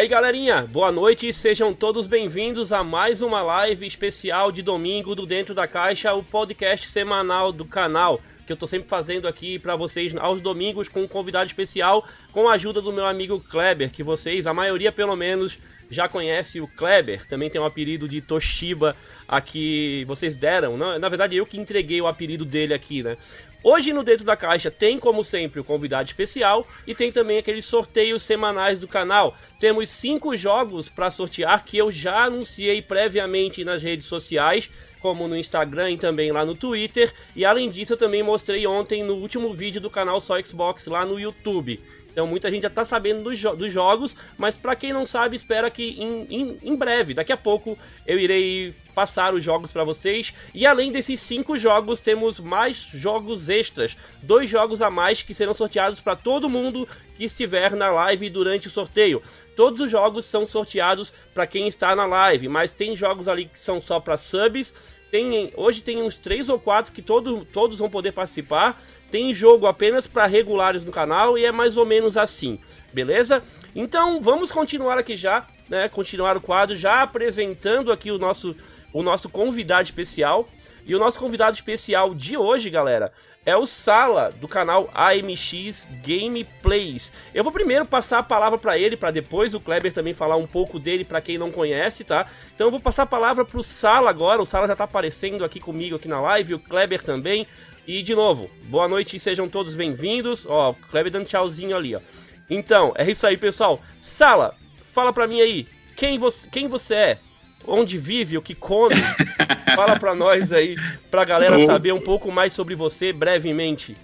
[0.00, 5.26] aí, galerinha, boa noite, sejam todos bem-vindos a mais uma live especial de domingo do
[5.26, 9.76] Dentro da Caixa, o podcast semanal do canal que eu tô sempre fazendo aqui para
[9.76, 14.02] vocês aos domingos com um convidado especial, com a ajuda do meu amigo Kleber, que
[14.02, 15.56] vocês, a maioria pelo menos,
[15.88, 18.96] já conhece o Kleber, também tem um apelido de Toshiba
[19.28, 23.16] aqui, vocês deram, na verdade eu que entreguei o apelido dele aqui, né?
[23.62, 27.66] Hoje no Dentro da Caixa tem, como sempre, o convidado especial e tem também aqueles
[27.66, 29.36] sorteios semanais do canal.
[29.58, 35.36] Temos cinco jogos para sortear que eu já anunciei previamente nas redes sociais, como no
[35.36, 37.12] Instagram e também lá no Twitter.
[37.36, 41.04] E além disso, eu também mostrei ontem no último vídeo do canal Só Xbox lá
[41.04, 41.82] no YouTube.
[42.12, 45.36] Então muita gente já está sabendo dos, jo dos, jogos, mas para quem não sabe,
[45.36, 49.84] espera que em, em, em, breve, daqui a pouco, eu irei passar os jogos para
[49.84, 50.34] vocês.
[50.54, 55.54] E além desses cinco jogos, temos mais jogos extras, dois jogos a mais que serão
[55.54, 59.22] sorteados para todo mundo que estiver na live durante o sorteio.
[59.56, 63.58] Todos os jogos são sorteados para quem está na live, mas tem jogos ali que
[63.58, 64.74] são só para subs.
[65.10, 68.80] Tem, hoje tem uns três ou quatro que todo, todos vão poder participar.
[69.10, 72.58] Tem jogo apenas para regulares no canal e é mais ou menos assim,
[72.92, 73.42] beleza?
[73.74, 75.88] Então vamos continuar aqui já, né?
[75.88, 78.54] Continuar o quadro já apresentando aqui o nosso
[78.92, 80.48] o nosso convidado especial.
[80.84, 83.12] E o nosso convidado especial de hoje, galera,
[83.44, 87.12] é o Sala do canal AMX Gameplays.
[87.34, 90.46] Eu vou primeiro passar a palavra para ele, para depois o Kleber também falar um
[90.46, 92.26] pouco dele para quem não conhece, tá?
[92.54, 94.42] Então eu vou passar a palavra pro Sala agora.
[94.42, 97.46] O Sala já tá aparecendo aqui comigo aqui na live, o Kleber também.
[97.92, 100.46] E de novo, boa noite e sejam todos bem-vindos.
[100.48, 102.00] Ó, o Kleber dando tchauzinho ali, ó.
[102.48, 103.82] Então, é isso aí, pessoal.
[104.00, 107.18] Sala, fala pra mim aí, quem você, quem você é?
[107.66, 108.94] Onde vive, o que come?
[109.74, 110.76] fala pra nós aí,
[111.10, 113.96] pra galera saber um pouco mais sobre você brevemente.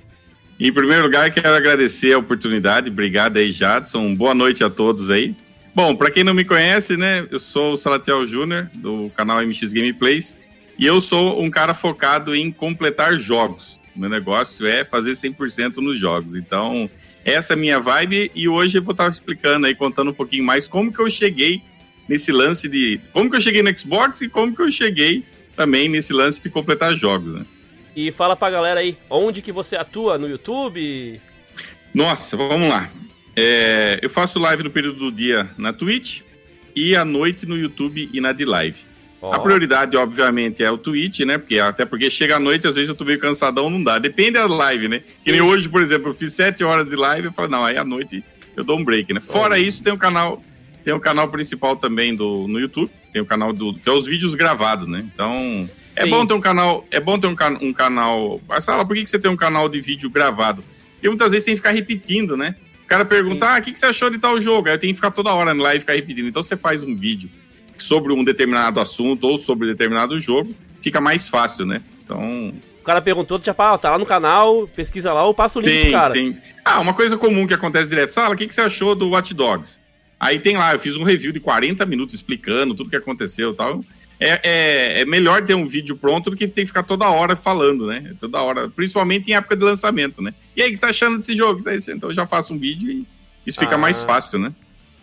[0.58, 2.90] Em primeiro lugar, quero agradecer a oportunidade.
[2.90, 4.16] Obrigado aí, Jadson.
[4.16, 5.32] Boa noite a todos aí.
[5.72, 9.72] Bom, para quem não me conhece, né, eu sou o Salatiel Júnior, do canal MX
[9.72, 10.36] Gameplays.
[10.76, 13.75] E eu sou um cara focado em completar jogos.
[13.96, 16.34] Meu negócio é fazer 100% nos jogos.
[16.34, 16.88] Então,
[17.24, 20.44] essa é a minha vibe e hoje eu vou estar explicando aí, contando um pouquinho
[20.44, 21.62] mais como que eu cheguei
[22.08, 23.00] nesse lance de...
[23.12, 25.24] Como que eu cheguei no Xbox e como que eu cheguei
[25.56, 27.44] também nesse lance de completar jogos, né?
[27.96, 30.18] E fala pra galera aí, onde que você atua?
[30.18, 31.20] No YouTube?
[31.94, 32.90] Nossa, vamos lá.
[33.34, 36.20] É, eu faço live no período do dia na Twitch
[36.74, 38.78] e à noite no YouTube e na de live.
[39.26, 39.34] Oh.
[39.34, 41.36] A prioridade, obviamente, é o Twitch, né?
[41.36, 43.98] Porque, até porque chega à noite, às vezes eu tô meio cansadão, não dá.
[43.98, 45.02] Depende da live, né?
[45.24, 47.76] Que nem hoje, por exemplo, eu fiz sete horas de live, eu falo, não, aí
[47.76, 48.22] à noite
[48.56, 49.20] eu dou um break, né?
[49.20, 49.58] Fora oh.
[49.58, 50.42] isso, tem o canal,
[50.84, 54.06] tem o canal principal também do, no YouTube, tem o canal do, que é os
[54.06, 55.04] vídeos gravados, né?
[55.12, 55.92] Então, é Sim.
[55.96, 58.40] é bom ter um canal, é bom ter um, um canal.
[58.48, 60.62] Mas fala, por que, que você tem um canal de vídeo gravado?
[60.94, 62.54] Porque muitas vezes tem que ficar repetindo, né?
[62.84, 63.52] O cara pergunta, Sim.
[63.52, 64.68] ah, o que, que você achou de tal jogo?
[64.68, 66.28] Aí eu tenho que ficar toda hora na live e ficar repetindo.
[66.28, 67.28] Então você faz um vídeo
[67.82, 71.82] sobre um determinado assunto ou sobre determinado jogo, fica mais fácil, né?
[72.04, 72.52] Então.
[72.80, 75.86] O cara perguntou, já ah, tá lá no canal, pesquisa lá, ou passa o link
[75.86, 76.14] sim, cara.
[76.14, 76.34] Sim.
[76.64, 79.34] Ah, uma coisa comum que acontece direto, Sala, o que, que você achou do Watch
[79.34, 79.80] Dogs?
[80.18, 83.54] Aí tem lá, eu fiz um review de 40 minutos explicando tudo que aconteceu e
[83.54, 83.84] tal.
[84.18, 87.36] É, é, é, melhor ter um vídeo pronto do que ter que ficar toda hora
[87.36, 88.14] falando, né?
[88.18, 90.32] Toda hora, principalmente em época de lançamento, né?
[90.56, 91.60] E aí, o que você tá achando desse jogo?
[91.88, 93.06] Então eu já faço um vídeo e
[93.46, 93.78] isso fica ah.
[93.78, 94.54] mais fácil, né?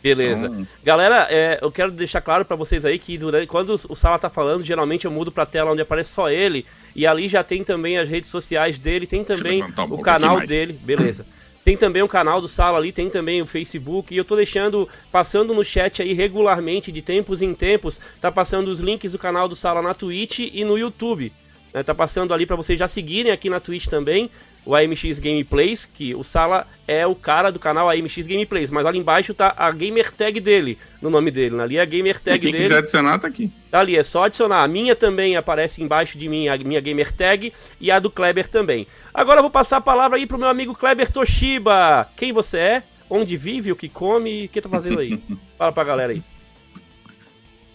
[0.03, 0.47] Beleza.
[0.47, 0.67] Então...
[0.83, 4.29] Galera, é, eu quero deixar claro para vocês aí que durante, quando o Sala tá
[4.29, 6.65] falando, geralmente eu mudo pra tela onde aparece só ele.
[6.93, 10.73] E ali já tem também as redes sociais dele, tem também um o canal dele.
[10.73, 11.25] Beleza.
[11.63, 14.13] Tem também o canal do Sala ali, tem também o Facebook.
[14.13, 18.67] E eu tô deixando, passando no chat aí regularmente, de tempos em tempos, tá passando
[18.67, 21.31] os links do canal do Sala na Twitch e no YouTube.
[21.73, 24.29] Né, tá passando ali para vocês já seguirem aqui na Twitch também
[24.65, 28.97] o AMX Gameplays, que o Sala é o cara do canal AMX Gameplays, mas ali
[28.97, 32.51] embaixo tá a gamer tag dele, no nome dele, ali é a gamer tag Quem
[32.51, 32.63] dele.
[32.63, 33.51] quiser adicionar tá aqui.
[33.69, 34.63] Tá ali, é só adicionar.
[34.63, 38.47] A minha também aparece embaixo de mim, a minha gamer tag e a do Kleber
[38.47, 38.87] também.
[39.13, 42.07] Agora eu vou passar a palavra aí pro meu amigo Kleber Toshiba.
[42.15, 42.83] Quem você é?
[43.09, 43.71] Onde vive?
[43.71, 44.45] O que come?
[44.45, 45.21] O que tá fazendo aí?
[45.57, 46.23] Fala pra galera aí.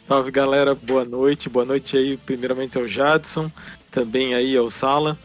[0.08, 1.50] Salve galera, boa noite.
[1.50, 3.52] Boa noite aí, primeiramente ao Jadson,
[3.90, 5.18] também aí ao Sala.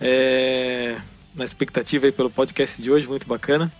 [0.00, 0.98] É,
[1.34, 3.72] na expectativa aí pelo podcast de hoje, muito bacana.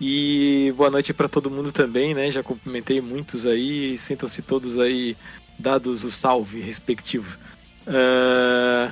[0.00, 2.30] E boa noite para todo mundo também, né?
[2.30, 5.16] Já cumprimentei muitos aí, sintam-se todos aí
[5.58, 7.38] dados o salve respectivo.
[7.86, 8.90] Uh,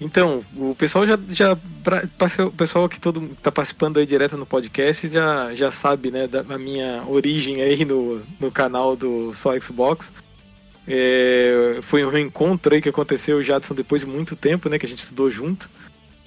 [0.00, 5.08] então, o pessoal já, já o pessoal que todo está participando aí direto no podcast
[5.08, 10.12] já, já sabe, né, da minha origem aí no, no canal do Só Xbox.
[10.88, 14.78] É, foi um reencontro aí que aconteceu, o Jadson, depois de muito tempo, né?
[14.78, 15.68] Que a gente estudou junto.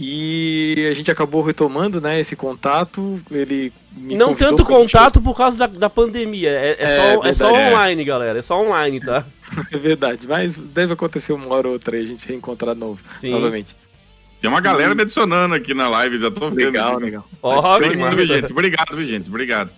[0.03, 3.21] E a gente acabou retomando, né, esse contato.
[3.29, 5.23] Ele não tanto contato gente...
[5.23, 6.49] por causa da, da pandemia.
[6.49, 8.39] É, é, é, só, é só online, galera.
[8.39, 9.23] É só online, tá?
[9.71, 10.27] é verdade.
[10.27, 13.29] Mas deve acontecer uma hora ou outra aí a gente reencontrar novo, Sim.
[13.29, 13.75] novamente.
[14.39, 16.65] Tem uma galera me adicionando aqui na live, já tô vendo.
[16.65, 17.27] Legal, legal.
[17.43, 18.51] Ó, oh, gente.
[18.51, 19.29] Obrigado, gente.
[19.29, 19.71] Obrigado.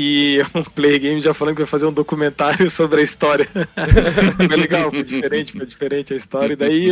[0.00, 3.48] E o Play Game já falando que vai fazer um documentário sobre a história.
[4.36, 6.52] foi legal, foi diferente, foi diferente a história.
[6.52, 6.88] E daí,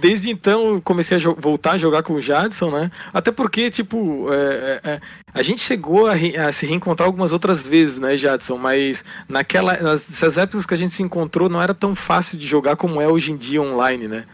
[0.00, 2.90] desde então, eu comecei a voltar a jogar com o Jadson, né?
[3.12, 5.00] Até porque, tipo, é, é, é,
[5.34, 8.56] a gente chegou a, a, se reencontrar algumas outras vezes, né, Jadson?
[8.56, 12.74] Mas naquela, nessas épocas que a gente se encontrou, não era tão fácil de jogar
[12.76, 14.24] como é hoje em dia online, né?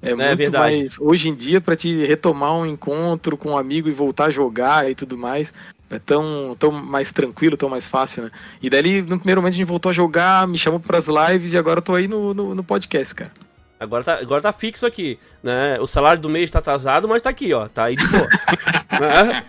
[0.00, 0.76] É, é muito verdade.
[0.76, 0.96] mais.
[1.00, 4.88] Hoje em dia, para te retomar um encontro com um amigo e voltar a jogar
[4.88, 5.52] e tudo mais,
[5.90, 8.30] é tão, tão mais tranquilo, tão mais fácil, né?
[8.60, 11.52] E daí, no primeiro momento, a gente voltou a jogar, me chamou para as lives
[11.52, 13.30] e agora eu tô aí no, no, no, podcast, cara.
[13.78, 15.78] Agora tá, agora tá fixo aqui, né?
[15.80, 17.68] O salário do mês tá atrasado, mas tá aqui, ó.
[17.68, 18.26] Tá aí de boa.
[18.98, 19.42] né?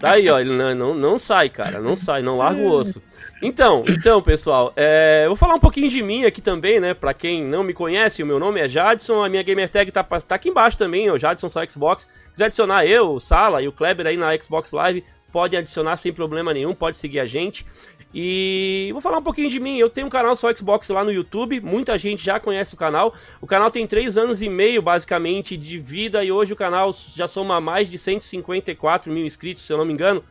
[0.00, 0.40] Tá aí, ó.
[0.40, 1.80] Ele não, não, não sai, cara.
[1.80, 3.02] Não sai, não larga o osso.
[3.42, 6.94] Então, então, pessoal, é, eu vou falar um pouquinho de mim aqui também, né?
[6.94, 10.34] Pra quem não me conhece, o meu nome é Jadson, a minha gamertag tá, tá
[10.34, 12.04] aqui embaixo também, o Jadson só Xbox.
[12.04, 15.96] Se quiser adicionar eu, o Sala e o Kleber aí na Xbox Live, pode adicionar
[15.96, 17.66] sem problema nenhum, pode seguir a gente.
[18.14, 19.76] E vou falar um pouquinho de mim.
[19.78, 21.60] Eu tenho um canal só Xbox lá no YouTube.
[21.60, 23.12] Muita gente já conhece o canal.
[23.40, 26.22] O canal tem 3 anos e meio, basicamente, de vida.
[26.22, 29.92] E hoje o canal já soma mais de 154 mil inscritos, se eu não me
[29.92, 30.22] engano.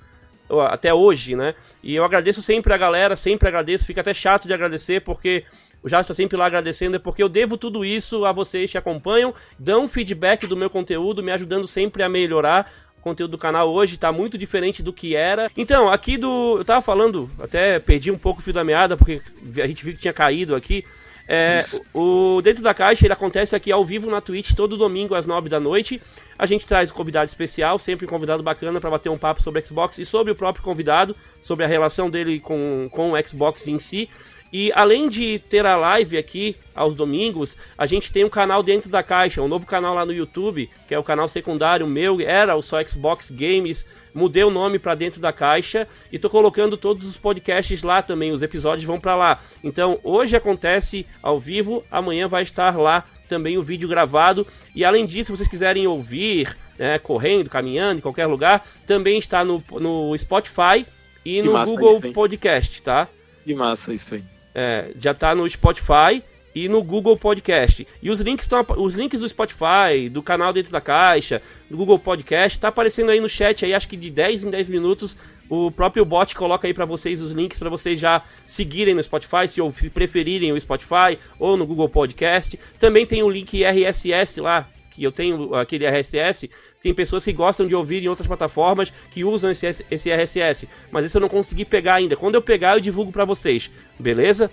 [0.70, 1.54] Até hoje, né?
[1.84, 3.86] E eu agradeço sempre a galera, sempre agradeço.
[3.86, 5.44] Fica até chato de agradecer, porque
[5.84, 8.78] o Jales está sempre lá agradecendo, é porque eu devo tudo isso a vocês que
[8.78, 12.72] acompanham, dão feedback do meu conteúdo, me ajudando sempre a melhorar
[13.04, 15.52] conteúdo do canal hoje tá muito diferente do que era.
[15.58, 16.58] Então, aqui do.
[16.58, 19.22] Eu tava falando, até perdi um pouco o fio da meada, porque
[19.62, 20.86] a gente viu que tinha caído aqui.
[21.28, 21.62] É,
[21.94, 25.50] o Dentro da Caixa ele acontece aqui ao vivo na Twitch todo domingo às 9
[25.50, 26.02] da noite.
[26.38, 29.64] A gente traz um convidado especial, sempre um convidado bacana para bater um papo sobre
[29.64, 33.80] Xbox e sobre o próprio convidado, sobre a relação dele com, com o Xbox em
[33.80, 34.10] si.
[34.54, 38.88] E além de ter a live aqui aos domingos, a gente tem um canal dentro
[38.88, 42.56] da caixa, um novo canal lá no YouTube, que é o canal secundário meu, era
[42.56, 43.88] o só Xbox Games.
[44.14, 48.32] Mudei o nome para dentro da caixa e tô colocando todos os podcasts lá também,
[48.32, 49.40] os episódios vão para lá.
[49.64, 54.46] Então, hoje acontece ao vivo, amanhã vai estar lá também o vídeo gravado.
[54.76, 59.44] E além disso, se vocês quiserem ouvir, né, correndo, caminhando, em qualquer lugar, também está
[59.44, 60.86] no, no Spotify
[61.26, 63.08] e no Google Podcast, tá?
[63.44, 64.33] Que massa isso aí.
[64.54, 66.24] É, já tá no Spotify
[66.56, 67.88] e no Google Podcast.
[68.02, 71.98] E os links estão os links do Spotify, do canal dentro da caixa, do Google
[71.98, 75.18] Podcast, tá aparecendo aí no chat aí, acho que de 10 em 10 minutos
[75.50, 79.48] o próprio bot coloca aí para vocês os links para vocês já seguirem no Spotify,
[79.48, 82.60] se, ou, se preferirem o Spotify ou no Google Podcast.
[82.80, 86.50] Também tem o link RSS lá, que eu tenho aquele RSS,
[86.84, 91.06] tem pessoas que gostam de ouvir em outras plataformas que usam esse, esse RSS, mas
[91.06, 92.18] isso eu não consegui pegar ainda.
[92.18, 94.52] Quando eu pegar, eu divulgo para vocês, beleza?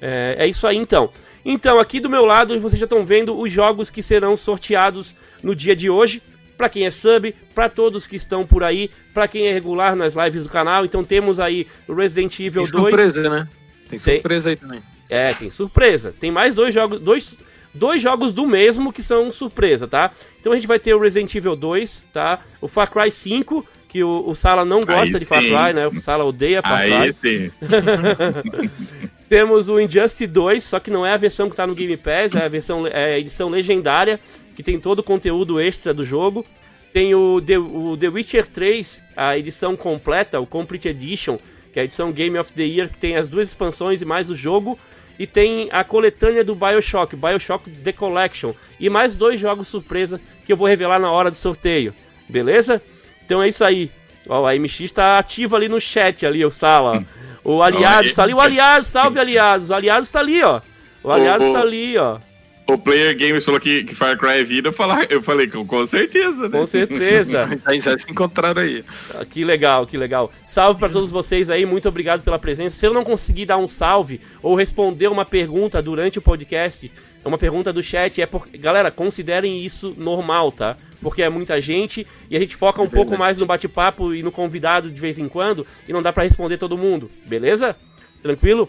[0.00, 1.10] É, é, isso aí então.
[1.44, 5.52] Então, aqui do meu lado, vocês já estão vendo os jogos que serão sorteados no
[5.52, 6.22] dia de hoje.
[6.56, 10.14] Para quem é sub, para todos que estão por aí, para quem é regular nas
[10.14, 10.84] lives do canal.
[10.84, 12.70] Então temos aí Resident Evil tem 2.
[12.70, 13.48] Surpresa, né?
[13.88, 14.82] Tem surpresa tem, aí também.
[15.10, 16.14] É, tem surpresa.
[16.18, 17.34] Tem mais dois jogos, dois
[17.74, 20.12] dois jogos do mesmo que são surpresa, tá?
[20.40, 22.40] Então a gente vai ter o Resident Evil 2, tá?
[22.60, 25.86] O Far Cry 5, que o, o Sala não gosta Aí de Far Cry, né?
[25.86, 26.92] O Sala odeia Far Cry.
[26.92, 27.50] Aí sim.
[29.28, 32.36] Temos o Injustice 2, só que não é a versão que tá no Game Pass,
[32.36, 34.20] é a versão é a edição legendária,
[34.54, 36.44] que tem todo o conteúdo extra do jogo.
[36.92, 41.38] Tem o The, o The Witcher 3, a edição completa, o Complete Edition,
[41.72, 44.30] que é a edição Game of the Year, que tem as duas expansões e mais
[44.30, 44.78] o jogo.
[45.18, 48.52] E tem a coletânea do Bioshock, Bioshock The Collection.
[48.80, 51.94] E mais dois jogos surpresa que eu vou revelar na hora do sorteio.
[52.28, 52.82] Beleza?
[53.24, 53.90] Então é isso aí.
[54.28, 57.04] Ó, a MX tá ativa ali no chat, ali, o Sala.
[57.44, 58.34] O Aliados está ali.
[58.34, 59.70] O Aliados, salve Aliados.
[59.70, 60.60] O Aliados está ali, ó.
[61.02, 62.18] O Aliados está ali, ó.
[62.66, 65.66] O Player Games falou que, que Far Cry é vida, eu, falar, eu falei com,
[65.66, 66.58] com certeza, né?
[66.58, 67.60] Com certeza.
[67.80, 68.82] já se encontraram aí.
[69.14, 70.32] Ah, que legal, que legal.
[70.46, 72.76] Salve para todos vocês aí, muito obrigado pela presença.
[72.76, 76.90] Se eu não conseguir dar um salve ou responder uma pergunta durante o podcast,
[77.22, 78.48] uma pergunta do chat, é por...
[78.54, 80.76] Galera, considerem isso normal, tá?
[81.02, 84.22] Porque é muita gente e a gente foca um é pouco mais no bate-papo e
[84.22, 87.76] no convidado de vez em quando e não dá para responder todo mundo, beleza?
[88.22, 88.68] Tranquilo?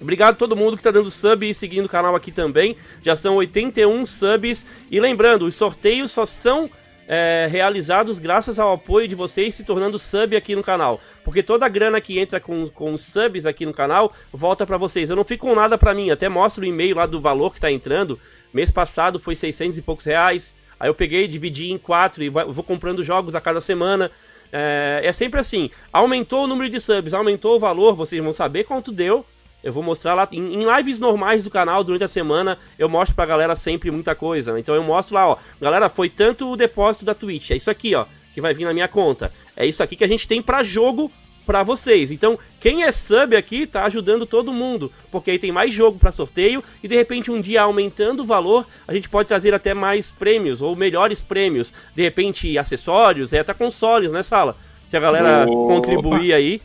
[0.00, 2.76] Obrigado a todo mundo que está dando sub e seguindo o canal aqui também.
[3.02, 4.64] Já são 81 subs.
[4.90, 6.70] E lembrando, os sorteios só são
[7.06, 11.00] é, realizados graças ao apoio de vocês se tornando sub aqui no canal.
[11.24, 15.10] Porque toda a grana que entra com, com subs aqui no canal volta para vocês.
[15.10, 17.58] Eu não fico com nada para mim, até mostro o e-mail lá do valor que
[17.58, 18.18] está entrando.
[18.54, 20.54] Mês passado foi 600 e poucos reais.
[20.78, 24.10] Aí eu peguei, dividi em quatro e vou comprando jogos a cada semana.
[24.52, 28.64] É, é sempre assim: aumentou o número de subs, aumentou o valor, vocês vão saber
[28.64, 29.26] quanto deu.
[29.62, 32.58] Eu vou mostrar lá em, em, lives normais do canal durante a semana.
[32.78, 34.52] Eu mostro pra galera sempre muita coisa.
[34.52, 34.60] Né?
[34.60, 35.36] Então eu mostro lá, ó.
[35.60, 37.50] Galera, foi tanto o depósito da Twitch.
[37.50, 38.06] É isso aqui, ó.
[38.34, 39.32] Que vai vir na minha conta.
[39.56, 41.10] É isso aqui que a gente tem pra jogo
[41.50, 42.12] para vocês.
[42.12, 46.12] Então, quem é sub aqui tá ajudando todo mundo, porque aí tem mais jogo para
[46.12, 50.12] sorteio e de repente um dia aumentando o valor, a gente pode trazer até mais
[50.12, 54.56] prêmios ou melhores prêmios, de repente acessórios, é até consoles, né, Sala?
[54.86, 55.74] Se a galera Opa.
[55.74, 56.60] contribuir aí,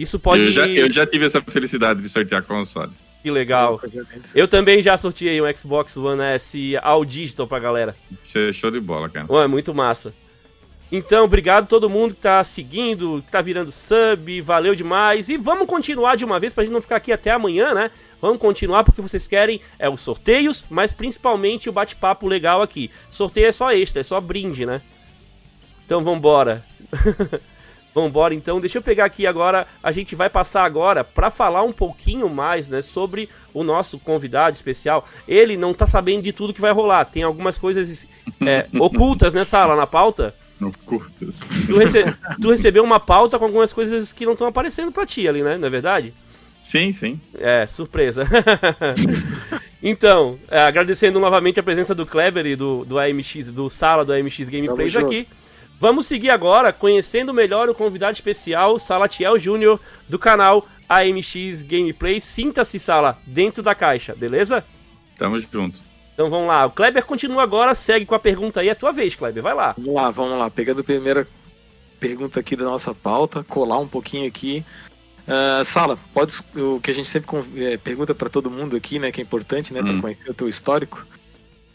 [0.00, 2.90] isso pode eu já, eu já tive essa felicidade de sortear console.
[3.22, 3.78] Que legal.
[4.34, 7.94] Eu também já sorteei um Xbox One S ao digital pra galera.
[8.52, 9.26] Show de bola, cara.
[9.30, 10.14] é muito massa.
[10.90, 15.28] Então, obrigado a todo mundo que tá seguindo, que tá virando sub, valeu demais.
[15.28, 17.90] E vamos continuar de uma vez pra gente não ficar aqui até amanhã, né?
[18.22, 22.90] Vamos continuar porque vocês querem é os sorteios, mas principalmente o bate-papo legal aqui.
[23.10, 24.80] Sorteio é só extra, é só brinde, né?
[25.84, 26.64] Então vambora.
[27.94, 31.72] Vambora então, deixa eu pegar aqui agora, a gente vai passar agora para falar um
[31.72, 35.04] pouquinho mais, né, sobre o nosso convidado especial.
[35.26, 38.06] Ele não tá sabendo de tudo que vai rolar, tem algumas coisas
[38.46, 41.48] é, ocultas nessa sala na pauta, não curtas.
[41.66, 42.04] Tu, rece...
[42.40, 45.56] tu recebeu uma pauta com algumas coisas que não estão aparecendo pra ti ali, né?
[45.56, 46.12] Não é verdade?
[46.62, 47.18] Sim, sim.
[47.34, 48.28] É, surpresa.
[49.82, 54.12] então, é, agradecendo novamente a presença do Kleber e do, do AMX, do Sala do
[54.12, 55.26] AMX Gameplays aqui.
[55.80, 62.22] Vamos seguir agora conhecendo melhor o convidado especial, Salatiel Júnior, do canal AMX Gameplays.
[62.22, 64.62] Sinta-se, Sala, dentro da caixa, beleza?
[65.16, 65.80] Tamo junto.
[66.12, 66.66] Então vamos lá.
[66.66, 68.68] O Kleber continua agora, segue com a pergunta aí.
[68.68, 69.42] É tua vez, Kleber.
[69.42, 69.74] Vai lá.
[69.78, 70.50] Vamos lá, vamos lá.
[70.50, 71.26] Pegando a primeira
[71.98, 74.62] pergunta aqui da nossa pauta, colar um pouquinho aqui.
[75.26, 79.10] Uh, Sala, pode o que a gente sempre é, pergunta para todo mundo aqui, né,
[79.10, 79.84] que é importante, né, hum.
[79.84, 81.06] para conhecer o teu histórico.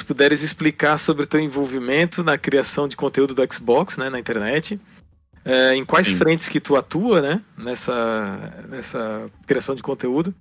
[0.04, 4.80] Puderes explicar sobre o teu envolvimento na criação de conteúdo do Xbox, né, na internet.
[5.46, 6.16] Uh, em quais Sim.
[6.16, 10.34] frentes que tu atua, né, nessa, nessa criação de conteúdo?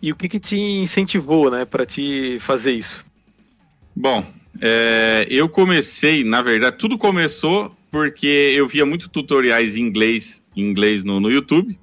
[0.00, 3.04] E o que que te incentivou, né, para te fazer isso?
[3.94, 4.26] Bom,
[4.60, 10.62] é, eu comecei, na verdade, tudo começou porque eu via muito tutoriais em inglês, em
[10.62, 11.78] inglês no, no YouTube.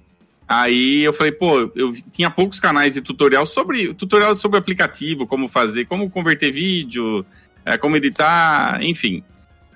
[0.50, 5.48] Aí eu falei, pô, eu tinha poucos canais de tutorial sobre tutorial sobre aplicativo, como
[5.48, 7.24] fazer, como converter vídeo,
[7.63, 9.24] é, como editar, enfim.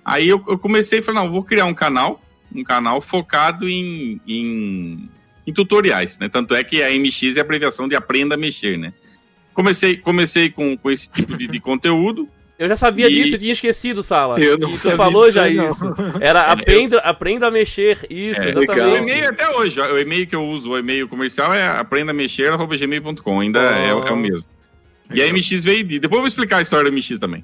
[0.03, 4.20] Aí eu, eu comecei e falei, não, vou criar um canal, um canal focado em,
[4.27, 5.08] em,
[5.46, 6.27] em tutoriais, né?
[6.27, 8.96] Tanto é que a MX é a abreviação de aprenda a mexer, né?
[9.53, 12.27] Comecei, comecei com, com esse tipo de, de conteúdo.
[12.57, 13.13] Eu já sabia e...
[13.13, 14.39] disso, eu tinha esquecido, Sala.
[14.39, 15.69] Eu não e você falou já não.
[15.69, 15.86] isso.
[16.22, 18.81] Era aprenda, aprenda a mexer, isso, é, exatamente.
[18.81, 22.13] O e-mail até hoje, o e-mail que eu uso, o e-mail comercial é aprenda a
[22.13, 23.75] mexer@gmail.com, ainda oh.
[23.75, 24.48] é, é, o mesmo.
[25.13, 26.00] E a MX veio de...
[26.00, 27.43] Depois eu vou explicar a história da MX também.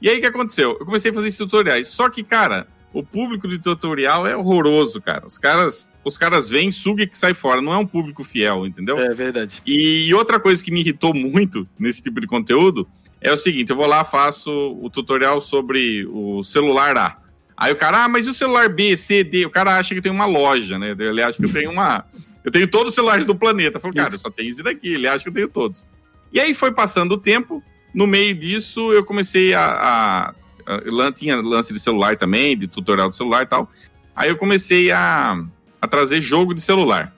[0.00, 0.76] E aí o que aconteceu?
[0.78, 5.00] Eu comecei a fazer esses tutoriais, só que, cara, o público de tutorial é horroroso,
[5.00, 5.26] cara.
[5.26, 7.60] Os caras, os caras vêm, suga e que sai fora.
[7.60, 8.98] Não é um público fiel, entendeu?
[8.98, 9.60] É verdade.
[9.66, 12.88] E outra coisa que me irritou muito nesse tipo de conteúdo
[13.24, 14.50] é o seguinte: eu vou lá, faço
[14.80, 17.18] o tutorial sobre o celular A.
[17.56, 19.46] Aí o cara, ah, mas e o celular B, C, D?
[19.46, 20.94] O cara acha que tem uma loja, né?
[20.98, 22.04] Ele acha que eu tenho uma.
[22.44, 23.78] Eu tenho todos os celulares do planeta.
[23.78, 24.94] Eu falo, cara, só tenho esse daqui.
[24.94, 25.88] Ele acha que eu tenho todos.
[26.30, 27.62] E aí foi passando o tempo.
[27.94, 30.34] No meio disso, eu comecei a,
[30.66, 33.70] a tinha lance de celular também, de tutorial de celular e tal.
[34.14, 35.42] Aí eu comecei a,
[35.80, 37.14] a trazer jogo de celular.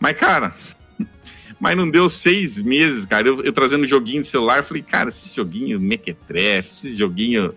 [0.00, 0.54] Mas, cara,
[1.60, 3.28] mas não deu seis meses, cara.
[3.28, 7.54] Eu, eu trazendo joguinho de celular, falei, cara, esse joguinho mequetrefe, esse joguinho.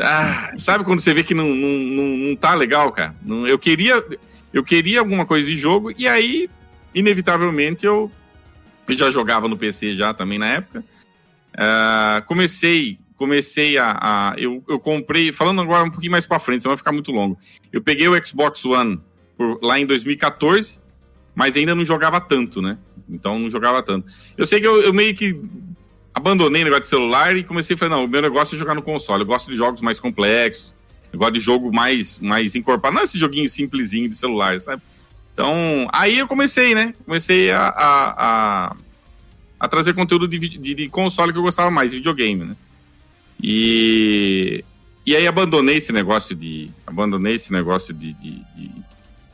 [0.00, 3.14] Ah, sabe quando você vê que não, não, não, não tá legal, cara?
[3.46, 4.04] Eu queria
[4.52, 6.48] eu queria alguma coisa de jogo, e aí,
[6.94, 8.10] inevitavelmente, eu,
[8.86, 10.84] eu já jogava no PC já também na época.
[11.54, 13.98] Uh, comecei comecei a.
[14.00, 17.10] a eu, eu comprei, falando agora um pouquinho mais para frente, senão vai ficar muito
[17.10, 17.36] longo.
[17.72, 19.00] Eu peguei o Xbox One
[19.36, 20.80] por, lá em 2014,
[21.38, 22.76] mas ainda não jogava tanto, né?
[23.08, 24.12] Então não jogava tanto.
[24.36, 25.40] Eu sei que eu, eu meio que
[26.12, 28.74] abandonei o negócio de celular e comecei a falar: não, o meu negócio é jogar
[28.74, 29.22] no console.
[29.22, 30.74] Eu gosto de jogos mais complexos,
[31.12, 34.82] eu gosto de jogo mais, mais encorpado, não esse joguinho simplesinho de celular, sabe?
[35.32, 36.92] Então, aí eu comecei, né?
[37.04, 38.76] Comecei a, a, a,
[39.60, 42.56] a trazer conteúdo de, de, de, console que eu gostava mais, videogame, né?
[43.40, 44.64] E,
[45.06, 46.68] e aí abandonei esse negócio de.
[46.84, 48.12] Abandonei esse negócio de.
[48.14, 48.87] de, de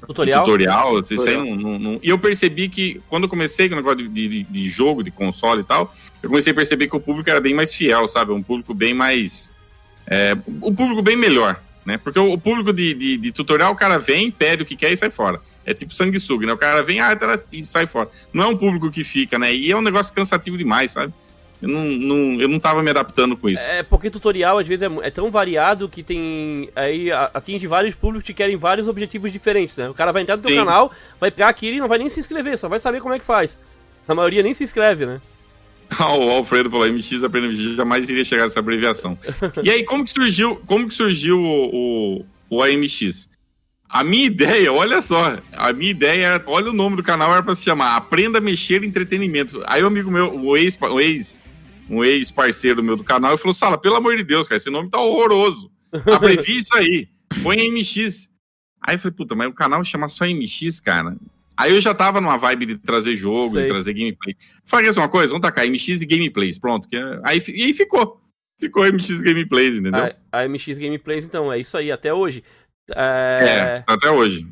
[0.06, 0.44] tutorial?
[0.44, 1.44] Tutorial, tutorial.
[1.44, 4.42] Não, não, não, E eu percebi que quando eu comecei com o negócio de, de,
[4.44, 7.54] de, jogo, de console e tal, eu comecei a perceber que o público era bem
[7.54, 8.32] mais fiel, sabe?
[8.32, 9.52] Um público bem mais.
[10.06, 11.98] É, um público bem melhor, né?
[11.98, 14.92] Porque o, o público de, de, de, tutorial, o cara vem, pede o que quer
[14.92, 15.40] e sai fora.
[15.64, 16.52] É tipo sanguessuga, né?
[16.52, 18.08] O cara vem, ah, tá, e sai fora.
[18.32, 19.54] Não é um público que fica, né?
[19.54, 21.12] E é um negócio cansativo demais, sabe?
[21.62, 23.62] Eu não, não, eu não tava me adaptando com isso.
[23.62, 26.68] É porque tutorial às vezes é, é tão variado que tem.
[26.76, 29.88] Aí atinge vários públicos que querem vários objetivos diferentes, né?
[29.88, 32.20] O cara vai entrar no seu canal, vai pegar aquilo e não vai nem se
[32.20, 33.58] inscrever, só vai saber como é que faz.
[34.06, 35.20] A maioria nem se inscreve, né?
[36.00, 39.18] o Alfredo falou, MX aprende MX, jamais iria chegar nessa abreviação.
[39.62, 43.28] e aí, como que surgiu, como que surgiu o, o, o AMX?
[43.88, 47.54] A minha ideia, olha só, a minha ideia, olha o nome do canal, era para
[47.54, 49.62] se chamar Aprenda a Mexer Entretenimento.
[49.66, 51.43] Aí o um amigo meu, o ex, o ex,
[51.88, 54.90] um ex-parceiro meu do canal, ele falou, Sala, pelo amor de Deus, cara, esse nome
[54.90, 55.70] tá horroroso.
[56.12, 57.08] Abrevia isso aí,
[57.42, 58.30] põe MX.
[58.86, 61.16] Aí eu falei, puta, mas o canal chama só MX, cara.
[61.56, 63.62] Aí eu já tava numa vibe de trazer jogo, Sei.
[63.62, 64.36] de trazer gameplay.
[64.64, 66.88] Falei assim, uma coisa, vamos tacar MX e gameplays, pronto.
[66.88, 67.20] Que é...
[67.22, 68.20] aí, e aí ficou.
[68.58, 70.14] Ficou MX Gameplays, entendeu?
[70.30, 72.44] A, a MX Gameplays, então, é isso aí, até hoje.
[72.94, 73.40] É...
[73.42, 74.46] é, até hoje.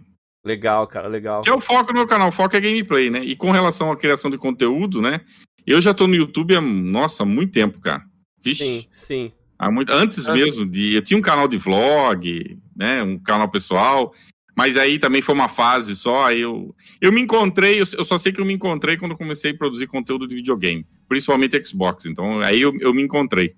[0.45, 1.41] Legal, cara, legal.
[1.43, 3.21] Que é o foco do meu canal, o foco é gameplay, né?
[3.21, 5.21] E com relação à criação de conteúdo, né?
[5.66, 8.04] Eu já tô no YouTube há, nossa, muito tempo, cara.
[8.42, 8.64] Vixe.
[8.64, 9.33] Sim, sim.
[9.59, 10.95] Há muito, antes mesmo de.
[10.95, 13.02] Eu tinha um canal de vlog, né?
[13.02, 14.12] Um canal pessoal.
[14.57, 16.31] Mas aí também foi uma fase só.
[16.33, 19.57] Eu, eu me encontrei, eu, eu só sei que eu me encontrei quando comecei a
[19.57, 22.04] produzir conteúdo de videogame, principalmente Xbox.
[22.07, 23.54] Então aí eu, eu me encontrei.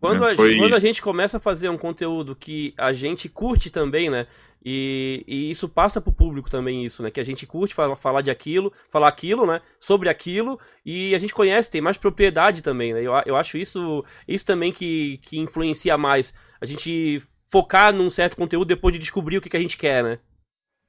[0.00, 0.56] Quando, é, a, foi...
[0.56, 4.26] quando a gente começa a fazer um conteúdo que a gente curte também, né?
[4.64, 7.10] E, e isso passa pro público também, isso, né?
[7.10, 9.60] Que a gente curte falar, falar de aquilo, falar aquilo, né?
[9.80, 13.00] Sobre aquilo, e a gente conhece, tem mais propriedade também, né?
[13.00, 16.34] Eu, eu acho isso, isso também que, que influencia mais.
[16.60, 20.02] A gente focar num certo conteúdo depois de descobrir o que, que a gente quer,
[20.02, 20.18] né?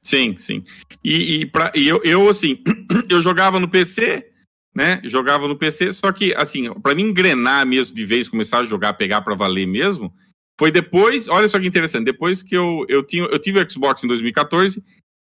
[0.02, 0.64] Sim, sim.
[1.04, 2.64] E, e, pra, e eu, eu, assim,
[3.10, 4.26] eu jogava no PC,
[4.74, 5.02] né?
[5.04, 8.94] Jogava no PC, só que, assim, para mim engrenar mesmo de vez, começar a jogar,
[8.94, 10.14] pegar para valer mesmo,
[10.60, 14.04] foi depois, olha só que interessante, depois que eu, eu, tinha, eu tive o Xbox
[14.04, 14.84] em 2014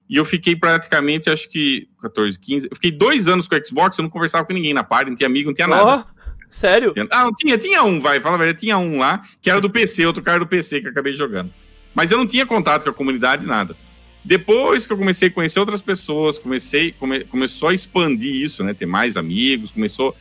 [0.10, 3.96] e eu fiquei praticamente, acho que 14, 15, eu fiquei dois anos com o Xbox,
[3.96, 6.04] eu não conversava com ninguém na parte, não tinha amigo, não tinha nada.
[6.04, 6.92] Oh, sério?
[7.12, 10.04] Ah, tinha, tinha um, vai, fala a verdade, tinha um lá, que era do PC,
[10.04, 11.54] outro cara do PC que eu acabei jogando.
[11.94, 13.78] Mas eu não tinha contato com a comunidade, nada.
[14.26, 18.74] Depois que eu comecei a conhecer outras pessoas, comecei come, começou a expandir isso, né?
[18.74, 20.16] Ter mais amigos, começou.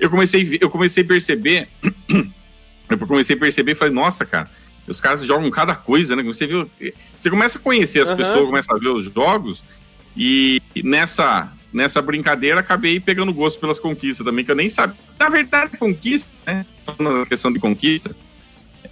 [0.00, 1.68] Eu comecei, eu comecei a perceber.
[2.88, 4.50] Eu comecei a perceber e falei, nossa, cara,
[4.86, 6.22] os caras jogam cada coisa, né?
[6.22, 6.68] Você viu.
[7.16, 8.16] Você começa a conhecer as uhum.
[8.16, 9.64] pessoas, começa a ver os jogos,
[10.16, 14.96] e nessa, nessa brincadeira acabei pegando gosto pelas conquistas também, que eu nem sabia.
[15.18, 16.66] Na verdade, conquista, né?
[16.84, 18.14] Falando na questão de conquista,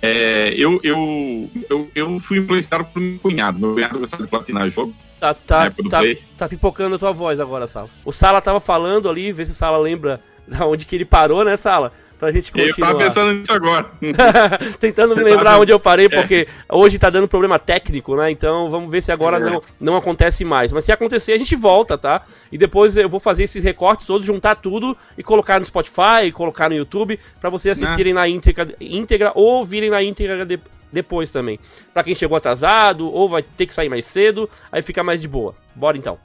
[0.01, 3.59] é, eu, eu, eu, eu fui influenciado por meu cunhado.
[3.59, 4.95] Meu cunhado gostava de platinar jogo.
[5.21, 6.01] Tá, tá, tá,
[6.37, 7.89] tá, pipocando a tua voz agora, Sala.
[8.05, 11.45] O Sala tava falando ali, vê se o Sala lembra da onde que ele parou,
[11.45, 11.93] né, Sala?
[12.23, 12.71] Pra gente continuar.
[12.71, 13.91] Eu tava pensando nisso agora.
[14.79, 16.65] Tentando me lembrar onde eu parei, porque é.
[16.73, 18.31] hoje tá dando problema técnico, né?
[18.31, 19.41] Então vamos ver se agora é.
[19.41, 20.73] não, não acontece mais.
[20.73, 22.23] Mas se acontecer, a gente volta, tá?
[22.53, 26.69] E depois eu vou fazer esses recortes todos, juntar tudo e colocar no Spotify, colocar
[26.69, 27.87] no YouTube, para vocês né?
[27.87, 30.61] assistirem na íntegra, íntegra ou ouvirem na íntegra de,
[30.93, 31.59] depois também.
[31.93, 35.27] Para quem chegou atrasado ou vai ter que sair mais cedo, aí fica mais de
[35.27, 35.57] boa.
[35.75, 36.17] Bora então.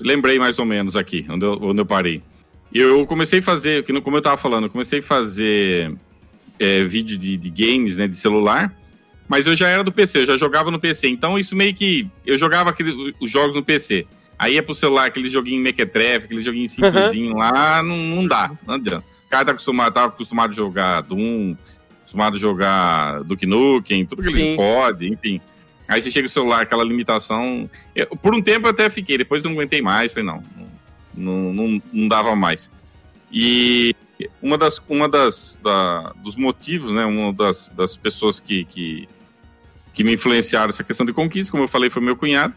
[0.00, 2.22] Lembrei mais ou menos aqui, onde eu, onde eu parei.
[2.74, 5.94] Eu comecei a fazer, como eu estava falando, eu comecei a fazer
[6.58, 8.74] é, vídeo de, de, games, né, de celular,
[9.28, 11.06] mas eu já era do PC, eu já jogava no PC.
[11.08, 12.10] Então isso meio que.
[12.26, 14.06] Eu jogava aquele, os jogos no PC.
[14.36, 17.38] Aí ia pro celular, aquele joguinho Mequetrefe, aquele joguinho simplesinho uhum.
[17.38, 19.04] lá, não, não dá, não adianta.
[19.26, 21.56] O cara tá acostumado, tava acostumado a jogar Doom,
[22.00, 25.40] acostumado a jogar Duke Nukem, tudo que ele pode, enfim.
[25.86, 27.70] Aí você chega no celular, aquela limitação.
[27.94, 30.42] Eu, por um tempo eu até fiquei, depois eu não aguentei mais, falei, não,
[31.16, 32.70] não, não, não dava mais.
[33.32, 33.94] E
[34.40, 39.08] uma das, uma das da, dos motivos, né, uma das, das pessoas que, que,
[39.92, 42.54] que me influenciaram essa questão de conquista, como eu falei, foi meu cunhado.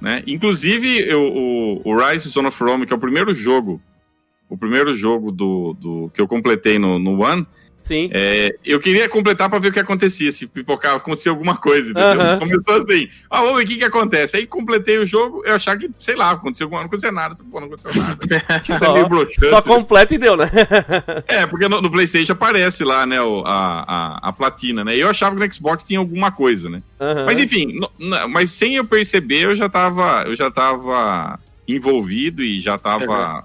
[0.00, 0.22] Né?
[0.26, 3.80] Inclusive, eu, o, o Rise Zone of Rome, que é o primeiro jogo,
[4.48, 7.46] o primeiro jogo do, do que eu completei no, no One,
[7.82, 8.10] Sim.
[8.12, 12.38] É, eu queria completar para ver o que acontecia, se pipocava, acontecia alguma coisa, entendeu?
[12.38, 14.36] Começou assim, ah, vamos ver o que, que acontece.
[14.36, 17.36] Aí completei o jogo, eu achava que, sei lá, aconteceu alguma não aconteceu nada.
[17.50, 18.18] Pô, não aconteceu nada.
[18.78, 20.50] só, é só completa e deu, né?
[21.26, 24.96] é, porque no, no, Playstation aparece lá, né, o, a, a, a, platina, né?
[24.96, 26.82] E eu achava que no Xbox tinha alguma coisa, né?
[27.26, 27.90] Mas enfim, no,
[28.28, 33.44] mas sem eu perceber, eu já tava, eu já tava envolvido e já tava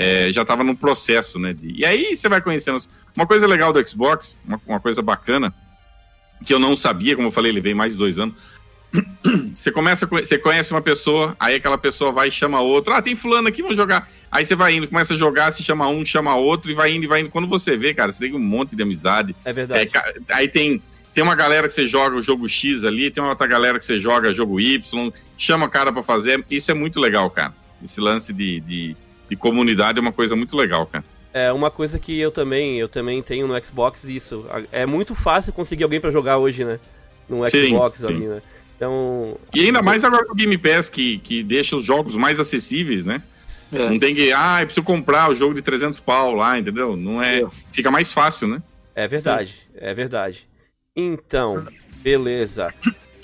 [0.00, 1.52] é, já estava no processo, né?
[1.52, 1.78] De...
[1.78, 2.80] E aí você vai conhecendo.
[3.16, 5.52] Uma coisa legal do Xbox, uma, uma, coisa bacana,
[6.44, 8.34] que eu não sabia, como eu falei, levei mais de dois anos.
[9.54, 12.96] você começa, você conhece uma pessoa, aí aquela pessoa vai e chama outra.
[12.96, 14.08] Ah, tem fulano aqui, vamos jogar.
[14.30, 17.04] Aí você vai indo, começa a jogar, se chama um, chama outro, e vai indo,
[17.04, 17.30] e vai indo.
[17.30, 19.34] Quando você vê, cara, você tem um monte de amizade.
[19.44, 19.90] É verdade.
[19.96, 23.30] É, aí tem tem uma galera que você joga o jogo X ali, tem uma
[23.30, 26.44] outra galera que você joga jogo Y, chama o cara para fazer.
[26.48, 27.52] Isso é muito legal, cara.
[27.82, 28.96] Esse lance de, de
[29.30, 31.04] de comunidade é uma coisa muito legal, cara.
[31.32, 34.44] É uma coisa que eu também, eu também tenho no Xbox isso.
[34.72, 36.80] É muito fácil conseguir alguém para jogar hoje, né?
[37.28, 38.28] No Xbox sim, ali, sim.
[38.28, 38.42] né?
[38.76, 39.36] Então.
[39.54, 43.04] E ainda mais agora com o Game Pass que, que deixa os jogos mais acessíveis,
[43.04, 43.22] né?
[43.72, 43.88] É.
[43.88, 46.96] Não tem que, ah, eu preciso comprar o jogo de 300 pau lá, entendeu?
[46.96, 47.42] Não é.
[47.42, 47.46] é.
[47.70, 48.62] Fica mais fácil, né?
[48.94, 49.78] É verdade, Sim.
[49.78, 50.48] é verdade.
[50.96, 51.66] Então,
[51.98, 52.74] beleza.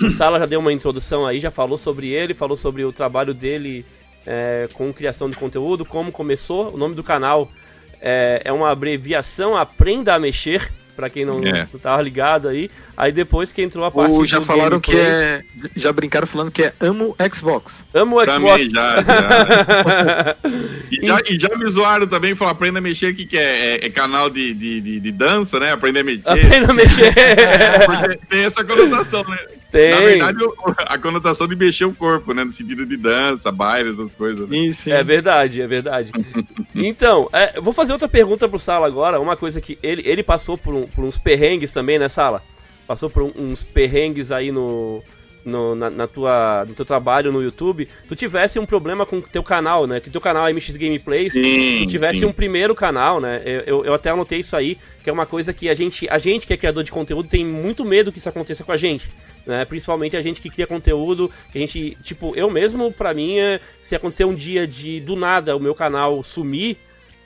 [0.00, 3.34] O Sala já deu uma introdução aí, já falou sobre ele, falou sobre o trabalho
[3.34, 3.84] dele
[4.24, 6.72] é, com criação de conteúdo, como começou.
[6.74, 7.50] O nome do canal
[8.08, 11.68] é, é uma abreviação Aprenda a Mexer para quem não, é.
[11.70, 12.70] não tava ligado aí.
[12.96, 15.70] Aí depois que entrou a parte Ou já falaram gameplay, que é.
[15.76, 17.84] Já brincaram falando que é amo Xbox.
[17.92, 18.32] Amo Xbox.
[18.32, 20.36] Também já, já.
[20.90, 23.86] e, já, e já me zoaram também, falaram aprenda a mexer, que, que é, é,
[23.86, 25.72] é canal de, de, de, de, dança, né?
[25.72, 26.28] Aprenda a mexer.
[26.30, 27.12] Aprenda a mexer.
[28.30, 29.36] tem essa conotação, né?
[29.76, 29.90] Tem.
[29.90, 30.38] Na verdade,
[30.86, 32.42] a conotação de mexer o corpo, né?
[32.44, 34.48] No sentido de dança, baile, essas coisas.
[34.48, 34.56] Né?
[34.56, 34.90] Sim, sim.
[34.90, 36.12] É verdade, é verdade.
[36.74, 39.20] então, é, vou fazer outra pergunta pro Sala agora.
[39.20, 42.42] Uma coisa que ele, ele passou por, um, por uns perrengues também, né, Sala?
[42.86, 45.02] Passou por uns perrengues aí no,
[45.46, 49.22] no, na, na, tua, no teu trabalho no YouTube, tu tivesse um problema com o
[49.22, 50.00] teu canal, né?
[50.00, 52.24] Que teu canal é MX Gameplays, sim, tu tivesse sim.
[52.24, 53.40] um primeiro canal, né?
[53.64, 56.46] Eu, eu até anotei isso aí, que é uma coisa que a gente, a gente
[56.46, 59.08] que é criador de conteúdo tem muito medo que isso aconteça com a gente.
[59.46, 59.64] Né?
[59.64, 63.60] Principalmente a gente que cria conteúdo, que a gente, tipo, eu mesmo, pra mim, é,
[63.80, 66.76] se acontecer um dia de do nada o meu canal sumir,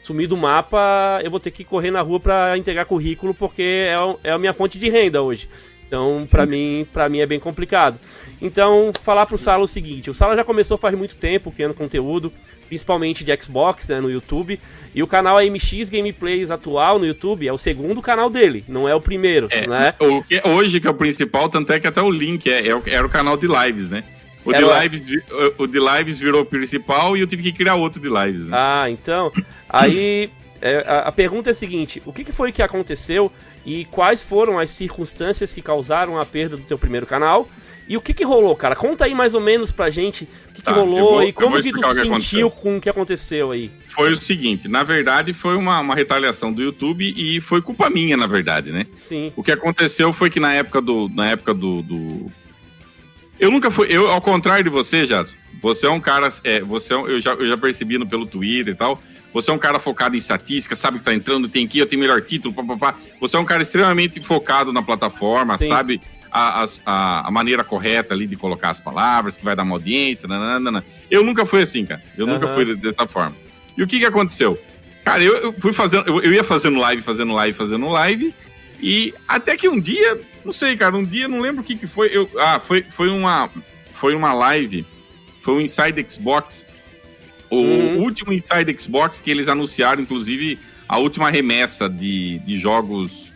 [0.03, 3.97] sumir do mapa, eu vou ter que correr na rua para entregar currículo, porque é,
[4.25, 5.49] é a minha fonte de renda hoje.
[5.91, 7.99] Então, para mim, para mim é bem complicado.
[8.41, 12.33] Então, falar pro Sala o seguinte, o Sala já começou faz muito tempo criando conteúdo,
[12.69, 14.61] principalmente de Xbox, né, no YouTube,
[14.95, 18.95] e o canal MX Gameplays atual no YouTube é o segundo canal dele, não é
[18.95, 19.95] o primeiro, é, né?
[19.99, 22.81] O que, hoje que é o principal, tanto é que até o link é, é
[22.87, 24.05] era o canal de lives, né?
[24.45, 25.03] O de, lives,
[25.59, 28.47] o de lives virou o principal e eu tive que criar outro de lives.
[28.47, 28.57] Né?
[28.57, 29.31] Ah, então.
[29.69, 30.31] Aí
[30.63, 33.33] é, a, a, pergunta é a seguinte: o que, que foi que aconteceu
[33.65, 37.49] e quais foram as circunstâncias que causaram a perda do teu primeiro canal.
[37.89, 38.77] E o que que rolou, cara?
[38.77, 41.61] Conta aí mais ou menos pra gente o que, tá, que rolou vou, e como
[41.61, 43.69] que tu se sentiu com o que aconteceu aí.
[43.89, 48.17] Foi o seguinte, na verdade foi uma, uma retaliação do YouTube e foi culpa minha,
[48.17, 48.87] na verdade, né?
[48.97, 49.33] Sim.
[49.35, 51.09] O que aconteceu foi que na época do...
[51.09, 52.31] Na época do, do...
[53.41, 53.89] Eu nunca fui...
[53.91, 56.29] Eu, ao contrário de você, Jadson, você é um cara...
[56.45, 59.51] É, você é um, eu, já, eu já percebi no, pelo Twitter e tal você
[59.51, 62.23] é um cara focado em estatística, sabe que tá entrando, tem que eu tenho melhor
[62.23, 62.97] título, papapá.
[63.21, 65.69] Você é um cara extremamente focado na plataforma, Sim.
[65.69, 69.75] sabe a, a, a, maneira correta ali de colocar as palavras, que vai dar uma
[69.75, 70.85] audiência, nananana.
[71.11, 72.03] Eu nunca fui assim, cara.
[72.17, 72.35] Eu uhum.
[72.35, 73.37] nunca fui dessa forma.
[73.77, 74.59] E o que que aconteceu?
[75.05, 78.35] Cara, eu, eu fui fazendo, eu, eu, ia fazendo live, fazendo live, fazendo live,
[78.81, 81.87] e até que um dia, não sei, cara, um dia, não lembro o que que
[81.87, 83.51] foi, eu, ah, foi, foi uma,
[83.93, 84.87] foi uma live,
[85.41, 86.67] foi um Inside Xbox,
[87.51, 87.99] o uhum.
[87.99, 90.59] último Inside Xbox que eles anunciaram, inclusive,
[90.89, 93.33] a última remessa de, de jogos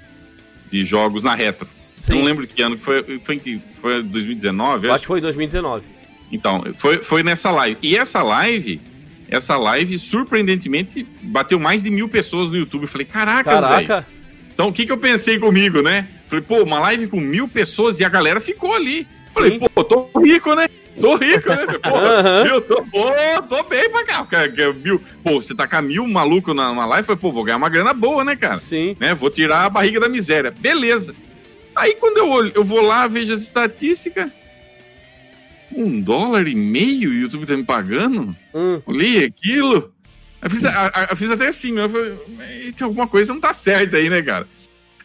[0.71, 1.69] de jogos na retro.
[2.03, 2.15] Sim.
[2.15, 4.91] Não lembro que ano que foi, foi que foi 2019?
[4.91, 5.85] Acho que foi 2019.
[6.33, 7.79] Então, foi, foi nessa live.
[7.81, 8.81] E essa live,
[9.29, 12.83] essa live, surpreendentemente, bateu mais de mil pessoas no YouTube.
[12.83, 14.07] Eu falei, caraca, Caraca.
[14.53, 16.09] Então, o que, que eu pensei comigo, né?
[16.27, 19.07] Falei, pô, uma live com mil pessoas e a galera ficou ali.
[19.33, 19.69] Falei, Sim.
[19.75, 20.69] pô, tô rico, né?
[21.01, 21.67] Tô rico, né?
[21.83, 22.47] Pô, uhum.
[22.47, 23.11] eu tô, pô,
[23.49, 24.25] tô bem pra cá.
[24.25, 27.57] Cara, mil, pô, você tá com mil maluco na, na live, falei, pô, vou ganhar
[27.57, 28.57] uma grana boa, né, cara?
[28.57, 28.97] Sim.
[29.01, 29.15] Né?
[29.15, 30.53] Vou tirar a barriga da miséria.
[30.53, 31.15] Beleza.
[31.75, 34.31] Aí quando eu, olho, eu vou lá, vejo as estatísticas.
[35.75, 38.35] Um dólar e meio o YouTube tá me pagando?
[38.55, 38.81] Hum.
[38.87, 39.93] Olhei aquilo.
[40.41, 42.19] Eu fiz, a, a, fiz até assim, eu falei,
[42.77, 44.47] tem alguma coisa não tá certa aí, né, cara?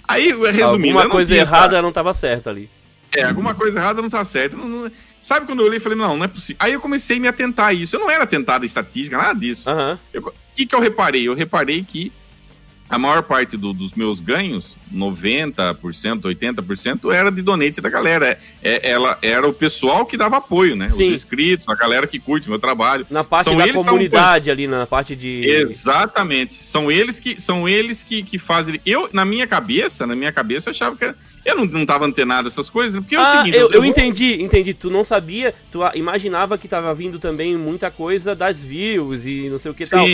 [0.08, 0.98] Aí, resumindo.
[0.98, 2.70] Alguma coisa errada não tava certa ali.
[3.16, 4.56] É, alguma coisa errada não tá certa.
[4.56, 4.92] Não, não...
[5.20, 6.58] Sabe quando eu olhei e falei, não, não é possível.
[6.60, 7.96] Aí eu comecei a me atentar a isso.
[7.96, 9.70] Eu não era atentado a estatística, nada disso.
[9.70, 9.98] Uhum.
[10.28, 11.28] O que, que eu reparei?
[11.28, 12.12] Eu reparei que
[12.90, 18.40] a maior parte do, dos meus ganhos, 90%, 80%, era de donate da galera.
[18.64, 20.90] É, ela era o pessoal que dava apoio, né?
[20.90, 21.04] Sim.
[21.04, 23.06] Os inscritos, a galera que curte meu trabalho.
[23.10, 25.46] Na parte são da comunidade ali, na parte de.
[25.46, 26.56] Exatamente.
[26.56, 28.82] São eles que são eles que, que fazem.
[28.84, 31.14] Eu, na minha cabeça, na minha cabeça, eu achava que
[31.46, 33.58] eu não, não tava antenado essas coisas, porque é o ah, seguinte.
[33.58, 34.74] Eu, eu, eu entendi, entendi.
[34.74, 39.58] Tu não sabia, tu imaginava que tava vindo também muita coisa das views e não
[39.58, 40.06] sei o que sim, tal.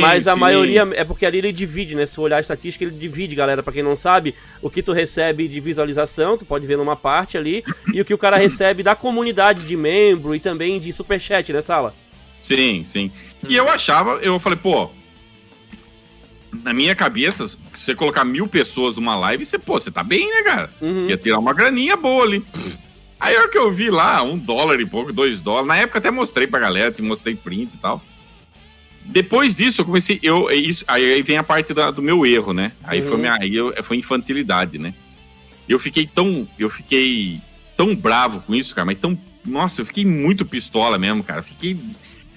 [0.00, 0.40] Mas a sim.
[0.40, 2.06] maioria é porque ali ele divide, né?
[2.06, 3.62] Se tu olhar a estatística, ele divide, galera.
[3.62, 7.38] Pra quem não sabe, o que tu recebe de visualização, tu pode ver numa parte
[7.38, 11.52] ali, e o que o cara recebe da comunidade de membro e também de superchat,
[11.52, 11.94] né, Sala?
[12.40, 13.10] Sim, sim.
[13.48, 14.90] E eu achava, eu falei, pô,
[16.62, 20.28] na minha cabeça, se você colocar mil pessoas numa live, você, pô, você tá bem,
[20.28, 20.70] né, cara?
[20.80, 21.08] Uhum.
[21.08, 22.44] Ia tirar uma graninha boa ali.
[23.18, 25.68] Aí a hora que eu vi lá, um dólar e pouco, dois dólares.
[25.68, 28.02] Na época até mostrei pra galera, te mostrei print e tal.
[29.04, 30.18] Depois disso, eu comecei.
[30.22, 32.72] Eu, é isso, aí vem a parte da, do meu erro, né?
[32.82, 33.08] Aí uhum.
[33.08, 33.36] foi minha.
[33.40, 34.94] Aí eu, foi infantilidade, né?
[35.68, 36.48] Eu fiquei tão.
[36.58, 37.40] Eu fiquei
[37.76, 39.18] tão bravo com isso, cara, mas tão.
[39.44, 41.42] Nossa, eu fiquei muito pistola mesmo, cara.
[41.42, 41.78] Fiquei.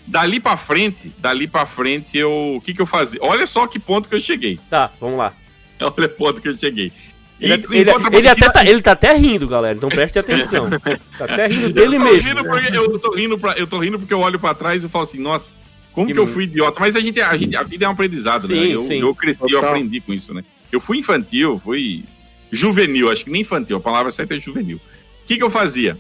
[0.08, 2.56] Dali pra frente, dali pra frente, eu.
[2.56, 3.20] O que que eu fazia?
[3.22, 4.58] Olha só que ponto que eu cheguei.
[4.70, 5.34] Tá, vamos lá.
[5.82, 6.94] Olha o ponto que eu cheguei.
[7.40, 9.78] Ele, ele, ele, até tá, ele tá até rindo, galera.
[9.78, 10.70] Então preste atenção.
[11.18, 12.30] tá até rindo dele mesmo.
[12.74, 15.20] eu, tô rindo pra, eu tô rindo porque eu olho pra trás e falo assim,
[15.20, 15.54] nossa,
[15.94, 16.80] como que, que eu fui idiota?
[16.80, 18.56] Mas a gente, a gente, a vida é um aprendizado, né?
[18.56, 18.76] sim, né?
[18.76, 19.00] Eu, sim.
[19.02, 19.62] eu cresci, Total.
[19.62, 20.44] eu aprendi com isso, né?
[20.72, 22.06] Eu fui infantil, fui
[22.52, 24.78] juvenil, acho que nem infantil, a palavra certa é juvenil.
[24.78, 25.98] O que que eu fazia?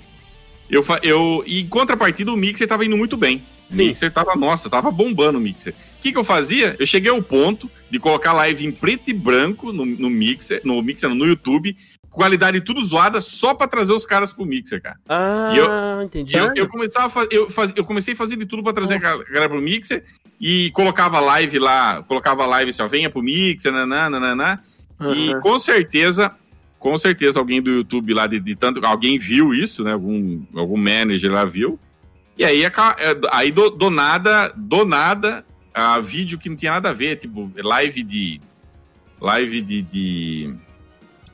[0.70, 3.44] Eu, eu, e em contrapartida, o Mixer tava indo muito bem.
[3.70, 3.84] Sim.
[3.84, 5.74] O Mixer tava, nossa, tava bombando o Mixer.
[5.74, 6.76] O que, que eu fazia?
[6.80, 10.82] Eu cheguei ao ponto de colocar live em preto e branco no, no Mixer, no
[10.82, 11.76] Mixer, no YouTube,
[12.10, 14.98] qualidade tudo zoada, só para trazer os caras pro Mixer, cara.
[15.08, 16.36] Ah, eu, entendi.
[16.36, 18.96] Eu, eu, começava a fazer, eu, faz, eu comecei a fazer de tudo para trazer
[18.96, 20.04] a galera pro Mixer
[20.40, 24.64] e colocava live lá, colocava live assim, ó, venha pro Mixer, nananana.
[25.00, 25.14] Uhum.
[25.14, 26.34] E com certeza
[26.80, 29.94] com certeza alguém do YouTube lá de, de, tanto alguém viu isso, né?
[29.94, 31.80] Algum, algum manager lá viu
[32.38, 32.72] e aí, é
[33.32, 37.52] aí do, do nada, do nada, a vídeo que não tinha nada a ver, tipo,
[37.56, 38.42] live de.
[39.20, 39.82] Live de.
[39.82, 40.54] de,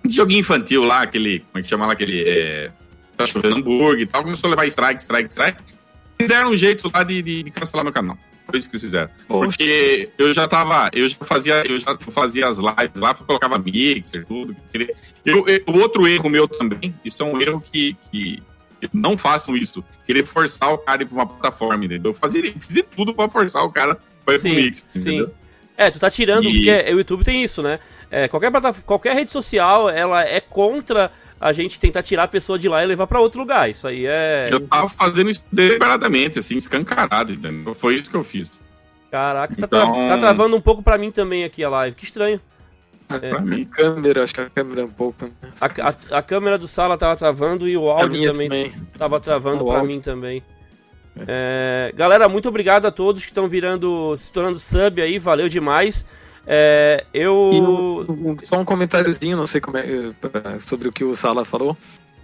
[0.06, 1.40] de joguinho infantil lá, aquele.
[1.40, 1.94] Como é que chama lá?
[1.94, 2.24] Aquele.
[2.28, 2.72] É,
[3.18, 4.24] tá chovendo hambúrguer e tal.
[4.24, 5.62] Começou a levar strike, strike, strike.
[6.20, 8.18] Fizeram um jeito lá de, de, de cancelar meu canal.
[8.46, 9.10] Foi isso que eles fizeram.
[9.28, 10.90] Porque eu já tava.
[10.94, 14.56] Eu já fazia, eu já fazia as lives lá, colocava mixer, tudo.
[15.26, 18.44] Eu, eu, o outro erro meu também, isso é um erro que, que
[18.92, 19.84] não façam isso.
[20.06, 22.12] Querer forçar o cara ir pra uma plataforma, entendeu?
[22.12, 25.28] Eu fazia, fiz tudo pra forçar o cara pra ir sim, pro Mix, sim.
[25.76, 26.54] É, tu tá tirando, e...
[26.54, 27.80] porque o YouTube tem isso, né?
[28.12, 28.52] É, qualquer,
[28.86, 32.88] qualquer rede social, ela é contra a gente tentar tirar a pessoa de lá e
[32.88, 33.70] levar para outro lugar.
[33.70, 34.50] Isso aí é.
[34.52, 37.74] Eu tava fazendo isso deliberadamente, assim, escancarado, entendeu?
[37.74, 38.62] Foi isso que eu fiz.
[39.12, 39.86] Caraca, tá então...
[39.86, 41.96] tá, tra tá travando um pouco para mim também aqui a live.
[41.96, 42.40] Que estranho.
[43.10, 43.30] É.
[43.30, 45.26] Pra mim, câmera, acho que a câmera é um pouco.
[45.26, 45.32] Né?
[45.60, 49.66] A, a, a, câmera do sala tava travando e o áudio também, também tava travando
[49.66, 50.44] para mim também.
[51.16, 51.90] É.
[51.90, 56.06] É, galera, muito obrigado a todos que estão virando, se tornando sub aí, valeu demais.
[56.46, 58.06] É, eu.
[58.44, 59.84] só um comentáriozinho, não sei como é,
[60.60, 61.78] sobre o que o Sala falou.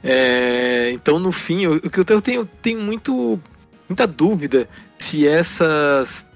[0.04, 3.40] É, então, no fim, o, o que eu tenho, tenho muito,
[3.88, 6.29] muita dúvida se essas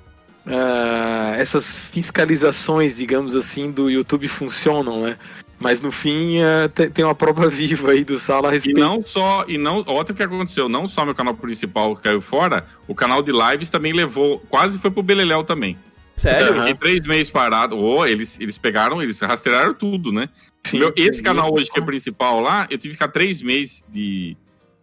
[0.46, 5.18] uh, essas fiscalizações, digamos assim, do YouTube funcionam, né?
[5.60, 8.78] Mas no fim uh, tem uma prova viva aí do Sala a respeito.
[8.78, 12.66] E não só, e não, outro que aconteceu, não só meu canal principal caiu fora,
[12.88, 15.78] o canal de lives também levou, quase foi pro Beleléu também.
[16.16, 16.54] Sério?
[16.54, 17.78] Fiquei três meses parado.
[17.78, 20.30] Oh, eles, eles pegaram, eles rastrearam tudo, né?
[20.64, 23.42] Sim, meu, esse sim, canal hoje que é principal lá, eu tive que ficar três
[23.42, 24.38] meses de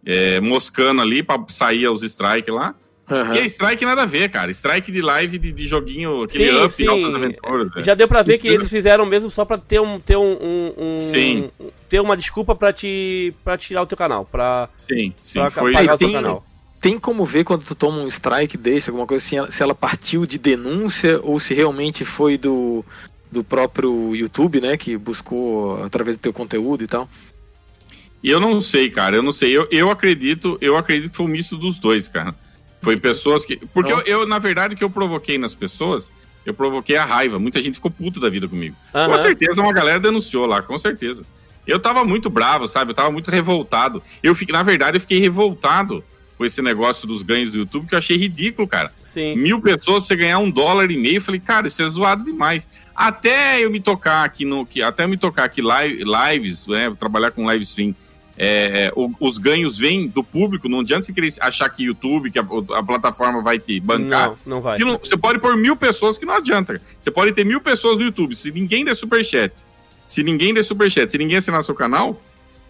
[0.05, 2.75] é, moscando ali pra sair os strikes lá.
[3.11, 3.35] Uhum.
[3.35, 4.49] E é strike nada a ver, cara.
[4.51, 7.13] Strike de live de, de joguinho, aquele sim, up, sim.
[7.13, 7.85] aventuras.
[7.85, 9.99] Já deu pra ver que eles fizeram mesmo só pra ter um.
[9.99, 11.51] Ter, um, um, um sim.
[11.89, 14.23] ter uma desculpa pra, te, pra tirar o teu canal.
[14.23, 15.39] Pra, sim, sim.
[15.39, 15.75] Pra foi...
[15.75, 16.45] o teu canal.
[16.79, 20.25] Tem como ver quando tu toma um strike desse, alguma coisa assim, se ela partiu
[20.25, 22.83] de denúncia ou se realmente foi do,
[23.31, 24.77] do próprio YouTube, né?
[24.77, 27.07] Que buscou através do teu conteúdo e tal.
[28.23, 29.55] E eu não sei, cara, eu não sei.
[29.55, 32.33] Eu, eu acredito, eu acredito que foi um misto dos dois, cara.
[32.81, 33.57] Foi pessoas que.
[33.73, 36.11] Porque eu, eu, na verdade, o que eu provoquei nas pessoas,
[36.45, 37.37] eu provoquei a raiva.
[37.39, 38.75] Muita gente ficou puto da vida comigo.
[38.93, 39.11] Uhum.
[39.11, 41.23] Com certeza uma galera denunciou lá, com certeza.
[41.67, 42.91] Eu tava muito bravo, sabe?
[42.91, 44.01] Eu tava muito revoltado.
[44.23, 46.03] Eu fiquei, na verdade, eu fiquei revoltado
[46.37, 48.91] com esse negócio dos ganhos do YouTube, que eu achei ridículo, cara.
[49.03, 49.35] Sim.
[49.35, 52.67] Mil pessoas, você ganhar um dólar e meio, eu falei, cara, isso é zoado demais.
[52.95, 54.67] Até eu me tocar aqui no.
[54.83, 56.91] Até eu me tocar aqui live, lives, né?
[56.99, 57.93] Trabalhar com live stream
[58.37, 62.39] é, o, os ganhos vêm do público, não adianta você querer achar que YouTube, que
[62.39, 64.29] a, a plataforma vai te bancar.
[64.29, 64.79] Não, não vai.
[64.79, 66.81] Não, você pode pôr mil pessoas que não adianta.
[66.99, 68.35] Você pode ter mil pessoas no YouTube.
[68.35, 69.53] Se ninguém der superchat,
[70.07, 72.19] se ninguém der superchat, se ninguém assinar seu canal,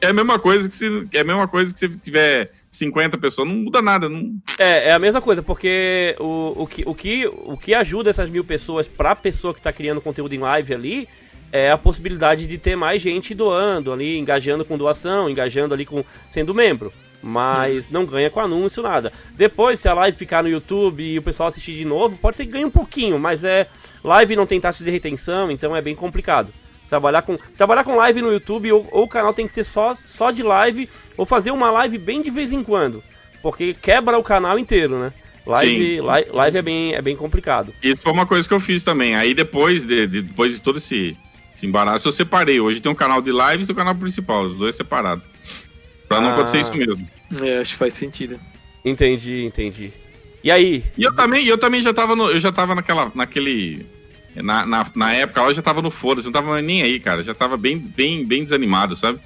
[0.02, 3.48] é a mesma coisa que se, é a mesma coisa que se tiver 50 pessoas,
[3.48, 4.10] não muda nada.
[4.10, 4.42] Não...
[4.58, 8.30] É, é a mesma coisa, porque o, o, que, o, que, o que ajuda essas
[8.30, 11.08] mil pessoas para a pessoa que está criando conteúdo em live ali
[11.52, 16.04] é a possibilidade de ter mais gente doando ali, engajando com doação, engajando ali com
[16.30, 16.94] sendo membro.
[17.22, 19.14] Mas não ganha com anúncio, nada.
[19.36, 22.46] Depois, se a live ficar no YouTube e o pessoal assistir de novo, pode ser
[22.46, 23.68] que ganhe um pouquinho, mas é.
[24.04, 26.52] Live não tem taxa de retenção, então é bem complicado.
[26.90, 29.94] Trabalhar com, trabalhar com live no YouTube, ou, ou o canal tem que ser só,
[29.94, 33.04] só de live, ou fazer uma live bem de vez em quando.
[33.42, 35.14] Porque quebra o canal inteiro, né?
[35.46, 36.02] Live, sim, sim.
[36.02, 37.74] live, live, é, bem, é bem complicado.
[37.82, 39.16] Isso foi uma coisa que eu fiz também.
[39.16, 41.16] Aí depois de, de depois de todo esse
[41.56, 42.60] esse embaraço eu separei.
[42.60, 45.24] Hoje tem um canal de lives e o canal principal, os dois separados.
[46.08, 46.34] Pra não ah.
[46.34, 47.08] acontecer isso mesmo.
[47.42, 48.40] É, acho que faz sentido.
[48.84, 49.94] Entendi, entendi.
[50.44, 50.84] E aí?
[50.98, 53.86] E eu também, eu também já tava no, eu já tava naquela, naquele
[54.36, 57.22] na, na, na época eu já tava no foda-se, não tava nem aí, cara.
[57.22, 59.20] Já tava bem, bem, bem desanimado, sabe?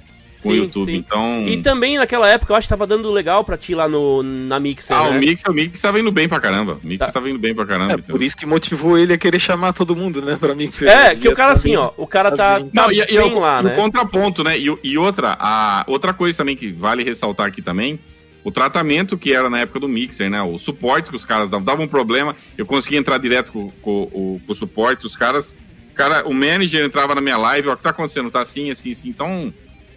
[0.46, 0.98] Com sim, o YouTube, sim.
[0.98, 1.46] então...
[1.46, 4.58] E também naquela época eu acho que tava dando legal pra ti lá no, na
[4.58, 5.16] Mixer, Ah, né?
[5.16, 6.80] o Mixer, o Mixer tava indo bem pra caramba.
[6.82, 7.12] O Mixer tá.
[7.12, 7.92] tava indo bem pra caramba.
[7.92, 8.14] É, então.
[8.14, 10.88] por isso que motivou ele a querer chamar todo mundo, né, pra Mixer.
[10.88, 13.74] É, que o cara assim, ó, o cara tá, tá não, e, e, lá, né?
[13.74, 14.58] contraponto, né?
[14.58, 17.98] E, e outra, a, outra coisa também que vale ressaltar aqui também
[18.46, 20.40] o tratamento que era na época do Mixer, né?
[20.40, 24.06] O suporte que os caras davam, dava um problema, eu conseguia entrar direto com, com,
[24.06, 25.56] com, com o suporte, os caras,
[25.96, 28.30] cara, o manager entrava na minha live, ó, o que tá acontecendo?
[28.30, 29.08] Tá assim, assim, assim.
[29.08, 29.52] Então,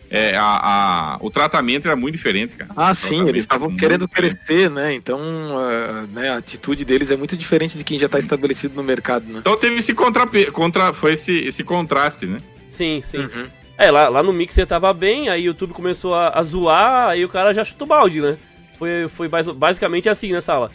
[0.09, 2.71] é, a, a, o tratamento era muito diferente, cara.
[2.75, 4.37] Ah, sim, eles estavam querendo diferente.
[4.37, 4.93] crescer, né?
[4.93, 8.83] Então, uh, né, a atitude deles é muito diferente de quem já está estabelecido no
[8.83, 9.39] mercado, né?
[9.39, 12.39] Então teve esse contra, contra foi esse, esse contraste, né?
[12.71, 13.19] Sim, sim.
[13.19, 13.47] Uhum.
[13.77, 17.23] É, lá, lá no Mixer tava bem, aí o YouTube começou a, a zoar, aí
[17.23, 18.37] o cara já chutou balde, né?
[18.77, 20.71] Foi, foi basicamente assim na sala.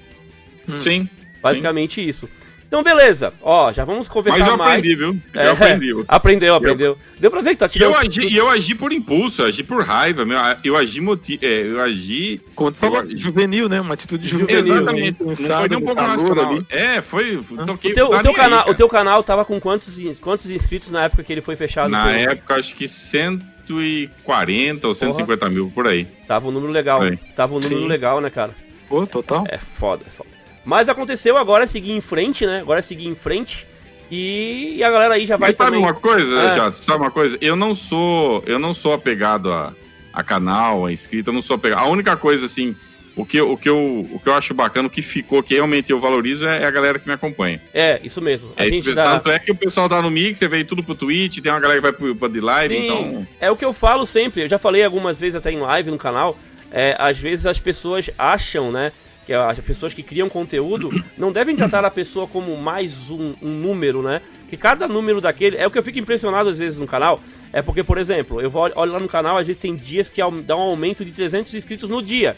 [0.68, 0.79] Hum.
[0.79, 1.09] Sim.
[1.42, 2.09] Basicamente sim.
[2.09, 2.29] isso.
[2.75, 3.33] Então, beleza.
[3.41, 4.51] Ó, já vamos conversar mais.
[4.51, 5.17] Mas eu aprendi, viu?
[5.33, 6.05] Eu é, aprendi.
[6.09, 6.93] Aprendeu, aprendeu.
[6.93, 6.99] Eu...
[7.21, 7.93] Deu pra ver que tá tirando...
[7.93, 10.25] E eu agi, e eu agi por impulso, eu agi por raiva.
[10.25, 11.01] Meu, eu agi...
[11.01, 11.39] Moti...
[11.41, 12.41] É, eu agi...
[12.57, 13.17] Contra eu agi...
[13.17, 13.81] juvenil, né?
[13.81, 14.59] Uma atitude juvenil.
[14.59, 15.23] Exatamente.
[15.23, 15.29] Né?
[15.29, 16.51] Não foi nem um pouco racional.
[16.51, 16.67] Ali.
[16.69, 17.41] É, foi...
[17.65, 20.91] Toquei, o, teu, o, teu canal, aí, o teu canal tava com quantos, quantos inscritos
[20.91, 21.91] na época que ele foi fechado?
[21.91, 25.53] Na época, acho que 140 ou 150 Porra.
[25.53, 26.09] mil, por aí.
[26.27, 27.03] Tava um número legal.
[27.37, 27.87] Tava um número Sim.
[27.87, 28.53] legal, né, cara?
[28.89, 29.45] Pô, total.
[29.49, 30.34] É foda, é foda.
[30.64, 32.61] Mas aconteceu agora é seguir em frente, né?
[32.61, 33.66] Agora é seguir em frente.
[34.11, 36.50] E, a galera aí já vai Mas sabe uma coisa, é.
[36.50, 36.77] Jato?
[36.77, 37.37] Sabe uma coisa?
[37.40, 39.74] Eu não sou, eu não sou apegado a,
[40.12, 41.81] a canal, a inscrito, eu não sou apegado.
[41.81, 42.77] A única coisa, assim,
[43.16, 45.90] o que, o, que eu, o que eu acho bacana, o que ficou, que realmente
[45.90, 47.61] eu valorizo, é, é a galera que me acompanha.
[47.72, 48.53] É, isso mesmo.
[48.57, 49.12] A é, gente dá...
[49.14, 51.61] Tanto é que o pessoal tá no Mix, você veio tudo pro Twitch, tem uma
[51.61, 53.27] galera que vai pro, pro de live, Sim, então.
[53.40, 55.98] É o que eu falo sempre, eu já falei algumas vezes até em live no
[55.98, 56.38] canal.
[56.70, 58.90] É, às vezes as pessoas acham, né?
[59.25, 63.49] Que as pessoas que criam conteúdo não devem tratar a pessoa como mais um, um,
[63.49, 64.21] número, né?
[64.49, 67.19] Que cada número daquele é o que eu fico impressionado às vezes no canal.
[67.53, 70.21] É porque, por exemplo, eu vou olho lá no canal, às vezes tem dias que
[70.45, 72.37] dá um aumento de 300 inscritos no dia.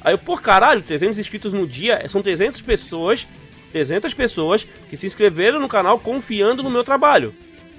[0.00, 3.26] Aí eu, por caralho, 300 inscritos no dia são 300 pessoas,
[3.72, 7.34] 300 pessoas que se inscreveram no canal confiando no meu trabalho.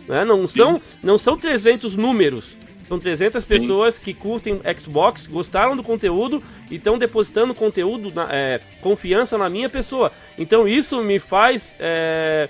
[0.08, 0.24] Né?
[0.24, 2.58] Não, são, não são 300 números.
[2.88, 3.50] São 300 Sim.
[3.50, 9.50] pessoas que curtem Xbox, gostaram do conteúdo e estão depositando conteúdo, na, é, confiança na
[9.50, 10.12] minha pessoa.
[10.38, 12.48] Então isso me faz é,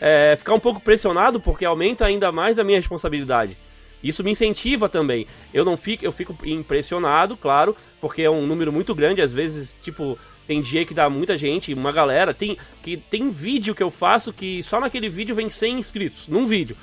[0.00, 3.56] é, ficar um pouco pressionado porque aumenta ainda mais a minha responsabilidade.
[4.02, 5.26] Isso me incentiva também.
[5.52, 9.22] Eu não fico, eu fico impressionado, claro, porque é um número muito grande.
[9.22, 12.32] Às vezes, tipo, tem dia que dá muita gente, uma galera.
[12.34, 16.46] Tem que tem vídeo que eu faço que só naquele vídeo vem 100 inscritos, num
[16.46, 16.76] vídeo.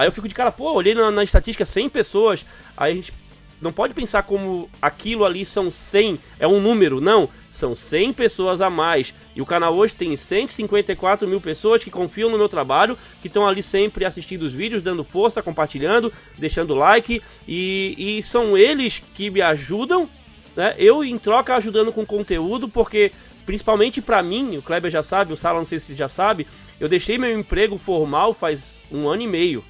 [0.00, 3.12] Aí eu fico de cara, pô, olhei na, na estatística 100 pessoas, aí a gente
[3.60, 7.28] não pode pensar como aquilo ali são 100, é um número, não.
[7.50, 9.12] São 100 pessoas a mais.
[9.36, 13.46] E o canal hoje tem 154 mil pessoas que confiam no meu trabalho, que estão
[13.46, 17.22] ali sempre assistindo os vídeos, dando força, compartilhando, deixando like.
[17.46, 20.08] E, e são eles que me ajudam,
[20.56, 20.74] né?
[20.78, 23.12] Eu, em troca, ajudando com conteúdo, porque
[23.44, 26.46] principalmente para mim, o Kleber já sabe, o Sala não sei se já sabe,
[26.78, 29.62] eu deixei meu emprego formal faz um ano e meio.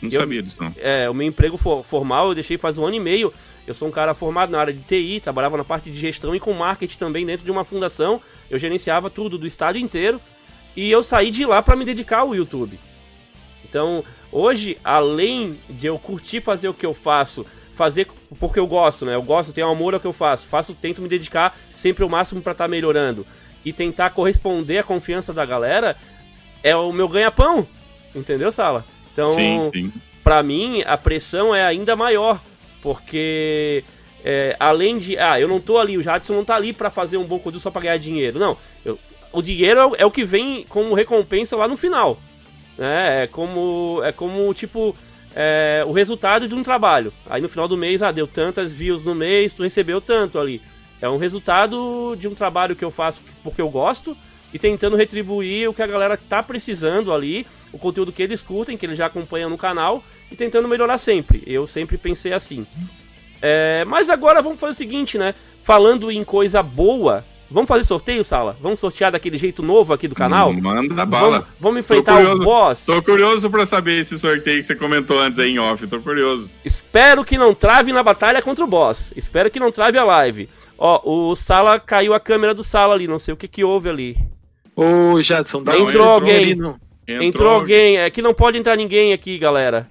[0.00, 0.74] Não eu, sabia disso, não.
[0.76, 3.32] É, o meu emprego for, formal eu deixei faz um ano e meio.
[3.66, 6.40] Eu sou um cara formado na área de TI, trabalhava na parte de gestão e
[6.40, 8.20] com marketing também dentro de uma fundação.
[8.50, 10.20] Eu gerenciava tudo do estado inteiro.
[10.76, 12.78] E eu saí de lá para me dedicar ao YouTube.
[13.68, 18.06] Então, hoje, além de eu curtir fazer o que eu faço, fazer
[18.38, 19.14] porque eu gosto, né?
[19.14, 20.46] Eu gosto, tenho amor ao que eu faço.
[20.46, 23.26] Faço, tento me dedicar sempre o máximo para estar tá melhorando.
[23.64, 25.96] E tentar corresponder à confiança da galera
[26.62, 27.66] é o meu ganha-pão.
[28.14, 28.84] Entendeu, Sala?
[29.16, 29.70] Então,
[30.22, 32.40] pra mim, a pressão é ainda maior,
[32.82, 33.82] porque
[34.22, 35.16] é, além de.
[35.16, 37.60] Ah, eu não tô ali, o Jadson não tá ali para fazer um bom conteúdo
[37.60, 38.38] só pra ganhar dinheiro.
[38.38, 38.58] Não.
[38.84, 38.98] Eu,
[39.32, 42.18] o dinheiro é, é, o que vem como recompensa lá no final.
[42.76, 43.22] Né?
[43.22, 44.00] É como.
[44.02, 44.96] É como, tipo.
[45.32, 47.12] É, o resultado de um trabalho.
[47.28, 50.60] Aí no final do mês, ah, deu tantas views no mês, tu recebeu tanto ali.
[51.00, 54.16] É um resultado de um trabalho que eu faço porque eu gosto
[54.52, 58.76] e tentando retribuir o que a galera tá precisando ali, o conteúdo que eles curtem,
[58.76, 61.42] que eles já acompanham no canal, e tentando melhorar sempre.
[61.46, 62.66] Eu sempre pensei assim.
[63.42, 65.34] É, mas agora vamos fazer o seguinte, né?
[65.62, 68.56] Falando em coisa boa, Vamos fazer sorteio, Sala?
[68.60, 70.52] Vamos sortear daquele jeito novo aqui do canal?
[70.52, 71.30] Manda a bala.
[71.30, 72.86] Vamos, vamos enfrentar curioso, o boss.
[72.86, 75.86] Tô curioso pra saber esse sorteio que você comentou antes aí em off.
[75.86, 76.54] Tô curioso.
[76.64, 79.12] Espero que não trave na batalha contra o boss.
[79.14, 80.48] Espero que não trave a live.
[80.76, 83.06] Ó, o Sala caiu a câmera do Sala ali.
[83.06, 84.16] Não sei o que que houve ali.
[84.76, 86.36] Ô, Jadson, dá entrou, entrou alguém.
[86.36, 87.96] Ali, entrou, entrou alguém.
[87.96, 89.90] É que não pode entrar ninguém aqui, galera.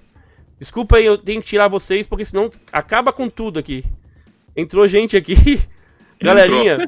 [0.60, 3.84] Desculpa aí, eu tenho que tirar vocês, porque senão acaba com tudo aqui.
[4.56, 5.60] Entrou gente aqui.
[6.18, 6.78] Galerinha,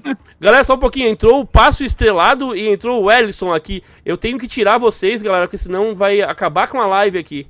[0.40, 1.07] galera, só um pouquinho.
[1.09, 3.82] Entrou o Passo Estrelado e entrou o Ellison aqui.
[4.03, 7.46] Eu tenho que tirar vocês, galera, porque senão vai acabar com a live aqui.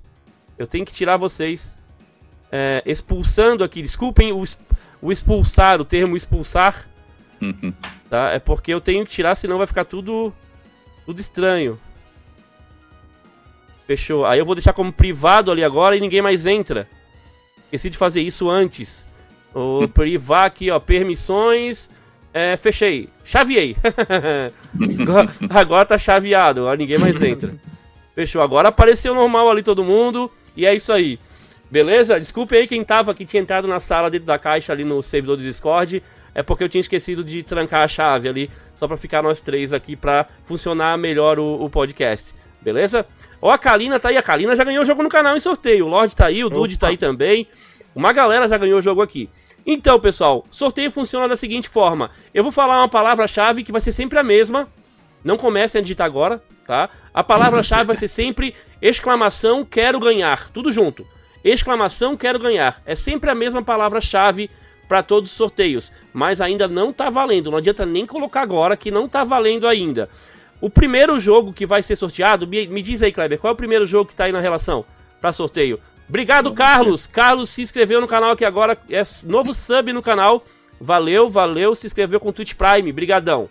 [0.59, 1.78] Eu tenho que tirar vocês.
[2.51, 3.80] É, expulsando aqui.
[3.80, 4.42] Desculpem o,
[5.01, 6.88] o expulsar, o termo expulsar.
[8.09, 8.30] tá?
[8.30, 10.32] É porque eu tenho que tirar, senão vai ficar tudo,
[11.04, 11.78] tudo estranho.
[13.86, 14.26] Fechou.
[14.26, 16.88] Aí eu vou deixar como privado ali agora e ninguém mais entra.
[17.64, 19.06] Esqueci de fazer isso antes.
[19.54, 21.88] O privar aqui, ó, permissões.
[22.32, 23.09] É, fechei.
[23.24, 23.76] Chaveei.
[25.00, 27.54] agora, agora tá chaveado, agora ninguém mais entra.
[28.14, 28.42] Fechou.
[28.42, 30.30] Agora apareceu normal ali todo mundo.
[30.54, 31.18] E é isso aí.
[31.70, 32.18] Beleza?
[32.18, 35.36] Desculpe aí quem tava que tinha entrado na sala dentro da caixa ali no servidor
[35.36, 36.02] do Discord.
[36.35, 38.51] É porque eu tinha esquecido de trancar a chave ali.
[38.74, 42.35] Só pra ficar nós três aqui pra funcionar melhor o, o podcast.
[42.61, 43.07] Beleza?
[43.41, 44.16] Ó, a Kalina tá aí.
[44.16, 45.87] A Kalina já ganhou o jogo no canal em sorteio.
[45.87, 47.47] O Lorde tá aí, o Dude tá aí também.
[47.95, 49.29] Uma galera já ganhou o jogo aqui.
[49.66, 53.93] Então, pessoal, sorteio funciona da seguinte forma: eu vou falar uma palavra-chave que vai ser
[53.93, 54.68] sempre a mesma.
[55.22, 56.89] Não comecem a digitar agora, tá?
[57.12, 61.07] A palavra-chave vai ser sempre exclamação quero ganhar, tudo junto.
[61.45, 62.81] Exclamação quero ganhar.
[62.87, 64.51] É sempre a mesma palavra-chave
[64.89, 67.51] para todos os sorteios, mas ainda não tá valendo.
[67.51, 70.09] Não adianta nem colocar agora que não tá valendo ainda.
[70.61, 73.57] O primeiro jogo que vai ser sorteado, me, me diz aí, Kleber, qual é o
[73.57, 74.84] primeiro jogo que tá aí na relação
[75.20, 75.78] para sorteio?
[76.09, 77.07] Obrigado, Carlos.
[77.07, 80.43] Carlos se inscreveu no canal aqui agora, é novo sub no canal.
[80.80, 82.91] Valeu, valeu, se inscreveu com o Twitch Prime.
[82.93, 83.49] Brigadão.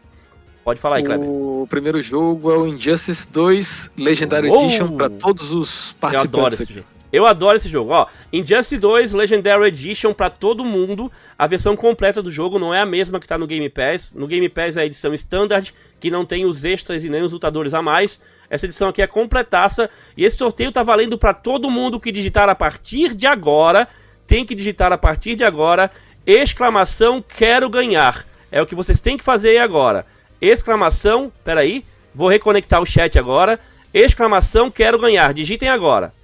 [0.64, 1.30] Pode falar aí, Kleber.
[1.30, 4.66] O primeiro jogo é o Injustice 2 Legendary oh!
[4.66, 6.34] Edition para todos os participantes.
[6.34, 6.97] Eu adoro esse jogo.
[7.18, 8.06] Eu adoro esse jogo, ó.
[8.32, 11.12] Injustice 2 Legendary Edition para todo mundo.
[11.38, 14.14] A versão completa do jogo não é a mesma que tá no Game Pass.
[14.14, 17.34] No Game Pass é a edição Standard, que não tem os extras e nem os
[17.34, 18.20] lutadores a mais.
[18.52, 22.50] Essa edição aqui é completaça e esse sorteio tá valendo para todo mundo que digitar
[22.50, 23.88] a partir de agora.
[24.28, 25.90] Tem que digitar a partir de agora
[26.28, 28.26] exclamação quero ganhar.
[28.52, 30.06] É o que vocês têm que fazer agora.
[30.42, 33.58] Exclamação, peraí, vou reconectar o chat agora.
[33.94, 35.34] Exclamação quero ganhar.
[35.34, 36.17] Digitem agora.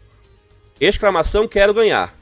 [0.79, 2.15] Exclamação quero ganhar.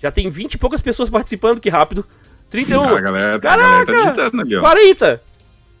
[0.00, 2.04] Já tem 20 e poucas pessoas participando, que rápido.
[2.48, 2.82] 31.
[2.82, 4.60] Ah, galera, Caraca, galera tá digitando ali, ó.
[4.60, 5.22] 40.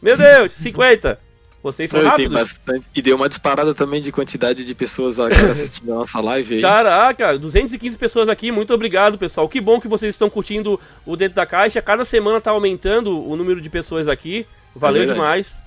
[0.00, 1.18] Meu Deus, 50.
[1.62, 2.32] Vocês são rápidos.
[2.32, 2.86] Bastante.
[2.94, 6.62] E deu uma disparada também de quantidade de pessoas assistindo a nossa live aí.
[6.62, 9.48] Caraca, 215 pessoas aqui, muito obrigado, pessoal.
[9.48, 11.82] Que bom que vocês estão curtindo o Dentro da Caixa.
[11.82, 14.46] Cada semana tá aumentando o número de pessoas aqui.
[14.74, 15.58] Valeu é demais.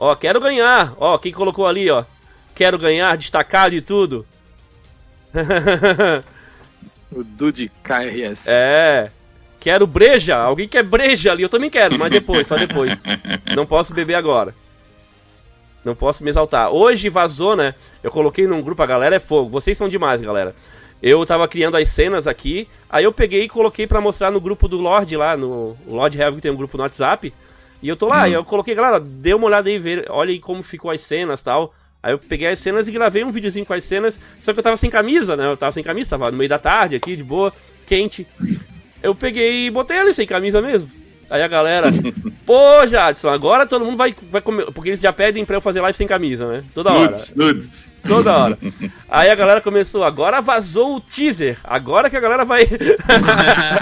[0.00, 0.92] Ó, quero ganhar.
[0.98, 2.04] Ó, quem colocou ali, ó.
[2.54, 4.26] Quero ganhar, destacado e tudo.
[7.10, 8.48] o Dude KRS.
[8.48, 9.10] É.
[9.60, 10.36] Quero breja.
[10.36, 11.42] Alguém quer breja ali?
[11.42, 13.00] Eu também quero, mas depois, só depois.
[13.56, 14.54] Não posso beber agora.
[15.84, 16.70] Não posso me exaltar.
[16.70, 17.74] Hoje vazou, né?
[18.02, 19.50] Eu coloquei num grupo, a galera é fogo.
[19.50, 20.54] Vocês são demais, galera.
[21.02, 24.66] Eu tava criando as cenas aqui, aí eu peguei e coloquei para mostrar no grupo
[24.66, 27.32] do Lorde lá, no o Lord Heavy que tem um grupo no WhatsApp.
[27.82, 28.28] E eu tô lá, uhum.
[28.28, 31.42] e eu coloquei, galera, dê uma olhada aí, ver, olha aí como ficou as cenas
[31.42, 31.74] tal.
[32.04, 34.62] Aí eu peguei as cenas e gravei um videozinho com as cenas, só que eu
[34.62, 35.46] tava sem camisa, né?
[35.46, 37.50] Eu tava sem camisa, tava no meio da tarde aqui, de boa,
[37.86, 38.26] quente.
[39.02, 41.03] Eu peguei e botei ele sem camisa mesmo.
[41.34, 41.90] Aí a galera,
[42.46, 44.66] pô, Jadson, agora todo mundo vai, vai comer.
[44.66, 46.62] Porque eles já pedem pra eu fazer live sem camisa, né?
[46.72, 47.06] Toda hora.
[47.06, 47.92] Nudes, nudes.
[48.06, 48.58] Toda hora.
[49.10, 51.58] Aí a galera começou, agora vazou o teaser.
[51.64, 52.68] Agora que a galera vai.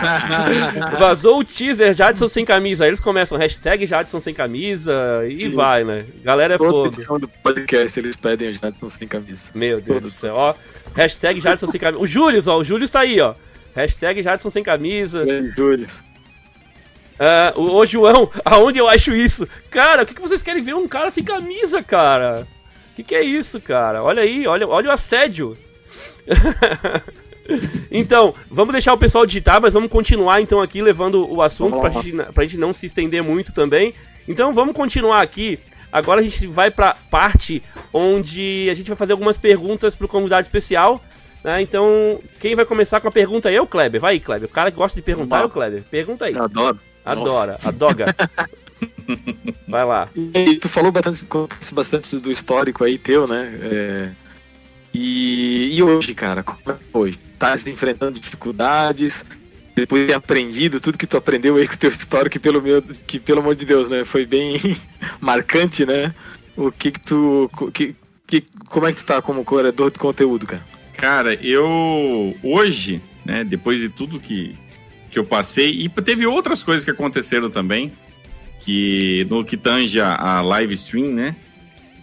[0.98, 2.84] vazou o teaser Jadson sem camisa.
[2.84, 5.54] Aí eles começam, hashtag Jadson sem camisa e Sim.
[5.54, 6.06] vai, né?
[6.24, 6.86] Galera é Toda fogo.
[6.86, 9.50] edição do podcast eles pedem o Jadson sem camisa.
[9.54, 10.54] Meu Deus do céu, ó.
[10.94, 12.02] Hashtag Jadson sem camisa.
[12.02, 13.34] O Júlio, ó, o Júlio está aí, ó.
[13.76, 15.22] Hashtag Jadson sem camisa.
[15.54, 15.86] Júlio.
[17.22, 19.46] Uh, ô João, aonde eu acho isso?
[19.70, 22.48] Cara, o que, que vocês querem ver um cara sem camisa, cara?
[22.90, 24.02] O que, que é isso, cara?
[24.02, 25.56] Olha aí, olha, olha o assédio.
[27.90, 31.90] então, vamos deixar o pessoal digitar, mas vamos continuar então aqui levando o assunto pra
[31.90, 33.94] gente, pra gente não se estender muito também.
[34.26, 35.60] Então vamos continuar aqui.
[35.92, 37.62] Agora a gente vai pra parte
[37.92, 41.00] onde a gente vai fazer algumas perguntas pro convidado especial.
[41.44, 41.62] Né?
[41.62, 44.00] Então, quem vai começar com a pergunta é o Kleber.
[44.00, 44.48] Vai aí, Kleber.
[44.48, 45.84] O cara que gosta de perguntar é o Kleber.
[45.90, 46.34] Pergunta aí.
[46.34, 46.78] Eu adoro.
[47.04, 48.14] Adora, a doga.
[49.68, 50.08] Vai lá.
[50.14, 51.26] E tu falou bastante,
[51.72, 53.58] bastante do histórico aí teu, né?
[53.62, 54.10] É...
[54.94, 57.18] E, e hoje, cara, como é que foi?
[57.38, 59.24] Tá enfrentando dificuldades,
[59.74, 62.60] depois de ter aprendido tudo que tu aprendeu aí com o teu histórico, que pelo,
[62.60, 64.04] meu, que pelo amor de Deus, né?
[64.04, 64.60] Foi bem
[65.20, 66.14] marcante, né?
[66.56, 67.48] O que que tu...
[67.72, 67.96] Que,
[68.26, 70.62] que, como é que tu tá como curador de conteúdo, cara?
[70.94, 72.36] Cara, eu...
[72.42, 74.56] Hoje, né, depois de tudo que,
[75.12, 75.70] que eu passei.
[75.70, 77.92] E teve outras coisas que aconteceram também,
[78.58, 81.36] que no que tange a, live stream, né?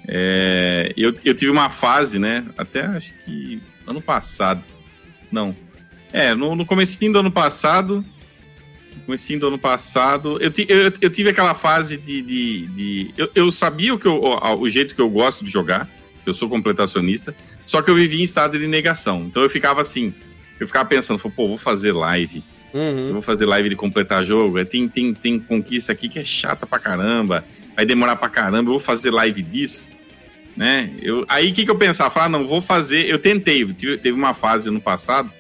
[0.08, 2.46] É, eu, eu tive uma fase, né?
[2.58, 4.64] Até acho que ano passado.
[5.32, 5.56] Não.
[6.14, 8.06] É, no, no comecinho do ano passado,
[9.06, 10.38] Comecinho do ano passado.
[10.40, 12.22] Eu, eu, eu tive aquela fase de.
[12.22, 15.50] de, de eu, eu, sabia o, que eu, o, o, jeito que eu gosto de
[15.50, 15.90] jogar,
[16.24, 17.36] que eu sou completacionista,
[17.66, 19.24] só que eu vivia em estado de negação.
[19.24, 20.14] Então eu ficava assim,
[20.60, 22.44] eu ficava pensando, pô, vou fazer live.
[22.74, 23.08] Uhum.
[23.08, 24.64] Eu vou fazer live de completar jogo.
[24.66, 27.44] Tem, tem, tem conquista aqui que é chata pra caramba.
[27.76, 28.70] Vai demorar pra caramba.
[28.70, 29.90] Eu vou fazer live disso.
[30.56, 30.92] Né?
[31.02, 32.10] Eu, aí o que, que eu pensava?
[32.10, 33.10] Falar, ah, não, vou fazer.
[33.10, 35.32] Eu tentei, tive, teve uma fase no passado,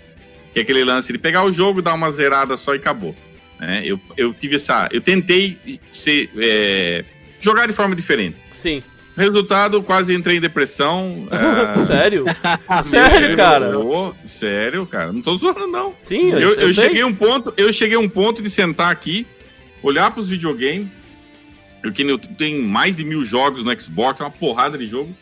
[0.53, 3.13] que é aquele lance de pegar o jogo, dar uma zerada só e acabou.
[3.59, 3.81] Né?
[3.85, 4.87] Eu, eu tive essa.
[4.91, 5.57] Eu tentei
[5.91, 7.03] ser, é,
[7.39, 8.37] jogar de forma diferente.
[8.53, 8.81] Sim.
[9.19, 11.27] Resultado, quase entrei em depressão.
[11.29, 11.79] É...
[11.83, 12.23] sério?
[12.85, 13.77] sério, cara?
[13.77, 15.11] Oh, sério, cara.
[15.11, 15.93] Não tô zoando, não.
[16.03, 19.27] Sim, eu, eu, eu cheguei um ponto, eu cheguei a um ponto de sentar aqui,
[19.83, 20.87] olhar para os videogames.
[21.83, 22.03] Eu que
[22.37, 25.13] tenho mais de mil jogos no Xbox, uma porrada de jogo.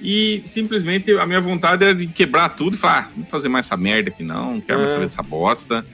[0.00, 3.50] E simplesmente a minha vontade era de quebrar tudo e falar: ah, não vou fazer
[3.50, 4.94] mais essa merda aqui, não, não quero mais é.
[4.94, 5.84] saber dessa bosta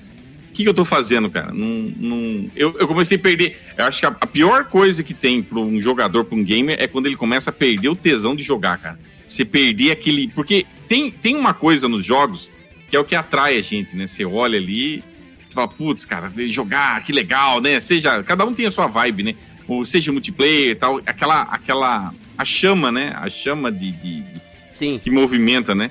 [0.56, 1.52] que, que eu tô fazendo, cara?
[1.52, 2.50] Não, não...
[2.56, 3.58] Eu, eu comecei a perder.
[3.76, 6.78] Eu acho que a, a pior coisa que tem para um jogador, para um gamer,
[6.80, 8.98] é quando ele começa a perder o tesão de jogar, cara.
[9.24, 10.28] Você perder aquele.
[10.28, 12.50] Porque tem, tem uma coisa nos jogos
[12.88, 14.06] que é o que atrai a gente, né?
[14.06, 15.04] Você olha ali,
[15.46, 17.78] você fala, putz, cara, jogar, que legal, né?
[17.78, 18.22] Seja.
[18.22, 19.34] Cada um tem a sua vibe, né?
[19.68, 20.96] Ou seja multiplayer e tal.
[21.04, 21.42] Aquela.
[21.42, 23.14] aquela a chama, né?
[23.16, 24.40] A chama de, de, de
[24.72, 24.98] Sim.
[25.02, 25.90] que movimenta, né?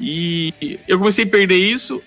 [0.00, 2.02] E eu comecei a perder isso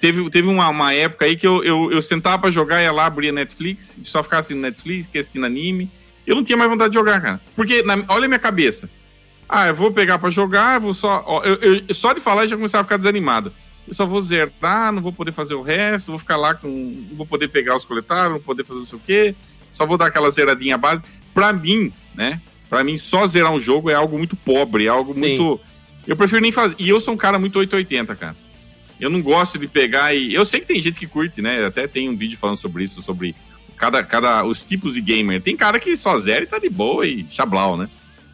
[0.00, 3.06] teve, teve uma, uma época aí que eu, eu, eu sentava pra jogar, ia lá,
[3.06, 5.90] abria Netflix, só ficava assistindo Netflix, que assistindo anime.
[6.26, 7.40] Eu não tinha mais vontade de jogar, cara.
[7.54, 8.88] Porque, na, olha a minha cabeça.
[9.48, 11.22] Ah, eu vou pegar pra jogar, vou só.
[11.26, 13.52] Ó, eu, eu, só de falar já começava a ficar desanimado.
[13.86, 16.68] Eu só vou zerar, não vou poder fazer o resto, vou ficar lá com.
[16.68, 19.34] Não vou poder pegar os coletários, não vou poder fazer não sei o quê.
[19.72, 21.02] Só vou dar aquela zeradinha base.
[21.34, 22.40] Pra mim, né?
[22.68, 25.20] Pra mim, só zerar um jogo é algo muito pobre, é algo Sim.
[25.20, 25.60] muito.
[26.06, 26.76] Eu prefiro nem fazer.
[26.78, 28.36] E eu sou um cara muito 880, cara.
[29.00, 30.34] Eu não gosto de pegar e.
[30.34, 31.64] Eu sei que tem gente que curte, né?
[31.64, 33.34] Até tem um vídeo falando sobre isso, sobre
[33.76, 35.40] cada, cada os tipos de gamer.
[35.40, 37.88] Tem cara que só zera e tá de boa e chablau, né?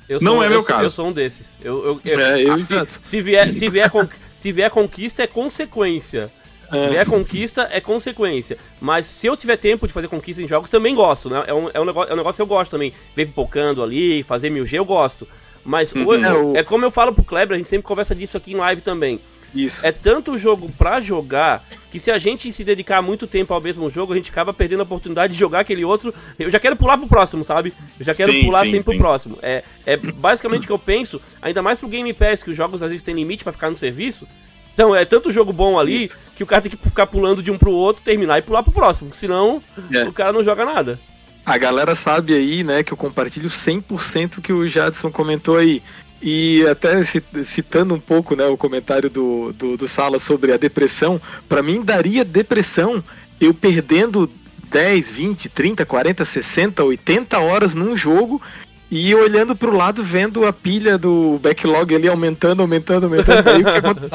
[0.09, 0.85] Eu não é meu caso.
[0.85, 1.57] Eu sou um desses.
[1.63, 6.31] Eu, eu, é, eu assim, se, vier, se, vier con, se vier conquista, é consequência.
[6.71, 6.83] É.
[6.83, 8.59] Se vier conquista, é consequência.
[8.81, 11.45] Mas se eu tiver tempo de fazer conquista em jogos, também gosto, né?
[11.47, 12.93] É um, é um, negócio, é um negócio que eu gosto também.
[13.15, 15.27] Ver pipocando ali, fazer mil G, eu gosto.
[15.65, 16.07] Mas uhum.
[16.07, 18.57] o, é, é como eu falo pro Kleber, a gente sempre conversa disso aqui em
[18.57, 19.21] live também.
[19.57, 19.85] Isso.
[19.87, 23.89] É tanto jogo pra jogar que se a gente se dedicar muito tempo ao mesmo
[23.91, 26.13] jogo, a gente acaba perdendo a oportunidade de jogar aquele outro.
[26.39, 27.73] Eu já quero pular pro próximo, sabe?
[27.99, 28.85] Eu já quero sim, pular sim, sempre sim.
[28.85, 29.39] pro próximo.
[29.41, 32.83] É, é basicamente o que eu penso, ainda mais pro Game Pass, que os jogos
[32.83, 34.27] às vezes têm limite para ficar no serviço.
[34.75, 37.57] Então, é tanto jogo bom ali que o cara tem que ficar pulando de um
[37.57, 39.15] pro outro, terminar e pular pro próximo.
[39.15, 40.03] Senão, é.
[40.05, 41.01] o cara não joga nada.
[41.47, 45.81] A galera sabe aí, né, que eu compartilho 100% que o Jadson comentou aí.
[46.21, 51.21] E até citando um pouco né, o comentário do, do, do Sala sobre a depressão,
[51.49, 53.05] para mim daria depressão
[53.41, 54.31] eu perdendo
[54.71, 58.41] 10, 20, 30, 40, 60, 80 horas num jogo
[58.89, 63.49] e olhando pro lado, vendo a pilha do backlog ali aumentando, aumentando, aumentando.
[63.49, 63.63] Aí,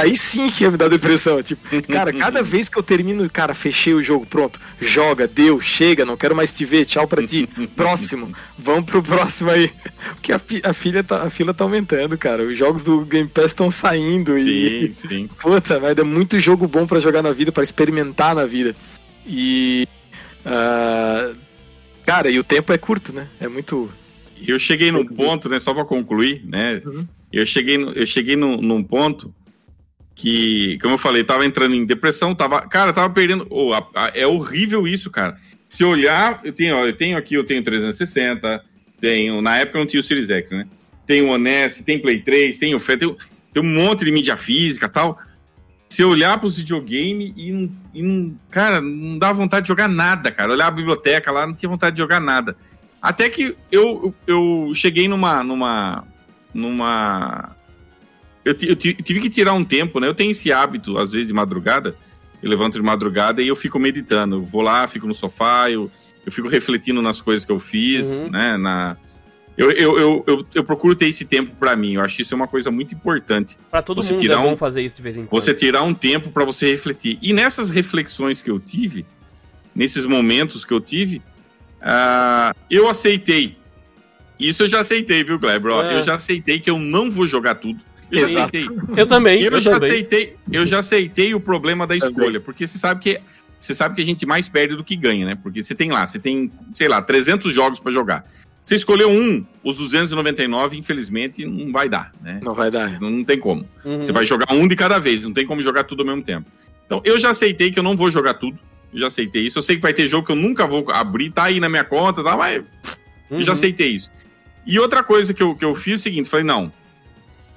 [0.12, 1.44] aí sim que ia me dar depressão.
[1.44, 1.62] Tipo,
[1.92, 6.16] cara, cada vez que eu termino, cara, fechei o jogo, pronto, joga, deu, chega, não
[6.16, 7.50] quero mais te ver, tchau pra ti.
[7.76, 9.72] Próximo, vamos pro próximo aí.
[10.16, 12.44] Porque a, a, filha tá, a fila tá aumentando, cara.
[12.44, 14.40] Os jogos do Game Pass estão saindo.
[14.40, 15.30] Sim, e, sim.
[15.42, 18.74] Puta, mas é muito jogo bom para jogar na vida, para experimentar na vida.
[19.28, 19.86] E.
[20.46, 21.38] Uh,
[22.06, 23.28] cara, e o tempo é curto, né?
[23.40, 23.92] É muito
[24.50, 26.82] eu cheguei num ponto, né, só para concluir, né?
[26.86, 27.08] Uhum.
[27.32, 29.34] Eu cheguei, eu cheguei num, num, ponto
[30.16, 33.46] que, como eu falei, tava entrando em depressão, tava, cara, tava perdendo.
[33.50, 35.38] Oh, a, a, é horrível isso, cara.
[35.70, 38.64] Se olhar, eu tenho, ó, eu tenho aqui, eu tenho 360,
[39.00, 40.68] tenho, na época eu não tinha o Series X, né?
[41.06, 43.16] Tem o Honest, tem Play 3, tem o Fé, tem,
[43.54, 45.20] tem um monte de mídia física tal.
[45.89, 50.54] Se olhar para os videogames e, e, cara, não dá vontade de jogar nada, cara.
[50.54, 52.56] Olhar a biblioteca lá, não tinha vontade de jogar nada.
[53.02, 55.43] Até que eu, eu cheguei numa.
[55.43, 56.08] numa.
[56.54, 57.56] numa.
[58.43, 60.08] Eu, eu tive que tirar um tempo, né?
[60.08, 61.95] Eu tenho esse hábito, às vezes, de madrugada.
[62.41, 64.38] Eu levanto de madrugada e eu fico meditando.
[64.38, 65.91] Eu vou lá, fico no sofá, eu,
[66.26, 68.30] eu fico refletindo nas coisas que eu fiz, uhum.
[68.30, 68.58] né?
[68.58, 68.97] Na,
[69.58, 71.93] eu, eu, eu, eu, eu, procuro ter esse tempo para mim.
[71.93, 73.58] Eu acho isso uma coisa muito importante.
[73.70, 75.41] Para todo você mundo tirar é bom um, fazer isso de vez em quando.
[75.41, 77.20] Você tirar um tempo para você refletir.
[77.22, 79.06] E nessas reflexões que eu tive,
[79.76, 81.22] nesses momentos que eu tive,
[81.82, 83.58] Uh, eu aceitei.
[84.40, 85.72] Isso eu já aceitei, viu, Kleber?
[85.72, 85.98] É.
[85.98, 87.80] Eu já aceitei que eu não vou jogar tudo.
[88.12, 88.66] Eu já aceitei.
[88.98, 89.42] Eu também.
[89.42, 89.90] Eu, eu já também.
[89.90, 90.36] aceitei.
[90.52, 93.22] Eu já aceitei o problema da escolha, porque você sabe que
[93.60, 95.36] você sabe que a gente mais perde do que ganha, né?
[95.36, 98.26] Porque você tem lá, você tem, sei lá, 300 jogos para jogar.
[98.62, 102.40] Você escolheu um, os 299, infelizmente, não vai dar, né?
[102.44, 103.00] Não vai dar.
[103.00, 103.68] Não, não tem como.
[103.86, 104.04] Uhum.
[104.04, 106.50] Você vai jogar um de cada vez, não tem como jogar tudo ao mesmo tempo.
[106.86, 108.58] Então, eu já aceitei que eu não vou jogar tudo.
[108.94, 109.58] Eu já aceitei isso.
[109.58, 111.84] Eu sei que vai ter jogo que eu nunca vou abrir, tá aí na minha
[111.84, 113.39] conta, tá, mas uhum.
[113.39, 114.12] eu já aceitei isso.
[114.66, 116.72] E outra coisa que eu, que eu fiz é o seguinte: falei, não.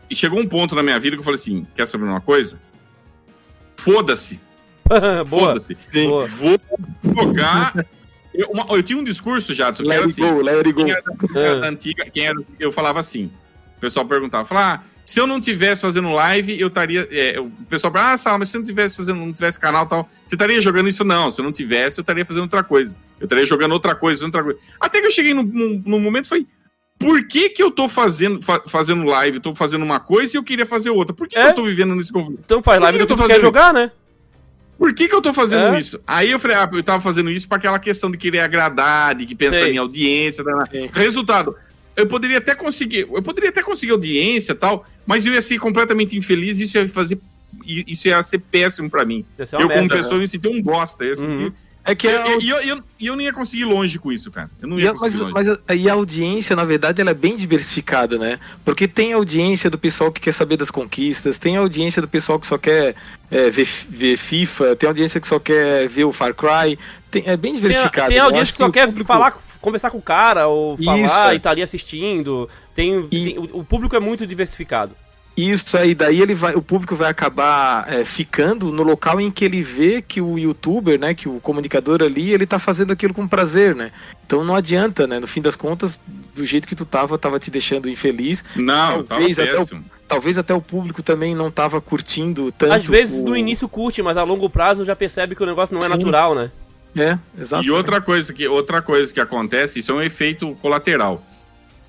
[0.09, 2.59] E chegou um ponto na minha vida que eu falei assim: quer saber uma coisa?
[3.76, 4.41] Foda-se.
[5.26, 5.76] Foda-se.
[6.32, 6.59] Vou
[7.26, 7.74] jogar.
[8.32, 10.85] Eu, uma, eu, tinha um discurso já, que era assim, go, let it go.
[10.85, 13.30] Quem era, antiga, quem era, eu falava assim.
[13.85, 17.07] O pessoal perguntava, falava, ah, se eu não tivesse fazendo live, eu estaria.
[17.11, 19.87] É, o pessoal fala, ah, Sala, mas se eu não tivesse fazendo, não tivesse canal
[19.87, 21.05] tal, você estaria jogando isso?
[21.05, 22.97] Não, se eu não tivesse, eu estaria fazendo outra coisa.
[23.20, 24.59] Eu estaria jogando outra coisa, outra coisa.
[24.80, 26.47] Até que eu cheguei num, num, num momento e falei,
[26.99, 30.43] por que, que eu tô fazendo, fa fazendo live, tô fazendo uma coisa e eu
[30.43, 31.14] queria fazer outra?
[31.14, 31.43] Por que, é?
[31.43, 32.41] que eu tô vivendo nesse conflito?
[32.43, 33.91] Então faz live que, que eu tô fazendo jogar, né?
[34.78, 35.78] Por que, que eu tô fazendo é?
[35.78, 36.01] isso?
[36.07, 39.26] Aí eu falei, ah, eu tava fazendo isso para aquela questão de querer agradar, de
[39.26, 40.43] que pensar em audiência.
[40.43, 40.53] Né?
[40.72, 40.91] né.
[40.93, 41.55] Resultado,
[41.97, 45.59] eu poderia até conseguir, eu poderia até conseguir audiência e tal, mas eu ia ser
[45.59, 47.18] completamente infeliz e isso ia fazer.
[47.66, 49.24] Isso ia ser péssimo para mim.
[49.38, 50.20] Eu, como pessoa, né?
[50.20, 51.05] me senti um bosta.
[51.05, 51.34] Eu uhum.
[51.34, 51.53] senti,
[51.86, 54.51] é que é, e eu, eu, eu, não ia conseguir longe com isso, cara.
[54.61, 55.32] Eu não ia e, mas, longe.
[55.34, 55.47] mas
[55.78, 58.38] e a audiência, na verdade, ela é bem diversificada, né?
[58.64, 62.47] Porque tem audiência do pessoal que quer saber das conquistas, tem audiência do pessoal que
[62.47, 62.95] só quer
[63.30, 66.78] é, ver, ver, FIFA, tem audiência que só quer ver o Far Cry.
[67.11, 68.09] Tem, é bem diversificado.
[68.09, 69.07] Tem, tem audiência que só que quer público...
[69.07, 71.35] falar, conversar com o cara, ou falar isso, é.
[71.35, 72.49] e tá ali assistindo.
[72.75, 73.25] Tem, e...
[73.25, 74.95] tem o, o público é muito diversificado.
[75.37, 79.45] Isso aí, daí ele vai, o público vai acabar é, ficando no local em que
[79.45, 83.27] ele vê que o youtuber, né, que o comunicador ali, ele tá fazendo aquilo com
[83.27, 83.91] prazer, né?
[84.25, 85.19] Então não adianta, né?
[85.19, 85.99] No fim das contas,
[86.33, 88.45] do jeito que tu tava, tava te deixando infeliz.
[88.55, 89.67] Não, talvez até o,
[90.07, 92.73] talvez até o público também não tava curtindo tanto.
[92.73, 93.25] Às vezes o...
[93.25, 95.97] no início curte, mas a longo prazo já percebe que o negócio não é Sim.
[95.97, 96.53] natural, né?
[96.97, 97.64] É, exato.
[97.64, 101.24] E outra coisa que outra coisa que acontece, isso é um efeito colateral.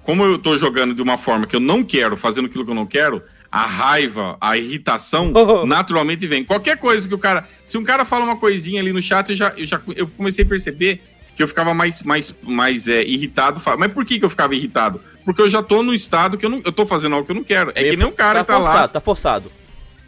[0.03, 2.76] Como eu tô jogando de uma forma que eu não quero, fazendo aquilo que eu
[2.76, 5.32] não quero, a raiva, a irritação,
[5.66, 6.43] naturalmente vem.
[6.43, 7.47] Qualquer coisa que o cara.
[7.64, 10.43] Se um cara fala uma coisinha ali no chat, eu já, eu já eu comecei
[10.43, 11.01] a perceber
[11.36, 13.62] que eu ficava mais, mais, mais é, irritado.
[13.78, 15.01] Mas por que, que eu ficava irritado?
[15.24, 16.62] Porque eu já tô no estado que eu não.
[16.66, 17.72] Eu tô fazendo algo que eu não quero.
[17.76, 18.88] É que nem um cara tá que tá forçado, lá.
[18.88, 19.51] Tá forçado.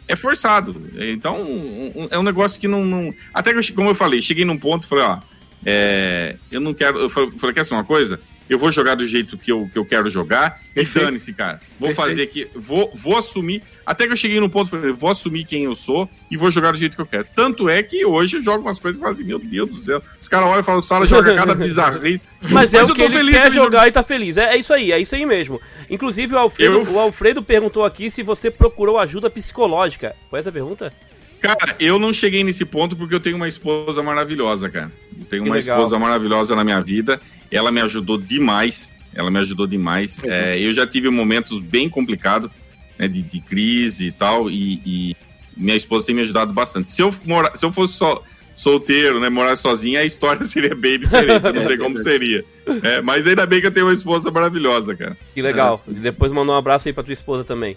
[0.08, 0.90] É forçado.
[0.98, 3.14] Então, um, é um negócio que não, não.
[3.32, 5.18] Até que, eu, como eu falei, cheguei num ponto e falei, ó.
[5.64, 6.98] É, eu não quero.
[6.98, 8.20] Eu falei, falei quer ser uma coisa?
[8.48, 11.60] Eu vou jogar do jeito que eu, que eu quero jogar e dane-se, cara.
[11.78, 12.08] Vou Perfeito.
[12.08, 13.62] fazer aqui, vou, vou assumir.
[13.84, 16.72] Até que eu cheguei no ponto, falei, vou assumir quem eu sou e vou jogar
[16.72, 17.26] do jeito que eu quero.
[17.34, 20.02] Tanto é que hoje eu jogo umas coisas e falo assim, meu Deus do céu.
[20.20, 22.26] Os caras olham e falam, Sala joga cada bizarrice.
[22.40, 24.36] Mas, é o que ele quer jogar e tá feliz.
[24.36, 25.60] É, é, isso aí, é isso aí mesmo.
[25.88, 26.92] Inclusive, o Alfredo, eu...
[26.92, 30.14] o Alfredo perguntou aqui se você procurou ajuda psicológica.
[30.30, 30.92] Foi essa a pergunta?
[31.40, 34.92] Cara, eu não cheguei nesse ponto porque eu tenho uma esposa maravilhosa, cara.
[35.18, 35.78] Eu tenho que uma legal.
[35.78, 37.20] esposa maravilhosa na minha vida.
[37.50, 38.90] Ela me ajudou demais.
[39.14, 40.18] Ela me ajudou demais.
[40.18, 40.30] Uhum.
[40.30, 42.50] É, eu já tive momentos bem complicados,
[42.98, 45.16] né, de, de, crise e tal, e, e,
[45.56, 46.90] minha esposa tem me ajudado bastante.
[46.90, 48.22] Se eu, mora, se eu fosse só
[48.54, 51.42] solteiro, né, morar sozinho, a história seria bem diferente.
[51.52, 52.44] Não sei como seria.
[52.82, 55.16] É, mas ainda bem que eu tenho uma esposa maravilhosa, cara.
[55.34, 55.82] Que legal.
[55.88, 55.92] É.
[55.92, 57.76] Depois mandar um abraço aí pra tua esposa também.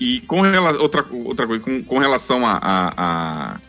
[0.00, 3.60] E com relação, outra, outra coisa, com, com relação a, a, a,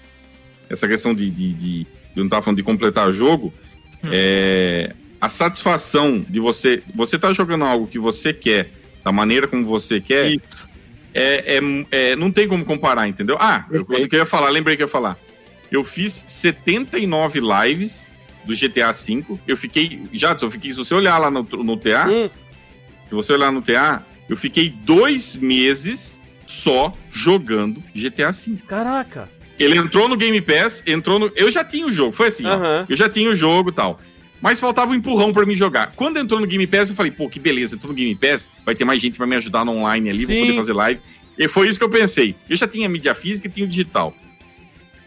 [0.70, 3.54] essa questão de, de, de, de eu não estava falando de completar jogo,
[4.02, 4.10] hum.
[4.14, 8.72] é, a satisfação de você, você tá jogando algo que você quer,
[9.04, 10.34] da maneira como você quer,
[11.14, 11.60] é, é,
[11.92, 13.36] é, não tem como comparar, entendeu?
[13.38, 15.18] Ah, eu, eu, eu ia falar, lembrei que eu ia falar.
[15.70, 18.10] Eu fiz 79 lives
[18.46, 21.76] do GTA V, eu fiquei, já, se eu fiquei, se você olhar lá no, no
[21.76, 22.30] TA, hum.
[23.04, 26.21] se você olhar no TA, eu fiquei dois meses
[26.52, 28.58] só jogando GTA V.
[28.68, 29.30] Caraca!
[29.58, 31.32] Ele entrou no Game Pass, entrou no.
[31.36, 32.52] Eu já tinha o jogo, foi assim, uhum.
[32.52, 34.00] ó, Eu já tinha o jogo e tal.
[34.42, 35.94] Mas faltava um empurrão para mim jogar.
[35.96, 38.74] Quando entrou no Game Pass, eu falei, pô, que beleza, entrou no Game Pass, vai
[38.74, 40.26] ter mais gente para me ajudar no online ali, Sim.
[40.26, 41.02] vou poder fazer live.
[41.38, 42.36] E foi isso que eu pensei.
[42.50, 44.14] Eu já tinha mídia física e tinha o digital.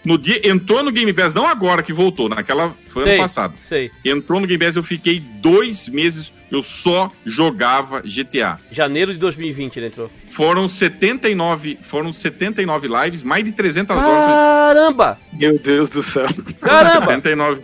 [0.04, 2.76] No dia, entrou no Game Pass, não agora que voltou, naquela.
[2.88, 3.54] Foi sei, ano passado.
[3.58, 3.90] Sei.
[4.04, 8.60] Entrou no Game Pass, eu fiquei dois meses, eu só jogava GTA.
[8.70, 10.10] Janeiro de 2020 ele entrou.
[10.30, 14.12] Foram 79, foram 79 lives, mais de 300 Caramba!
[14.12, 14.74] horas.
[14.74, 15.18] Caramba!
[15.32, 16.26] Meu Deus do céu.
[16.60, 17.06] Caramba!
[17.06, 17.62] 79.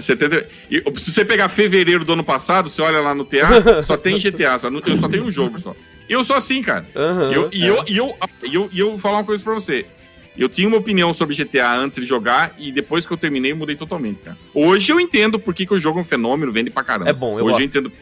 [0.00, 3.98] 70, e, se você pegar fevereiro do ano passado, você olha lá no TA, só
[3.98, 5.74] tem GTA, só, eu só tenho um jogo só.
[6.08, 6.86] Eu sou assim, cara.
[6.94, 7.68] Uhum, eu, e, é.
[7.68, 9.84] eu, e, eu, e, eu, e eu vou falar uma coisa pra você.
[10.38, 13.56] Eu tinha uma opinião sobre GTA antes de jogar e depois que eu terminei, eu
[13.56, 14.38] mudei totalmente, cara.
[14.54, 17.10] Hoje eu entendo por que, que o jogo é um fenômeno, vende pra caramba.
[17.10, 17.60] É bom, eu Hoje gosto.
[17.60, 17.92] eu entendo.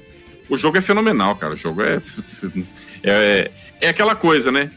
[0.48, 1.54] O jogo é fenomenal, cara.
[1.54, 2.00] O jogo é.
[3.08, 4.68] É, é aquela coisa, né?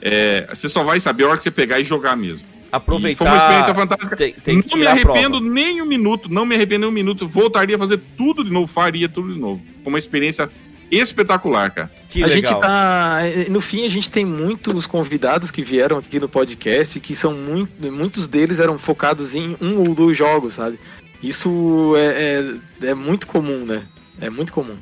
[0.00, 2.46] É, você só vai saber a hora que você pegar e jogar mesmo.
[2.70, 3.12] Aproveitar.
[3.12, 4.16] E foi uma experiência fantástica.
[4.16, 7.26] Tem, tem não me arrependo nem um minuto, não me arrependo nem um minuto.
[7.26, 9.60] Voltaria a fazer tudo de novo, faria tudo de novo.
[9.82, 10.48] Foi uma experiência
[10.92, 11.90] espetacular, cara.
[12.08, 12.52] Que a legal.
[12.52, 13.20] gente tá.
[13.48, 17.90] No fim, a gente tem muitos convidados que vieram aqui no podcast que são muito.
[17.90, 20.78] Muitos deles eram focados em um ou dois jogos, sabe?
[21.22, 23.84] Isso é, é, é muito comum, né?
[24.20, 24.76] É muito comum.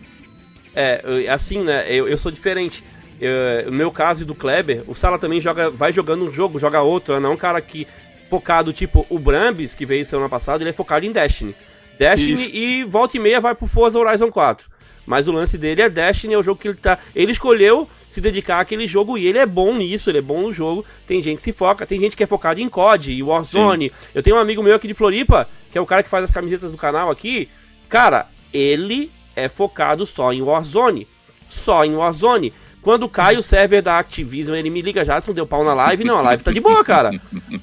[0.74, 1.84] É, assim, né?
[1.88, 2.82] Eu, eu sou diferente.
[3.20, 6.58] Eu, no meu caso e do Kleber, o Sala também joga, vai jogando um jogo,
[6.58, 7.20] joga outro.
[7.20, 7.86] Não é um cara que
[8.30, 11.54] focado, tipo, o Brambis, que veio semana passada, ele é focado em Destiny.
[11.98, 12.50] Destiny Isso.
[12.54, 14.70] e volta e meia vai pro Forza Horizon 4.
[15.10, 16.96] Mas o lance dele é Destiny, é o jogo que ele tá.
[17.16, 20.52] Ele escolheu se dedicar àquele jogo e ele é bom nisso, ele é bom no
[20.52, 20.84] jogo.
[21.04, 23.88] Tem gente que se foca, tem gente que é focado em COD e Warzone.
[23.88, 24.08] Sim.
[24.14, 26.30] Eu tenho um amigo meu aqui de Floripa, que é o cara que faz as
[26.30, 27.48] camisetas do canal aqui.
[27.88, 31.08] Cara, ele é focado só em Warzone.
[31.48, 32.54] Só em Warzone.
[32.82, 35.74] Quando cai o server da Activision, ele me liga já, se não deu pau na
[35.74, 36.02] live.
[36.02, 37.10] Não, a live tá de boa, cara.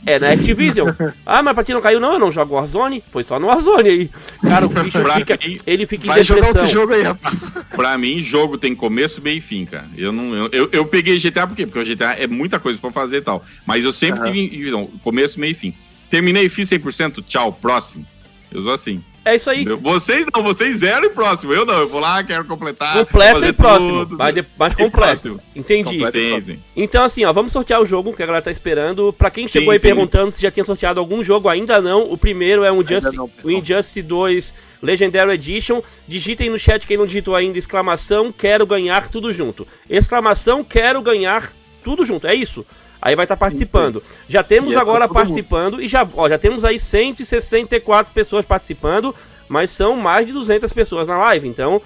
[0.05, 0.87] É na Activision.
[1.25, 3.03] Ah, mas pra ti não caiu, não, eu não jogo Warzone.
[3.11, 4.11] Foi só no Warzone aí.
[4.41, 5.37] Cara, o bicho fica.
[5.45, 6.47] Mim, ele fica em vai depressão.
[6.47, 7.35] Jogar outro jogo aí, rapaz.
[7.75, 9.87] Pra mim, jogo tem começo, meio e fim, cara.
[9.97, 11.65] Eu, não, eu, eu, eu, peguei GTA por quê?
[11.65, 13.43] Porque o GTA é muita coisa pra fazer e tal.
[13.65, 14.33] Mas eu sempre uhum.
[14.33, 15.75] tive não, começo, meio e fim.
[16.09, 18.05] Terminei e fiz 100%, tchau, próximo.
[18.51, 19.03] Eu sou assim.
[19.27, 19.65] É isso aí.
[19.65, 21.51] Vocês não, vocês zero e próximo.
[21.51, 22.93] Eu não, eu vou lá, quero completar.
[22.93, 24.05] Completo e próximo.
[24.05, 24.17] Tudo.
[24.57, 25.41] Mas, completo.
[25.53, 25.99] Entendi.
[25.99, 29.11] Completo então, assim, ó, vamos sortear o jogo que a galera tá esperando.
[29.11, 29.87] Pra quem chegou sim, aí sim.
[29.87, 32.09] perguntando se já tinha sorteado algum jogo, ainda não.
[32.09, 35.81] O primeiro é um Just, não, o Injustice 2 Legendary Edition.
[36.07, 39.67] Digitem no chat quem não digitou ainda, exclamação, quero ganhar tudo junto.
[39.89, 41.51] Exclamação, quero ganhar
[41.83, 42.27] tudo junto.
[42.27, 42.65] É isso.
[43.01, 44.01] Aí vai estar tá participando.
[44.27, 45.83] Já temos é agora participando mundo.
[45.83, 49.13] e já, ó, já temos aí 164 pessoas participando,
[49.47, 51.47] mas são mais de 200 pessoas na live.
[51.47, 51.81] Então,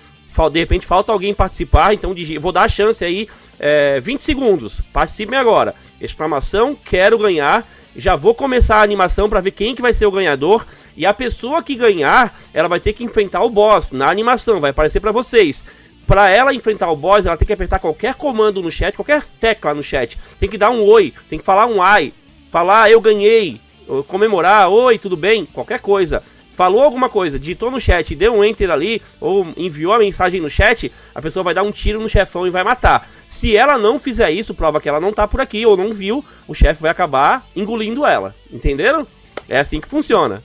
[0.51, 3.27] de repente falta alguém participar, então vou dar a chance aí,
[3.59, 4.81] é, 20 segundos.
[4.93, 5.75] Participem agora.
[5.99, 7.67] Exclamação, quero ganhar.
[7.93, 11.13] Já vou começar a animação para ver quem que vai ser o ganhador e a
[11.13, 15.11] pessoa que ganhar, ela vai ter que enfrentar o boss na animação, vai aparecer para
[15.11, 15.61] vocês
[16.07, 19.73] para ela enfrentar o boss, ela tem que apertar qualquer comando no chat, qualquer tecla
[19.73, 20.17] no chat.
[20.37, 22.13] Tem que dar um oi, tem que falar um ai,
[22.49, 23.61] falar ah, eu ganhei,
[24.07, 26.21] comemorar, oi, tudo bem, qualquer coisa.
[26.53, 30.49] Falou alguma coisa, digitou no chat, deu um enter ali, ou enviou a mensagem no
[30.49, 33.09] chat, a pessoa vai dar um tiro no chefão e vai matar.
[33.25, 36.23] Se ela não fizer isso, prova que ela não tá por aqui ou não viu,
[36.47, 38.35] o chefe vai acabar engolindo ela.
[38.51, 39.07] Entenderam?
[39.47, 40.43] É assim que funciona.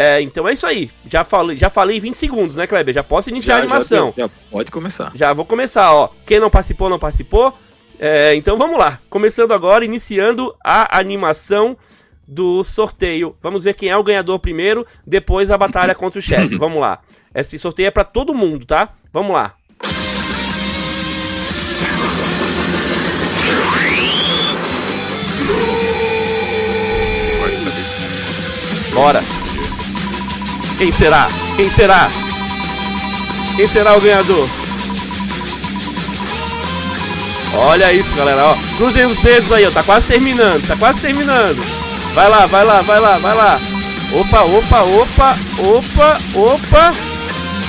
[0.00, 0.92] É, então é isso aí.
[1.10, 2.94] Já falei, já falei 20 segundos, né, Kleber?
[2.94, 4.14] Já posso iniciar já, a animação.
[4.16, 5.10] Já, já, pode começar.
[5.12, 6.10] Já vou começar, ó.
[6.24, 7.52] Quem não participou, não participou.
[7.98, 9.00] É, então vamos lá.
[9.10, 11.76] Começando agora, iniciando a animação
[12.28, 13.34] do sorteio.
[13.42, 16.54] Vamos ver quem é o ganhador primeiro, depois a batalha contra o chefe.
[16.56, 17.00] Vamos lá.
[17.34, 18.90] Esse sorteio é para todo mundo, tá?
[19.12, 19.54] Vamos lá.
[28.94, 29.37] Bora.
[30.78, 31.26] Quem será?
[31.56, 32.08] Quem será?
[33.56, 34.48] Quem será o ganhador?
[37.56, 38.54] Olha isso, galera, ó.
[38.76, 39.72] Cruzem os dedos aí, ó.
[39.72, 41.60] Tá quase terminando, tá quase terminando.
[42.14, 43.60] Vai lá, vai lá, vai lá, vai lá.
[44.12, 46.94] Opa, opa, opa, opa, opa.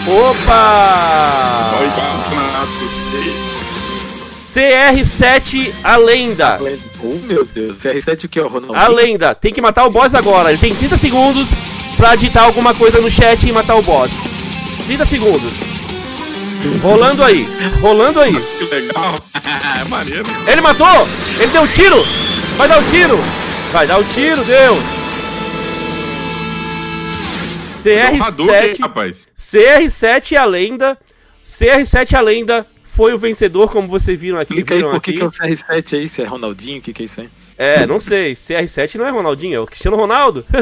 [0.08, 1.80] Opa!
[4.54, 6.60] CR7 a lenda.
[7.04, 8.76] Oh meu Deus, CR7 o que, Ronaldo?
[8.76, 9.34] A lenda.
[9.34, 10.50] Tem que matar o boss agora.
[10.50, 11.48] Ele tem 30 segundos
[12.00, 14.10] pra digitar alguma coisa no chat e matar o boss.
[14.86, 15.52] 30 segundos.
[16.82, 17.46] Rolando aí,
[17.82, 18.34] rolando aí.
[18.34, 19.16] Que legal.
[19.82, 20.26] É maneiro.
[20.48, 21.08] Ele matou!
[21.38, 22.02] Ele deu um tiro!
[22.58, 23.20] Vai dar o um tiro!
[23.74, 24.78] Vai dar o um tiro, deu!
[27.84, 29.28] CR7.
[29.38, 30.98] CR7 a lenda.
[31.44, 32.68] CR7 a lenda
[33.00, 34.62] foi o vencedor, como vocês viram aqui.
[34.62, 37.04] Viram aí por que, que é o CR7 aí, se é Ronaldinho, o que, que
[37.04, 37.30] é isso aí?
[37.58, 38.34] É, não sei.
[38.34, 40.46] CR7 não é Ronaldinho, é o Cristiano Ronaldo.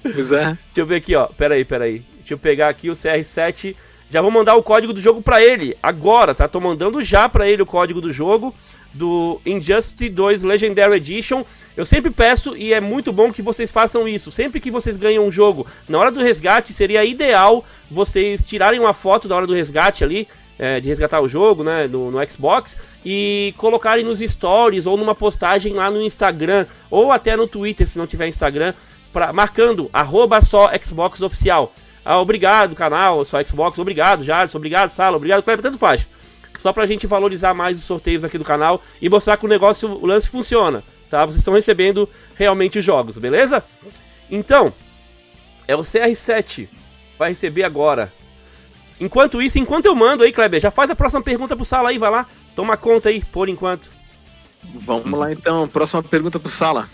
[0.00, 0.44] Pois é.
[0.44, 1.26] Deixa eu ver aqui, ó.
[1.26, 2.02] Pera aí, pera aí.
[2.18, 3.74] Deixa eu pegar aqui o CR7.
[4.08, 5.76] Já vou mandar o código do jogo para ele.
[5.82, 6.48] Agora, tá?
[6.48, 8.54] Tô mandando já para ele o código do jogo
[8.94, 11.44] do Injustice 2 Legendary Edition.
[11.76, 14.30] Eu sempre peço e é muito bom que vocês façam isso.
[14.30, 18.94] Sempre que vocês ganham um jogo, na hora do resgate seria ideal vocês tirarem uma
[18.94, 20.26] foto da hora do resgate ali,
[20.58, 25.14] é, de resgatar o jogo, né, no, no, Xbox, e colocarem nos stories ou numa
[25.14, 28.74] postagem lá no Instagram, ou até no Twitter, se não tiver Instagram,
[29.12, 31.72] pra, marcando arroba só Xbox Oficial.
[32.04, 36.06] Ah, obrigado, canal, só Xbox, obrigado, Jardim, obrigado, Sala, obrigado, Kleber, tanto faz.
[36.58, 39.88] Só pra gente valorizar mais os sorteios aqui do canal e mostrar que o negócio,
[39.90, 41.24] o lance funciona, tá?
[41.24, 43.62] Vocês estão recebendo realmente os jogos, beleza?
[44.30, 44.72] Então,
[45.68, 46.68] é o CR7,
[47.18, 48.12] vai receber agora.
[49.00, 51.98] Enquanto isso, enquanto eu mando aí, Kleber, já faz a próxima pergunta pro Sala aí,
[51.98, 53.90] vai lá, toma conta aí, por enquanto.
[54.74, 56.88] Vamos lá então, próxima pergunta pro Sala.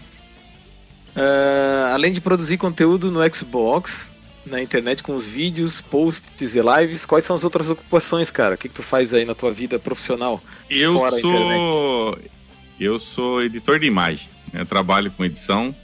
[1.16, 4.12] Uh, além de produzir conteúdo no Xbox,
[4.46, 7.06] na internet com os vídeos, posts e lives.
[7.06, 8.54] Quais são as outras ocupações, cara?
[8.54, 10.42] O que, que tu faz aí na tua vida profissional?
[10.68, 12.18] Eu sou.
[12.78, 14.28] Eu sou editor de imagem.
[14.52, 14.60] Né?
[14.60, 15.74] Eu trabalho com edição,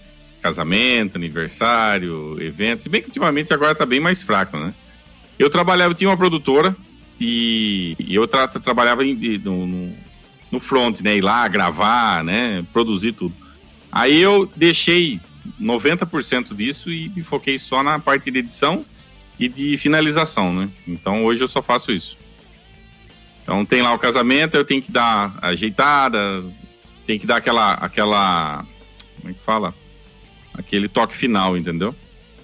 [0.43, 2.83] casamento, aniversário, eventos.
[2.85, 4.75] Se bem que ultimamente agora tá bem mais fraco, né?
[5.41, 6.77] Eu trabalhava, eu tinha uma produtora
[7.19, 9.91] e, e eu tra trabalhava em, no,
[10.53, 11.17] no front, né?
[11.17, 12.63] Ir lá, gravar, né?
[12.75, 13.35] Produzir tudo.
[13.91, 15.19] Aí eu deixei
[15.59, 18.85] 90% disso e me foquei só na parte de edição
[19.39, 20.69] e de finalização, né?
[20.87, 22.19] Então hoje eu só faço isso.
[23.43, 26.45] Então tem lá o casamento, eu tenho que dar ajeitada,
[27.07, 28.67] tem que dar aquela aquela
[29.17, 29.75] como é que fala?
[30.53, 31.95] Aquele toque final, entendeu?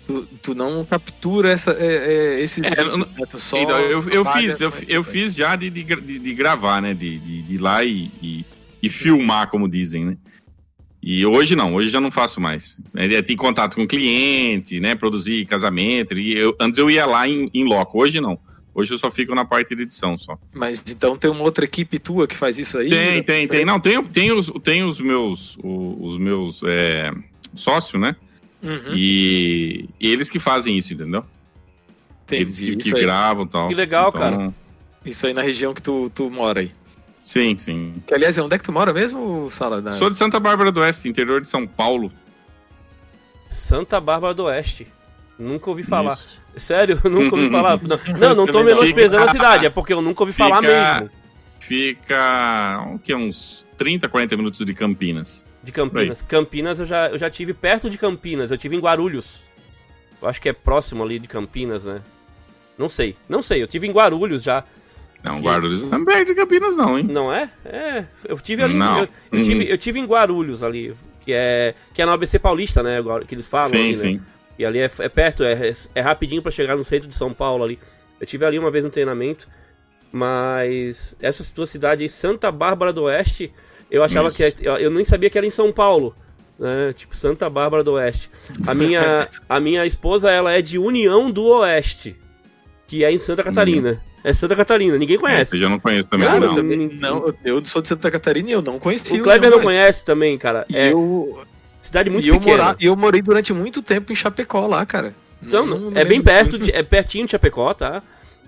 [0.07, 3.07] Tu, tu não captura essa, é, é, esses é, né?
[3.37, 6.95] só então, eu, eu fiz, eu, eu fiz já de, de, de, gravar, né?
[6.95, 8.47] De, de, de ir lá e, e,
[8.81, 10.17] e filmar, como dizem, né?
[11.03, 12.79] E hoje não, hoje já não faço mais.
[12.95, 14.95] É, tem contato com cliente, né?
[14.95, 16.19] Produzir casamento.
[16.19, 18.39] E eu, antes eu ia lá em, em loco, hoje não.
[18.73, 20.39] Hoje eu só fico na parte de edição só.
[20.53, 22.91] Mas então tem uma outra equipe tua que faz isso aí?
[22.91, 23.65] Tem, tem, tem.
[23.65, 27.11] Não, tem, tem, os, tem os meus, os, meus é,
[27.55, 28.15] sócios, né?
[28.67, 28.95] Uhum.
[28.95, 31.25] E, e, eles que fazem isso, entendeu?
[32.25, 32.73] Entendi.
[32.73, 33.69] Eles que, que gravam e tal.
[33.69, 34.55] Que legal, então, cara.
[35.05, 36.73] Isso aí na região que tu, tu mora aí.
[37.23, 37.95] Sim, sim.
[38.07, 39.81] Que, aliás, onde é que tu mora mesmo, Sala?
[39.81, 39.93] Da...
[39.93, 42.12] Sou de Santa Bárbara do Oeste, interior de São Paulo.
[43.49, 44.87] Santa Bárbara do Oeste.
[45.39, 46.14] Nunca ouvi falar.
[46.14, 46.41] Isso.
[46.57, 47.79] Sério, nunca ouvi falar.
[48.19, 51.11] Não, não tô menosprezando a cidade, é porque eu nunca ouvi fica, falar mesmo.
[51.61, 55.45] Fica o que, uns 30, 40 minutos de Campinas.
[55.67, 56.23] De Campinas.
[56.23, 59.43] Campinas eu já, eu já tive perto de Campinas, eu tive em Guarulhos.
[60.23, 62.01] Eu acho que é próximo ali de Campinas, né?
[62.79, 64.62] Não sei, não sei, eu tive em Guarulhos já.
[65.25, 65.43] Não, que...
[65.43, 67.05] Guarulhos não é perto de Campinas, não, hein?
[67.11, 67.51] Não é?
[67.64, 68.05] É.
[68.25, 68.75] Eu tive ali.
[68.75, 69.01] Não.
[69.01, 69.45] Eu, eu uhum.
[69.45, 70.95] tive, eu tive em Guarulhos ali,
[71.25, 72.99] que é, que é no ABC Paulista, né?
[73.27, 73.71] Que eles falam.
[73.71, 73.95] Sim, ali, né?
[73.95, 74.14] sim.
[74.19, 74.23] Né?
[74.61, 77.64] E ali é, é perto, é, é rapidinho para chegar no centro de São Paulo
[77.64, 77.77] ali.
[78.21, 79.49] Eu tive ali uma vez no treinamento,
[80.12, 83.53] mas essa tua cidade aí, Santa Bárbara do Oeste,
[83.91, 84.37] eu achava Isso.
[84.37, 84.66] que.
[84.66, 86.14] Eu nem sabia que era em São Paulo.
[86.59, 86.93] Né?
[86.95, 88.30] Tipo, Santa Bárbara do Oeste.
[88.66, 92.16] A minha, a minha esposa, ela é de União do Oeste,
[92.87, 93.93] que é em Santa Catarina.
[94.03, 94.16] Hum.
[94.24, 95.55] É Santa Catarina, ninguém conhece.
[95.55, 96.49] Eu já não conheço também, cara, não.
[96.49, 97.34] Eu, também, não.
[97.45, 99.20] Eu sou de Santa Catarina e eu não conheci.
[99.20, 100.66] O Kleber não conhece também, cara.
[100.72, 101.45] É eu...
[101.80, 102.51] cidade muito e pequena.
[102.51, 102.76] Eu, mora...
[102.80, 105.14] eu morei durante muito tempo em Chapecó lá, cara.
[105.41, 106.72] Não, não, não é bem perto, de...
[106.72, 108.03] é pertinho de Chapecó, tá?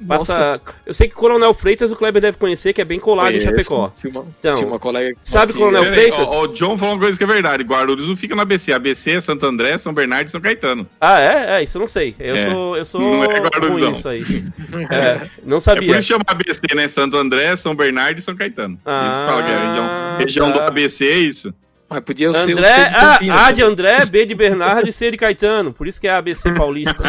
[0.06, 0.32] Passa.
[0.32, 0.60] Nossa.
[0.86, 3.46] Eu sei que Coronel Freitas o Kleber deve conhecer, que é bem colado Conheço.
[3.46, 3.92] em Chapecó.
[3.94, 5.16] Tinha uma, então, tinha uma colega.
[5.24, 6.28] Sabe Coronel Freitas?
[6.28, 7.64] O, o, John falou uma coisa que é verdade.
[7.64, 8.72] Guarulhos não fica no ABC.
[8.72, 10.88] ABC é Santo André, São Bernardo e São Caetano.
[11.00, 11.58] Ah, é?
[11.58, 12.14] É, isso eu não sei.
[12.18, 12.50] Eu é.
[12.50, 12.76] sou.
[12.76, 13.92] Eu sou não é Guarulhos, não.
[13.92, 14.22] isso aí.
[14.90, 15.88] é, não sabia.
[15.88, 16.88] É por isso chama ABC, né?
[16.88, 18.78] Santo André, São Bernardo e São Caetano.
[18.84, 20.58] Ah, isso que fala que é região, ah, região tá.
[20.58, 21.54] do ABC é isso.
[21.88, 23.38] Mas podia ser André, o C de Campinas.
[23.38, 25.72] A, a de André, B de Bernardo e C de Caetano.
[25.72, 27.02] Por isso que é ABC Paulista.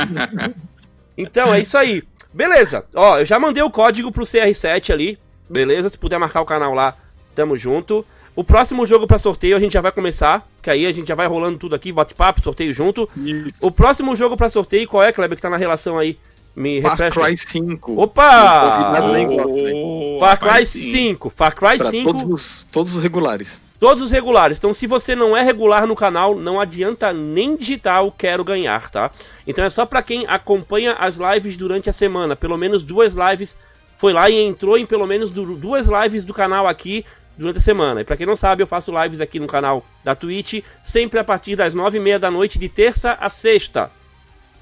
[1.18, 2.04] então, é isso aí.
[2.34, 5.20] Beleza, ó, eu já mandei o código pro CR7 ali,
[5.50, 5.90] beleza?
[5.90, 6.96] Se puder marcar o canal lá,
[7.34, 8.06] tamo junto.
[8.36, 11.16] O próximo jogo para sorteio a gente já vai começar, que aí a gente já
[11.16, 13.10] vai rolando tudo aqui, bate-papo, sorteio junto.
[13.18, 13.56] Isso.
[13.62, 16.18] O próximo jogo para sorteio, qual é, Kleber, que tá na relação aí?
[16.56, 18.02] Me Far Cry 5.
[18.02, 19.02] Opa!
[19.74, 21.30] Oh, Far Cry 5.
[21.30, 22.12] Far Cry 5.
[22.12, 23.62] Todos os, todos os regulares.
[23.80, 24.58] Todos os regulares.
[24.58, 28.92] Então, se você não é regular no canal, não adianta nem digitar o quero ganhar,
[28.92, 29.10] tá?
[29.48, 32.36] Então é só para quem acompanha as lives durante a semana.
[32.36, 33.56] Pelo menos duas lives.
[33.96, 37.06] Foi lá e entrou em pelo menos duas lives do canal aqui
[37.38, 38.02] durante a semana.
[38.02, 41.24] E para quem não sabe, eu faço lives aqui no canal da Twitch, sempre a
[41.24, 43.90] partir das nove e meia da noite, de terça a sexta.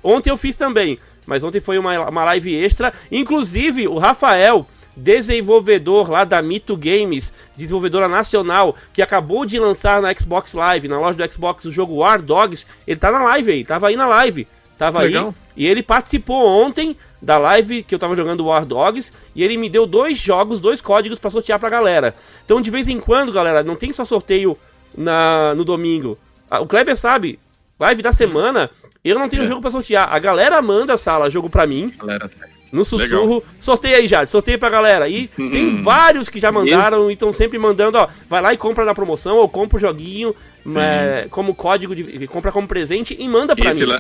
[0.03, 2.93] Ontem eu fiz também, mas ontem foi uma, uma live extra.
[3.11, 4.65] Inclusive, o Rafael
[4.98, 11.00] desenvolvedor lá da Mito Games, desenvolvedora nacional, que acabou de lançar na Xbox Live, na
[11.00, 12.66] loja do Xbox, o jogo War Dogs.
[12.86, 14.48] Ele tá na live aí, tava aí na live.
[14.78, 15.28] Tava Legal.
[15.28, 15.34] aí.
[15.56, 19.14] E ele participou ontem da live que eu tava jogando War Dogs.
[19.36, 22.14] E ele me deu dois jogos, dois códigos para sortear pra galera.
[22.45, 24.58] Então, de vez em quando, galera, não tem só sorteio
[24.95, 26.18] na, no domingo.
[26.50, 27.39] Ah, o Kleber sabe,
[27.80, 28.70] live da semana,
[29.04, 29.45] eu não tenho é.
[29.45, 30.14] jogo para sortear.
[30.14, 31.93] A galera manda a sala jogo pra mim.
[31.98, 32.30] Galera
[32.72, 33.36] no sussurro.
[33.36, 33.43] Legal.
[33.59, 34.30] Sorteia aí, Jade.
[34.30, 35.07] Sorteia pra galera.
[35.07, 38.07] E tem vários que já mandaram e estão sempre mandando, ó.
[38.30, 40.36] Vai lá e compra na promoção ou compra o joguinho
[40.76, 42.28] é, como código de.
[42.28, 43.93] Compra como presente e manda pra esse mim.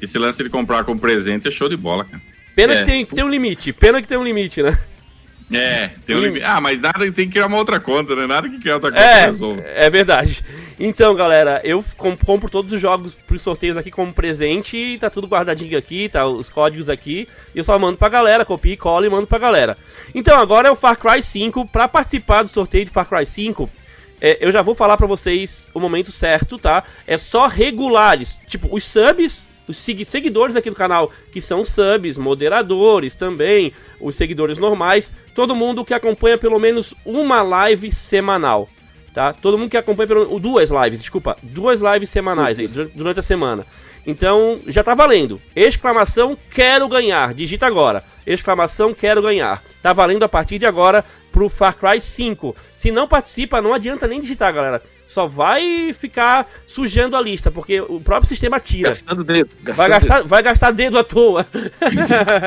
[0.00, 2.22] Esse lance de comprar como presente é show de bola, cara.
[2.54, 2.78] Pena é.
[2.78, 3.72] que tem, tem um limite.
[3.72, 4.78] Pena que tem um limite, né?
[5.56, 6.44] É, tem um limite.
[6.44, 8.26] Ah, mas nada tem que criar uma outra conta, né?
[8.26, 9.62] Nada que criar outra conta é, resolva.
[9.62, 10.44] É verdade.
[10.78, 15.78] Então, galera, eu compro todos os jogos pros sorteios aqui como presente, tá tudo guardadinho
[15.78, 19.08] aqui, tá os códigos aqui, e eu só mando pra galera, copio e colo e
[19.08, 19.78] mando pra galera.
[20.14, 23.70] Então, agora é o Far Cry 5, pra participar do sorteio de Far Cry 5,
[24.20, 26.82] é, eu já vou falar pra vocês o momento certo, tá?
[27.06, 33.14] É só regulares, tipo, os subs os seguidores aqui do canal, que são subs, moderadores
[33.14, 38.68] também, os seguidores normais, todo mundo que acompanha pelo menos uma live semanal.
[39.12, 39.32] Tá?
[39.32, 43.64] Todo mundo que acompanha pelo, duas lives, desculpa, duas lives semanais aí, durante a semana.
[44.06, 45.40] Então, já tá valendo.
[45.56, 47.32] Exclamação quero ganhar.
[47.32, 48.04] Digita agora.
[48.26, 49.62] Exclamação quero ganhar.
[49.82, 52.54] Tá valendo a partir de agora pro Far Cry 5.
[52.74, 54.82] Se não participa, não adianta nem digitar, galera.
[55.06, 58.90] Só vai ficar sujando a lista, porque o próprio sistema tira.
[58.90, 59.54] Gastando dedo.
[59.62, 60.28] Gastando vai, gastar, dedo.
[60.28, 61.46] vai gastar dedo à toa.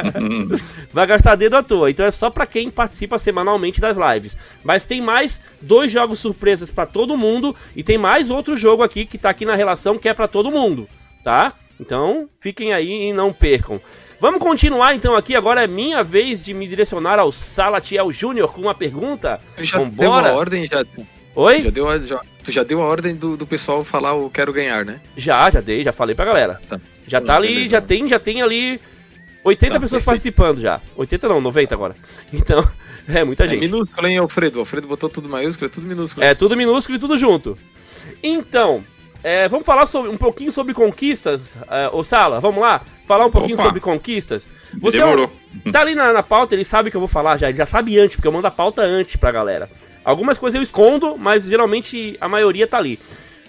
[0.91, 1.89] vai gastar dedo à toa.
[1.89, 4.37] Então é só para quem participa semanalmente das lives.
[4.63, 9.05] Mas tem mais dois jogos surpresas para todo mundo e tem mais outro jogo aqui
[9.05, 10.87] que tá aqui na relação que é para todo mundo
[11.27, 11.51] tá?
[11.77, 13.81] Então, fiquem aí e não percam.
[14.17, 18.61] Vamos continuar então aqui, agora é minha vez de me direcionar ao Salatiel Júnior com
[18.61, 19.41] uma pergunta.
[19.57, 20.23] Tu já Vambora.
[20.23, 20.85] deu a ordem, já...
[21.35, 21.61] Oi?
[21.61, 24.53] Já deu a, já, tu já deu a ordem do, do pessoal falar o quero
[24.53, 25.01] ganhar, né?
[25.17, 26.61] Já, já dei, já falei pra galera.
[26.65, 26.79] Tá.
[27.05, 27.69] Já tá ali, beleza.
[27.71, 28.79] já tem, já tem ali
[29.43, 30.05] 80 tá, pessoas perfeito.
[30.05, 30.79] participando já.
[30.95, 31.95] 80 não, 90 agora.
[32.31, 32.65] Então,
[33.05, 33.59] é muita é gente.
[33.59, 34.59] minúsculo, hein, Alfredo?
[34.59, 36.25] O Alfredo botou tudo maiúsculo, é tudo minúsculo.
[36.25, 37.57] É tudo minúsculo e tudo junto.
[38.23, 38.81] Então,
[39.23, 42.81] é, vamos falar sobre, um pouquinho sobre conquistas, uh, ô Sala, vamos lá?
[43.05, 43.63] Falar um pouquinho Opa.
[43.63, 44.47] sobre conquistas.
[44.79, 45.29] Você Demorou.
[45.65, 47.57] É um, tá ali na, na, pauta, ele sabe que eu vou falar já, ele
[47.57, 49.69] já sabe antes, porque eu mando a pauta antes pra galera.
[50.03, 52.99] Algumas coisas eu escondo, mas geralmente a maioria tá ali.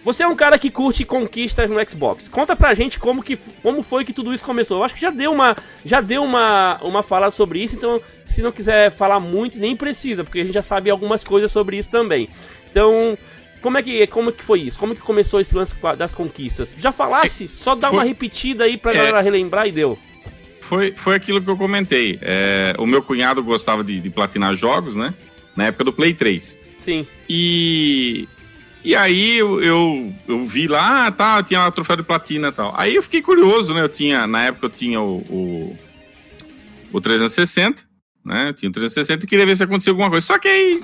[0.05, 2.29] Você é um cara que curte conquistas no Xbox.
[2.29, 4.79] Conta pra gente como, que, como foi que tudo isso começou.
[4.79, 8.41] Eu acho que já deu uma já deu uma, uma fala sobre isso, então se
[8.41, 11.91] não quiser falar muito, nem precisa, porque a gente já sabe algumas coisas sobre isso
[11.91, 12.29] também.
[12.71, 13.19] Então,
[13.61, 14.79] como é que como é que foi isso?
[14.79, 16.73] Como que começou esse lance das conquistas?
[16.79, 17.45] Já falasse?
[17.45, 19.99] É, só dá foi, uma repetida aí pra é, galera relembrar e deu.
[20.61, 22.19] Foi, foi aquilo que eu comentei.
[22.21, 25.15] É, o meu cunhado gostava de, de, platinar jogos, né?
[25.57, 26.59] Na época do Play 3.
[26.79, 27.07] Sim.
[27.29, 28.29] E,
[28.85, 32.75] e aí eu, eu, eu vi lá, tá, tinha lá troféu de platina e tal.
[32.77, 33.83] Aí eu fiquei curioso, né?
[33.83, 35.77] Eu tinha, na época eu tinha o, o,
[36.93, 37.83] o 360,
[38.25, 38.51] né?
[38.51, 40.27] Eu tinha o 360 e queria ver se acontecia alguma coisa.
[40.27, 40.83] Só que aí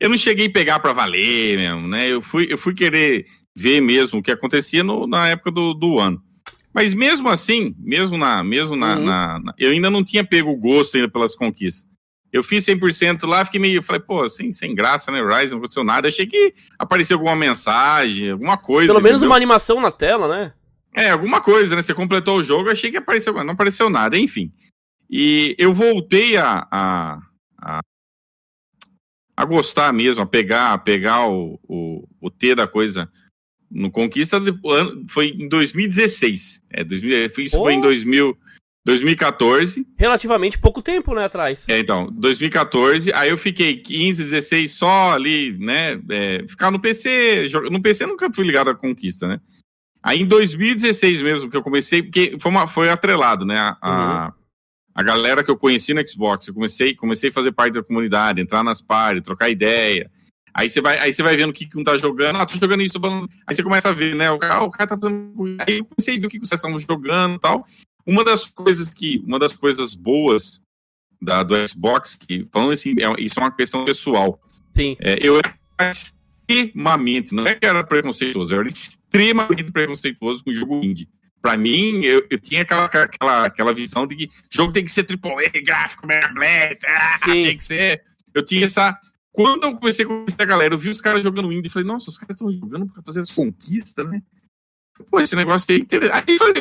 [0.00, 2.08] eu não cheguei a pegar para valer mesmo, né?
[2.08, 5.98] Eu fui, eu fui querer ver mesmo o que acontecia no, na época do, do
[5.98, 6.22] ano.
[6.74, 9.04] Mas mesmo assim, mesmo na, mesmo na, uhum.
[9.04, 11.86] na, na, eu ainda não tinha pego o gosto ainda pelas conquistas.
[12.30, 15.82] Eu fiz 100% lá, fiquei meio, falei, pô, sem, sem graça, né, Rise, não aconteceu
[15.82, 16.08] nada.
[16.08, 18.88] Achei que apareceu alguma mensagem, alguma coisa.
[18.88, 19.30] Pelo menos entendeu?
[19.30, 20.52] uma animação na tela, né?
[20.94, 21.80] É, alguma coisa, né?
[21.80, 24.52] Você completou o jogo, achei que apareceu, não apareceu nada, enfim.
[25.08, 27.18] E eu voltei a, a,
[29.36, 33.10] a gostar mesmo, a pegar, a pegar o, o, o T da coisa
[33.70, 34.40] no Conquista
[35.08, 36.62] foi em 2016.
[36.70, 37.62] É, 2000, isso oh.
[37.62, 38.36] foi em 2000,
[38.84, 39.86] 2014.
[39.98, 41.68] Relativamente pouco tempo, né, atrás.
[41.68, 47.48] É, então, 2014, aí eu fiquei 15, 16 só ali, né, é, ficar no PC,
[47.70, 49.40] no PC nunca fui ligado à Conquista, né.
[50.02, 54.45] Aí em 2016 mesmo que eu comecei, porque foi, uma, foi atrelado, né, a, uhum
[54.96, 58.40] a galera que eu conheci no Xbox, eu comecei, comecei a fazer parte da comunidade,
[58.40, 60.10] entrar nas pares, trocar ideia.
[60.54, 62.56] Aí você vai, aí você vai vendo o que, que um tá jogando, ah, tô
[62.56, 63.28] jogando isso, tô falando...
[63.46, 64.30] aí você começa a ver, né?
[64.30, 65.34] O cara, ah, o cara tá fazendo.
[65.60, 67.66] Aí eu comecei a ver o que, que vocês estão jogando e tal.
[68.06, 70.62] Uma das coisas que, uma das coisas boas
[71.20, 74.40] da, do Xbox, que falando assim, é, isso é uma questão pessoal.
[74.74, 74.96] Sim.
[74.98, 80.54] É, eu era extremamente, não é que era preconceituoso, eu era extremamente preconceituoso com o
[80.54, 81.06] jogo indie
[81.46, 85.06] para mim, eu, eu, tinha aquela, aquela, aquela visão de que jogo tem que ser
[85.08, 88.02] AAA, gráfico, Mega Blast, ah, tem que ser.
[88.34, 88.98] Eu tinha essa.
[89.30, 91.86] Quando eu comecei a conhecer a galera, eu vi os caras jogando indie e falei,
[91.86, 94.20] nossa, os caras estão jogando para fazer as conquistas, né?
[95.08, 96.24] Pô, esse negócio aí é interessante.
[96.28, 96.54] Aí falei,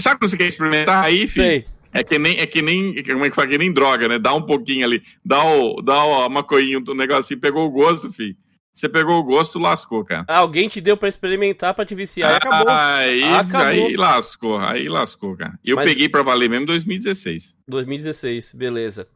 [0.00, 1.04] sabe quando você quer experimentar?
[1.04, 4.08] Aí, filho, é que nem, é que nem, como é que fala, que nem droga,
[4.08, 4.18] né?
[4.18, 8.36] Dá um pouquinho ali, dá o, dá o maconhinho do negocinho, pegou o gosto, filho.
[8.78, 10.24] Você pegou o gosto, lascou, cara.
[10.28, 12.66] Alguém te deu para experimentar, para te viciar, ah, acabou.
[12.72, 13.66] Aí, acabou.
[13.66, 15.52] aí lascou, aí lascou, cara.
[15.64, 15.86] Eu Mas...
[15.86, 17.56] peguei para valer mesmo em 2016.
[17.66, 19.08] 2016, beleza.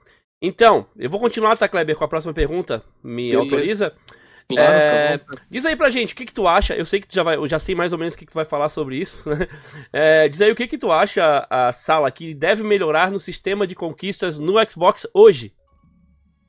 [0.42, 2.82] Então, eu vou continuar, tá, Kleber, com a próxima pergunta.
[3.04, 3.38] Me beleza.
[3.38, 3.94] autoriza?
[4.48, 5.20] Claro, é...
[5.48, 6.74] Diz aí pra gente, o que, que tu acha?
[6.74, 8.32] Eu sei que tu já vai, eu já sei mais ou menos o que, que
[8.32, 9.30] tu vai falar sobre isso.
[9.30, 9.46] Né?
[9.92, 13.64] É, diz aí o que, que tu acha, a sala, que deve melhorar no sistema
[13.64, 15.52] de conquistas no Xbox hoje.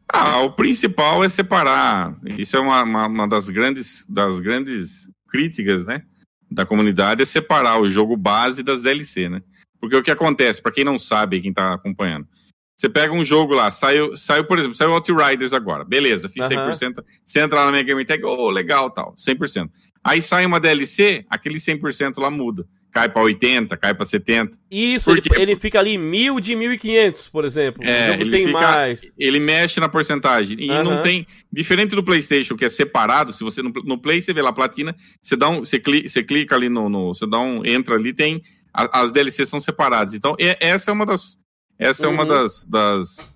[0.07, 2.15] Ah, o principal é separar.
[2.37, 6.03] Isso é uma, uma, uma, das, grandes, das grandes críticas, né?
[6.51, 9.41] Da comunidade é separar o jogo base das DLC, né?
[9.79, 12.27] Porque o que acontece, para quem não sabe, quem tá acompanhando,
[12.75, 16.97] você pega um jogo lá, saiu, saiu por exemplo, saiu Outriders agora, beleza, fiz 100%.
[16.97, 17.03] Uhum.
[17.23, 19.69] Você entra lá na minha Game Tag, oh, legal, tal, 100%.
[20.03, 24.57] Aí sai uma DLC, aquele 100% lá muda cai para 80, cai para 70.
[24.69, 27.83] Isso, ele, ele, fica ali mil de 1.500, por exemplo.
[27.83, 29.01] É, ele tem fica, mais.
[29.17, 30.57] Ele mexe na porcentagem.
[30.59, 31.25] E não tem.
[31.51, 34.95] Diferente do PlayStation, que é separado, se você no, no Play você vê lá platina,
[35.21, 35.59] você dá um.
[35.59, 37.15] Você clica, você clica ali no, no.
[37.15, 37.65] Você dá um.
[37.65, 38.41] Entra ali, tem
[38.73, 40.13] as DLCs são separadas.
[40.13, 41.37] Então, essa é uma das,
[41.77, 42.13] essa uhum.
[42.13, 42.29] é uma uhum.
[42.29, 43.33] das, das,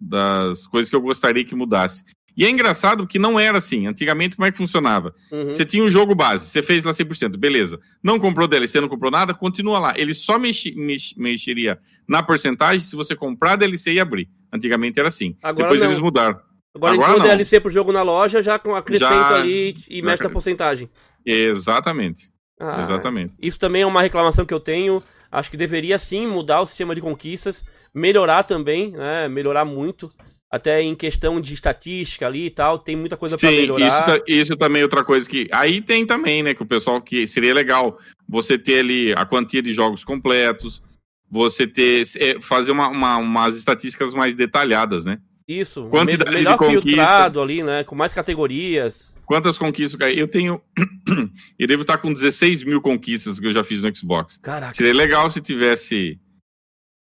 [0.00, 2.02] das coisas que eu gostaria que mudasse.
[2.36, 3.86] E é engraçado que não era assim.
[3.86, 5.14] Antigamente, como é que funcionava?
[5.30, 5.46] Uhum.
[5.46, 7.78] Você tinha um jogo base, você fez lá 100%, beleza.
[8.02, 9.94] Não comprou DLC, não comprou nada, continua lá.
[9.96, 11.78] Ele só mexi, mex, mexeria
[12.08, 14.28] na porcentagem se você comprar DLC e abrir.
[14.52, 15.36] Antigamente era assim.
[15.42, 15.88] Agora Depois não.
[15.88, 16.40] eles mudaram.
[16.74, 19.36] Agora, Agora entrou DLC pro jogo na loja, já acrescenta já...
[19.36, 20.90] ali e mexe na porcentagem.
[21.24, 22.32] Exatamente.
[22.58, 23.36] Ah, Exatamente.
[23.40, 25.02] Isso também é uma reclamação que eu tenho.
[25.30, 29.28] Acho que deveria sim mudar o sistema de conquistas, melhorar também, né?
[29.28, 30.10] Melhorar muito
[30.50, 33.86] até em questão de estatística ali e tal, tem muita coisa para melhorar.
[33.86, 35.48] Isso, isso também é outra coisa que.
[35.52, 36.54] Aí tem também, né?
[36.54, 40.82] Que o pessoal que seria legal você ter ali a quantia de jogos completos,
[41.28, 42.04] você ter.
[42.18, 45.18] É, fazer uma, uma, umas estatísticas mais detalhadas, né?
[45.46, 46.88] Isso, quantidade melhor de conquista.
[46.88, 47.84] filtrado ali, né?
[47.84, 49.12] Com mais categorias.
[49.26, 50.62] Quantas conquistas eu tenho?
[51.58, 54.38] eu devo estar com 16 mil conquistas que eu já fiz no Xbox.
[54.38, 54.74] Caraca.
[54.74, 56.18] Seria legal se tivesse.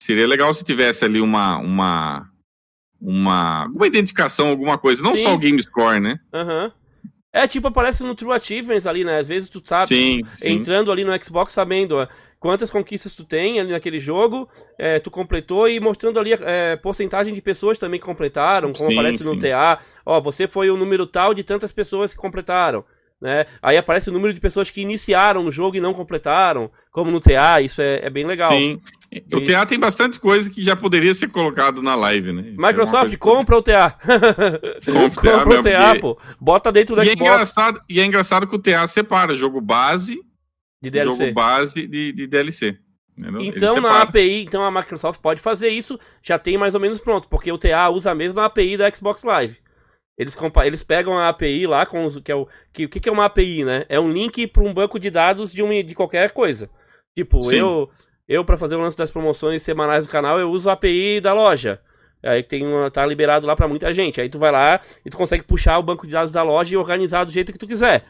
[0.01, 2.29] Seria legal se tivesse ali uma, uma
[3.01, 5.23] uma, uma identificação, alguma coisa, não Sim.
[5.23, 6.19] só o game score, né?
[6.33, 6.71] Uhum.
[7.31, 9.19] É, tipo, aparece no True Achievements ali, né?
[9.19, 10.51] Às vezes tu sabe, sim, sim.
[10.53, 12.07] entrando ali no Xbox, sabendo
[12.39, 17.33] quantas conquistas tu tem ali naquele jogo, é, tu completou e mostrando ali é, porcentagem
[17.33, 19.79] de pessoas também que completaram, como sim, aparece no TA.
[20.05, 22.83] Ó, você foi o número tal de tantas pessoas que completaram.
[23.19, 23.45] Né?
[23.61, 27.19] Aí aparece o número de pessoas que iniciaram no jogo e não completaram, como no
[27.19, 28.51] TA, isso é, é bem legal.
[28.51, 28.79] Sim.
[29.33, 32.41] O TA tem bastante coisa que já poderia ser colocado na live, né?
[32.49, 33.91] Isso é Microsoft, é compra o TA.
[34.85, 36.17] compra, compra o TA, pô.
[36.39, 37.29] Bota dentro do e é Xbox.
[37.29, 40.19] É engraçado, e é engraçado que o TA separa jogo base
[40.81, 41.17] de DLC.
[41.17, 42.77] Jogo base de, de DLC.
[43.17, 43.41] Entendeu?
[43.41, 47.27] Então, na API, então a Microsoft pode fazer isso, já tem mais ou menos pronto,
[47.27, 49.57] porque o TA usa a mesma API da Xbox Live.
[50.17, 53.25] Eles, eles pegam a API lá, com os, que é o que, que, é uma
[53.25, 53.85] API, né?
[53.89, 56.69] É um link para um banco de dados de, um, de qualquer coisa.
[57.15, 57.55] Tipo, Sim.
[57.55, 57.89] eu,
[58.27, 61.33] eu para fazer o lance das promoções semanais do canal, eu uso a API da
[61.33, 61.79] loja.
[62.21, 64.19] Aí tem uma, tá liberado lá para muita gente.
[64.19, 66.77] Aí tu vai lá e tu consegue puxar o banco de dados da loja e
[66.77, 68.03] organizar do jeito que tu quiser.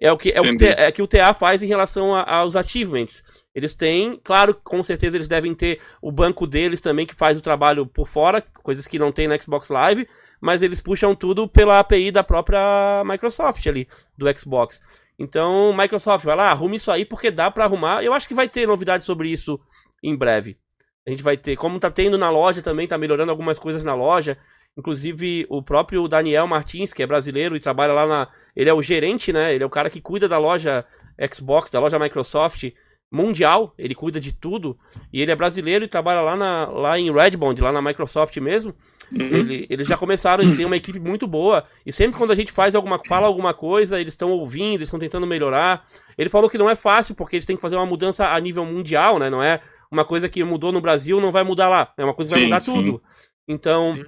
[0.00, 2.56] É o que, é o que, é que o TA faz em relação a, aos
[2.56, 3.24] achievements.
[3.54, 7.40] Eles têm, claro, com certeza eles devem ter o banco deles também que faz o
[7.40, 10.06] trabalho por fora, coisas que não tem na Xbox Live
[10.44, 14.78] mas eles puxam tudo pela API da própria Microsoft ali, do Xbox.
[15.18, 18.02] Então, Microsoft, vai lá, arrume isso aí porque dá para arrumar.
[18.02, 19.60] Eu acho que vai ter novidades sobre isso
[20.02, 20.58] em breve.
[21.06, 23.94] A gente vai ter, como tá tendo na loja também, tá melhorando algumas coisas na
[23.94, 24.38] loja.
[24.76, 28.28] Inclusive, o próprio Daniel Martins, que é brasileiro e trabalha lá na.
[28.56, 29.54] Ele é o gerente, né?
[29.54, 30.84] Ele é o cara que cuida da loja
[31.32, 32.72] Xbox, da loja Microsoft
[33.14, 33.72] mundial.
[33.78, 34.76] Ele cuida de tudo.
[35.12, 38.74] E ele é brasileiro e trabalha lá, na, lá em Redmond, lá na Microsoft mesmo.
[39.12, 39.20] Uhum.
[39.20, 41.64] Ele, eles já começaram, eles têm uma equipe muito boa.
[41.86, 44.98] E sempre quando a gente faz alguma, fala alguma coisa, eles estão ouvindo, eles estão
[44.98, 45.84] tentando melhorar.
[46.18, 48.64] Ele falou que não é fácil, porque eles têm que fazer uma mudança a nível
[48.64, 49.30] mundial, né?
[49.30, 49.60] Não é
[49.90, 51.92] uma coisa que mudou no Brasil, não vai mudar lá.
[51.96, 52.72] É uma coisa que vai sim, mudar sim.
[52.72, 53.02] tudo.
[53.46, 54.04] Então,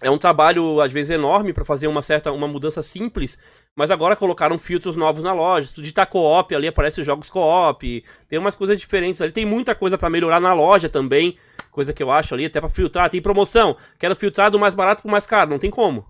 [0.00, 3.38] é um trabalho, às vezes, enorme para fazer uma certa uma mudança simples.
[3.74, 5.68] Mas agora colocaram filtros novos na loja.
[5.68, 8.04] Se tu digitar co-op ali, aparece jogos co-op.
[8.28, 9.32] Tem umas coisas diferentes ali.
[9.32, 11.38] Tem muita coisa para melhorar na loja também.
[11.70, 13.08] Coisa que eu acho ali, até para filtrar.
[13.08, 13.76] Tem promoção.
[13.98, 15.48] Quero filtrar do mais barato pro mais caro.
[15.48, 16.06] Não tem como.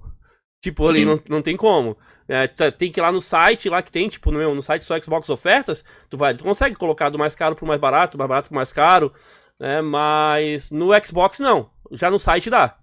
[0.61, 1.97] Tipo, ali não, não tem como.
[2.29, 4.85] É, tem que ir lá no site, lá que tem, tipo, no, meu, no site
[4.85, 8.21] só Xbox Ofertas, tu vai, tu consegue colocar do mais caro pro mais barato, do
[8.21, 9.13] mais barato pro mais caro,
[9.59, 9.83] né?
[9.83, 11.69] Mas no Xbox não.
[11.91, 12.77] Já no site dá.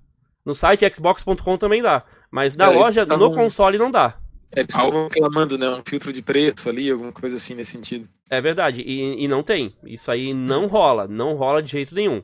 [0.46, 2.04] No site xbox.com também dá.
[2.30, 4.16] Mas na é, loja, no console não dá.
[4.56, 5.70] É, eles estavam reclamando, né?
[5.70, 8.08] Um filtro de preço ali, alguma coisa assim nesse sentido.
[8.30, 9.76] É verdade, e, e não tem.
[9.84, 12.24] Isso aí não rola, não rola de jeito nenhum.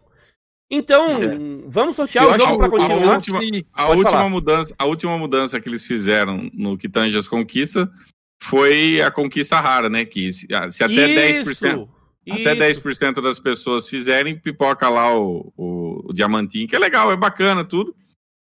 [0.69, 1.37] Então, é.
[1.67, 3.11] vamos sortear Eu o jogo para continuar.
[3.11, 3.39] A última,
[3.71, 7.87] a última mudança, a última mudança que eles fizeram no que tange as conquistas
[8.41, 10.05] foi a conquista rara, né?
[10.05, 11.51] Que se, se até Isso.
[11.51, 11.87] 10%.
[12.27, 12.81] Até Isso.
[12.81, 17.63] 10% das pessoas fizerem, pipoca lá o, o, o, diamantinho, que é legal, é bacana
[17.63, 17.95] tudo.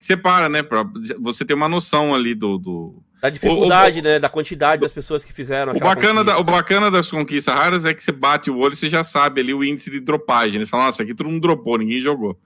[0.00, 0.62] Separa, né?
[0.62, 0.84] Pra
[1.20, 4.18] você ter uma noção ali do, do da dificuldade, o, o, né?
[4.18, 5.72] Da quantidade das pessoas que fizeram.
[5.72, 8.76] O bacana, da, o bacana das conquistas raras é que você bate o olho e
[8.76, 10.64] você já sabe ali o índice de dropagem.
[10.64, 12.38] Você fala, nossa, aqui todo mundo dropou, ninguém jogou.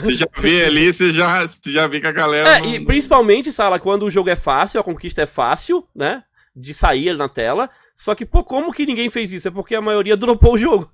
[0.00, 2.56] Você já vê ali, você já, você já vê que a galera.
[2.56, 6.22] É, não, e principalmente, Sala, quando o jogo é fácil, a conquista é fácil, né?
[6.54, 7.70] De sair na tela.
[7.94, 9.48] Só que, pô, como que ninguém fez isso?
[9.48, 10.90] É porque a maioria dropou o jogo.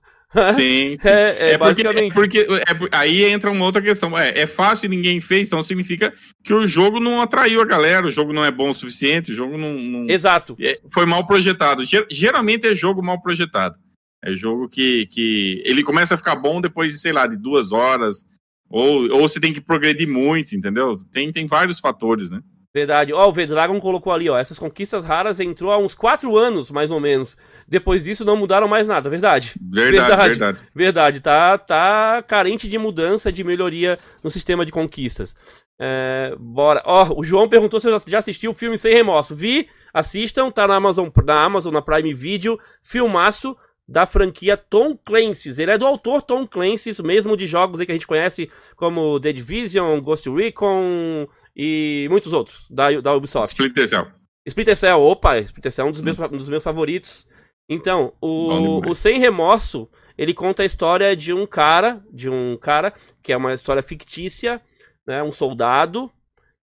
[0.54, 0.96] Sim.
[1.04, 1.58] é, é, é.
[1.58, 4.16] Porque, porque é, aí entra uma outra questão.
[4.18, 8.06] É, é fácil e ninguém fez, então significa que o jogo não atraiu a galera,
[8.06, 9.74] o jogo não é bom o suficiente, o jogo não.
[9.74, 10.56] não Exato.
[10.60, 11.82] É, foi mal projetado.
[12.10, 13.76] Geralmente é jogo mal projetado.
[14.24, 17.72] É jogo que, que ele começa a ficar bom depois de, sei lá, de duas
[17.72, 18.24] horas.
[18.70, 20.96] Ou, ou você tem que progredir muito, entendeu?
[21.12, 22.40] Tem, tem vários fatores, né?
[22.74, 23.12] Verdade.
[23.12, 24.36] Ó, o V-Dragon colocou ali, ó.
[24.36, 27.36] Essas conquistas raras entrou há uns 4 anos, mais ou menos.
[27.68, 29.54] Depois disso não mudaram mais nada, verdade?
[29.60, 30.28] Verdade, verdade.
[30.28, 31.20] Verdade, verdade.
[31.20, 35.34] Tá, tá carente de mudança, de melhoria no sistema de conquistas.
[35.78, 36.82] É, bora.
[36.84, 39.34] Ó, o João perguntou se eu já assistiu o filme Sem Remorso.
[39.34, 42.58] Vi, assistam, tá na Amazon, na Amazon, na Prime Video.
[42.82, 45.58] Filmaço da franquia Tom Clancy's.
[45.58, 49.32] Ele é do autor Tom Clancy's, mesmo de jogos que a gente conhece como The
[49.32, 53.48] Division, Ghost Recon e muitos outros da, da Ubisoft.
[53.48, 54.06] Splinter Cell.
[54.46, 56.04] Splinter Cell, opa, Splinter Cell é um dos, hum.
[56.04, 57.26] meus, um dos meus favoritos.
[57.68, 59.88] Então, o, o Sem Remorso,
[60.18, 62.92] ele conta a história de um cara, de um cara
[63.22, 64.60] que é uma história fictícia,
[65.06, 66.10] né, um soldado,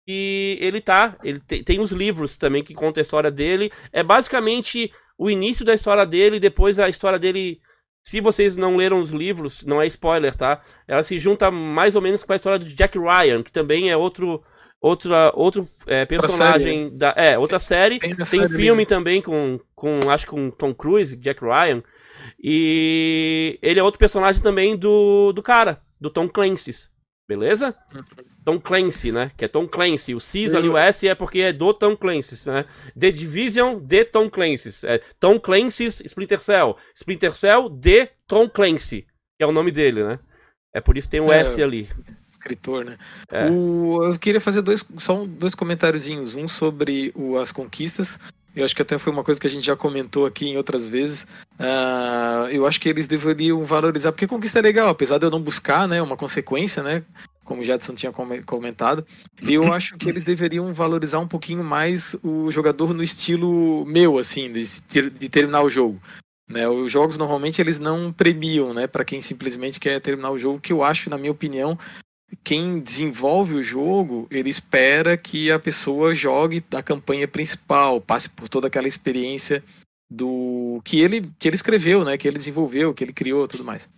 [0.07, 3.71] e ele tá, ele te, tem os livros também que contam a história dele.
[3.93, 7.61] É basicamente o início da história dele, depois a história dele.
[8.07, 10.63] Se vocês não leram os livros, não é spoiler, tá?
[10.87, 13.97] Ela se junta mais ou menos com a história do Jack Ryan, que também é
[13.97, 14.43] outro
[14.81, 16.97] outra outro é, personagem série.
[16.97, 21.17] da é outra série tem, tem filme também com com acho que com Tom Cruise
[21.17, 21.83] Jack Ryan
[22.43, 26.89] e ele é outro personagem também do do cara do Tom Clancy
[27.29, 27.75] beleza.
[28.43, 29.31] Tom Clancy, né?
[29.37, 30.15] Que é Tom Clancy.
[30.15, 32.65] O Cis ali, o S é porque é do Tom Clancy, né?
[32.99, 34.87] The Division de Tom Clancy.
[34.87, 36.77] É Tom Clancy's Splinter Cell.
[36.95, 39.07] Splinter Cell de Tom Clancy,
[39.37, 40.19] que é o nome dele, né?
[40.75, 41.89] É por isso que tem um é, S ali.
[42.39, 42.97] Escritor, né?
[43.31, 43.51] É.
[43.51, 46.35] O, eu queria fazer dois, só dois comentáriozinhos.
[46.35, 48.19] Um sobre o, as conquistas.
[48.59, 50.87] Eu acho que até foi uma coisa que a gente já comentou aqui em outras
[50.87, 51.25] vezes.
[51.61, 55.41] Uh, eu acho que eles deveriam valorizar, porque conquista é legal, apesar de eu não
[55.41, 57.05] buscar, né, uma consequência, né,
[57.45, 58.13] como o Jadson tinha
[58.45, 59.07] comentado.
[59.41, 64.51] Eu acho que eles deveriam valorizar um pouquinho mais o jogador no estilo meu, assim,
[64.51, 64.65] de,
[65.11, 66.03] de terminar o jogo.
[66.49, 70.59] Né, os jogos normalmente eles não premiam, né, para quem simplesmente quer terminar o jogo,
[70.59, 71.79] que eu acho, na minha opinião,
[72.45, 78.49] quem desenvolve o jogo, ele espera que a pessoa jogue a campanha principal, passe por
[78.49, 79.63] toda aquela experiência
[80.11, 83.89] do que ele que ele escreveu, né, que ele desenvolveu, que ele criou, tudo mais.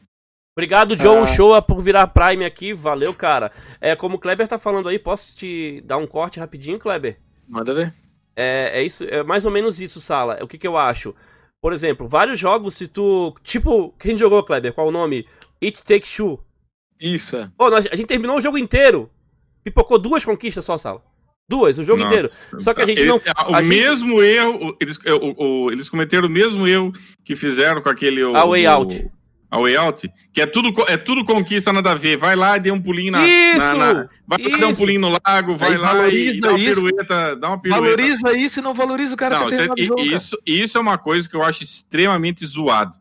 [0.56, 1.26] Obrigado, John ah.
[1.26, 2.74] Show, por virar Prime aqui.
[2.74, 3.52] Valeu, cara.
[3.80, 7.18] É, como o Kleber tá falando aí, posso te dar um corte rapidinho, Kleber?
[7.48, 7.94] Manda ver.
[8.36, 10.38] É, é isso, é mais ou menos isso, Sala.
[10.42, 11.14] O que que eu acho?
[11.62, 13.34] Por exemplo, vários jogos, se tu.
[13.42, 14.72] Tipo, quem jogou, Kleber?
[14.72, 15.26] Qual o nome?
[15.62, 16.42] It Takes Two.
[17.00, 17.50] Isso, é.
[17.56, 19.10] Pô, nós, a gente terminou o jogo inteiro.
[19.64, 21.02] Pipocou duas conquistas só, Sala.
[21.48, 22.14] Duas, o jogo Nossa.
[22.14, 22.62] inteiro.
[22.62, 23.16] Só que a gente Ele, não.
[23.48, 24.36] O a mesmo gente...
[24.36, 24.76] erro.
[24.80, 26.92] Eles, o, o, eles cometeram o mesmo erro
[27.24, 28.22] que fizeram com aquele.
[28.22, 29.10] O, a Way Out
[29.50, 32.16] a Way Out, que é tudo, é tudo conquista nada a ver.
[32.16, 33.26] Vai lá e dê um pulinho na.
[33.26, 34.58] Isso, na, na vai isso.
[34.58, 37.84] dar um pulinho no lago, vai lá e dá uma isso, pirueta, dá uma pirueta.
[37.84, 41.28] Valoriza isso e não valoriza o cara não, que isso, isso, isso é uma coisa
[41.28, 42.96] que eu acho extremamente zoado.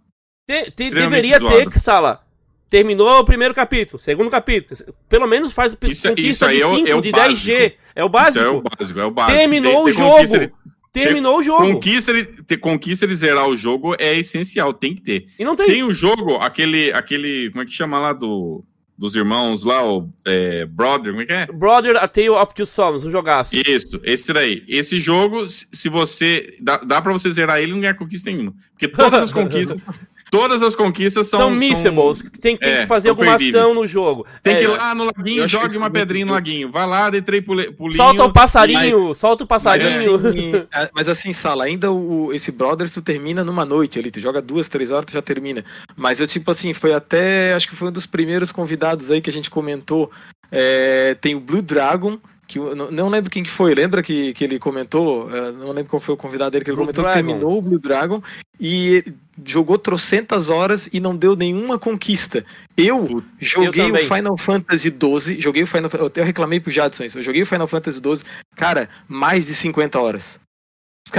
[0.48, 1.70] Te, te, extremamente deveria zoado.
[1.70, 2.26] ter Sala.
[2.70, 4.80] Terminou o primeiro capítulo, segundo capítulo.
[5.08, 7.74] Pelo menos faz isso, conquista isso aí de 5, é o, é de 10G.
[7.96, 8.40] É o básico.
[8.40, 9.38] Isso é o básico, é o básico.
[9.38, 10.52] Terminou o jogo.
[10.92, 11.74] Terminou ter, o jogo.
[11.74, 15.28] Conquista ele, ter, conquista ele zerar o jogo é essencial, tem que ter.
[15.38, 15.68] E não tem.
[15.68, 17.50] Tem o jogo, aquele, aquele.
[17.52, 18.64] Como é que chama lá do.
[18.98, 21.46] Dos irmãos lá, o é, Brother, como é que é?
[21.46, 23.56] Brother, A Tale of Two Sons, um jogaço.
[23.56, 24.62] Isso, esse daí.
[24.68, 26.58] Esse jogo, se você.
[26.60, 28.54] Dá, dá pra você zerar ele e não ganhar conquista nenhuma.
[28.72, 29.82] Porque todas as conquistas.
[30.30, 31.40] Todas as conquistas são.
[31.40, 32.20] São missables.
[32.20, 32.30] São...
[32.40, 33.62] Tem, tem é, que fazer alguma perdidas.
[33.62, 34.26] ação no jogo.
[34.44, 36.72] Tem é, que ir lá no laguinho, jogue uma pedrinha no laguinho.
[36.72, 37.96] Vai lá, dê três pulinhos.
[37.96, 39.90] Solta o passarinho, solta o passarinho.
[39.90, 44.12] Mas assim, é, mas assim, Sala, ainda o, esse Brothers tu termina numa noite ali.
[44.12, 45.64] Tu joga duas, três horas, tu já termina.
[45.96, 47.54] Mas eu, tipo assim, foi até.
[47.54, 50.12] Acho que foi um dos primeiros convidados aí que a gente comentou.
[50.52, 52.20] É, tem o Blue Dragon
[52.50, 56.00] que não, lembro quem que foi, lembra que, que ele comentou, uh, não lembro qual
[56.00, 57.18] foi o convidado dele que ele Blue comentou Dragon.
[57.20, 58.24] que terminou o Blue Dragon
[58.60, 59.04] e
[59.46, 62.44] jogou trocentas horas e não deu nenhuma conquista.
[62.76, 67.04] Eu joguei eu o Final Fantasy XII, joguei o Final eu até reclamei pro Jadson
[67.04, 68.24] isso, eu joguei o Final Fantasy XII,
[68.56, 70.40] cara, mais de 50 horas.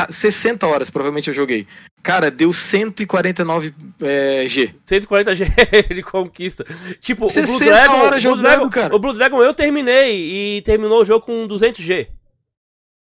[0.08, 1.66] 60 horas provavelmente eu joguei.
[2.02, 4.74] Cara, deu 149 é, G.
[4.84, 5.44] 140 G
[5.94, 6.64] de conquista.
[7.00, 8.94] Tipo, o Blue Dragon, horas o Blue Dragon, cara.
[8.96, 12.08] o Blue Dragon eu terminei e terminou o jogo com 200 G.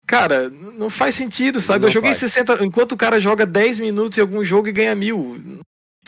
[0.05, 1.81] Cara, não faz sentido, sabe?
[1.81, 2.31] Não eu joguei faz.
[2.31, 2.63] 60.
[2.65, 5.61] Enquanto o cara joga 10 minutos em algum jogo e ganha mil.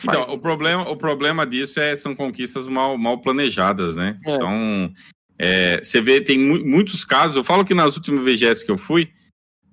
[0.04, 4.18] Então, o problema, o problema disso é são conquistas mal, mal planejadas, né?
[4.26, 4.34] É.
[4.34, 4.92] Então,
[5.38, 7.36] é, você vê, tem mu muitos casos.
[7.36, 9.10] Eu falo que nas últimas VGS que eu fui,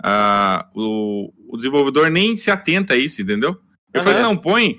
[0.04, 3.58] uh, o, o desenvolvedor nem se atenta a isso, entendeu?
[3.94, 4.04] Eu uhum.
[4.04, 4.78] falei, não, põe.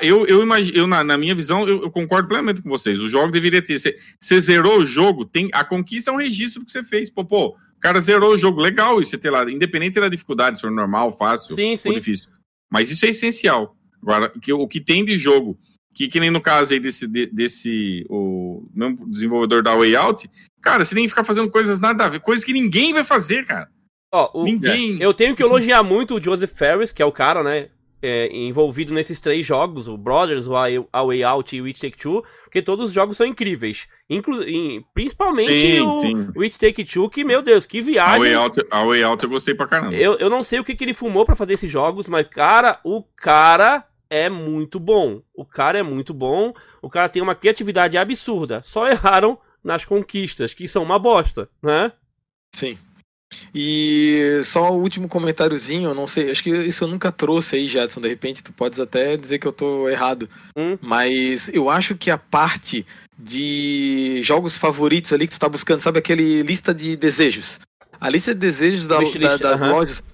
[0.00, 3.00] Eu, eu, imagino, eu na, na minha visão, eu, eu, concordo plenamente com vocês.
[3.00, 3.78] O jogo deveria ter.
[4.18, 7.10] Você zerou o jogo, tem, a conquista é um registro que você fez.
[7.10, 10.62] Pô, pô, o cara zerou o jogo, legal isso ter lá, independente da dificuldade, se
[10.62, 11.88] for normal, fácil sim, sim.
[11.88, 12.28] ou difícil.
[12.70, 13.76] Mas isso é essencial.
[14.02, 15.58] Agora, que, o que tem de jogo,
[15.94, 20.28] que, que nem no caso aí desse, desse o mesmo desenvolvedor da Way Out,
[20.64, 23.44] Cara, você tem que ficar fazendo coisas nada a ver, coisas que ninguém vai fazer,
[23.44, 23.68] cara.
[24.14, 24.96] Ó, o, ninguém.
[25.00, 27.68] Eu tenho que elogiar muito o Joseph Ferris, que é o cara, né?
[28.00, 31.96] É, envolvido nesses três jogos, o Brothers, o A Way Out e o It Take
[31.96, 33.88] Two, porque todos os jogos são incríveis.
[34.08, 34.36] Inclu
[34.92, 36.28] principalmente sim, o, sim.
[36.36, 38.14] o It Take Two, que, meu Deus, que viagem.
[38.14, 39.96] A Way Out, a Way Out eu gostei pra caramba.
[39.96, 42.78] Eu, eu não sei o que, que ele fumou para fazer esses jogos, mas, cara,
[42.84, 45.22] o cara é muito bom.
[45.34, 48.62] O cara é muito bom, o cara tem uma criatividade absurda.
[48.62, 51.90] Só erraram nas conquistas, que são uma bosta, né?
[52.54, 52.78] Sim.
[53.54, 58.00] E só o último comentáriozinho, não sei, acho que isso eu nunca trouxe aí, Jetson,
[58.00, 60.28] de repente tu podes até dizer que eu tô errado.
[60.56, 60.78] Hum?
[60.80, 62.86] Mas eu acho que a parte
[63.18, 67.60] de jogos favoritos ali que tu tá buscando, sabe aquele lista de desejos?
[68.00, 69.70] A lista de desejos da, da, das uh -huh.
[69.70, 70.04] lojas.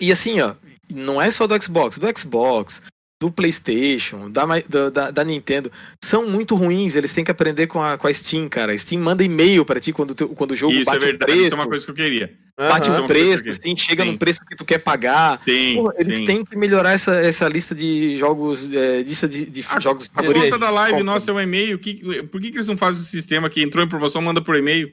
[0.00, 0.54] E assim, ó,
[0.92, 2.82] não é só do Xbox, do Xbox,
[3.18, 4.44] do PlayStation, da,
[4.90, 5.72] da, da, Nintendo,
[6.02, 6.94] são muito ruins.
[6.94, 8.72] Eles têm que aprender com a, com a Steam, cara.
[8.72, 11.32] A Steam manda e-mail para ti quando, tu, quando o jogo isso bate é verdade,
[11.32, 11.46] preço.
[11.46, 12.34] Isso é uma coisa que eu queria.
[12.58, 13.04] Bate uhum.
[13.04, 14.12] o preço, assim, chega sim.
[14.12, 15.38] no preço que tu quer pagar.
[15.40, 16.24] Sim, Pô, eles sim.
[16.24, 20.22] têm que melhorar essa, essa lista de jogos, é, lista de, de a, jogos a
[20.22, 20.52] favoritos.
[20.52, 21.78] A da live nossa é um e-mail.
[21.78, 24.56] Que, por que, que eles não fazem o sistema que entrou em promoção, manda por
[24.56, 24.92] e-mail?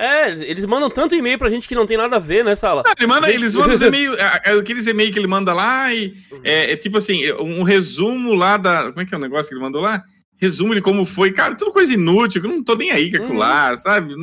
[0.00, 2.82] É, eles mandam tanto e-mail pra gente que não tem nada a ver, né, Sala?
[2.86, 5.92] Não, ele manda, eles mandam os e-mails, é, é, aqueles e-mails que ele manda lá
[5.92, 8.84] e é, é, tipo assim, um resumo lá da.
[8.84, 10.02] Como é que é o negócio que ele mandou lá?
[10.38, 13.72] Resumo de como foi, cara, tudo coisa inútil, que eu não tô nem aí calcular,
[13.72, 13.78] uhum.
[13.78, 14.14] sabe?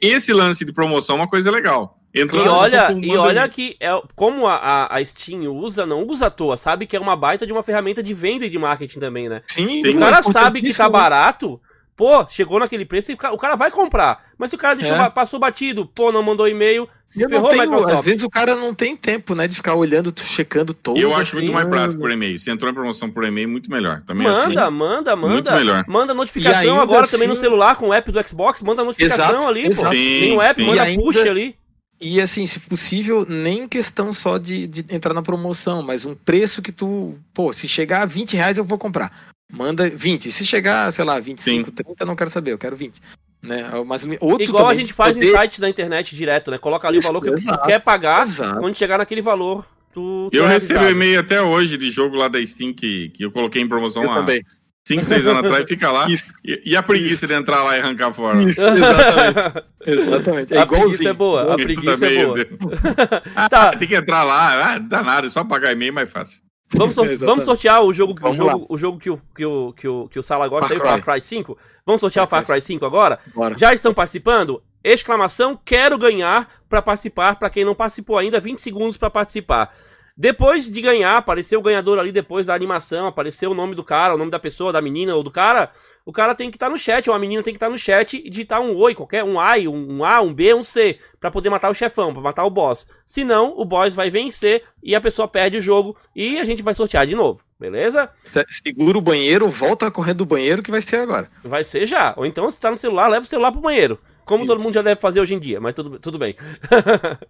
[0.00, 2.00] Esse lance de promoção é uma coisa legal.
[2.14, 6.30] Entrou e olha, e olha que é, como a, a, Steam usa, não usa à
[6.30, 9.28] toa, sabe que é uma baita de uma ferramenta de venda e de marketing também,
[9.28, 9.42] né?
[9.48, 11.60] Sim, o cara sabe que tá barato,
[11.96, 14.24] Pô, chegou naquele preço e o cara vai comprar.
[14.36, 15.10] Mas se o cara deixou, é.
[15.10, 17.92] passou batido, pô, não mandou e-mail, se eu ferrou, tenho, Microsoft.
[17.92, 20.98] Às vezes o cara não tem tempo, né, de ficar olhando, checando todo.
[20.98, 22.36] Eu acho assim, muito mais prático por e-mail.
[22.38, 24.02] Se entrou em promoção por e-mail, muito melhor.
[24.02, 25.16] Também manda, assim, manda, manda.
[25.16, 25.84] Muito melhor.
[25.86, 27.12] Manda notificação agora assim...
[27.12, 29.88] também no celular com o app do Xbox, manda notificação exato, ali, exato.
[29.88, 29.94] pô.
[29.94, 30.66] Sim, tem o app, sim.
[30.66, 31.02] manda ainda...
[31.02, 31.56] push ali.
[32.00, 36.60] E assim, se possível, nem questão só de, de entrar na promoção, mas um preço
[36.60, 39.32] que tu, pô, se chegar a 20 reais eu vou comprar.
[39.54, 40.32] Manda 20.
[40.32, 41.72] Se chegar, sei lá, 25, Sim.
[41.72, 43.00] 30, não quero saber, eu quero 20.
[43.42, 43.70] Né?
[43.86, 45.28] Mas outro Igual a gente faz poder...
[45.28, 46.58] em sites da internet direto, né?
[46.58, 48.58] Coloca ali Isso, o valor que exato, tu quer pagar, exato.
[48.58, 50.30] quando chegar naquele valor, tu.
[50.32, 53.68] Eu recebo e-mail até hoje de jogo lá da Steam que, que eu coloquei em
[53.68, 54.16] promoção eu lá.
[54.16, 54.42] Também.
[54.86, 56.06] 5, 6 anos atrás, fica lá.
[56.44, 57.26] E, e, a preguiça Isso.
[57.26, 58.38] de entrar lá e arrancar fora.
[58.38, 59.62] Isso, exatamente.
[59.86, 60.54] exatamente.
[60.54, 61.54] É a preguiça é boa.
[61.54, 62.46] A preguiça é boa.
[63.34, 63.70] ah, tá.
[63.70, 66.42] Tem que entrar lá, ah, dá nada, é só pagar e-mail mais fácil.
[66.76, 69.88] Vamos, vamos sortear o jogo, vamos o, jogo, o jogo que o, que o, que
[69.88, 71.56] o, que o Sala gosta, Far, Far Cry 5.
[71.86, 73.18] Vamos sortear Far o Far Cry 5 agora?
[73.34, 73.56] Bora.
[73.56, 74.62] Já estão participando?
[74.82, 77.36] Exclamação, quero ganhar para participar.
[77.36, 79.74] Para quem não participou ainda, 20 segundos para participar.
[80.16, 84.14] Depois de ganhar, apareceu o ganhador ali depois da animação, apareceu o nome do cara,
[84.14, 85.72] o nome da pessoa, da menina ou do cara.
[86.06, 87.72] O cara tem que estar tá no chat, ou a menina tem que estar tá
[87.72, 91.00] no chat e digitar um oi, qualquer, um A, um A, um B, um C,
[91.18, 92.86] para poder matar o chefão, para matar o boss.
[93.04, 96.74] Senão, o boss vai vencer e a pessoa perde o jogo e a gente vai
[96.74, 98.08] sortear de novo, beleza?
[98.48, 101.28] Segura o banheiro, volta a correr do banheiro que vai ser agora.
[101.42, 102.14] Vai ser já.
[102.16, 103.98] Ou então, se tá no celular, leva o celular pro banheiro.
[104.24, 106.36] Como todo mundo já deve fazer hoje em dia, mas tudo, tudo bem.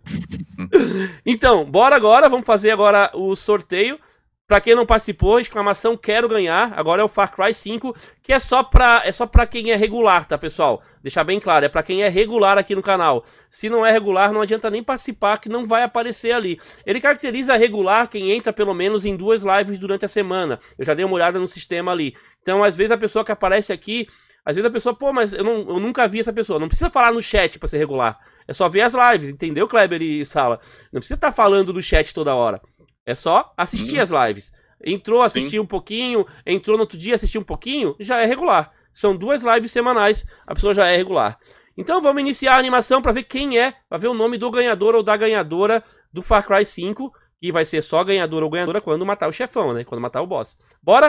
[1.26, 3.98] então, bora agora, vamos fazer agora o sorteio.
[4.46, 6.70] Pra quem não participou, exclamação quero ganhar.
[6.76, 9.74] Agora é o Far Cry 5, que é só pra, é só pra quem é
[9.74, 10.82] regular, tá, pessoal?
[11.02, 13.24] Deixar bem claro, é pra quem é regular aqui no canal.
[13.48, 16.60] Se não é regular, não adianta nem participar, que não vai aparecer ali.
[16.84, 20.60] Ele caracteriza regular quem entra pelo menos em duas lives durante a semana.
[20.78, 22.14] Eu já dei uma olhada no sistema ali.
[22.42, 24.06] Então, às vezes, a pessoa que aparece aqui
[24.44, 26.58] às vezes a pessoa, pô, mas eu, não, eu nunca vi essa pessoa.
[26.58, 28.18] Não precisa falar no chat pra ser regular.
[28.46, 30.60] É só ver as lives, entendeu, Kleber e Sala?
[30.92, 32.60] Não precisa estar tá falando no chat toda hora.
[33.06, 34.02] É só assistir hum.
[34.02, 34.52] as lives.
[34.84, 38.70] Entrou, assistiu um pouquinho, entrou no outro dia, assistiu um pouquinho, já é regular.
[38.92, 41.38] São duas lives semanais, a pessoa já é regular.
[41.76, 44.94] Então vamos iniciar a animação para ver quem é, para ver o nome do ganhador
[44.94, 49.04] ou da ganhadora do Far Cry 5, que vai ser só ganhador ou ganhadora quando
[49.04, 49.84] matar o chefão, né?
[49.84, 50.56] Quando matar o boss.
[50.82, 51.08] Bora?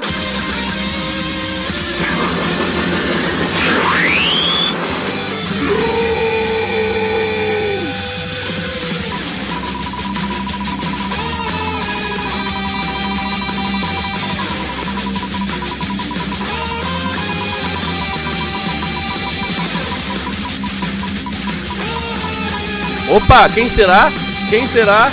[23.10, 24.12] Opa, quem será?
[24.50, 25.12] Quem será?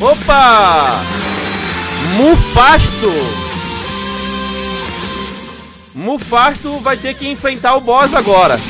[0.00, 1.00] Opa!
[2.16, 3.10] Mufasto!
[5.94, 8.60] Mufasto vai ter que enfrentar o boss agora.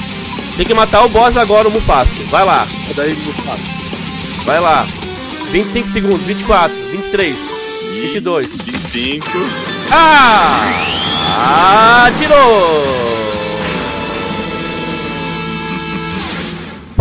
[0.56, 2.22] Tem que matar o boss agora, o Mufasto.
[2.30, 2.66] Vai lá.
[2.90, 4.44] É daí, Mufasto.
[4.44, 4.86] Vai lá.
[5.50, 7.36] 25 segundos, 24, 23,
[8.02, 8.46] 22.
[8.46, 9.26] 25.
[9.90, 10.94] Ah!
[11.36, 13.33] Ah, tirou!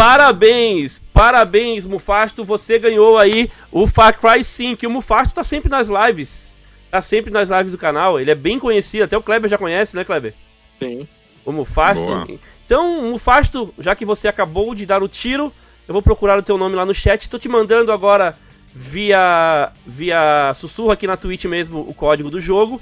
[0.05, 2.43] Parabéns, parabéns, Mufasto.
[2.43, 4.85] Você ganhou aí o Far Cry 5.
[4.85, 6.53] O Mufasto tá sempre nas lives.
[6.91, 8.19] Tá sempre nas lives do canal.
[8.19, 9.05] Ele é bem conhecido.
[9.05, 10.33] Até o Kleber já conhece, né, Kleber?
[10.77, 11.07] Sim.
[11.45, 12.03] O Mufasto.
[12.03, 12.27] Boa.
[12.65, 15.53] Então, Mufasto, já que você acabou de dar o tiro,
[15.87, 17.29] eu vou procurar o teu nome lá no chat.
[17.29, 18.37] Tô te mandando agora
[18.75, 22.81] via via sussurro aqui na Twitch mesmo o código do jogo.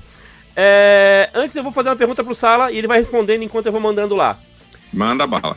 [0.55, 3.71] É, antes eu vou fazer uma pergunta pro Sala e ele vai respondendo enquanto eu
[3.71, 4.39] vou mandando lá.
[4.91, 5.55] Manda bala.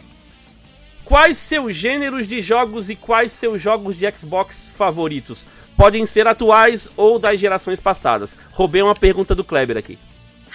[1.04, 5.44] Quais seus gêneros de jogos e quais seus jogos de Xbox favoritos?
[5.76, 8.38] Podem ser atuais ou das gerações passadas.
[8.52, 9.98] Roubei uma pergunta do Kleber aqui.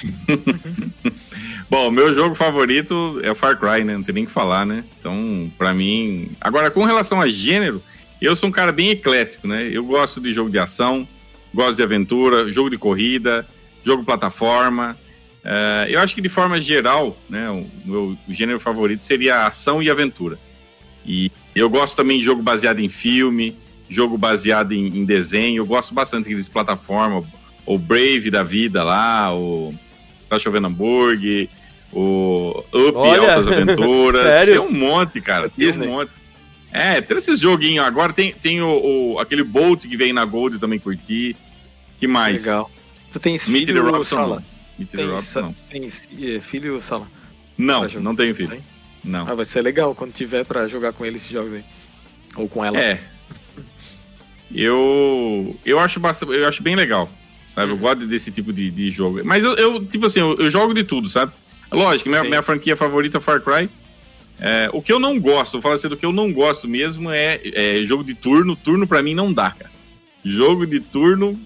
[1.70, 3.94] Bom, meu jogo favorito é Far Cry, né?
[3.94, 4.84] Não tem nem que falar, né?
[4.98, 6.32] Então, para mim.
[6.42, 7.84] Agora, com relação a gênero,
[8.20, 9.70] eu sou um cara bem eclético, né?
[9.72, 11.08] Eu gosto de jogo de ação,
[11.54, 13.48] gosto de aventura, jogo de corrida,
[13.84, 14.98] jogo plataforma.
[15.44, 19.90] Uh, eu acho que de forma geral, né, o meu gênero favorito seria ação e
[19.90, 20.38] aventura.
[21.06, 23.58] E eu gosto também de jogo baseado em filme,
[23.88, 25.62] jogo baseado em, em desenho.
[25.62, 27.24] Eu gosto bastante daqueles plataforma,
[27.66, 29.74] o Brave da vida lá, o
[30.28, 31.50] Tá Chovendo Hambúrguer,
[31.92, 34.22] o Up Olha, Altas Aventuras.
[34.24, 34.54] Sério?
[34.54, 35.50] Tem um monte, cara.
[35.50, 35.88] Tem Disney.
[35.88, 36.12] um monte.
[36.72, 37.86] É, tem esses joguinhos.
[37.86, 41.36] Agora tem, tem o, o, aquele Bolt que vem na Gold também curti.
[41.98, 42.46] que mais?
[42.46, 42.70] Legal.
[43.12, 44.44] Tu tens filho, Robson, Sala?
[44.86, 45.54] Tem, Robson, não.
[45.70, 47.08] Tens eh, filho, Sala?
[47.58, 48.50] Não, não tenho filho.
[48.50, 48.64] Tem?
[49.04, 49.28] Não.
[49.28, 51.64] Ah, vai ser legal quando tiver pra jogar com ele esses jogos aí.
[52.36, 52.80] Ou com ela.
[52.80, 53.02] É.
[54.54, 57.10] Eu, eu, acho, bastante, eu acho bem legal,
[57.48, 57.72] sabe?
[57.72, 57.78] Uhum.
[57.78, 59.22] Eu gosto desse tipo de, de jogo.
[59.24, 61.34] Mas eu, eu tipo assim, eu, eu, jogo de tudo, sabe?
[61.72, 63.70] Lógico, minha, minha franquia favorita é Far Cry.
[64.40, 67.12] É, o que eu não gosto, vou falar assim, do que eu não gosto mesmo
[67.12, 68.56] é, é jogo de turno.
[68.56, 69.72] Turno para mim não dá, cara.
[70.24, 71.40] Jogo de turno.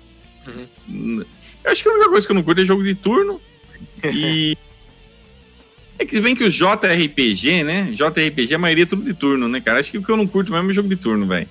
[0.88, 1.26] Uhum.
[1.64, 3.40] Eu acho que a única coisa que eu não curto é jogo de turno.
[4.14, 4.58] E.
[5.98, 7.90] é que bem que o JRPG, né?
[7.92, 9.80] JRPG, a maioria é tudo de turno, né, cara?
[9.80, 11.48] Acho que o que eu não curto mesmo é jogo de turno, velho.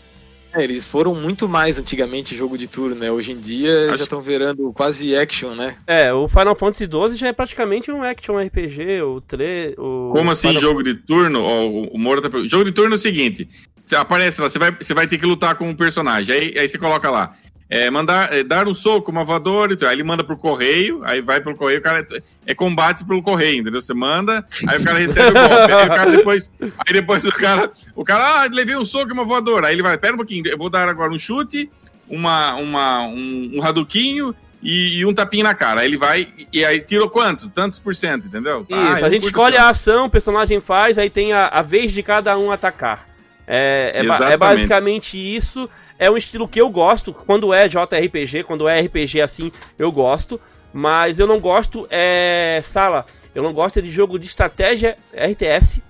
[0.55, 3.11] É, eles foram muito mais antigamente jogo de turno, né?
[3.11, 3.99] Hoje em dia Acho...
[3.99, 5.77] já estão virando quase action, né?
[5.87, 9.75] É, o Final Fantasy XII já é praticamente um action RPG, o 3.
[9.79, 10.63] O Como assim, Final...
[10.63, 11.43] jogo de turno?
[11.43, 12.29] Ó, o Moro tá...
[12.47, 13.49] Jogo de turno é o seguinte:
[13.85, 16.35] você aparece lá, você vai, você vai ter que lutar com um personagem.
[16.35, 17.35] Aí, aí você coloca lá
[17.73, 21.23] é, mandar, é, dar um soco, uma voadora, então, aí ele manda pro correio, aí
[21.23, 23.81] vai pelo correio, o cara é, é combate pelo correio, entendeu?
[23.81, 27.33] Você manda, aí o cara recebe o golpe, aí o cara depois, aí depois o
[27.33, 30.19] cara, o cara, ah, levei um soco e uma voadora, aí ele vai, pera um
[30.19, 31.71] pouquinho, eu vou dar agora um chute,
[32.11, 35.81] uma, uma, um, um raduquinho e, e, um tapinho na cara.
[35.81, 37.49] Aí ele vai e aí tirou quanto?
[37.49, 38.67] Tantos por cento, entendeu?
[38.69, 39.65] Isso, ah, a gente escolhe tanto.
[39.65, 43.12] a ação, o personagem faz, aí tem a, a vez de cada um atacar.
[43.55, 45.69] É, é, é, basicamente isso
[45.99, 47.13] é um estilo que eu gosto.
[47.13, 50.41] Quando é JRPG, quando é RPG assim, eu gosto.
[50.73, 52.63] Mas eu não gosto, é.
[52.65, 53.05] Sala,
[53.35, 55.83] eu não gosto de jogo de estratégia RTS.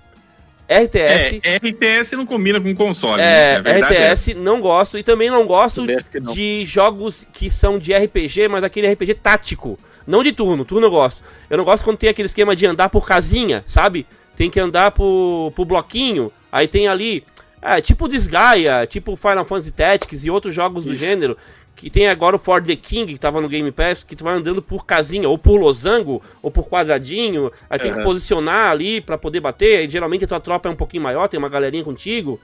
[0.69, 1.39] RTS.
[1.41, 3.21] É, RTS não combina com console.
[3.21, 3.79] É, né?
[3.79, 4.33] RTS é.
[4.33, 4.97] não gosto.
[4.97, 6.33] E também não gosto não.
[6.33, 9.79] de jogos que são de RPG, mas aquele RPG tático.
[10.05, 11.23] Não de turno, turno eu gosto.
[11.49, 14.05] Eu não gosto quando tem aquele esquema de andar por casinha, sabe?
[14.35, 16.29] Tem que andar por, por bloquinho.
[16.51, 17.23] Aí tem ali
[17.63, 20.93] é, tipo Desgaia, tipo Final Fantasy Tactics e outros jogos Isso.
[20.93, 21.37] do gênero.
[21.75, 24.35] Que tem agora o For the King, que tava no Game Pass, que tu vai
[24.35, 27.51] andando por casinha, ou por losango, ou por quadradinho.
[27.67, 27.83] Aí uhum.
[27.83, 29.79] tem que posicionar ali para poder bater.
[29.79, 32.39] Aí geralmente a tua tropa é um pouquinho maior, tem uma galerinha contigo.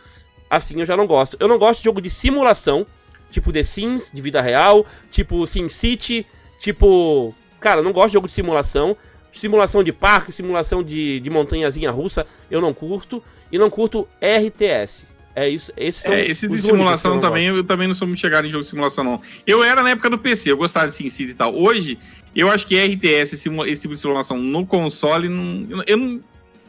[0.49, 1.37] Assim eu já não gosto.
[1.39, 2.87] Eu não gosto de jogo de simulação,
[3.29, 6.25] tipo The Sims, de vida real, tipo Sim City,
[6.57, 7.35] tipo.
[7.59, 8.97] Cara, eu não gosto de jogo de simulação.
[9.31, 13.23] Simulação de parque, simulação de, de montanhazinha russa, eu não curto.
[13.51, 15.09] E não curto RTS.
[15.35, 18.19] É isso, esses são é, esse de simulação também, eu, eu, também não sou muito
[18.19, 19.21] chegado em jogo de simulação, não.
[19.47, 21.55] Eu era na época do PC, eu gostava de SimCity e tal.
[21.55, 21.97] Hoje,
[22.35, 26.21] eu acho que RTS, esse, esse tipo de simulação no console, não, eu não, não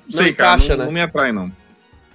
[0.08, 0.84] sei, encaixa, cara, não, né?
[0.84, 1.50] não me atrai, não.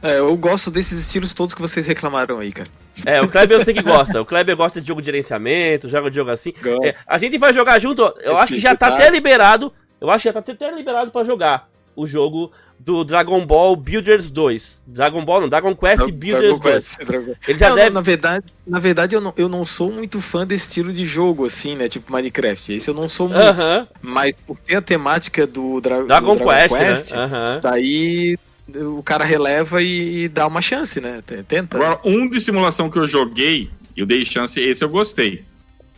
[0.02, 2.70] É, eu gosto desses estilos todos que vocês reclamaram aí, cara.
[3.06, 4.22] É, o Kleber eu sei que gosta.
[4.22, 6.54] O Kleber gosta de jogo de gerenciamento, joga de jogo assim.
[6.84, 9.74] É, a gente vai jogar junto, eu acho que já tá até liberado.
[10.00, 14.30] Eu acho que já tá até liberado para jogar o jogo do Dragon Ball Builders
[14.30, 14.82] 2.
[14.86, 16.74] Dragon Ball não, Dragon Quest não, Builders Dragon 2.
[16.74, 17.34] Quest, Dragon...
[17.48, 17.90] Ele já não, deve...
[17.90, 21.46] na verdade, na verdade eu, não, eu não sou muito fã desse estilo de jogo,
[21.46, 21.88] assim, né?
[21.88, 22.74] Tipo Minecraft.
[22.74, 23.42] Esse eu não sou muito.
[23.42, 23.88] Uh -huh.
[24.02, 27.26] Mas por ter a temática do, Dra Dragon, do Dragon Quest, Quest né?
[27.26, 27.62] uh -huh.
[27.62, 28.38] daí
[28.98, 31.22] o cara releva e, e, dá uma chance, né?
[31.48, 31.78] Tenta.
[31.78, 35.46] Agora, um de simulação que eu joguei, eu dei chance, esse eu gostei.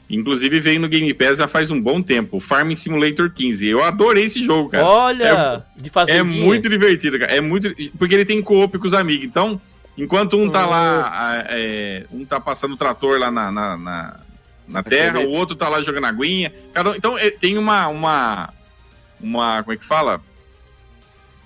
[0.09, 3.67] Inclusive veio no Game Pass já faz um bom tempo, Farming Simulator 15.
[3.67, 4.85] Eu adorei esse jogo, cara.
[4.85, 7.35] Olha, é, de fazer É muito divertido, cara.
[7.35, 9.25] É muito porque ele tem co-op com os amigos.
[9.25, 9.59] Então,
[9.97, 14.19] enquanto um tá lá, é, um tá passando o trator lá na, na, na,
[14.67, 16.53] na terra, o outro tá lá jogando aguinha.
[16.73, 18.53] Cada, então é, tem uma uma
[19.19, 20.21] uma como é que fala?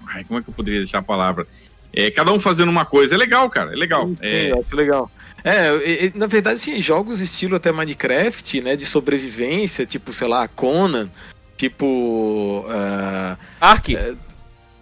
[0.07, 1.47] Ai, como é que eu poderia deixar a palavra?
[1.93, 3.15] é, cada um fazendo uma coisa.
[3.15, 4.07] É legal, cara, é legal.
[4.07, 4.51] Sim, é...
[4.51, 5.11] Acho legal.
[5.43, 11.09] É, na verdade, sim, jogos estilo até Minecraft, né, de sobrevivência, tipo, sei lá, Conan,
[11.57, 12.65] tipo...
[12.67, 13.95] Uh, Ark.
[13.95, 14.17] Uh,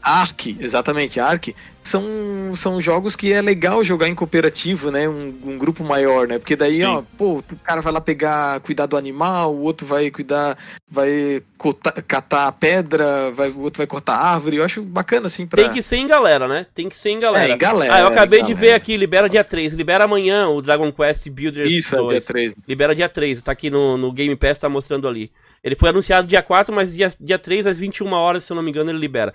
[0.02, 1.56] Ark, exatamente, Ark,
[1.90, 5.10] são, são jogos que é legal jogar em cooperativo, né?
[5.10, 6.38] Um, um grupo maior, né?
[6.38, 6.84] Porque daí, Sim.
[6.84, 10.58] ó, pô, o cara vai lá pegar, cuidar do animal, o outro vai cuidar,
[10.90, 14.58] vai cotar, catar a pedra, vai, o outro vai cortar a árvore.
[14.58, 15.64] Eu acho bacana, assim, pra.
[15.64, 16.68] Tem que ser em galera, né?
[16.74, 17.50] Tem que ser em galera.
[17.50, 17.96] É, em galera.
[17.96, 19.74] Ah, eu acabei de ver aqui, libera dia 3.
[19.74, 22.08] Libera amanhã o Dragon Quest Builders Isso, 2.
[22.08, 22.56] é dia 3.
[22.68, 25.32] Libera dia 3, tá aqui no, no Game Pass, tá mostrando ali.
[25.64, 28.64] Ele foi anunciado dia 4, mas dia, dia 3 às 21 horas, se eu não
[28.64, 29.34] me engano, ele libera.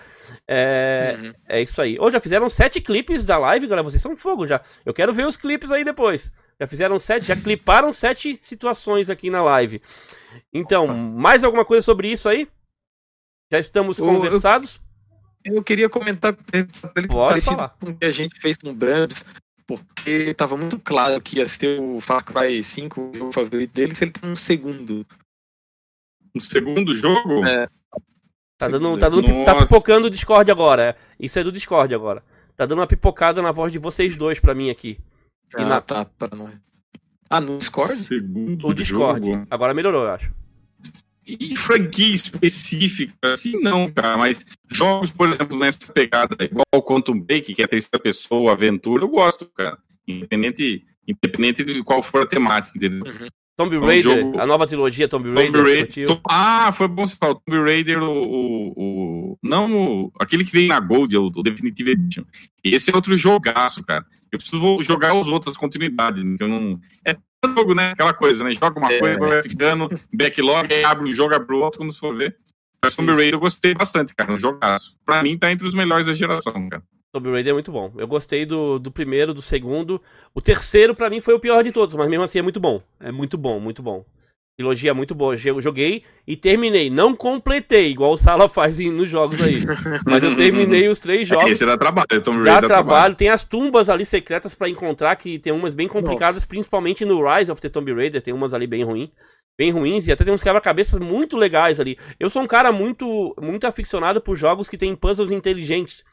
[0.48, 1.32] É, uhum.
[1.48, 1.98] é isso aí.
[1.98, 3.84] Ou já fizeram sete clipes da live, galera.
[3.84, 4.60] Vocês são fogo já.
[4.84, 6.32] Eu quero ver os clipes aí depois.
[6.60, 9.82] Já fizeram sete, já cliparam sete situações aqui na live.
[10.52, 12.48] Então, mais alguma coisa sobre isso aí?
[13.52, 14.80] Já estamos conversados?
[15.44, 16.36] Eu, eu queria comentar
[16.96, 17.76] ele parecido falar.
[17.80, 18.74] com o que a gente fez com o
[19.66, 23.94] porque estava muito claro que ia ser o Far Cry 5 o jogo favorito dele,
[23.94, 25.06] se ele tem um segundo
[26.34, 27.46] no segundo jogo?
[27.46, 27.66] É.
[28.58, 30.96] Tá dando, tá, dando, tá pipocando o Discord agora.
[31.18, 32.22] Isso é do Discord agora.
[32.56, 34.98] Tá dando uma pipocada na voz de vocês dois pra mim aqui.
[35.54, 35.80] Ah, na...
[35.80, 36.54] tá, pra nós.
[37.28, 37.96] Ah, no Discord?
[37.96, 39.26] Segundo o Discord.
[39.26, 39.46] Jogo.
[39.50, 40.32] Agora melhorou, eu acho.
[41.26, 47.18] E franquia específica, assim não, cara, mas jogos, por exemplo, nessa pegada, igual o Quantum
[47.18, 49.78] Break, que é a terceira pessoa, aventura, eu gosto, cara.
[50.06, 53.06] Independente, independente de qual for a temática, entendeu?
[53.06, 53.26] Uhum.
[53.56, 54.40] Tomb é Raider, jogo...
[54.40, 55.52] a nova trilogia Tomb Raider.
[55.52, 57.36] Tomb Raider ah, foi bom você falar.
[57.36, 61.92] Tomb Raider, o, o, o, não o, aquele que vem na Gold, o, o Definitive
[61.92, 62.24] Edition.
[62.64, 64.04] Esse é outro jogaço, cara.
[64.32, 66.24] Eu preciso jogar as outras continuidades.
[66.24, 66.80] Né, eu não...
[67.06, 67.16] É
[67.56, 67.90] jogo, né?
[67.90, 68.52] Aquela coisa, né?
[68.54, 71.92] Joga uma é, coisa, vai ficando, backlog, aí abre um jogo, abre o outro, quando
[71.92, 72.36] você for ver.
[72.82, 74.32] Mas Tomb Raider eu gostei bastante, cara.
[74.32, 74.96] Um jogaço.
[75.04, 76.82] Pra mim, tá entre os melhores da geração, cara.
[77.14, 77.92] Tomb Raider é muito bom.
[77.96, 80.02] Eu gostei do, do primeiro, do segundo.
[80.34, 82.82] O terceiro, para mim, foi o pior de todos, mas mesmo assim é muito bom.
[82.98, 84.04] É muito bom, muito bom.
[84.56, 85.36] Trilogia muito boa.
[85.44, 86.90] Eu joguei e terminei.
[86.90, 89.62] Não completei, igual o Sala faz nos jogos aí.
[90.04, 91.52] Mas eu terminei os três jogos.
[91.52, 92.44] Esse dá trabalho, Tomb Raider.
[92.44, 92.84] Dá, dá trabalho.
[92.88, 93.14] trabalho.
[93.14, 96.48] Tem as tumbas ali secretas para encontrar, que tem umas bem complicadas, Nossa.
[96.48, 98.20] principalmente no Rise of the Tomb Raider.
[98.20, 99.10] Tem umas ali bem ruins.
[99.56, 101.96] Bem ruins, e até tem uns quebra-cabeças muito legais ali.
[102.18, 106.04] Eu sou um cara muito, muito aficionado por jogos que tem puzzles inteligentes.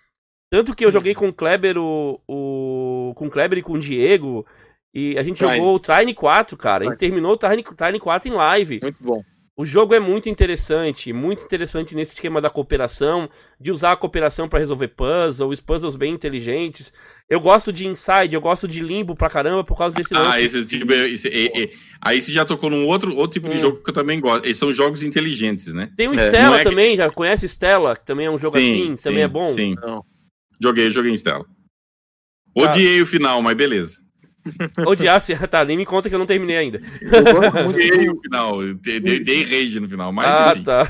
[0.51, 3.79] Tanto que eu joguei com o Kleber, o, o, com o Kleber e com o
[3.79, 4.45] Diego.
[4.93, 5.55] E a gente Trine.
[5.55, 6.85] jogou o Trine 4, cara.
[6.85, 8.79] E terminou o Trine, Trine 4 em live.
[8.83, 9.23] Muito bom.
[9.55, 13.29] O jogo é muito interessante, muito interessante nesse esquema da cooperação,
[13.59, 16.91] de usar a cooperação para resolver puzzles, puzzles bem inteligentes.
[17.29, 20.65] Eu gosto de Inside, eu gosto de Limbo pra caramba por causa desse Ah, esse
[20.65, 21.69] tipo, esse, é, é,
[22.01, 23.51] aí você já tocou num outro, outro tipo hum.
[23.51, 24.45] de jogo que eu também gosto.
[24.45, 25.91] Eles são jogos inteligentes, né?
[25.95, 26.27] Tem o é.
[26.27, 26.97] Stella é também, que...
[26.97, 29.47] já conhece Stella, que também é um jogo sim, assim, sim, também é bom.
[29.49, 29.75] Sim.
[29.75, 30.03] Não.
[30.61, 31.45] Joguei, joguei em Stella.
[32.55, 33.03] Odiei tá.
[33.03, 34.01] o final, mas beleza.
[34.85, 36.81] Odiasse, tá, nem me conta que eu não terminei ainda.
[37.67, 40.63] Odiei o final, dei, dei rage no final, mas ah, enfim.
[40.63, 40.87] Tá.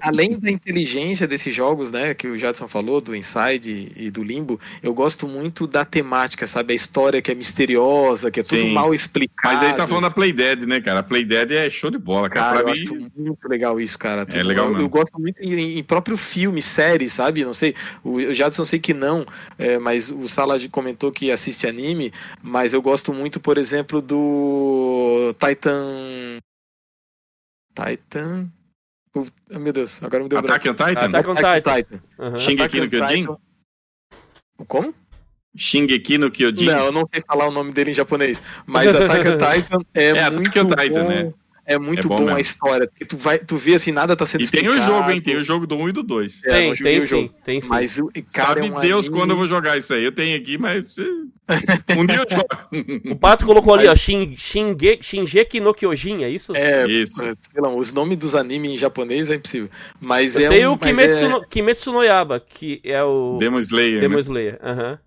[0.00, 4.60] Além da inteligência desses jogos, né, que o Jadson falou, do Inside e do Limbo,
[4.82, 6.72] eu gosto muito da temática, sabe?
[6.72, 8.72] A história que é misteriosa, que é tudo Sim.
[8.72, 9.54] mal explicado.
[9.54, 11.00] Mas aí você tá falando da Play Dead, né, cara?
[11.00, 12.46] A Play Dead é show de bola, cara.
[12.46, 12.82] cara pra eu mim...
[12.82, 14.26] acho muito legal isso, cara.
[14.30, 17.44] É legal eu, eu, gosto muito em, em, próprio filme, série, sabe?
[17.44, 19.24] Não sei, o Jadson sei que não,
[19.58, 22.12] é, mas o Sala comentou que assiste anime,
[22.42, 26.38] mas eu gosto muito, por exemplo, do Titan.
[27.74, 28.48] Titan.
[29.14, 31.06] Oh, meu Deus, agora me deu Attack on Titan?
[31.06, 31.74] Attack on Titan.
[31.76, 32.02] Titan.
[32.18, 32.38] Uhum.
[32.38, 33.26] Shingeki no Kyojin?
[34.66, 34.94] Como?
[35.56, 36.66] Shingeki no Kyojin?
[36.66, 38.42] Não, eu não sei falar o nome dele em japonês.
[38.66, 41.08] Mas Attack on Titan é, é muito Titan, bom.
[41.08, 41.34] Né?
[41.66, 44.26] É muito é bom, bom a história, porque tu, vai, tu vê assim, nada tá
[44.26, 45.20] sendo E tem o jogo, hein?
[45.20, 46.42] Tem o jogo do 1 e do 2.
[46.44, 47.68] É, tem, tem sim, tem sim.
[47.68, 48.00] Mas,
[48.32, 49.20] cara, Sabe é um Deus anime...
[49.20, 50.04] quando eu vou jogar isso aí.
[50.04, 50.94] Eu tenho aqui, mas...
[51.96, 52.44] um dia eu jogo.
[53.12, 56.54] O Pato colocou ali, ó, Shin, Shinge, Shingeki no Kyojin, é isso?
[56.54, 57.14] É, isso.
[57.56, 59.70] Lá, os nomes dos animes em japonês é impossível.
[60.00, 61.28] Mas eu é sei um, o Kimetsu, é...
[61.28, 63.38] no, Kimetsu no Yaba, que é o...
[63.38, 64.20] Demon Slayer, Demon né?
[64.20, 64.92] Slayer, aham.
[64.92, 64.98] Uh -huh.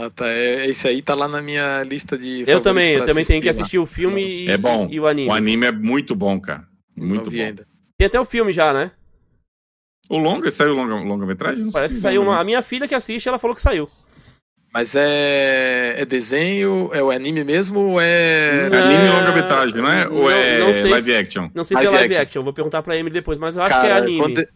[0.00, 0.26] Ah, tá.
[0.28, 2.44] É, esse aí tá lá na minha lista de.
[2.46, 4.88] Eu também, eu também tenho que assistir o filme e, é bom.
[4.90, 5.28] e o anime.
[5.28, 6.66] O anime é muito bom, cara.
[6.96, 7.36] Muito bom.
[7.36, 7.66] Ainda.
[7.98, 8.92] Tem até o filme já, né?
[10.08, 11.70] O longa, saiu longa, longa-metragem?
[11.70, 12.40] Parece que saiu uma.
[12.40, 13.88] A minha filha que assiste, ela falou que saiu.
[14.72, 18.70] Mas é, é desenho, é o anime mesmo ou é.
[18.70, 20.08] Não, anime longa-metragem, não é?
[20.08, 21.50] Ou não, é não live action?
[21.54, 22.22] Não sei live se é live action.
[22.22, 22.42] action.
[22.42, 24.18] vou perguntar pra Emily depois, mas eu acho cara, que é anime.
[24.20, 24.48] Quando...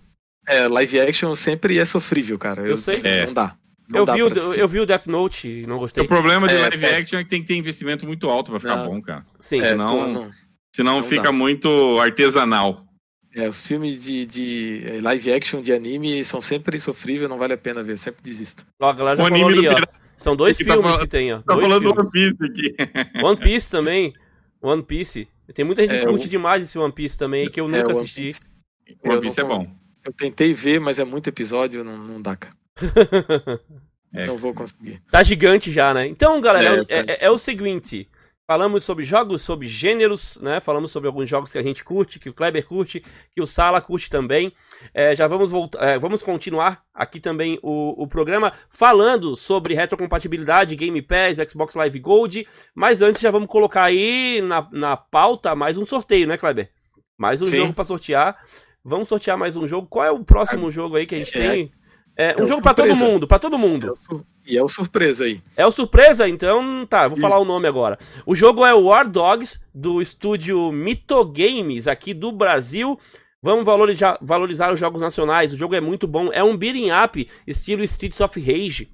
[0.46, 2.62] É, live action sempre é sofrível, cara.
[2.62, 3.00] Eu, eu sei.
[3.02, 3.26] É.
[3.26, 3.56] Não dá.
[3.88, 6.02] Não eu, vi o, eu vi o Death Note e não gostei.
[6.02, 8.60] O problema de é, live action é que tem que ter investimento muito alto pra
[8.60, 8.86] ficar não.
[8.86, 9.26] bom, cara.
[9.38, 9.60] Sim.
[9.60, 10.30] Senão, não,
[10.74, 11.32] senão fica dá.
[11.32, 12.84] muito artesanal.
[13.34, 17.52] É, os filmes de, de é, live action de anime são sempre sofríveis, não vale
[17.52, 18.64] a pena ver, sempre desisto.
[18.80, 19.74] Ó, a galera já o falou ali, ó.
[20.16, 21.42] São dois tá filmes tá que tem, ó.
[21.42, 21.98] Tá dois falando filmes.
[21.98, 22.76] One Piece aqui.
[23.22, 24.14] One Piece também.
[24.62, 25.28] One Piece.
[25.52, 26.30] Tem muita gente é, que curte o...
[26.30, 28.22] demais esse One Piece também, que eu é, nunca é, assisti.
[28.22, 28.40] Piece.
[29.04, 29.66] One Piece é bom.
[30.04, 32.54] Eu tentei ver, mas é muito episódio, não, não dá, cara.
[34.12, 34.26] É.
[34.26, 35.00] Não vou conseguir.
[35.10, 36.06] Tá gigante já, né?
[36.06, 38.08] Então, galera, é, é, é o seguinte.
[38.46, 40.60] Falamos sobre jogos, sobre gêneros, né?
[40.60, 43.02] Falamos sobre alguns jogos que a gente curte, que o Kleber curte,
[43.32, 44.52] que o Sala curte também.
[44.92, 50.76] É, já vamos voltar, é, vamos continuar aqui também o, o programa falando sobre retrocompatibilidade,
[50.76, 52.46] Game Pass, Xbox Live Gold.
[52.74, 56.70] Mas antes já vamos colocar aí na, na pauta mais um sorteio, né, Kleber?
[57.16, 57.56] Mais um Sim.
[57.56, 58.36] jogo para sortear.
[58.84, 59.88] Vamos sortear mais um jogo.
[59.88, 61.72] Qual é o próximo jogo aí que a gente é, tem?
[62.16, 63.94] É, um é jogo para todo mundo, para todo mundo.
[64.12, 65.42] É e é o surpresa aí.
[65.56, 67.26] É o surpresa, então tá, vou Isso.
[67.26, 67.98] falar o nome agora.
[68.24, 72.98] O jogo é o War Dogs, do estúdio Mito Games, aqui do Brasil.
[73.42, 75.52] Vamos valorizar, valorizar os jogos nacionais.
[75.52, 76.30] O jogo é muito bom.
[76.32, 78.88] É um beating up, estilo Streets of Rage,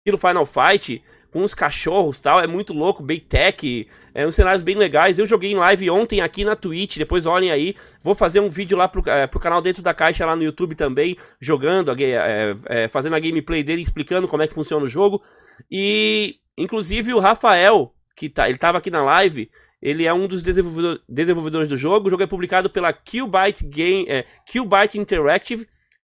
[0.00, 1.02] estilo Final Fight
[1.32, 5.18] com os cachorros tal, é muito louco, bem tech, é uns cenários bem legais.
[5.18, 7.74] Eu joguei em live ontem aqui na Twitch, depois olhem aí.
[8.02, 10.74] Vou fazer um vídeo lá pro, é, pro canal Dentro da Caixa lá no YouTube
[10.74, 15.22] também, jogando, é, é, fazendo a gameplay dele, explicando como é que funciona o jogo.
[15.70, 19.50] E, inclusive, o Rafael, que tá, ele tava aqui na live,
[19.80, 22.06] ele é um dos desenvolvedor, desenvolvedores do jogo.
[22.06, 25.66] O jogo é publicado pela Qbyte Game, é, Qbyte Interactive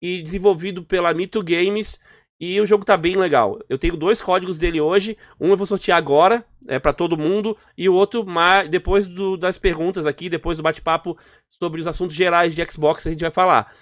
[0.01, 1.97] e desenvolvido pela Mito Games.
[2.39, 3.59] E o jogo tá bem legal.
[3.69, 5.17] Eu tenho dois códigos dele hoje.
[5.39, 8.25] Um eu vou sortear agora, é para todo mundo, e o outro
[8.69, 11.17] depois do, das perguntas aqui, depois do bate-papo
[11.47, 13.73] sobre os assuntos gerais de Xbox a gente vai falar.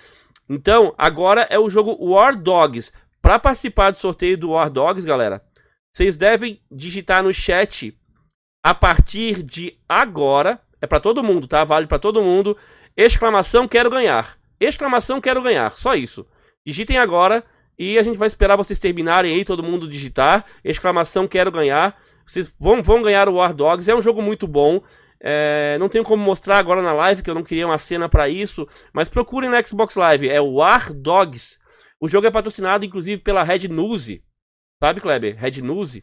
[0.47, 2.91] Então, agora é o jogo War Dogs.
[3.21, 5.41] Para participar do sorteio do War Dogs, galera,
[5.91, 7.97] vocês devem digitar no chat
[8.63, 11.63] a partir de agora, é para todo mundo, tá?
[11.63, 12.57] Vale para todo mundo.
[12.95, 14.37] Exclamação quero ganhar.
[14.59, 15.71] Exclamação quero ganhar.
[15.71, 16.25] Só isso.
[16.65, 17.43] Digitem agora
[17.91, 20.45] e a gente vai esperar vocês terminarem aí, todo mundo digitar.
[20.63, 21.99] Exclamação, quero ganhar.
[22.25, 23.89] Vocês vão, vão ganhar o War Dogs.
[23.89, 24.81] É um jogo muito bom.
[25.19, 28.27] É, não tenho como mostrar agora na live, que eu não queria uma cena para
[28.29, 28.67] isso.
[28.93, 30.29] Mas procurem no Xbox Live.
[30.29, 31.57] É War Dogs.
[31.99, 34.07] O jogo é patrocinado, inclusive, pela Red News.
[34.83, 35.35] Sabe, Kleber?
[35.37, 35.99] Red News.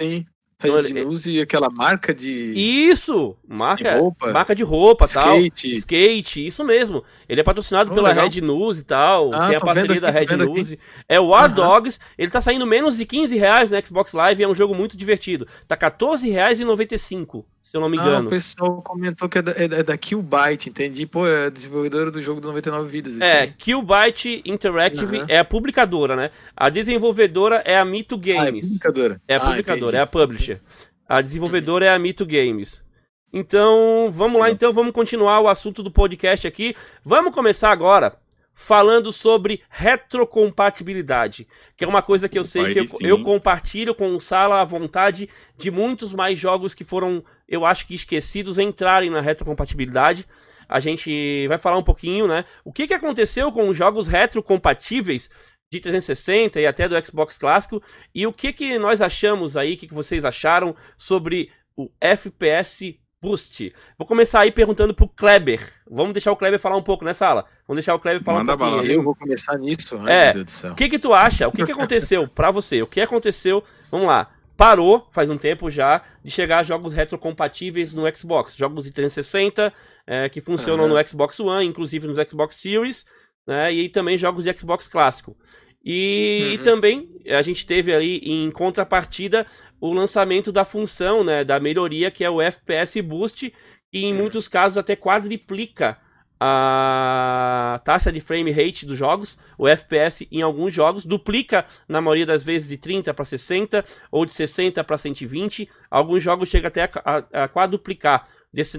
[0.00, 0.24] Sim.
[0.60, 2.28] Então, Red News e aquela marca de.
[2.56, 3.36] Isso!
[3.46, 5.68] Marca de roupa, marca de roupa skate.
[5.68, 5.78] tal.
[5.78, 7.04] Skate, isso mesmo.
[7.28, 8.28] Ele é patrocinado oh, pela legal.
[8.28, 9.32] Red News e tal.
[9.32, 10.72] Ah, tem a parceria aqui, da Red News.
[10.72, 10.80] Aqui.
[11.08, 12.00] É o War Dogs.
[12.18, 14.96] Ele tá saindo menos de 15 reais na Xbox Live e é um jogo muito
[14.96, 15.46] divertido.
[15.68, 18.16] Tá R$14,95 se eu não me engano.
[18.16, 21.06] Ah, o pessoal comentou que é da, é, é da Killbyte, entendi.
[21.06, 23.20] Pô, é desenvolvedora do jogo do 99 Vidas.
[23.20, 23.52] É, aí.
[23.52, 25.26] Killbyte Interactive uhum.
[25.28, 26.30] é a publicadora, né?
[26.56, 28.40] A desenvolvedora é a Mito Games.
[28.40, 29.20] Ah, é a publicadora.
[29.28, 30.60] É a ah, publicadora, é a publisher.
[31.06, 31.92] A desenvolvedora uhum.
[31.92, 32.82] é a Mito Games.
[33.30, 36.74] Então, vamos lá, então, vamos continuar o assunto do podcast aqui.
[37.04, 38.16] Vamos começar agora
[38.60, 44.16] falando sobre retrocompatibilidade, que é uma coisa que eu sei que eu, eu, compartilho com
[44.16, 49.10] o Sala à vontade de muitos mais jogos que foram, eu acho que esquecidos, entrarem
[49.10, 50.26] na retrocompatibilidade.
[50.68, 52.44] A gente vai falar um pouquinho, né?
[52.64, 55.30] O que, que aconteceu com os jogos retrocompatíveis
[55.70, 57.80] de 360 e até do Xbox clássico
[58.12, 62.98] e o que, que nós achamos aí, o que, que vocês acharam sobre o FPS
[63.20, 63.72] Boost.
[63.96, 65.60] Vou começar aí perguntando pro Kleber.
[65.90, 67.44] Vamos deixar o Kleber falar um pouco nessa né, sala.
[67.66, 68.76] Vamos deixar o Kleber falar Manda um pouquinho.
[68.78, 68.92] Bala.
[68.92, 69.98] Eu vou começar nisso.
[70.04, 70.24] Ai, é.
[70.26, 70.72] Meu Deus do céu.
[70.72, 71.48] O que que tu acha?
[71.48, 72.80] O que que aconteceu para você?
[72.80, 73.62] O que aconteceu?
[73.90, 74.30] Vamos lá.
[74.56, 78.56] Parou, faz um tempo já, de chegar jogos retrocompatíveis no Xbox.
[78.56, 79.72] Jogos de 360
[80.06, 80.94] é, que funcionam uhum.
[80.94, 83.04] no Xbox One, inclusive nos Xbox Series,
[83.46, 83.72] né?
[83.72, 85.36] E também jogos de Xbox clássico.
[85.84, 86.52] E, uhum.
[86.52, 89.46] e, também a gente teve ali em contrapartida
[89.80, 93.52] o lançamento da função, né, da melhoria que é o FPS Boost,
[93.90, 94.18] que em uhum.
[94.18, 95.98] muitos casos até quadriplica
[96.40, 102.26] a taxa de frame rate dos jogos, o FPS em alguns jogos, duplica na maioria
[102.26, 105.68] das vezes de 30 para 60 ou de 60 para 120.
[105.90, 108.28] Alguns jogos chega até a, a, a quadruplicar,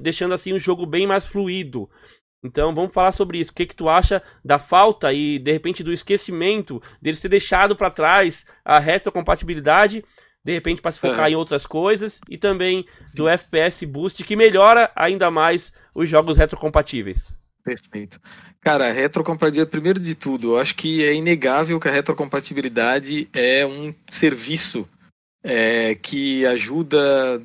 [0.02, 1.90] deixando assim o jogo bem mais fluido.
[2.44, 3.52] Então vamos falar sobre isso.
[3.52, 7.76] O que, que tu acha da falta e de repente do esquecimento deles ter deixado
[7.76, 10.04] para trás a retrocompatibilidade,
[10.44, 11.32] de repente para se focar é.
[11.32, 17.34] em outras coisas e também do FPS Boost que melhora ainda mais os jogos retrocompatíveis.
[17.64, 18.20] Perfeito.
[18.62, 23.94] Cara, retrocompatibilidade, primeiro de tudo, eu acho que é inegável que a retrocompatibilidade é um
[24.10, 24.88] serviço
[25.44, 27.42] é, que ajuda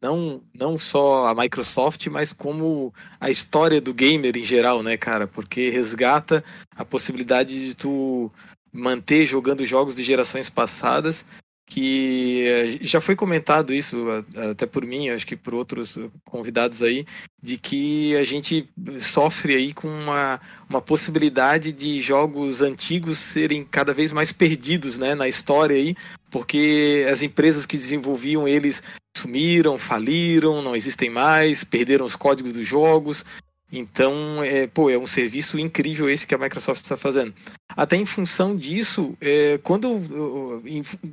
[0.00, 5.26] não, não só a Microsoft, mas como a história do gamer em geral, né, cara?
[5.26, 6.44] Porque resgata
[6.76, 8.30] a possibilidade de tu
[8.72, 11.24] manter jogando jogos de gerações passadas
[11.68, 14.06] que eh, já foi comentado isso
[14.50, 17.04] até por mim, acho que por outros convidados aí,
[17.42, 18.68] de que a gente
[19.00, 25.14] sofre aí com uma, uma possibilidade de jogos antigos serem cada vez mais perdidos né,
[25.14, 25.94] na história aí,
[26.30, 28.82] porque as empresas que desenvolviam eles
[29.14, 33.24] sumiram, faliram, não existem mais, perderam os códigos dos jogos.
[33.70, 37.34] Então, é, pô, é um serviço incrível esse que a Microsoft está fazendo.
[37.68, 40.00] Até em função disso, é, quando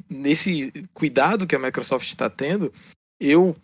[0.09, 2.71] nesse cuidado que a Microsoft está tendo,
[3.19, 3.55] eu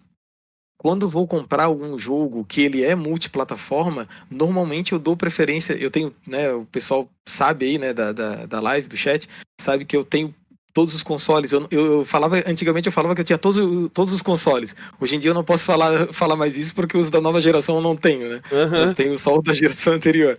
[0.77, 5.73] quando vou comprar algum jogo que ele é multiplataforma, normalmente eu dou preferência.
[5.73, 9.85] Eu tenho, né, o pessoal sabe aí, né, da, da, da live, do chat, sabe
[9.85, 10.33] que eu tenho
[10.73, 11.51] todos os consoles.
[11.51, 14.75] Eu, eu, eu, falava, antigamente eu falava que eu tinha todos, todos os consoles.
[14.99, 17.75] Hoje em dia eu não posso falar, falar mais isso porque os da nova geração
[17.75, 18.41] eu não tenho, né?
[18.51, 18.75] Uhum.
[18.75, 20.37] Eu tenho só o da geração anterior.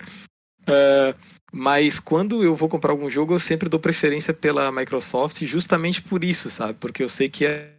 [0.62, 1.14] Uh,
[1.52, 6.24] mas quando eu vou comprar algum jogo, eu sempre dou preferência pela Microsoft, justamente por
[6.24, 6.74] isso, sabe?
[6.80, 7.72] Porque eu sei que é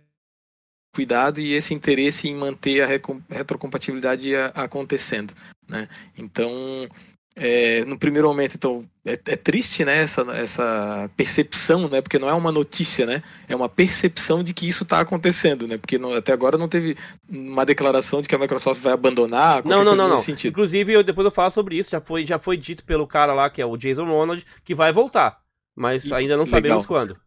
[0.93, 2.87] cuidado e esse interesse em manter a
[3.31, 5.33] retrocompatibilidade acontecendo,
[5.67, 5.89] né?
[6.15, 6.87] Então,
[7.35, 12.29] é, no primeiro momento, então, é, é, triste, né, essa, essa percepção, né, porque não
[12.29, 16.13] é uma notícia, né, é uma percepção de que isso está acontecendo, né, porque não,
[16.13, 16.95] até agora não teve
[17.27, 19.65] uma declaração de que a Microsoft vai abandonar.
[19.65, 20.17] Não, não, não, não.
[20.17, 20.51] Sentido.
[20.51, 23.49] Inclusive, eu, depois eu falo sobre isso, já foi, já foi dito pelo cara lá,
[23.49, 25.39] que é o Jason Ronald, que vai voltar,
[25.75, 26.87] mas e, ainda não sabemos legal.
[26.87, 27.17] quando.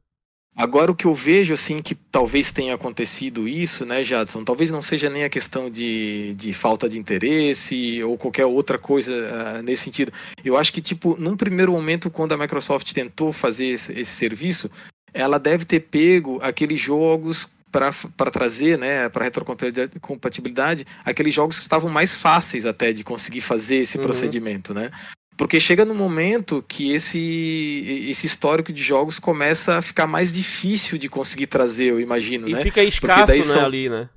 [0.56, 4.42] Agora o que eu vejo assim que talvez tenha acontecido isso, né, Jadson?
[4.42, 9.12] Talvez não seja nem a questão de, de falta de interesse ou qualquer outra coisa
[9.12, 10.10] uh, nesse sentido.
[10.42, 14.70] Eu acho que tipo num primeiro momento quando a Microsoft tentou fazer esse, esse serviço,
[15.12, 21.90] ela deve ter pego aqueles jogos para trazer, né, para retrocompatibilidade, aqueles jogos que estavam
[21.90, 24.04] mais fáceis até de conseguir fazer esse uhum.
[24.04, 24.90] procedimento, né?
[25.36, 30.96] Porque chega no momento que esse, esse histórico de jogos começa a ficar mais difícil
[30.96, 32.62] de conseguir trazer, eu imagino, e né?
[32.62, 33.64] fica escasso, né, são...
[33.64, 34.08] ali, né?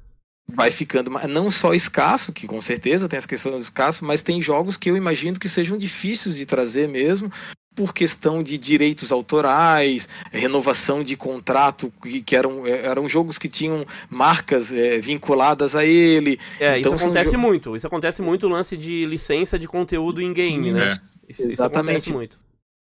[0.52, 4.42] Vai ficando não só escasso, que com certeza tem essa questão do escasso, mas tem
[4.42, 7.32] jogos que eu imagino que sejam difíceis de trazer mesmo,
[7.80, 13.86] por questão de direitos autorais, renovação de contrato, que, que eram, eram jogos que tinham
[14.10, 16.38] marcas é, vinculadas a ele.
[16.60, 17.78] É, então, isso acontece muito.
[17.78, 20.98] Isso acontece muito o lance de licença de conteúdo em game, né?
[21.30, 22.08] Isso, Exatamente.
[22.08, 22.38] Isso muito.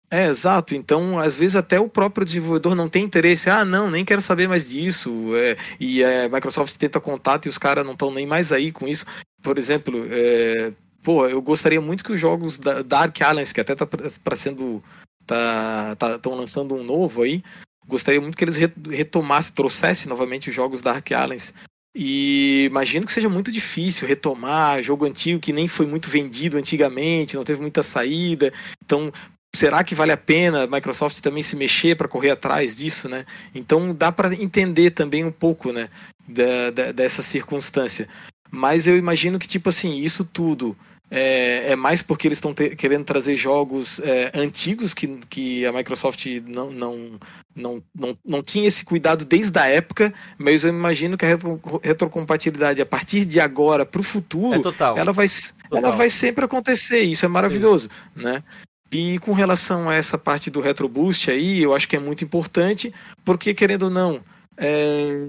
[0.09, 0.73] É, exato.
[0.73, 3.47] Então, às vezes até o próprio desenvolvedor não tem interesse.
[3.47, 5.11] Ah, não, nem quero saber mais disso.
[5.35, 8.71] É, e a é, Microsoft tenta contato e os caras não estão nem mais aí
[8.71, 9.05] com isso.
[9.43, 10.73] Por exemplo, é,
[11.03, 14.79] pô, eu gostaria muito que os jogos da Dark Alliance, que até tá para sendo
[15.25, 17.43] tá estão tá, lançando um novo aí,
[17.87, 18.57] gostaria muito que eles
[18.89, 21.53] retomassem, trouxessem novamente os jogos Dark Alliance
[21.95, 27.35] e imagino que seja muito difícil retomar jogo antigo que nem foi muito vendido antigamente,
[27.35, 28.53] não teve muita saída.
[28.83, 29.11] Então,
[29.55, 33.25] será que vale a pena a Microsoft também se mexer para correr atrás disso, né?
[33.55, 35.89] Então, dá para entender também um pouco, né,
[36.27, 38.07] da, da, dessa circunstância.
[38.51, 40.77] Mas eu imagino que, tipo assim, isso tudo
[41.11, 46.25] é, é mais porque eles estão querendo trazer jogos é, antigos que, que a Microsoft
[46.47, 47.19] não, não,
[47.55, 51.59] não, não, não tinha esse cuidado desde a época, mas eu imagino que a retro,
[51.83, 55.27] retrocompatibilidade a partir de agora para o futuro, é ela, vai,
[55.71, 57.01] ela vai sempre acontecer.
[57.01, 58.23] Isso é maravilhoso, Sim.
[58.23, 58.43] né?
[58.91, 62.23] E com relação a essa parte do Retro Boost aí, eu acho que é muito
[62.23, 62.91] importante,
[63.23, 64.19] porque querendo ou não,
[64.57, 65.27] é,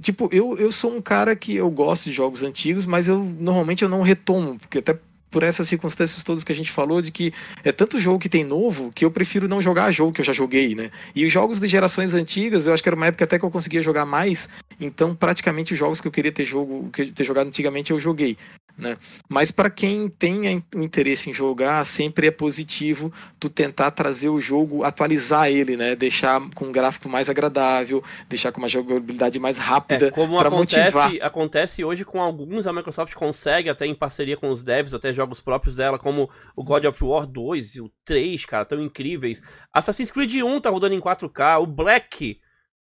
[0.00, 3.82] tipo, eu, eu sou um cara que eu gosto de jogos antigos, mas eu normalmente
[3.82, 4.98] eu não retomo, porque até
[5.30, 7.32] por essas circunstâncias todas que a gente falou, de que
[7.62, 10.32] é tanto jogo que tem novo que eu prefiro não jogar jogo que eu já
[10.32, 10.90] joguei, né?
[11.14, 13.50] E os jogos de gerações antigas, eu acho que era uma época até que eu
[13.50, 14.48] conseguia jogar mais,
[14.80, 18.38] então praticamente os jogos que eu queria ter jogo, ter jogado antigamente eu joguei.
[18.78, 18.98] Né?
[19.26, 24.38] Mas para quem tem o interesse em jogar, sempre é positivo tu tentar trazer o
[24.38, 25.96] jogo, atualizar ele, né?
[25.96, 30.08] Deixar com um gráfico mais agradável, deixar com uma jogabilidade mais rápida.
[30.08, 31.12] É, como acontece, motivar.
[31.22, 35.40] acontece hoje com alguns, a Microsoft consegue, até em parceria com os devs, até jogos
[35.40, 39.42] próprios dela, como o God of War 2 e o 3, cara, tão incríveis.
[39.72, 42.38] Assassin's Creed 1 tá rodando em 4K, o Black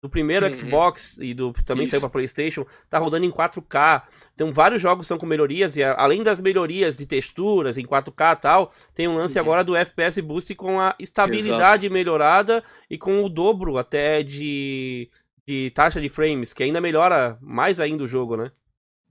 [0.02, 0.54] do primeiro uhum.
[0.54, 1.92] Xbox e do também Isso.
[1.92, 4.02] saiu para PlayStation, tá rodando em 4K.
[4.36, 8.40] Tem vários jogos são com melhorias e além das melhorias de texturas em 4K e
[8.40, 9.44] tal, tem um lance uhum.
[9.44, 11.92] agora do FPS Boost com a estabilidade Exato.
[11.92, 15.08] melhorada e com o dobro até de,
[15.46, 18.50] de taxa de frames, que ainda melhora mais ainda o jogo, né?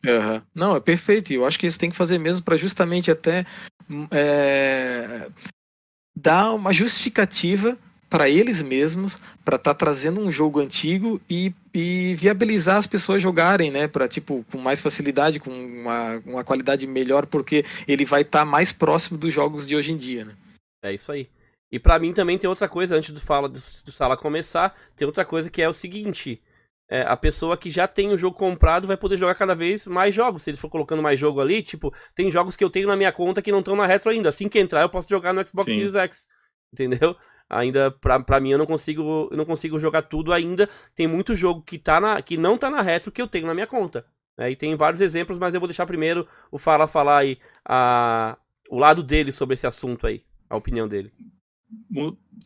[0.06, 0.42] Uhum.
[0.54, 1.34] Não, é perfeito.
[1.34, 3.44] Eu acho que eles têm que fazer mesmo para justamente até
[4.12, 5.30] é,
[6.16, 7.78] dar uma justificativa
[8.10, 13.22] para eles mesmos, para estar tá trazendo um jogo antigo e, e viabilizar as pessoas
[13.22, 13.88] jogarem, né?
[13.88, 18.46] Para tipo com mais facilidade, com uma, uma qualidade melhor, porque ele vai estar tá
[18.46, 20.34] mais próximo dos jogos de hoje em dia, né?
[20.84, 21.28] É isso aí.
[21.72, 25.06] E para mim também tem outra coisa, antes do, fala, do, do Sala começar, tem
[25.06, 26.42] outra coisa que é o seguinte.
[26.88, 30.14] É, a pessoa que já tem o jogo comprado vai poder jogar cada vez mais
[30.14, 30.44] jogos.
[30.44, 33.12] Se ele for colocando mais jogo ali, tipo, tem jogos que eu tenho na minha
[33.12, 34.30] conta que não estão na retro ainda.
[34.30, 35.76] Assim que entrar, eu posso jogar no Xbox Sim.
[35.76, 36.28] Series X.
[36.72, 37.16] Entendeu?
[37.50, 39.30] Ainda, pra mim, eu não consigo.
[39.32, 40.70] Eu não consigo jogar tudo ainda.
[40.96, 43.54] Tem muito jogo que, tá na, que não tá na retro que eu tenho na
[43.54, 44.06] minha conta.
[44.38, 48.38] É, e tem vários exemplos, mas eu vou deixar primeiro o Fala falar aí a,
[48.70, 51.12] o lado dele sobre esse assunto aí, a opinião dele.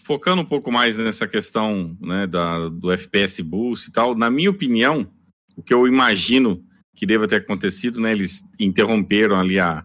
[0.03, 4.51] Focando um pouco mais nessa questão né, da, do FPS Boost e tal, na minha
[4.51, 5.11] opinião,
[5.55, 6.63] o que eu imagino
[6.95, 9.83] que deva ter acontecido, né, eles interromperam ali a,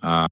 [0.00, 0.26] a,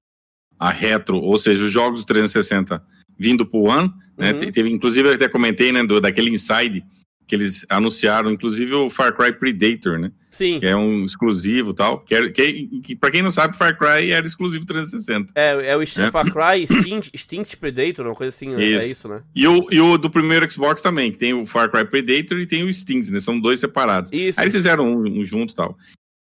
[0.57, 2.81] a retro, ou seja, os jogos 360
[3.21, 4.51] vindo para o One, né, uhum.
[4.51, 6.83] teve, inclusive eu até comentei né, do, daquele inside
[7.27, 10.11] que eles anunciaram, inclusive o Far Cry Predator, né?
[10.29, 10.59] Sim.
[10.59, 12.01] Que é um exclusivo tal.
[12.01, 15.31] Que, é, que, que para quem não sabe, Far Cry era exclusivo 360.
[15.33, 15.85] É, é o é.
[15.85, 18.61] Far Cry Extinct, Extinct Predator, uma coisa assim, né?
[18.61, 18.85] isso.
[18.85, 19.21] é isso, né?
[19.33, 22.45] E o, e o do primeiro Xbox também, que tem o Far Cry Predator e
[22.45, 23.21] tem o Extinct, né?
[23.21, 24.11] São dois separados.
[24.11, 24.37] Isso.
[24.37, 25.77] Aí eles fizeram um, um junto tal.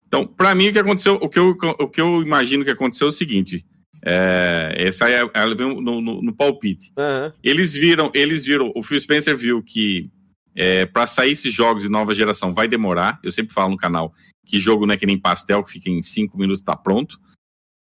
[0.07, 1.49] Então, para mim, o que aconteceu, o que, eu,
[1.80, 3.65] o que eu imagino que aconteceu é o seguinte.
[4.05, 6.91] É, essa é, ela veio no, no, no palpite.
[6.97, 7.31] Uhum.
[7.41, 10.11] Eles viram, eles viram, o Phil Spencer viu que
[10.55, 13.19] é, para sair esses jogos de nova geração vai demorar.
[13.23, 14.13] Eu sempre falo no canal
[14.45, 17.17] que jogo não é que nem pastel, que fica em cinco minutos tá pronto.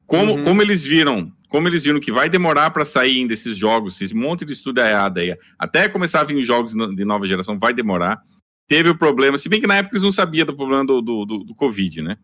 [0.05, 0.43] Como, uhum.
[0.43, 4.43] como eles viram, como eles viram que vai demorar para sair desses jogos, esse monte
[4.43, 8.21] de estudo errado aí, até começar a vir jogos de nova geração, vai demorar.
[8.67, 11.25] Teve o problema, se bem que na época eles não sabiam do problema do, do,
[11.25, 12.17] do, do Covid, né?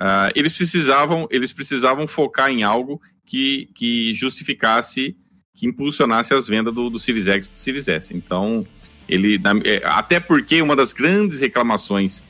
[0.00, 5.14] Uh, eles precisavam eles precisavam focar em algo que, que justificasse,
[5.54, 8.16] que impulsionasse as vendas do, do Series X e do Series S.
[8.16, 8.66] Então,
[9.06, 12.24] ele, é, até porque uma das grandes reclamações,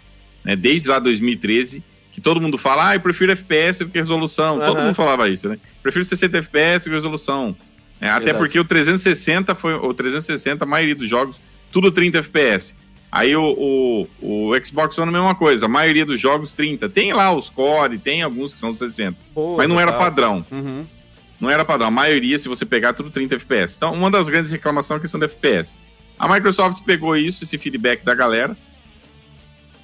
[0.45, 4.59] né, desde lá 2013, que todo mundo fala, ah, eu prefiro FPS do que resolução.
[4.59, 4.67] Uhum.
[4.67, 5.57] Todo mundo falava isso, né?
[5.81, 7.57] Prefiro 60 FPS do que resolução.
[8.01, 12.75] É, até porque o 360 foi o 360, a maioria dos jogos, tudo 30 FPS.
[13.11, 16.89] Aí o, o, o Xbox One é a mesma coisa, a maioria dos jogos 30.
[16.89, 19.17] Tem lá os core, tem alguns que são 60.
[19.57, 20.45] mas não era padrão.
[20.51, 20.87] Uhum.
[21.41, 21.89] Não era padrão.
[21.89, 23.77] A maioria, se você pegar, tudo 30 FPS.
[23.77, 25.79] Então, uma das grandes reclamações é a questão do FPS.
[26.19, 28.57] A Microsoft pegou isso, esse feedback da galera,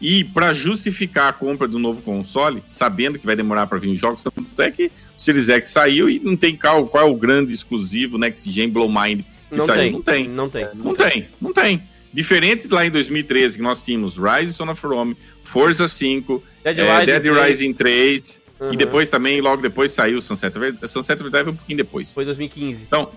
[0.01, 4.23] e para justificar a compra do novo console, sabendo que vai demorar para vir jogos,
[4.23, 7.55] tanto é que o Series X saiu e não tem qual, qual é o grande
[7.55, 9.79] exclusivo Next Gen Blow Mind que não saiu.
[9.79, 9.93] Tem.
[9.93, 10.29] Não tem.
[10.29, 10.65] Não tem.
[10.75, 11.11] Não, não tem.
[11.11, 11.29] tem.
[11.41, 11.83] Não tem.
[12.15, 16.99] Diferente lá em 2013, que nós tínhamos Rise Son of Rome, Forza 5, Dead, é,
[17.01, 17.47] Rising, Dead 3.
[17.47, 18.73] Rising 3, uhum.
[18.73, 20.89] e depois também, logo depois saiu o Sunset Overdrive.
[20.89, 22.15] Sunset Overdrive um pouquinho depois.
[22.15, 22.85] Foi 2015.
[22.85, 23.11] Então,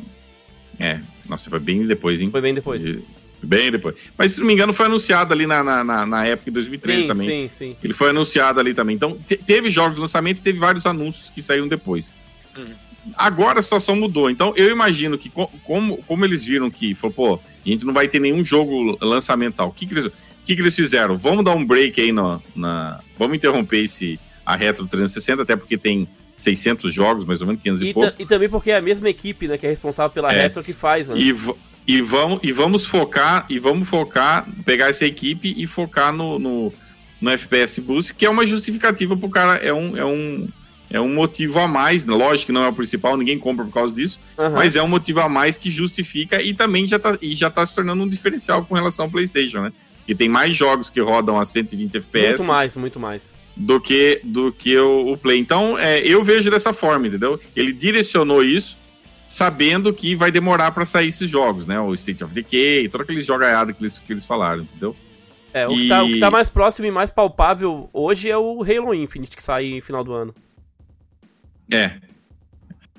[0.79, 0.99] é,
[1.29, 2.31] nossa, foi bem depois, hein?
[2.31, 2.83] Foi bem depois.
[3.43, 3.95] Bem depois.
[4.17, 7.07] Mas, se não me engano, foi anunciado ali na, na, na época de 2013 sim,
[7.07, 7.27] também.
[7.27, 7.75] Sim, sim.
[7.83, 8.95] Ele foi anunciado ali também.
[8.95, 12.15] Então, te, teve jogos de lançamento e teve vários anúncios que saíram depois.
[12.57, 12.73] Hum.
[13.15, 14.29] Agora a situação mudou.
[14.29, 18.07] Então, eu imagino que, como, como eles viram que, falou, pô, a gente não vai
[18.07, 19.69] ter nenhum jogo lançamental.
[19.69, 20.11] O que, que, eles,
[20.45, 21.17] que, que eles fizeram?
[21.17, 22.99] Vamos dar um break aí no, na.
[23.17, 27.81] Vamos interromper esse, a Retro 360, até porque tem 600 jogos, mais ou menos, 500
[27.81, 28.13] e, e pouco.
[28.19, 30.71] E também porque é a mesma equipe, né, que é responsável pela é, Retro que
[30.71, 31.15] faz, né?
[31.17, 31.35] E,
[31.87, 36.73] e, vamos, e vamos focar, e vamos focar, pegar essa equipe e focar no, no,
[37.19, 40.47] no FPS Boost, que é uma justificativa pro cara, é um, é um,
[40.89, 43.93] é um motivo a mais, lógico que não é o principal, ninguém compra por causa
[43.93, 44.51] disso, uhum.
[44.51, 47.65] mas é um motivo a mais que justifica e também já tá, e já tá
[47.65, 49.73] se tornando um diferencial com relação ao PlayStation, né?
[49.97, 52.37] Porque tem mais jogos que rodam a 120 FPS.
[52.37, 55.39] Muito mais, muito mais do que do que o, o Play.
[55.39, 57.39] Então, é, eu vejo dessa forma, entendeu?
[57.55, 58.77] Ele direcionou isso
[59.27, 61.79] sabendo que vai demorar para sair esses jogos, né?
[61.79, 64.95] O State of Decay, todo aqueles jogaiados que eles, que eles falaram, entendeu?
[65.53, 65.81] É, o, e...
[65.81, 69.35] que tá, o que tá mais próximo e mais palpável hoje é o Halo Infinite,
[69.35, 70.33] que sai no final do ano.
[71.71, 71.93] É.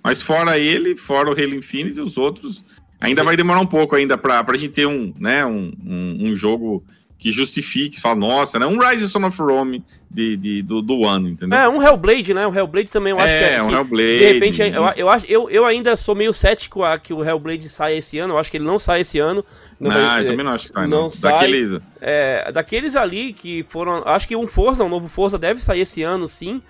[0.03, 2.65] Mas fora ele, fora o Halo Infinite, os outros
[3.01, 6.37] ainda vai demorar um pouco ainda pra, pra gente ter um, né, um, um, um
[6.37, 6.85] jogo
[7.19, 8.67] que justifique, fala, nossa, né?
[8.67, 11.59] Um Rise Son of Rome de, de, do, do ano, entendeu?
[11.59, 12.47] É, um Hellblade, né?
[12.47, 13.63] Um Hellblade também eu acho é, que é.
[13.63, 14.19] um Hellblade.
[14.19, 17.97] De repente, eu, eu, eu, eu ainda sou meio cético a que o Hellblade saia
[17.97, 18.35] esse ano.
[18.35, 19.45] Eu acho que ele não sai esse ano.
[19.81, 21.03] Não, não vai, eu também não acho que sai, não.
[21.03, 21.11] não.
[21.11, 21.81] Sai, daqueles...
[22.01, 24.07] É, daqueles ali que foram.
[24.07, 26.63] Acho que um Forza, um novo Forza deve sair esse ano, sim.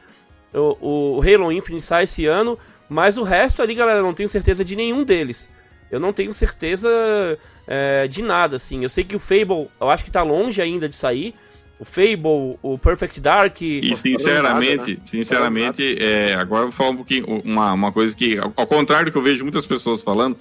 [0.53, 2.59] O, o Halo Infinite sai esse ano.
[2.89, 5.49] Mas o resto ali, galera, não tenho certeza de nenhum deles.
[5.91, 6.89] Eu não tenho certeza
[7.67, 8.83] é, de nada, assim.
[8.83, 11.35] Eu sei que o Fable, eu acho que tá longe ainda de sair.
[11.79, 13.61] O Fable, o Perfect Dark.
[13.61, 14.99] E sinceramente, nada, né?
[15.05, 19.13] sinceramente, é, agora eu vou falar um pouquinho, uma, uma coisa que, ao contrário do
[19.13, 20.37] que eu vejo muitas pessoas falando,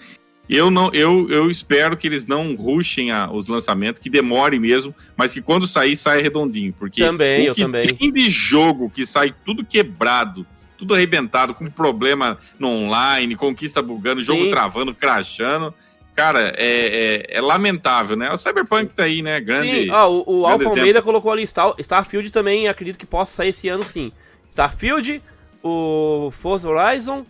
[0.49, 4.93] eu não, eu, eu espero que eles não ruxem a, os lançamentos, que demore mesmo,
[5.15, 6.73] mas que quando sair, saia redondinho.
[6.77, 7.87] Porque também, o que também.
[7.87, 10.45] tem de jogo que sai tudo quebrado
[10.77, 14.27] tudo arrebentado, com problema no online, conquista bugando, Sim.
[14.27, 15.73] jogo travando, crashando.
[16.15, 18.31] Cara, é, é, é, lamentável, né?
[18.31, 19.39] O Cyberpunk tá aí, né?
[19.39, 19.83] Grande.
[19.83, 23.49] Sim, ah, o, o Alfa Almeida colocou ali Star, Starfield também, acredito que possa sair
[23.49, 24.11] esse ano sim.
[24.49, 25.21] Starfield,
[25.63, 27.25] o Forza Horizon,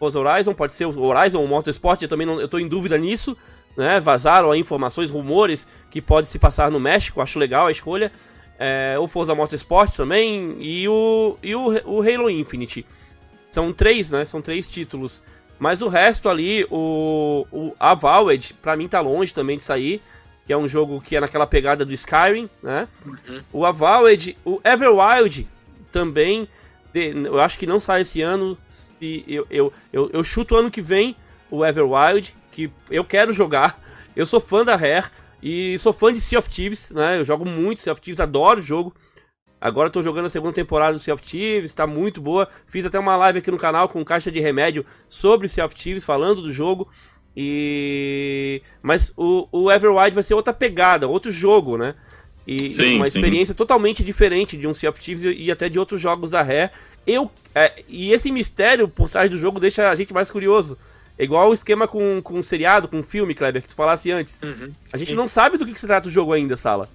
[0.00, 2.96] Forza Horizon, pode ser o Horizon, o Motorsport, eu também não, eu tô em dúvida
[2.96, 3.36] nisso,
[3.76, 4.00] né?
[4.00, 8.10] Vazaram informações, rumores que pode se passar no México, acho legal a escolha.
[8.58, 12.86] É, o Forza Motorsport também e o, e o, o Halo Infinite.
[13.50, 14.24] São três, né?
[14.24, 15.22] São três títulos.
[15.58, 20.00] Mas o resto ali, o, o a Valved, pra mim tá longe também de sair.
[20.46, 22.88] Que é um jogo que é naquela pegada do Skyrim, né?
[23.04, 23.40] Uhum.
[23.52, 25.46] O Avowed, o Everwild
[25.92, 26.48] também,
[26.94, 28.58] eu acho que não sai esse ano.
[29.00, 31.16] Eu, eu, eu, eu chuto ano que vem
[31.50, 33.80] o Everwild, que eu quero jogar.
[34.14, 35.06] Eu sou fã da Rare
[35.42, 37.18] e sou fã de Sea of Thieves, né?
[37.18, 38.94] Eu jogo muito Sea of Thieves, adoro o jogo.
[39.60, 42.48] Agora estou jogando a segunda temporada do Sea of Thieves, está muito boa.
[42.66, 46.04] Fiz até uma live aqui no canal com caixa de remédio sobre Sea of Thieves,
[46.04, 46.88] falando do jogo.
[47.36, 51.94] E mas o, o Everwild vai ser outra pegada, outro jogo, né?
[52.46, 53.18] E sim, uma sim.
[53.18, 56.42] experiência totalmente diferente de um Sea of Thieves e, e até de outros jogos da
[56.42, 56.70] Rare.
[57.06, 60.78] Eu é, e esse mistério por trás do jogo deixa a gente mais curioso.
[61.18, 64.10] É igual o esquema com, com um seriado, com um filme, Kleber, que tu falasse
[64.10, 64.38] antes.
[64.42, 64.70] Uhum.
[64.92, 66.88] A gente não sabe do que, que se trata o jogo ainda, Sala.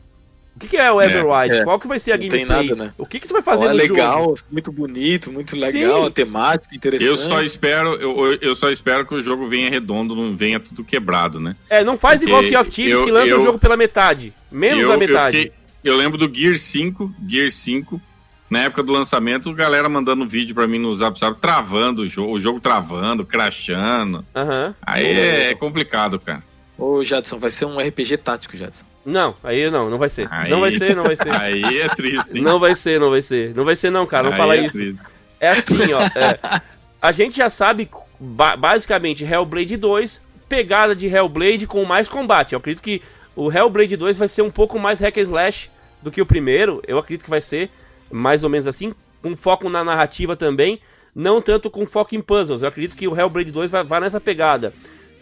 [0.55, 1.53] O que, que é o Everwild?
[1.53, 2.45] É, Qual que vai ser a não gameplay?
[2.45, 2.93] Tem nada, né?
[2.97, 4.37] O que, que tu vai fazer oh, é no legal, jogo?
[4.49, 6.11] muito bonito, muito legal, Sim.
[6.11, 7.09] temático, interessante.
[7.09, 10.81] Eu só espero, eu, eu só espero que o jogo venha redondo, não venha tudo
[10.81, 11.57] quebrado, né?
[11.69, 14.33] É, não faz Porque igual Sea of Thieves que lança eu, o jogo pela metade.
[14.49, 15.37] Menos eu, a metade.
[15.37, 18.01] Eu, fiquei, eu, lembro do Gear 5, Gear 5,
[18.49, 22.33] na época do lançamento, galera mandando vídeo para mim no Zap Zap, travando o jogo,
[22.33, 24.25] o jogo travando, crashando.
[24.35, 24.73] Uhum.
[24.81, 26.43] Aí é, é complicado, cara.
[26.77, 28.85] Ô, Jadson, vai ser um RPG tático, Jadson.
[29.05, 30.27] Não, aí não, não vai ser.
[30.31, 31.31] Aí, não vai ser, não vai ser.
[31.39, 32.37] Aí é triste.
[32.37, 32.41] Hein?
[32.41, 33.55] Não vai ser, não vai ser.
[33.55, 34.23] Não vai ser, não, cara.
[34.23, 34.77] Não aí fala é isso.
[34.77, 35.05] Triste.
[35.39, 36.01] É assim, ó.
[36.01, 36.61] É,
[37.01, 37.87] a gente já sabe,
[38.19, 42.53] ba basicamente, Hellblade 2, pegada de Hellblade com mais combate.
[42.53, 43.01] Eu acredito que
[43.35, 45.69] o Hellblade 2 vai ser um pouco mais hack and slash
[46.01, 46.81] do que o primeiro.
[46.87, 47.69] Eu acredito que vai ser
[48.11, 50.79] mais ou menos assim, com foco na narrativa também,
[51.15, 52.61] não tanto com foco em puzzles.
[52.61, 54.73] Eu acredito que o Hellblade 2 vai, vai nessa pegada.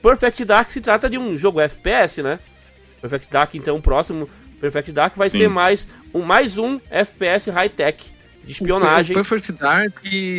[0.01, 2.39] Perfect Dark se trata de um jogo FPS, né?
[2.99, 4.29] Perfect Dark, então, o próximo
[4.59, 5.39] Perfect Dark vai Sim.
[5.39, 8.11] ser mais um, mais um FPS high-tech
[8.43, 9.11] de espionagem.
[9.11, 9.97] O Perfect Dark,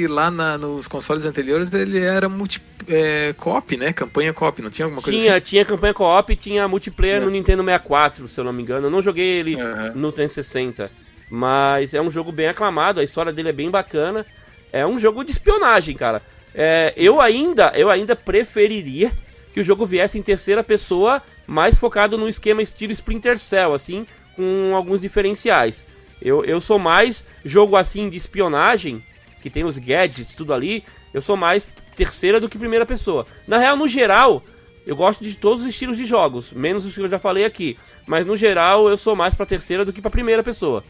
[0.08, 3.92] lá na, nos consoles anteriores, ele era multi, é, co-op, né?
[3.92, 5.44] Campanha co-op, não tinha alguma coisa tinha, assim?
[5.44, 7.24] Tinha campanha co-op tinha multiplayer é.
[7.24, 8.86] no Nintendo 64, se eu não me engano.
[8.86, 9.92] Eu não joguei ele uhum.
[9.94, 10.90] no 360.
[11.34, 14.24] Mas é um jogo bem aclamado, a história dele é bem bacana.
[14.72, 16.22] É um jogo de espionagem, cara.
[16.54, 19.10] É, eu ainda eu ainda preferiria
[19.52, 24.06] que o jogo viesse em terceira pessoa, mais focado no esquema estilo Splinter Cell, assim,
[24.36, 25.84] com alguns diferenciais.
[26.22, 29.02] Eu, eu sou mais jogo assim de espionagem,
[29.42, 30.84] que tem os gadgets, tudo ali.
[31.12, 33.26] Eu sou mais terceira do que primeira pessoa.
[33.44, 34.40] Na real, no geral,
[34.86, 37.76] eu gosto de todos os estilos de jogos, menos os que eu já falei aqui.
[38.06, 40.84] Mas no geral, eu sou mais pra terceira do que pra primeira pessoa,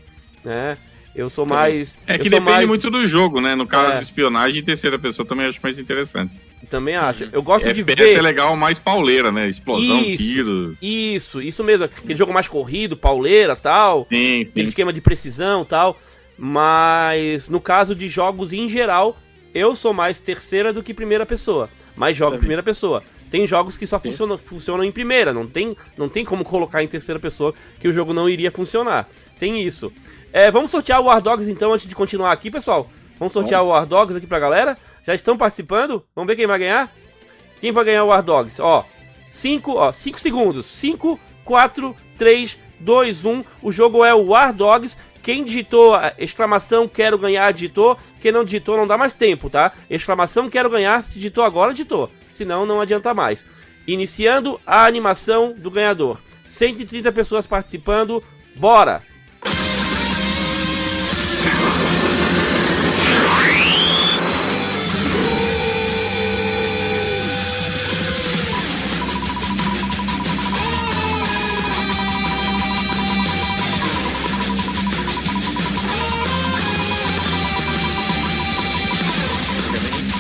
[0.45, 0.77] né?
[1.15, 1.97] Eu sou mais.
[2.09, 2.67] É que depende mais...
[2.67, 3.55] muito do jogo, né?
[3.55, 4.01] No caso, é.
[4.01, 6.41] espionagem em terceira pessoa também acho mais interessante.
[6.69, 7.29] Também acho.
[7.33, 8.19] Eu gosto FPS de ver.
[8.19, 9.49] é legal mais pauleira, né?
[9.49, 10.77] Explosão, isso, tiro.
[10.83, 11.85] Isso, isso mesmo.
[11.85, 14.09] Aquele jogo mais corrido, pauleira tal.
[14.13, 14.51] Sim, sim.
[14.51, 15.97] Aquele esquema de precisão tal.
[16.37, 19.17] Mas no caso de jogos em geral,
[19.55, 21.71] eu sou mais terceira do que primeira pessoa.
[21.95, 23.05] Mas jogo em primeira pessoa.
[23.31, 26.89] Tem jogos que só funcionam, funcionam em primeira, não tem, não tem como colocar em
[26.89, 29.09] terceira pessoa que o jogo não iria funcionar.
[29.39, 29.93] Tem isso.
[30.35, 32.91] É, vamos sortear o War Dogs então antes de continuar aqui, pessoal.
[33.21, 33.69] Vamos sortear Bom.
[33.69, 34.77] o War Dogs aqui pra galera.
[35.07, 36.03] Já estão participando?
[36.13, 36.93] Vamos ver quem vai ganhar?
[37.61, 38.61] Quem vai ganhar o War Dogs?
[38.61, 38.85] Ó,
[39.31, 40.67] 5, ó, 5 segundos.
[40.67, 43.45] 5, 4, 3, 2, 1.
[43.63, 44.99] O jogo é o War Dogs.
[45.23, 47.97] Quem digitou exclamação quero ganhar, digitou.
[48.21, 49.71] Quem não digitou não dá mais tempo, tá?
[49.89, 52.11] Exclamação quero ganhar, se digitou agora, digitou.
[52.33, 53.47] Senão não adianta mais.
[53.87, 56.21] Iniciando a animação do ganhador.
[56.49, 58.21] 130 pessoas participando.
[58.57, 59.01] Bora!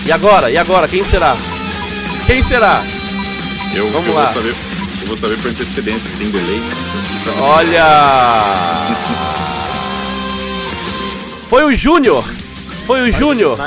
[0.06, 0.50] E agora?
[0.50, 0.86] E agora?
[0.86, 1.36] Quem será?
[2.26, 2.80] Quem será?
[3.74, 4.24] Eu, Vamos eu lá.
[4.26, 4.54] Vou saber,
[5.00, 6.60] eu vou saber por antecedência, tem delay.
[7.40, 7.84] Olha!
[11.48, 12.24] Foi o Júnior!
[12.86, 13.58] Foi o Júnior!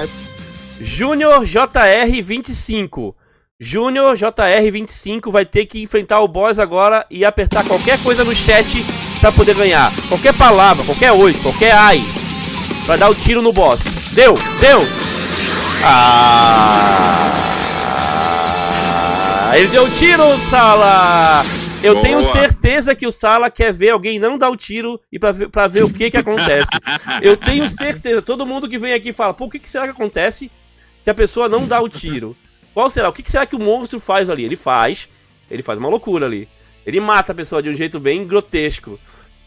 [0.80, 3.16] Júnior JR25.
[3.60, 8.86] Júnior JR25 vai ter que enfrentar o boss agora e apertar qualquer coisa no chat
[9.20, 9.92] para poder ganhar.
[10.08, 12.00] Qualquer palavra, qualquer oi, qualquer ai.
[12.86, 14.14] Vai dar o tiro no boss.
[14.14, 14.86] Deu, deu!
[19.50, 21.44] Ah, ele deu tiro, Sala!
[21.84, 22.06] Eu Boa.
[22.06, 25.50] tenho certeza que o Sala quer ver alguém não dar o tiro e pra ver,
[25.50, 26.68] pra ver o que que acontece.
[27.22, 28.22] Eu tenho certeza.
[28.22, 30.52] Todo mundo que vem aqui fala, pô, o que, que será que acontece
[31.04, 32.36] que a pessoa não dá o tiro?
[32.74, 33.10] Qual será?
[33.10, 34.44] O que, que será que o monstro faz ali?
[34.44, 35.08] Ele faz.
[35.50, 36.50] Ele faz uma loucura ali.
[36.86, 39.00] Ele mata a pessoa de um jeito bem grotesco.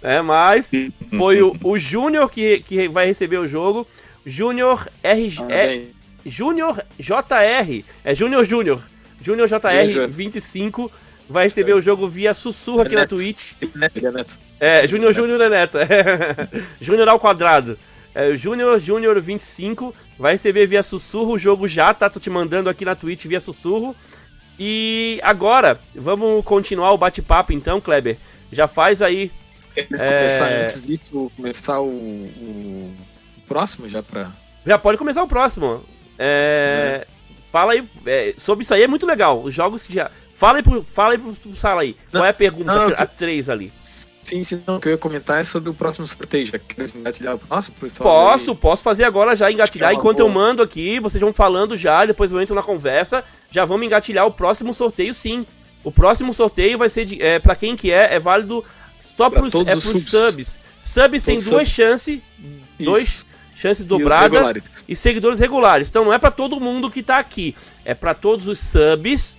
[0.03, 0.71] É, mas
[1.17, 3.87] foi o, o Júnior que, que vai receber o jogo.
[4.25, 5.93] Júnior R.
[6.25, 7.85] É, Júnior JR.
[8.05, 8.83] É Júnior Júnior.
[9.21, 10.91] Júnior JR 25
[11.29, 13.53] vai receber o jogo via sussurro aqui na Twitch.
[14.59, 15.79] É, Júnior Júnior é Neto.
[15.79, 15.87] É.
[16.81, 17.79] Júnior ao quadrado.
[18.15, 21.35] É, Júnior Júnior 25 vai receber via sussurro.
[21.35, 23.95] O jogo já tá, tô te mandando aqui na Twitch via sussurro.
[24.59, 28.19] E agora, vamos continuar o bate-papo então, Kleber.
[28.53, 29.31] Já faz aí.
[29.75, 29.85] É...
[29.85, 32.95] Começar, antes disso, começar o, o,
[33.47, 34.33] próximo já pra.
[34.67, 35.83] Já pode começar o próximo.
[36.23, 37.07] É.
[37.51, 39.43] Fala aí, é, sobre isso aí é muito legal.
[39.43, 40.11] Os jogos que já.
[40.35, 41.97] Fala aí pro, fala aí pro, pro Sala aí.
[42.13, 42.75] Não, Qual é a pergunta?
[42.75, 43.73] Não, a 3 ali.
[43.83, 46.47] Sim, sim, não, o que eu ia comentar é sobre o próximo sorteio.
[46.47, 47.77] Já quer engatilhar o próximo?
[47.99, 48.57] Posso, aí?
[48.57, 49.91] posso fazer agora já, engatilhar.
[49.91, 50.29] É Enquanto boa.
[50.29, 53.25] eu mando aqui, vocês vão falando já, depois eu entro na conversa.
[53.51, 55.47] Já vamos engatilhar o próximo sorteio, sim.
[55.83, 58.65] O próximo sorteio vai ser de, é, para quem que é, é válido
[59.17, 60.09] só pra pros, é pros subs.
[60.09, 60.59] subs.
[60.81, 62.21] Subs tem duas chances,
[62.79, 63.27] dois
[63.61, 64.55] chance dobrada
[64.89, 65.89] e, e, seguidores regulares.
[65.89, 67.55] Então não é para todo mundo que tá aqui,
[67.85, 69.37] é para todos os subs,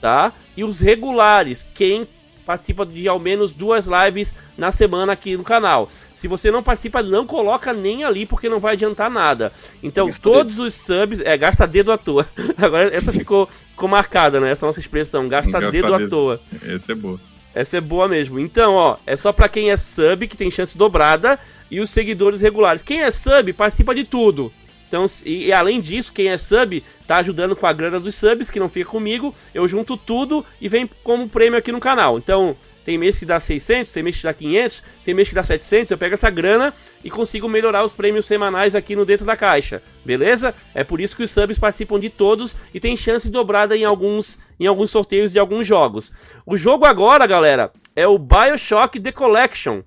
[0.00, 0.32] tá?
[0.56, 2.08] E os regulares, quem
[2.46, 5.88] participa de ao menos duas lives na semana aqui no canal.
[6.14, 9.52] Se você não participa, não coloca nem ali porque não vai adiantar nada.
[9.82, 10.66] Então gasta todos dedo.
[10.66, 12.26] os subs, é gasta dedo à toa.
[12.56, 14.50] Agora essa ficou ficou marcada, né?
[14.50, 16.40] Essa nossa expressão, gasta, gasta dedo, dedo à toa.
[16.66, 17.20] Essa é boa.
[17.54, 18.38] Essa é boa mesmo.
[18.38, 21.38] Então, ó, é só para quem é sub que tem chance dobrada
[21.70, 22.82] e os seguidores regulares.
[22.82, 24.52] Quem é sub participa de tudo.
[24.88, 28.50] Então, e, e, além disso, quem é sub tá ajudando com a grana dos subs,
[28.50, 29.34] que não fica comigo.
[29.54, 32.18] Eu junto tudo e vem como prêmio aqui no canal.
[32.18, 32.54] Então,
[32.84, 35.90] tem mês que dá 600, tem mês que dá 500, tem mês que dá 700.
[35.90, 39.82] Eu pego essa grana e consigo melhorar os prêmios semanais aqui no Dentro da Caixa.
[40.04, 40.54] Beleza?
[40.74, 44.38] É por isso que os subs participam de todos e tem chance dobrada em alguns,
[44.58, 46.10] em alguns sorteios de alguns jogos.
[46.44, 49.82] O jogo agora, galera, é o Bioshock The Collection.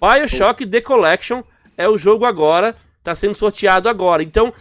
[0.00, 1.42] Bioshock The Collection
[1.76, 4.22] é o jogo agora, tá sendo sorteado agora.
[4.22, 4.52] Então,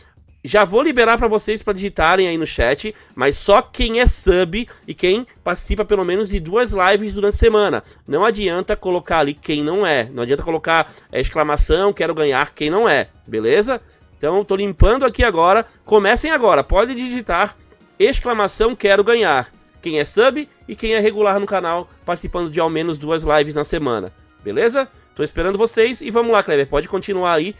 [0.43, 4.67] já vou liberar para vocês para digitarem aí no chat, mas só quem é sub
[4.87, 7.83] e quem participa pelo menos de duas lives durante a semana.
[8.07, 10.09] Não adianta colocar ali quem não é.
[10.11, 13.09] Não adianta colocar exclamação, quero ganhar quem não é.
[13.27, 13.81] Beleza?
[14.17, 15.65] Então, tô limpando aqui agora.
[15.85, 16.63] Comecem agora.
[16.63, 17.55] Pode digitar
[17.99, 19.51] exclamação quero ganhar.
[19.81, 23.55] Quem é sub e quem é regular no canal, participando de ao menos duas lives
[23.55, 24.11] na semana.
[24.43, 24.87] Beleza?
[25.15, 26.67] Tô esperando vocês e vamos lá, Kleber.
[26.67, 27.55] Pode continuar aí.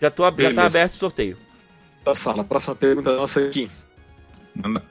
[0.00, 1.47] Já, tô, já tá aberto o sorteio.
[2.08, 2.42] Da sala.
[2.42, 3.68] Próxima pergunta nossa aqui.
[4.54, 4.82] Manda.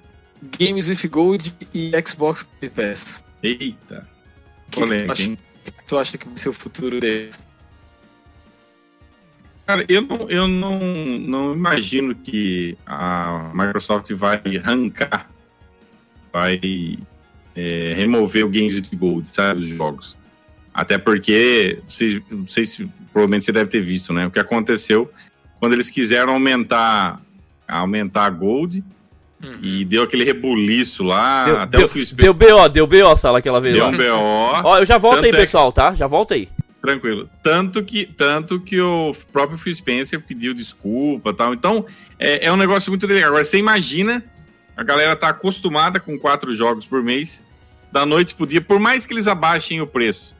[0.60, 3.26] Games with Gold e Xbox Game Pass.
[3.42, 4.08] Eita.
[4.70, 7.44] Que Polêmica, que tu, acha, tu acha que vai ser o futuro deles?
[9.66, 10.80] Cara, eu não, eu não,
[11.20, 15.28] não imagino que a Microsoft vai arrancar,
[16.32, 17.00] vai
[17.56, 20.16] é, remover o Games with Gold, sabe, os jogos.
[20.72, 21.82] Até porque,
[22.30, 24.28] não sei se provavelmente você deve ter visto, né?
[24.28, 25.12] O que aconteceu
[25.60, 27.22] quando eles quiseram aumentar,
[27.68, 28.84] aumentar a Gold.
[29.44, 29.60] Uhum.
[29.62, 31.46] E deu aquele rebuliço lá.
[31.46, 33.76] Deu, até deu, o Deu BO, deu BO, sala aquela vez.
[33.76, 33.90] Deu lá.
[33.92, 34.62] um BO.
[34.64, 35.36] Ó, eu já volto aí, é...
[35.36, 35.94] pessoal, tá?
[35.94, 36.50] Já volto aí.
[36.82, 37.30] Tranquilo.
[37.44, 41.54] Tanto que, tanto que o próprio Phil Spencer pediu desculpa tal.
[41.54, 41.86] Então,
[42.18, 43.30] é, é um negócio muito legal.
[43.30, 44.24] Agora, você imagina,
[44.76, 47.44] a galera tá acostumada com quatro jogos por mês,
[47.92, 50.36] da noite pro dia, por mais que eles abaixem o preço.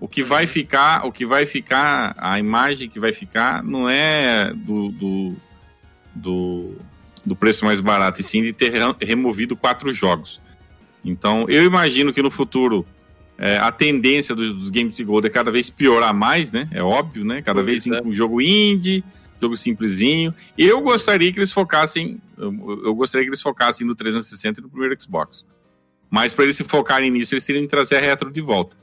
[0.00, 4.52] O que vai ficar, o que vai ficar, a imagem que vai ficar não é
[4.54, 5.36] do, do,
[6.14, 6.76] do,
[7.24, 10.40] do preço mais barato, e sim de ter removido quatro jogos.
[11.04, 12.86] Então, eu imagino que no futuro
[13.36, 16.68] é, a tendência dos, dos games de gold é cada vez piorar mais, né?
[16.72, 17.40] É óbvio, né?
[17.40, 18.02] Cada vez é.
[18.02, 19.02] um jogo indie,
[19.40, 20.34] jogo simplesinho.
[20.58, 24.68] Eu gostaria que eles focassem, eu, eu gostaria que eles focassem no 360 e no
[24.68, 25.46] primeiro Xbox.
[26.10, 28.76] Mas para eles se focarem nisso, eles teriam que trazer a retro de volta.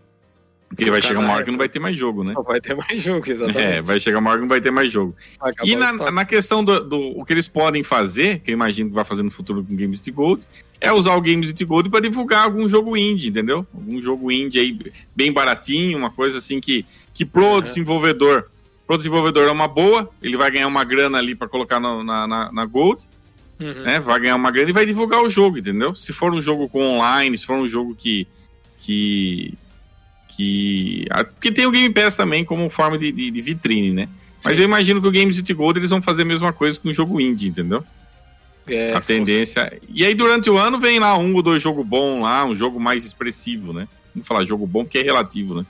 [0.70, 2.34] Porque vai chegar uma hora que não vai ter mais jogo, né?
[2.36, 3.62] Não vai ter mais jogo, exatamente.
[3.62, 5.16] É, vai chegar uma hora que não vai ter mais jogo.
[5.64, 8.96] E na, na questão do, do, o que eles podem fazer, que eu imagino que
[8.96, 10.46] vai fazer no futuro com Games de Gold,
[10.80, 13.66] é usar o Games de Gold para divulgar algum jogo indie, entendeu?
[13.74, 14.80] Algum jogo indie aí
[15.16, 18.50] bem baratinho, uma coisa assim que, que pro desenvolvedor,
[18.86, 22.28] pro desenvolvedor é uma boa, ele vai ganhar uma grana ali para colocar no, na,
[22.28, 23.06] na, na, Gold,
[23.60, 23.84] uhum.
[23.84, 24.00] né?
[24.02, 25.96] Vai ganhar uma grana e vai divulgar o jogo, entendeu?
[25.96, 28.28] Se for um jogo com online, se for um jogo que,
[28.80, 29.54] que
[30.38, 31.08] que.
[31.34, 34.08] Porque tem o Game Pass também como forma de, de, de vitrine, né?
[34.46, 36.90] Mas eu imagino que o Games with Gold eles vão fazer a mesma coisa com
[36.90, 37.84] o jogo indie, entendeu?
[38.68, 39.80] É, a tendência.
[39.90, 42.80] E aí, durante o ano, vem lá um ou dois jogos bons lá, um jogo
[42.80, 43.88] mais expressivo, né?
[44.14, 45.66] Vamos falar jogo bom porque é relativo, né?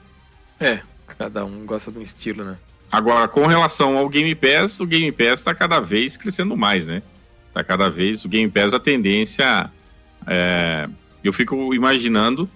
[0.60, 0.80] É,
[1.18, 2.58] cada um gosta de um estilo, né?
[2.92, 7.02] Agora, com relação ao Game Pass, o Game Pass está cada vez crescendo mais, né?
[7.54, 9.70] Tá cada vez o Game Pass a tendência.
[10.26, 10.90] É,
[11.24, 12.50] eu fico imaginando,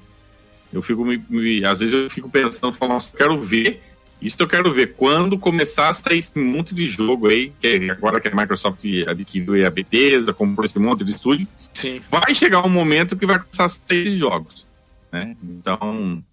[0.72, 3.82] eu fico me, me, às vezes eu fico pensando, falando, nossa, eu quero ver
[4.22, 7.90] isso eu quero ver quando começar a sair esse monte de jogo aí, que é,
[7.90, 12.00] agora que a Microsoft adquiriu a Bethesda, comprou esse monte de estúdio, Sim.
[12.08, 14.68] vai chegar um momento que vai começar a sair jogos,
[15.12, 15.36] né?
[15.44, 16.24] Então,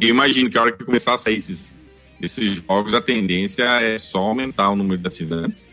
[0.00, 1.72] eu imagino que a hora que começar a sair esses,
[2.20, 5.64] esses jogos, a tendência é só aumentar o número de assinantes.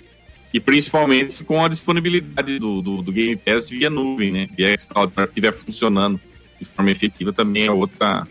[0.54, 4.48] E principalmente com a disponibilidade do, do, do Game Pass via nuvem, né?
[4.56, 6.18] Via xCloud, para que estiver funcionando
[6.60, 8.27] de forma efetiva também é outra,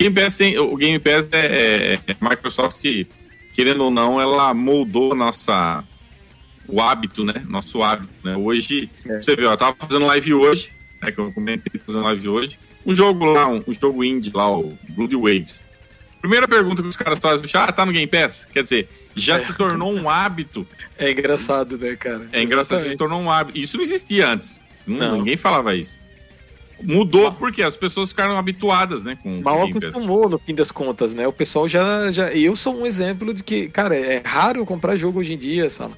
[0.00, 2.82] Game Pass tem, o Game Pass é, é, é Microsoft,
[3.52, 5.84] querendo ou não, ela moldou nossa
[6.66, 7.44] o hábito, né?
[7.46, 8.34] Nosso hábito, né?
[8.34, 9.20] Hoje, é.
[9.20, 10.72] você viu, eu tava fazendo live hoje,
[11.02, 11.12] né?
[11.12, 12.58] Que eu comentei fazendo live hoje.
[12.86, 15.62] Um jogo lá, um, um jogo indie lá, o Blood Waves.
[16.22, 18.46] Primeira pergunta que os caras fazem, ah, tá no Game Pass?
[18.50, 19.40] Quer dizer, já é.
[19.40, 20.66] se tornou um hábito.
[20.96, 22.26] É engraçado, né, cara?
[22.32, 22.92] É engraçado, Exatamente.
[22.92, 23.58] se tornou um hábito.
[23.58, 24.62] Isso não existia antes.
[24.86, 25.16] Não, não.
[25.18, 26.00] Ninguém falava isso.
[26.82, 29.18] Mudou porque as pessoas ficaram habituadas, né?
[29.22, 31.26] Com Mal acostumou, no fim das contas, né?
[31.26, 32.32] O pessoal já, já.
[32.32, 35.94] Eu sou um exemplo de que, cara, é raro comprar jogo hoje em dia, sabe?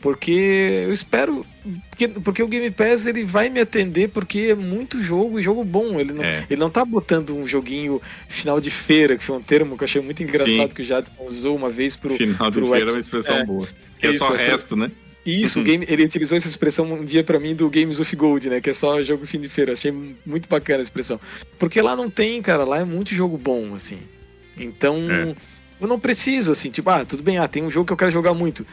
[0.00, 1.46] Porque eu espero.
[1.88, 5.62] Porque, porque o Game Pass ele vai me atender porque é muito jogo e jogo
[5.62, 6.00] bom.
[6.00, 6.44] Ele não, é.
[6.50, 9.86] ele não tá botando um joguinho final de feira, que foi um termo que eu
[9.86, 10.68] achei muito engraçado Sim.
[10.68, 12.16] que o Jadson usou uma vez pro.
[12.16, 13.44] Final pro de feira é uma expressão é.
[13.44, 13.68] boa.
[13.96, 14.90] Que é só resto, né?
[15.24, 15.64] Isso, uhum.
[15.64, 18.60] game, ele utilizou essa expressão um dia para mim do Games of Gold, né?
[18.60, 19.72] Que é só jogo fim de feira.
[19.72, 19.92] Achei
[20.26, 21.20] muito bacana a expressão.
[21.58, 24.00] Porque lá não tem, cara, lá é muito jogo bom, assim.
[24.56, 25.34] Então, é.
[25.80, 28.10] eu não preciso, assim, tipo, ah, tudo bem, ah, tem um jogo que eu quero
[28.10, 28.66] jogar muito.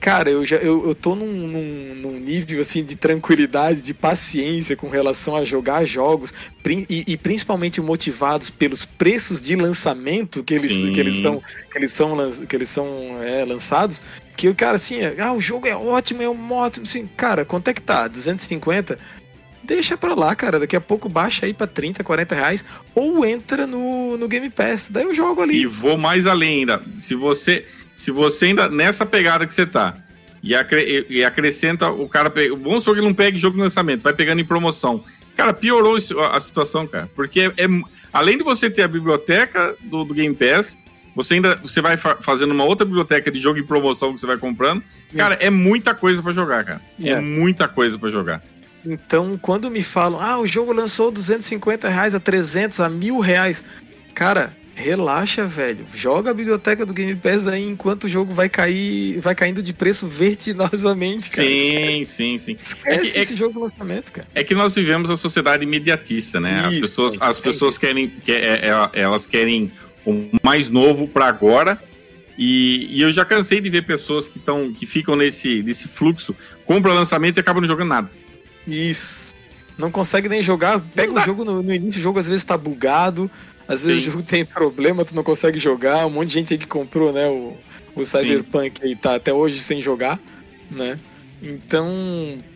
[0.00, 4.74] Cara, eu já eu, eu tô num, num, num, nível assim de tranquilidade, de paciência
[4.74, 6.32] com relação a jogar jogos
[6.66, 11.92] e, e principalmente motivados pelos preços de lançamento que eles, que eles são que eles
[11.92, 12.16] são
[12.48, 12.86] que eles são
[13.22, 14.00] é, lançados.
[14.36, 17.68] Que o cara assim, ah, o jogo é ótimo, é um ótimo, assim, cara, quanto
[17.68, 18.08] é que tá?
[18.08, 18.98] 250?
[19.62, 20.58] Deixa pra lá, cara.
[20.58, 22.64] Daqui a pouco baixa aí pra 30, 40 reais.
[22.94, 24.88] Ou entra no, no Game Pass.
[24.90, 25.60] Daí eu jogo ali.
[25.60, 26.82] E vou mais além ainda.
[26.98, 27.66] Se você
[28.00, 29.94] se você ainda nessa pegada que você tá
[30.42, 32.32] e, acre, e acrescenta o cara.
[32.62, 35.04] Vamos supor que ele não pegue jogo no lançamento, vai pegando em promoção.
[35.36, 35.98] Cara, piorou
[36.32, 37.10] a situação, cara.
[37.14, 37.66] Porque é,
[38.10, 40.78] além de você ter a biblioteca do, do Game Pass,
[41.14, 44.26] você ainda você vai fa fazendo uma outra biblioteca de jogo em promoção que você
[44.26, 44.82] vai comprando.
[45.14, 46.80] Cara, é, é muita coisa para jogar, cara.
[47.02, 47.10] É.
[47.10, 48.42] é muita coisa para jogar.
[48.82, 53.62] Então, quando me falam, ah, o jogo lançou 250 reais a 300, a mil reais.
[54.14, 55.84] Cara, relaxa, velho.
[55.94, 59.72] Joga a biblioteca do Game Pass aí enquanto o jogo vai cair, vai caindo de
[59.72, 61.46] preço vertiginosamente, cara.
[61.46, 62.56] Sim, sim, sim.
[62.62, 64.26] Esquece é que, é esse é, jogo do lançamento, cara.
[64.34, 66.58] É que nós vivemos a sociedade imediatista, né?
[66.58, 69.70] Isso, as pessoas, as é pessoas querem, quer, é, é, elas querem
[70.04, 71.80] o mais novo para agora.
[72.38, 76.34] E, e, eu já cansei de ver pessoas que, tão, que ficam nesse, nesse fluxo,
[76.64, 78.10] compra lançamento e acabam não jogando nada.
[78.66, 79.34] Isso.
[79.80, 80.78] Não consegue nem jogar.
[80.80, 83.30] Pega o jogo no, no, início, o jogo às vezes tá bugado.
[83.70, 84.08] Às vezes Sim.
[84.08, 86.04] o jogo tem problema, tu não consegue jogar.
[86.04, 87.28] Um monte de gente aí que comprou, né?
[87.28, 87.56] O,
[87.94, 88.88] o Cyberpunk Sim.
[88.88, 90.18] aí tá até hoje sem jogar,
[90.68, 90.98] né?
[91.40, 91.88] Então,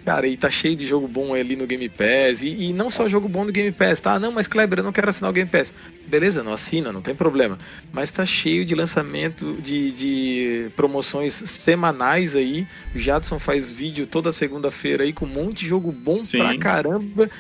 [0.05, 2.43] cara, e tá cheio de jogo bom ali no Game Pass.
[2.43, 4.19] E, e, não só jogo bom no Game Pass, tá?
[4.19, 5.73] Não, mas Kleber, eu não quero assinar o Game Pass.
[6.05, 7.57] Beleza, não assina, não tem problema.
[7.93, 12.67] Mas tá cheio de lançamento, de, de promoções semanais aí.
[12.93, 16.39] O Jadson faz vídeo toda segunda-feira aí com um monte de jogo bom Sim.
[16.39, 17.31] pra caramba.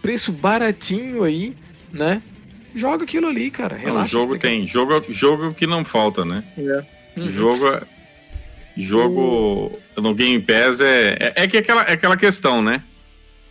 [0.00, 1.56] Preço baratinho aí,
[1.92, 2.22] né?
[2.74, 3.76] Joga aquilo ali, cara.
[3.76, 4.06] Relaxa.
[4.06, 4.66] o jogo tem.
[4.66, 6.42] Jogo, jogo que não falta, né?
[6.58, 6.84] É.
[7.16, 7.28] Uhum.
[7.28, 7.66] Jogo
[8.76, 12.82] Jogo no Game Pass é, é, é, que aquela, é aquela questão, né?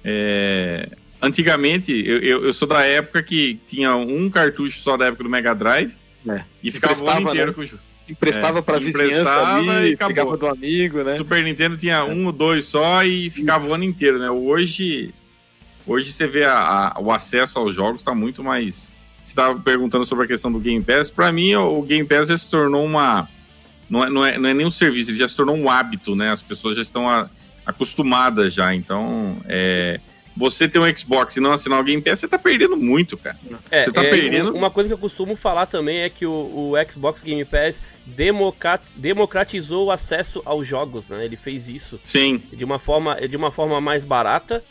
[0.03, 0.89] É,
[1.21, 5.29] antigamente, eu, eu, eu, sou da época que tinha um cartucho só da época do
[5.29, 5.93] Mega Drive
[6.27, 6.43] é.
[6.61, 7.53] e ficava o ano inteiro né?
[7.53, 7.81] com o jogo.
[8.07, 11.15] Emprestava é, pra vizinhança ali, e ficava do amigo, né?
[11.15, 12.03] Super Nintendo tinha é.
[12.03, 13.71] um ou dois só e ficava Isso.
[13.71, 14.29] o ano inteiro, né?
[14.29, 15.13] Hoje,
[15.87, 18.91] hoje você vê a, a, o acesso aos jogos está muito mais...
[19.23, 21.09] Você estava perguntando sobre a questão do Game Pass.
[21.09, 23.27] Para mim, o Game Pass já se tornou uma
[23.89, 26.15] não é, não é, não é nem um serviço, ele já se tornou um hábito,
[26.15, 26.31] né?
[26.31, 27.29] As pessoas já estão a,
[27.65, 28.73] acostumadas já.
[28.73, 29.99] Então, é,
[30.35, 33.37] você ter um Xbox e não assinar o Game Pass, você tá perdendo muito, cara.
[33.69, 34.53] É, você tá é, perdendo.
[34.53, 37.81] Uma coisa que eu costumo falar também é que o, o Xbox Game Pass
[38.95, 41.23] democratizou o acesso aos jogos, né?
[41.23, 41.99] Ele fez isso.
[42.03, 42.41] Sim.
[42.51, 44.63] De uma forma, de uma forma mais barata.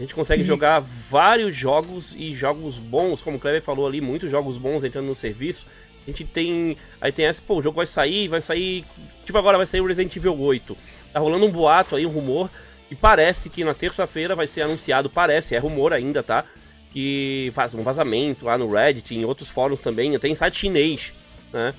[0.00, 0.46] A gente consegue e...
[0.46, 5.04] jogar vários jogos e jogos bons, como o Cleber falou ali, muitos jogos bons entrando
[5.04, 5.66] no serviço.
[6.06, 6.74] A gente tem.
[6.98, 8.86] Aí tem essa, pô, o jogo vai sair, vai sair.
[9.26, 10.74] Tipo, agora vai sair o Resident Evil 8.
[11.12, 12.50] Tá rolando um boato aí, um rumor,
[12.90, 16.46] E parece que na terça-feira vai ser anunciado, parece, é rumor ainda, tá?
[16.90, 21.12] Que faz um vazamento lá no Reddit, em outros fóruns também, tem site chinês,
[21.52, 21.74] né?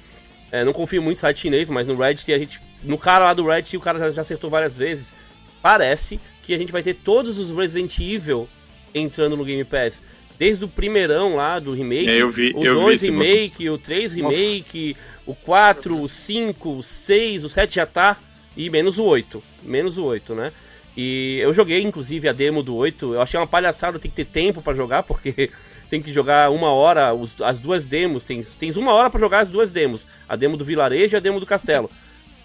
[0.51, 2.61] É, não confio muito no site chinês, mas no Reddit a gente.
[2.83, 5.11] No cara lá do Reddit, o cara já, já acertou várias vezes.
[5.59, 8.47] Parece que a gente vai ter todos os Resident Evil
[8.93, 10.01] entrando no Game Pass.
[10.37, 14.13] Desde o primeirão lá do remake, é, eu vi, o eu 2 remake, o 3
[14.13, 15.31] remake, Nossa.
[15.31, 18.17] o 4, o 5, o 6, o 7 já tá.
[18.57, 19.41] E menos o 8.
[19.61, 20.51] Menos o 8, né?
[20.97, 23.13] E eu joguei, inclusive, a demo do 8.
[23.13, 25.51] Eu achei uma palhaçada, tem que ter tempo para jogar, porque
[25.89, 28.23] tem que jogar uma hora, os, as duas demos.
[28.23, 30.07] Tens, tens uma hora para jogar as duas demos.
[30.27, 31.89] A demo do vilarejo e a demo do castelo.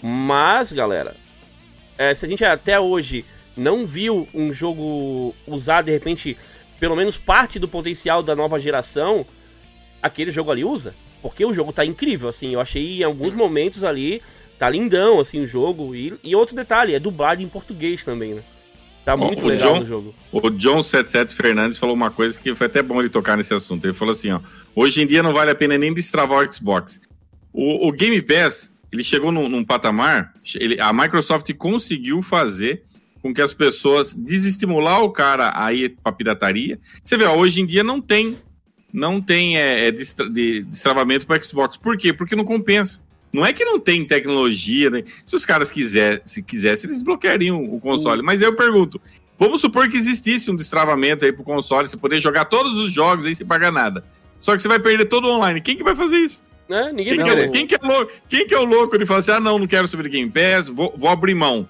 [0.03, 1.17] Mas, galera,
[1.99, 3.25] é, se a gente até hoje
[3.57, 6.37] não viu um jogo usar, de repente,
[6.79, 9.25] pelo menos parte do potencial da nova geração,
[10.03, 10.95] aquele jogo ali usa.
[11.23, 12.53] Porque o jogo tá incrível, assim.
[12.53, 14.23] Eu achei em alguns momentos ali
[14.59, 15.95] Tá lindão, assim, o jogo.
[15.95, 18.43] E, e outro detalhe, é dublado em português também, né?
[19.05, 20.15] Tá muito o legal John, o jogo.
[20.33, 23.85] O John 77 Fernandes falou uma coisa que foi até bom ele tocar nesse assunto.
[23.85, 24.41] Ele falou assim, ó,
[24.75, 27.01] hoje em dia não vale a pena nem destravar o Xbox.
[27.53, 32.83] O, o Game Pass, ele chegou num, num patamar, ele, a Microsoft conseguiu fazer
[33.27, 36.79] com que as pessoas desestimular o cara a ir pra pirataria.
[37.03, 38.39] Você vê, ó, hoje em dia não tem
[38.93, 41.77] não tem é, é destra, de, destravamento para Xbox.
[41.77, 42.13] Por quê?
[42.13, 43.05] Porque não compensa.
[43.33, 45.03] Não é que não tem tecnologia, né?
[45.27, 48.23] Se os caras quisessem, eles bloqueariam o console.
[48.23, 49.01] Mas eu pergunto,
[49.39, 53.27] vamos supor que existisse um destravamento aí pro console, você poder jogar todos os jogos
[53.27, 54.05] aí sem pagar nada.
[54.41, 55.61] Só que você vai perder todo online.
[55.61, 56.43] Quem que vai fazer isso?
[56.69, 59.05] É, ninguém quem, que é, quem, que é louco, quem que é o louco de
[59.05, 61.69] falar assim, ah não, não quero subir Game Pass, vou, vou abrir mão.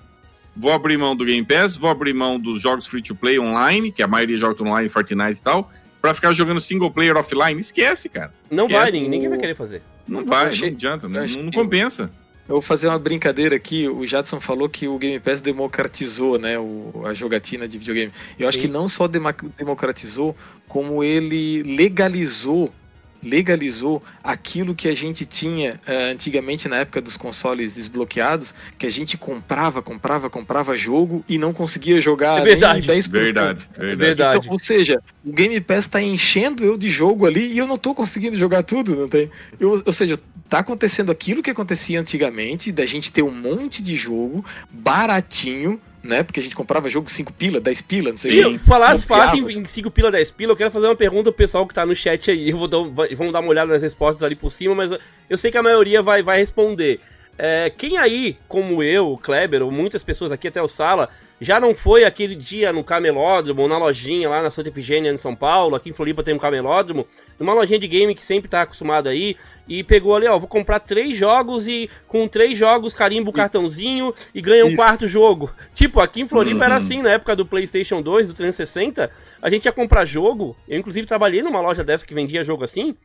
[0.57, 4.07] Vou abrir mão do Game Pass, vou abrir mão dos jogos free-to-play online, que a
[4.07, 5.71] maioria joga online, Fortnite e tal,
[6.01, 7.61] pra ficar jogando single player offline.
[7.61, 8.33] Esquece, cara.
[8.51, 8.93] Não Esquece.
[8.93, 9.83] vai, ninguém vai querer fazer.
[10.09, 12.11] Não vai, achei, não adianta, não, não compensa.
[12.49, 13.89] Eu vou fazer uma brincadeira aqui.
[13.89, 18.13] O Jadson falou que o Game Pass democratizou né, o, a jogatina de videogame.
[18.39, 18.67] Eu acho Sim.
[18.67, 20.37] que não só democratizou,
[20.69, 22.73] como ele legalizou
[23.23, 28.91] legalizou aquilo que a gente tinha uh, antigamente na época dos consoles desbloqueados, que a
[28.91, 32.89] gente comprava, comprava, comprava jogo e não conseguia jogar é verdade.
[32.89, 33.09] nem 10%.
[33.09, 33.97] Verdade, verdade.
[33.97, 34.39] verdade.
[34.39, 37.77] Então, ou seja, o Game Pass está enchendo eu de jogo ali e eu não
[37.77, 39.31] estou conseguindo jogar tudo, não tem?
[39.59, 40.19] Eu, ou seja,
[40.49, 46.23] tá acontecendo aquilo que acontecia antigamente, da gente ter um monte de jogo baratinho né?
[46.23, 49.65] Porque a gente comprava jogo 5 pila, 10 pila, não sei Sim, falasse, falasse em
[49.65, 52.31] 5 pila, 10 pila, eu quero fazer uma pergunta pro pessoal que tá no chat
[52.31, 52.51] aí.
[52.51, 52.79] Eu vou dar,
[53.15, 54.91] vamos dar uma olhada nas respostas ali por cima, mas
[55.29, 57.01] eu sei que a maioria vai, vai responder.
[57.39, 61.11] É, quem aí, como eu, o Kleber, ou muitas pessoas aqui, até o Sala,
[61.41, 65.35] já não foi aquele dia no camelódromo, na lojinha lá na Santa Efigênia, em São
[65.35, 67.07] Paulo, aqui em Floripa tem um camelódromo,
[67.39, 69.37] numa lojinha de game que sempre tá acostumado aí,
[69.69, 74.15] e pegou ali, ó, vou comprar três jogos e com três jogos carimbo o cartãozinho
[74.35, 74.77] e ganha um Isso.
[74.77, 75.51] quarto jogo.
[75.75, 76.65] Tipo, aqui em Floripa uhum.
[76.65, 79.11] era assim, na época do PlayStation 2, do 360,
[79.43, 82.97] a gente ia comprar jogo, eu inclusive trabalhei numa loja dessa que vendia jogo assim,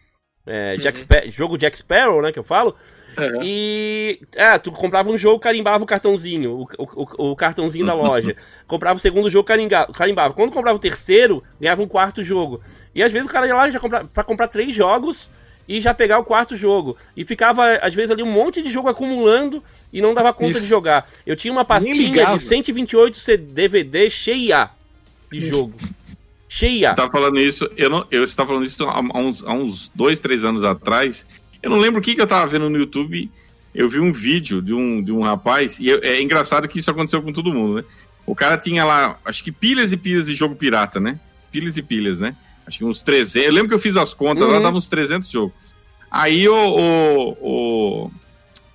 [0.46, 1.32] é, Jack uhum.
[1.32, 2.76] jogo Jack Sparrow, né, que eu falo.
[3.18, 3.44] É.
[3.44, 4.20] E.
[4.36, 8.36] É, tu comprava um jogo, carimbava o cartãozinho, o, o, o cartãozinho da loja.
[8.66, 9.48] comprava o segundo jogo,
[9.94, 10.34] carimbava.
[10.34, 12.62] Quando comprava o terceiro, ganhava um quarto jogo.
[12.96, 15.30] E às vezes o cara ia lá já compra, pra comprar três jogos
[15.68, 16.98] e já pegar o quarto jogo.
[17.16, 19.64] E ficava, às vezes, ali um monte de jogo acumulando
[19.94, 20.62] e não dava conta Isso.
[20.62, 21.08] de jogar.
[21.26, 24.70] Eu tinha uma pastinha de 128 DVD cheia
[25.30, 25.74] de jogo
[26.52, 26.90] cheia.
[26.90, 30.20] Você tá falando isso, eu não, eu estava falando isso há, uns, há uns dois,
[30.20, 31.26] três anos atrás.
[31.64, 33.32] Eu não lembro o que, que eu tava vendo no YouTube.
[33.74, 36.92] Eu vi um vídeo de um, de um rapaz, e é, é engraçado que isso
[36.92, 37.84] aconteceu com todo mundo, né?
[38.26, 41.18] O cara tinha lá, acho que pilhas e pilhas de jogo pirata, né?
[41.54, 42.36] Pilhas e pilhas, né?
[42.68, 43.48] Acho que uns 300.
[43.48, 44.52] Eu lembro que eu fiz as contas, uhum.
[44.52, 45.54] lá dava uns 300 jogos.
[46.12, 48.12] Aí o, o, o,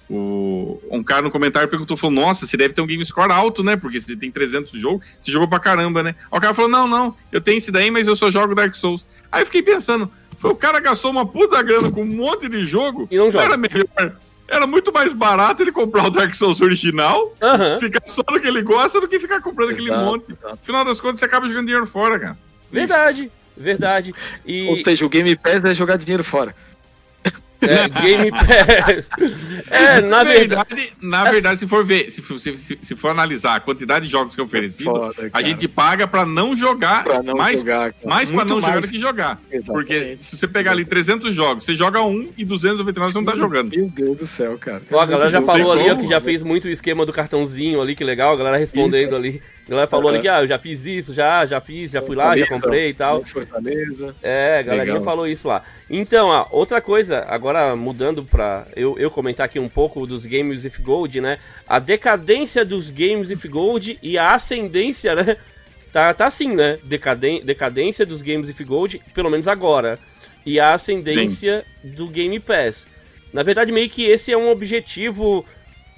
[0.09, 3.63] o, um cara no comentário perguntou, falou, nossa, você deve ter um game score alto,
[3.63, 3.77] né?
[3.77, 6.15] Porque você tem 300 jogos, você jogou pra caramba, né?
[6.31, 8.75] Aí o cara falou, não, não, eu tenho esse daí, mas eu só jogo Dark
[8.75, 9.07] Souls.
[9.31, 10.11] Aí eu fiquei pensando,
[10.43, 13.45] o cara gastou uma puta grana com um monte de jogo, e não joga.
[13.45, 14.17] era melhor...
[14.49, 17.81] Era muito mais barato ele comprar o Dark Souls original, uhum.
[17.81, 20.33] ficar só no que ele gosta, do que ficar comprando exato, aquele monte.
[20.33, 20.59] Exato.
[20.63, 22.39] Afinal das contas, você acaba jogando dinheiro fora, cara.
[22.71, 23.31] Verdade, Isso.
[23.57, 24.15] verdade.
[24.47, 24.69] E...
[24.69, 26.55] Ou seja, o Game Pass é jogar dinheiro fora.
[27.61, 29.09] É, Game Pass.
[29.71, 30.93] É, na verdade.
[31.01, 34.41] Na verdade, se for ver, se, se, se for analisar a quantidade de jogos que
[34.41, 38.45] é oferecido, Foda, a gente paga para não jogar, pra não mais, jogar, mais para
[38.45, 38.65] não mais.
[38.67, 39.41] jogar do que jogar.
[39.51, 39.67] Exatamente.
[39.67, 43.37] Porque se você pegar ali 300 jogos, você joga um e 299 você não tá
[43.37, 43.71] jogando.
[43.75, 44.83] Meu Deus do céu, cara.
[44.91, 47.81] Ó, a galera já falou ali, ó, que já fez muito o esquema do cartãozinho
[47.81, 49.43] ali, que legal, a galera respondendo ali.
[49.67, 52.15] A galera falou ali que, ah, eu já fiz isso, já, já fiz, já fui
[52.15, 53.25] lá, já comprei e tal.
[53.25, 54.15] Fortaleza.
[54.23, 55.63] É, a galerinha falou isso lá.
[55.91, 60.27] Então, ó, outra coisa, agora agora mudando para eu, eu comentar aqui um pouco dos
[60.27, 61.39] Games with Gold, né?
[61.67, 65.37] A decadência dos Games with Gold e a ascendência, né?
[65.93, 66.79] Tá, tá assim, né?
[66.83, 69.99] Decaden decadência dos Games with Gold, pelo menos agora.
[70.45, 71.91] E a ascendência Sim.
[71.91, 72.87] do Game Pass.
[73.33, 75.45] Na verdade, meio que esse é um objetivo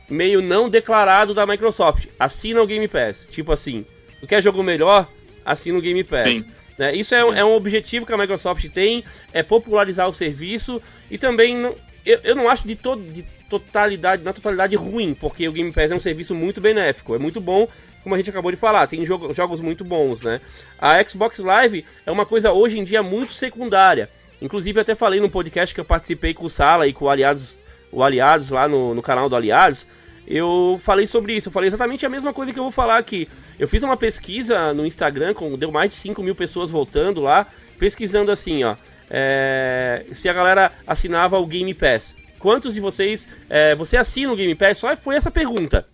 [0.09, 2.09] meio não declarado da Microsoft.
[2.19, 3.27] Assina o Game Pass.
[3.31, 3.87] Tipo assim,
[4.21, 5.11] tu quer jogo melhor?
[5.45, 6.31] Assina o Game Pass.
[6.31, 6.45] Sim.
[6.79, 6.95] Né?
[6.95, 10.81] Isso é, é, um objetivo que a Microsoft tem, é popularizar o serviço
[11.11, 11.75] e também não,
[12.07, 15.91] eu, eu não acho de, to, de totalidade, na totalidade ruim, porque o Game Pass
[15.91, 17.69] é um serviço muito benéfico, é muito bom,
[18.03, 20.41] como a gente acabou de falar, tem jogo, jogos muito bons, né?
[20.79, 24.09] A Xbox Live é uma coisa hoje em dia muito secundária.
[24.41, 27.11] Inclusive, eu até falei no podcast que eu participei com o Sala e com o
[27.11, 27.59] Aliados,
[27.91, 29.87] o Aliados lá no, no canal do Aliados,
[30.29, 31.49] eu falei sobre isso.
[31.49, 33.27] Eu falei exatamente a mesma coisa que eu vou falar aqui.
[33.59, 37.47] Eu fiz uma pesquisa no Instagram, com, deu mais de 5 mil pessoas voltando lá,
[37.79, 38.77] pesquisando assim, ó.
[39.11, 42.15] É, se a galera assinava o Game Pass.
[42.39, 43.27] Quantos de vocês.
[43.49, 44.79] É, você assina o Game Pass?
[44.79, 45.87] Só foi essa pergunta.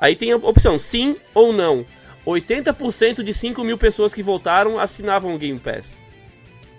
[0.00, 1.84] Aí tem a opção sim ou não.
[2.26, 5.92] 80% de 5 mil pessoas que votaram assinavam o Game Pass.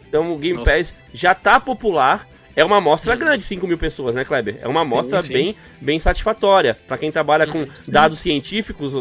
[0.10, 0.72] Então o Game Nossa.
[0.72, 2.28] Pass já tá popular.
[2.58, 3.20] É uma amostra hum.
[3.20, 4.58] grande, 5 mil pessoas, né, Kleber?
[4.60, 6.76] É uma amostra bem, bem satisfatória.
[6.88, 7.70] para quem trabalha com sim.
[7.88, 8.94] dados científicos,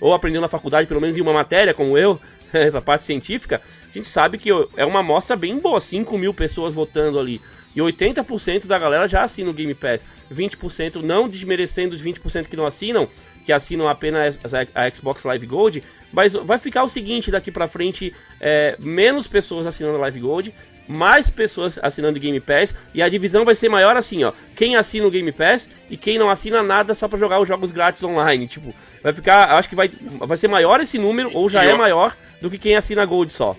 [0.00, 2.20] ou aprendeu na faculdade, pelo menos em uma matéria, como eu,
[2.52, 5.78] essa parte científica, a gente sabe que é uma amostra bem boa.
[5.78, 7.40] 5 mil pessoas votando ali.
[7.74, 10.04] E 80% da galera já assina o Game Pass.
[10.32, 13.08] 20% não desmerecendo os 20% que não assinam,
[13.44, 14.40] que assinam apenas
[14.74, 15.84] a Xbox Live Gold.
[16.12, 20.52] Mas vai ficar o seguinte daqui pra frente: é, menos pessoas assinando a Live Gold,
[20.86, 24.32] mais pessoas assinando Game Pass e a divisão vai ser maior assim, ó.
[24.54, 27.72] Quem assina o Game Pass e quem não assina nada só para jogar os jogos
[27.72, 29.90] grátis online, tipo, vai ficar, acho que vai,
[30.20, 33.56] vai ser maior esse número ou já é maior do que quem assina Gold só.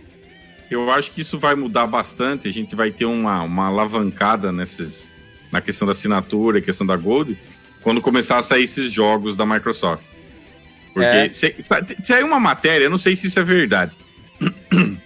[0.70, 5.12] Eu acho que isso vai mudar bastante, a gente vai ter uma, uma alavancada nesses
[5.52, 7.38] na questão da assinatura, questão da Gold,
[7.82, 10.12] quando começar a sair esses jogos da Microsoft.
[10.94, 11.32] Porque é.
[11.32, 13.96] se, se, se uma matéria, eu não sei se isso é verdade.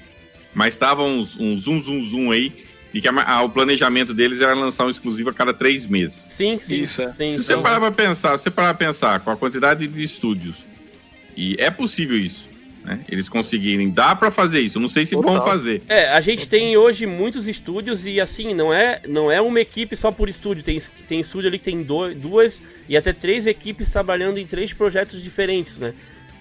[0.59, 2.51] Mas estava uns, um zoom, zoom, zoom aí.
[2.93, 6.15] E que a, a, o planejamento deles era lançar um exclusivo a cada três meses.
[6.15, 6.81] Sim, sim.
[6.81, 7.13] Isso, é.
[7.13, 7.63] sim, se você então...
[7.63, 10.65] parar pra pensar, se você parar pra pensar com a quantidade de estúdios,
[11.37, 12.49] e é possível isso.
[12.83, 12.99] Né?
[13.07, 14.81] Eles conseguirem, dá para fazer isso.
[14.81, 15.35] Não sei se Total.
[15.35, 15.81] vão fazer.
[15.87, 19.95] É, a gente tem hoje muitos estúdios e assim, não é, não é uma equipe
[19.95, 20.61] só por estúdio.
[20.61, 20.77] Tem,
[21.07, 25.23] tem estúdio ali que tem dois, duas e até três equipes trabalhando em três projetos
[25.23, 25.93] diferentes, né?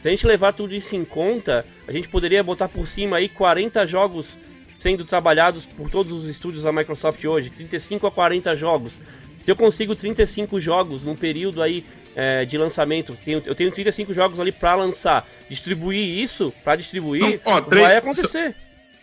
[0.03, 3.29] Se a gente levar tudo isso em conta, a gente poderia botar por cima aí
[3.29, 4.39] 40 jogos
[4.77, 9.01] sendo trabalhados por todos os estúdios da Microsoft hoje, 35 a 40 jogos.
[9.45, 11.85] Se eu consigo 35 jogos num período aí
[12.15, 17.41] é, de lançamento, tenho, eu tenho 35 jogos ali para lançar, distribuir isso, para distribuir,
[17.45, 18.55] Não, ó, vai acontecer.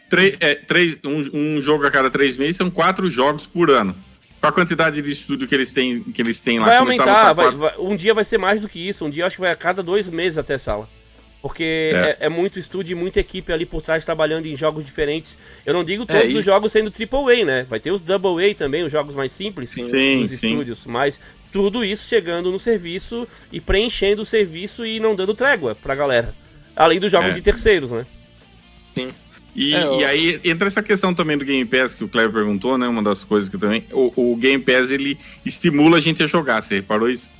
[0.09, 3.95] Três, é, três, um, um jogo a cada três meses são quatro jogos por ano.
[4.45, 6.67] Qual a quantidade de estúdio que eles têm, que eles têm lá?
[6.67, 9.03] Vai aumentar, vai, vai, um dia vai ser mais do que isso.
[9.03, 10.87] Um dia acho que vai a cada dois meses até sala.
[11.41, 11.97] Porque é.
[11.97, 15.37] É, é, muito estúdio e muita equipe ali por trás trabalhando em jogos diferentes.
[15.65, 17.65] Eu não digo é, todos é, os jogos sendo AAA, né?
[17.69, 20.47] Vai ter os Double A também, os jogos mais simples sim, sim, sim.
[20.47, 20.85] estúdios.
[20.85, 21.19] Mas
[21.51, 26.35] tudo isso chegando no serviço e preenchendo o serviço e não dando trégua pra galera.
[26.75, 27.33] Além dos jogos é.
[27.33, 28.05] de terceiros, né?
[28.95, 29.11] Sim.
[29.55, 32.77] E, é, e, aí entra essa questão também do Game Pass que o Cleber perguntou,
[32.77, 32.87] né?
[32.87, 33.85] Uma das coisas que também.
[33.91, 37.33] O, o Game Pass ele estimula a gente a jogar, você reparou isso?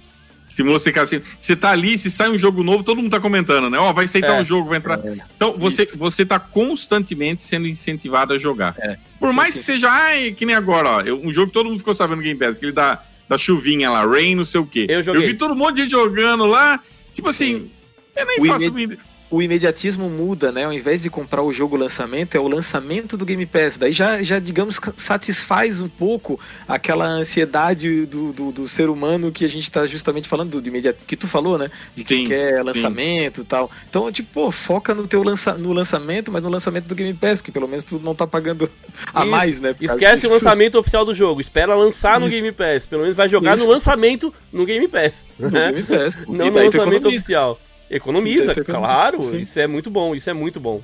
[0.47, 1.21] Estimula você, cara, assim.
[1.37, 3.77] Você tá ali, se sai um jogo novo, todo mundo tá comentando, né?
[3.77, 4.97] Ó, oh, vai aceitar o é, um jogo, vai entrar.
[5.05, 8.73] É, então, você, você tá constantemente sendo incentivado a jogar.
[8.77, 9.59] É, Por sim, mais sim.
[9.59, 11.03] que seja, ai, que nem agora, ó.
[11.15, 13.89] Um jogo que todo mundo ficou sabendo no Game Pass, que ele dá da chuvinha
[13.89, 14.85] lá, Rain, não sei o quê.
[14.87, 15.23] Eu, joguei.
[15.23, 16.79] Eu vi todo mundo de gente jogando lá.
[17.13, 17.55] Tipo sim.
[17.55, 17.71] assim,
[18.15, 18.65] eu nem o faço.
[18.65, 18.97] Imed
[19.35, 20.63] o imediatismo muda, né?
[20.63, 23.75] Ao invés de comprar o jogo lançamento, é o lançamento do Game Pass.
[23.75, 29.43] Daí já, já digamos, satisfaz um pouco aquela ansiedade do, do, do ser humano que
[29.43, 31.69] a gente está justamente falando do imediato que tu falou, né?
[31.93, 33.69] De que sim, quer lançamento e tal.
[33.89, 37.41] Então, tipo, pô, foca no teu lança, no lançamento, mas no lançamento do Game Pass,
[37.41, 38.71] que pelo menos tu não tá pagando
[39.13, 39.29] a Isso.
[39.29, 39.75] mais, né?
[39.81, 40.29] Esquece disso.
[40.29, 42.87] o lançamento oficial do jogo, espera lançar no Game Pass.
[42.87, 43.65] Pelo menos vai jogar Isso.
[43.65, 45.25] no lançamento no Game Pass.
[45.37, 46.17] No Game Pass.
[46.25, 47.59] não no lançamento oficial.
[47.89, 49.21] Economiza, claro.
[49.21, 49.41] Sim.
[49.41, 50.81] Isso é muito bom, isso é muito bom.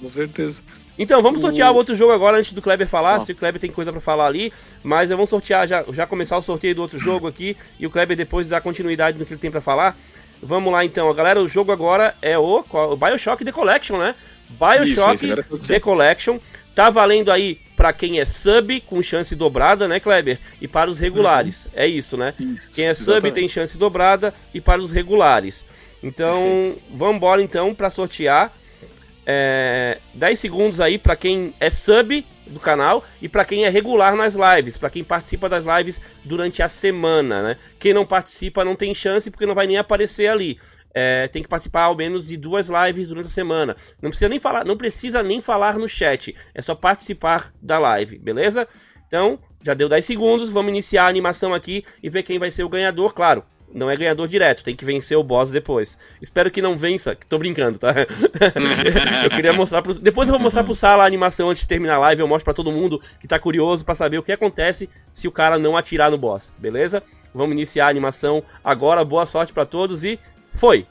[0.00, 0.62] Com certeza.
[0.98, 1.76] Então, vamos sortear o...
[1.76, 3.20] outro jogo agora antes do Kleber falar.
[3.20, 4.52] Se o Kleber tem coisa para falar ali.
[4.82, 7.56] Mas vamos sortear, já, já começar o sorteio do outro jogo aqui.
[7.78, 9.98] E o Kleber depois dar continuidade no que ele tem para falar.
[10.42, 11.40] Vamos lá então, galera.
[11.40, 14.14] O jogo agora é o, o Bioshock The Collection, né?
[14.50, 16.38] Bioshock Isso, The Collection.
[16.74, 20.38] Tá valendo aí para quem é sub com chance dobrada, né, Kleber?
[20.60, 21.64] E para os regulares.
[21.64, 21.70] Uhum.
[21.74, 22.34] É isso, né?
[22.38, 23.34] Isso, quem é sub exatamente.
[23.34, 25.64] tem chance dobrada e para os regulares.
[26.06, 28.52] Então, vamos embora então para sortear.
[29.26, 34.14] é, 10 segundos aí para quem é sub do canal e para quem é regular
[34.14, 37.56] nas lives, para quem participa das lives durante a semana, né?
[37.76, 40.60] Quem não participa não tem chance porque não vai nem aparecer ali.
[40.94, 43.76] É, tem que participar ao menos de duas lives durante a semana.
[44.00, 46.34] Não precisa nem falar, não precisa nem falar no chat.
[46.54, 48.66] É só participar da live, beleza?
[49.08, 52.62] Então, já deu 10 segundos, vamos iniciar a animação aqui e ver quem vai ser
[52.62, 53.44] o ganhador, claro.
[53.72, 55.98] Não é ganhador direto, tem que vencer o boss depois.
[56.20, 57.94] Espero que não vença, tô brincando, tá?
[59.24, 59.94] eu queria mostrar pro...
[59.94, 62.22] Depois eu vou mostrar pro Sala a animação antes de terminar a live.
[62.22, 65.32] Eu mostro para todo mundo que tá curioso para saber o que acontece se o
[65.32, 67.02] cara não atirar no boss, beleza?
[67.34, 69.04] Vamos iniciar a animação agora.
[69.04, 70.18] Boa sorte para todos e
[70.48, 70.86] foi!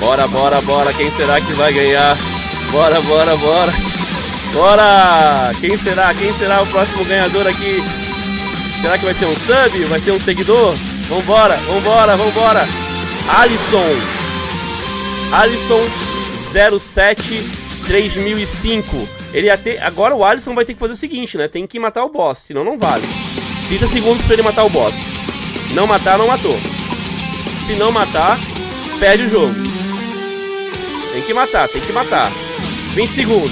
[0.00, 0.92] Bora, bora, bora.
[0.92, 2.16] Quem será que vai ganhar?
[2.70, 3.72] Bora, bora, bora.
[4.52, 5.52] Bora!
[5.60, 6.14] Quem será?
[6.14, 7.82] Quem será o próximo ganhador aqui?
[8.80, 9.84] Será que vai ser um sub?
[9.86, 10.74] Vai ser um seguidor?
[11.08, 12.66] Vambora, vambora, vambora.
[13.38, 13.84] Alisson.
[15.32, 15.86] Alisson
[16.78, 17.42] 07
[17.86, 19.08] 3005.
[19.32, 21.48] Ele até agora o Alisson vai ter que fazer o seguinte, né?
[21.48, 23.06] Tem que matar o boss, senão não vale.
[23.68, 24.94] 30 segundos para ele matar o boss.
[25.74, 26.56] Não matar, não matou.
[27.66, 28.38] Se não matar,
[28.98, 29.77] perde o jogo.
[31.12, 32.30] Tem que matar, tem que matar.
[32.94, 33.50] 20 segundos.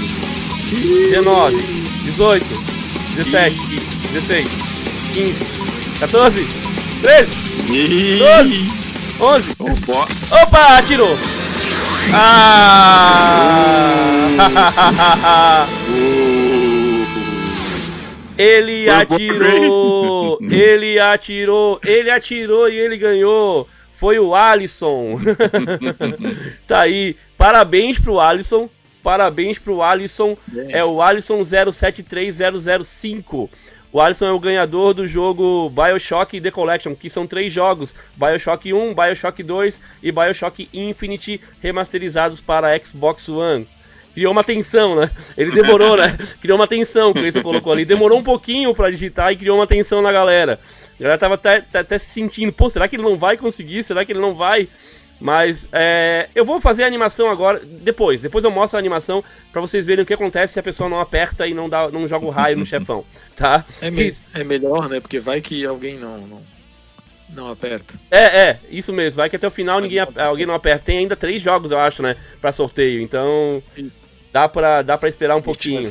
[0.69, 1.55] 19,
[2.03, 2.45] 18,
[3.15, 3.55] 17,
[4.13, 4.47] 16,
[5.13, 5.33] 15,
[5.99, 6.45] 14,
[7.01, 7.29] 13,
[8.19, 8.87] 12,
[9.19, 9.55] 11.
[10.43, 11.17] Opa, atirou.
[12.13, 13.17] Ah!
[18.37, 23.67] Ele atirou, ele atirou, ele atirou e ele ganhou
[23.97, 25.19] foi o Alisson.
[26.67, 27.15] tá aí.
[27.37, 28.69] Parabéns pro Alisson.
[29.03, 30.37] Parabéns pro Alisson.
[30.69, 33.49] É o Alisson 073005.
[33.91, 38.73] O Alisson é o ganhador do jogo Bioshock The Collection, que são três jogos: Bioshock
[38.73, 43.65] 1, Bioshock 2 e Bioshock Infinite remasterizados para Xbox One
[44.17, 45.11] criou uma tensão, né?
[45.37, 46.17] Ele demorou, né?
[46.41, 47.85] Criou uma tensão, que o Cleison colocou ali.
[47.85, 50.59] Demorou um pouquinho para digitar e criou uma tensão na galera.
[50.99, 53.83] A galera tava até, até, se sentindo, pô, será que ele não vai conseguir?
[53.83, 54.67] Será que ele não vai?
[55.19, 58.21] Mas é, eu vou fazer a animação agora, depois.
[58.21, 60.99] Depois eu mostro a animação para vocês verem o que acontece se a pessoa não
[60.99, 63.03] aperta e não, dá, não joga o raio no chefão,
[63.35, 63.65] tá?
[63.81, 64.99] É, me, é melhor, né?
[64.99, 66.41] Porque vai que alguém não, não,
[67.29, 67.95] não aperta.
[68.11, 69.17] É, é, isso mesmo.
[69.17, 70.85] Vai que até o final ninguém, alguém não aperta.
[70.85, 72.15] Tem ainda três jogos, eu acho, né?
[72.39, 73.01] Pra sorteio.
[73.01, 73.61] Então,
[74.31, 75.81] dá pra, dá pra esperar um pouquinho.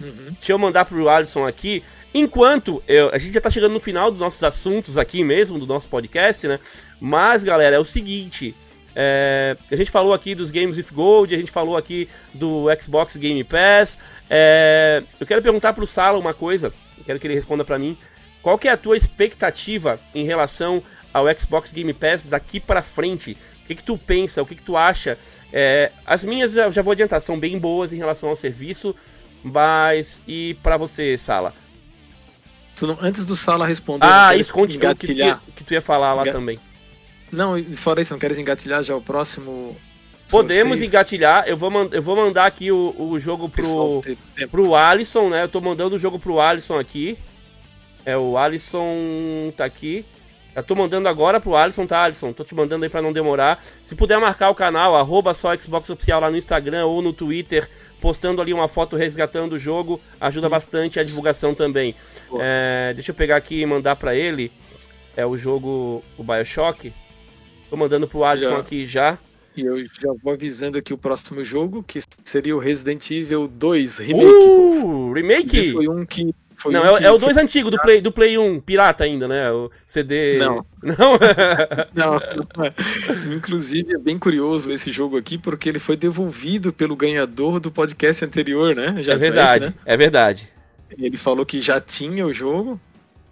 [0.00, 0.32] Uhum.
[0.32, 1.82] Deixa eu mandar pro Alisson aqui.
[2.14, 5.66] Enquanto eu, a gente já tá chegando no final dos nossos assuntos aqui mesmo, do
[5.66, 6.60] nosso podcast, né?
[7.00, 8.54] Mas, galera, é o seguinte.
[8.94, 13.16] É, a gente falou aqui dos Games with Gold, a gente falou aqui do Xbox
[13.16, 13.98] Game Pass.
[14.28, 16.72] É, eu quero perguntar pro Sala uma coisa,
[17.06, 17.96] quero que ele responda para mim.
[18.42, 20.82] Qual que é a tua expectativa em relação
[21.14, 23.38] ao Xbox Game Pass daqui para frente?
[23.64, 24.42] O que, que tu pensa?
[24.42, 25.16] O que, que tu acha?
[25.52, 28.94] É, as minhas, já, já vou adiantar, são bem boas em relação ao serviço,
[29.42, 31.54] mas e para você, Sala?
[32.80, 34.06] Não, antes do Sala responder.
[34.06, 35.14] Ah, isso, conte o que,
[35.54, 36.32] que, tu ia falar lá Enga...
[36.32, 36.58] também.
[37.30, 39.76] Não, fora isso, não queres engatilhar já o próximo.
[40.28, 40.88] Podemos sorteio?
[40.88, 41.44] engatilhar.
[41.46, 44.02] Eu vou, eu vou mandar aqui o, o jogo pro,
[44.50, 45.44] pro Alisson, né?
[45.44, 47.18] Eu tô mandando o jogo pro Alisson aqui.
[48.04, 50.04] É, o Alisson tá aqui.
[50.54, 52.32] Eu tô mandando agora pro Alisson, tá, Alisson?
[52.32, 53.64] Tô te mandando aí pra não demorar.
[53.84, 57.68] Se puder marcar o canal, arroba só Xbox Oficial lá no Instagram ou no Twitter,
[58.00, 61.94] postando ali uma foto resgatando o jogo, ajuda bastante a divulgação também.
[62.38, 64.52] É, deixa eu pegar aqui e mandar pra ele.
[65.16, 66.92] É o jogo, o Bioshock.
[67.70, 68.58] Tô mandando pro Alisson já.
[68.58, 69.18] aqui já.
[69.56, 73.98] E eu já vou avisando aqui o próximo jogo, que seria o Resident Evil 2
[73.98, 74.48] Remake.
[74.48, 75.72] Uh, remake?
[75.72, 78.38] Foi um que foi não, um é, é, o 2 antigo, do Play, do Play
[78.38, 79.50] 1, pirata ainda, né?
[79.50, 80.38] O CD.
[80.38, 80.64] Não.
[80.82, 81.16] Não?
[81.94, 83.32] não, é.
[83.32, 88.24] Inclusive, é bem curioso esse jogo aqui, porque ele foi devolvido pelo ganhador do podcast
[88.24, 89.00] anterior, né?
[89.00, 89.80] Já é verdade, esse, né?
[89.86, 90.48] é verdade.
[90.98, 92.80] Ele falou que já tinha o jogo,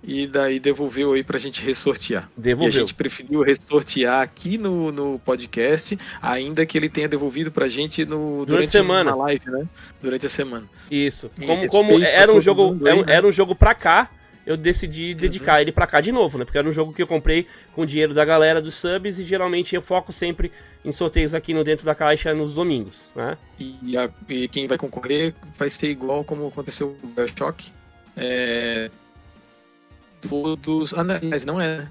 [0.03, 2.29] e daí devolveu aí pra gente ressortear.
[2.37, 2.73] Devolveu.
[2.73, 7.69] E a gente preferiu ressortear aqui no, no podcast, ainda que ele tenha devolvido pra
[7.69, 9.15] gente no, durante, durante a semana.
[9.15, 9.69] live, né?
[10.01, 10.69] Durante a semana.
[10.91, 11.31] Isso.
[11.47, 13.13] como, como era um jogo, aí, era, né?
[13.15, 14.11] era um jogo pra cá,
[14.47, 15.61] eu decidi dedicar uhum.
[15.61, 16.45] ele pra cá de novo, né?
[16.45, 19.75] Porque era um jogo que eu comprei com dinheiro da galera dos subs e geralmente
[19.75, 20.51] eu foco sempre
[20.83, 23.37] em sorteios aqui no Dentro da Caixa nos domingos, né?
[23.59, 27.71] E, a, e quem vai concorrer vai ser igual como aconteceu com o Bioshock.
[28.17, 28.91] É,
[30.29, 30.95] todos.
[30.95, 31.91] Ah, não, mas não é, né?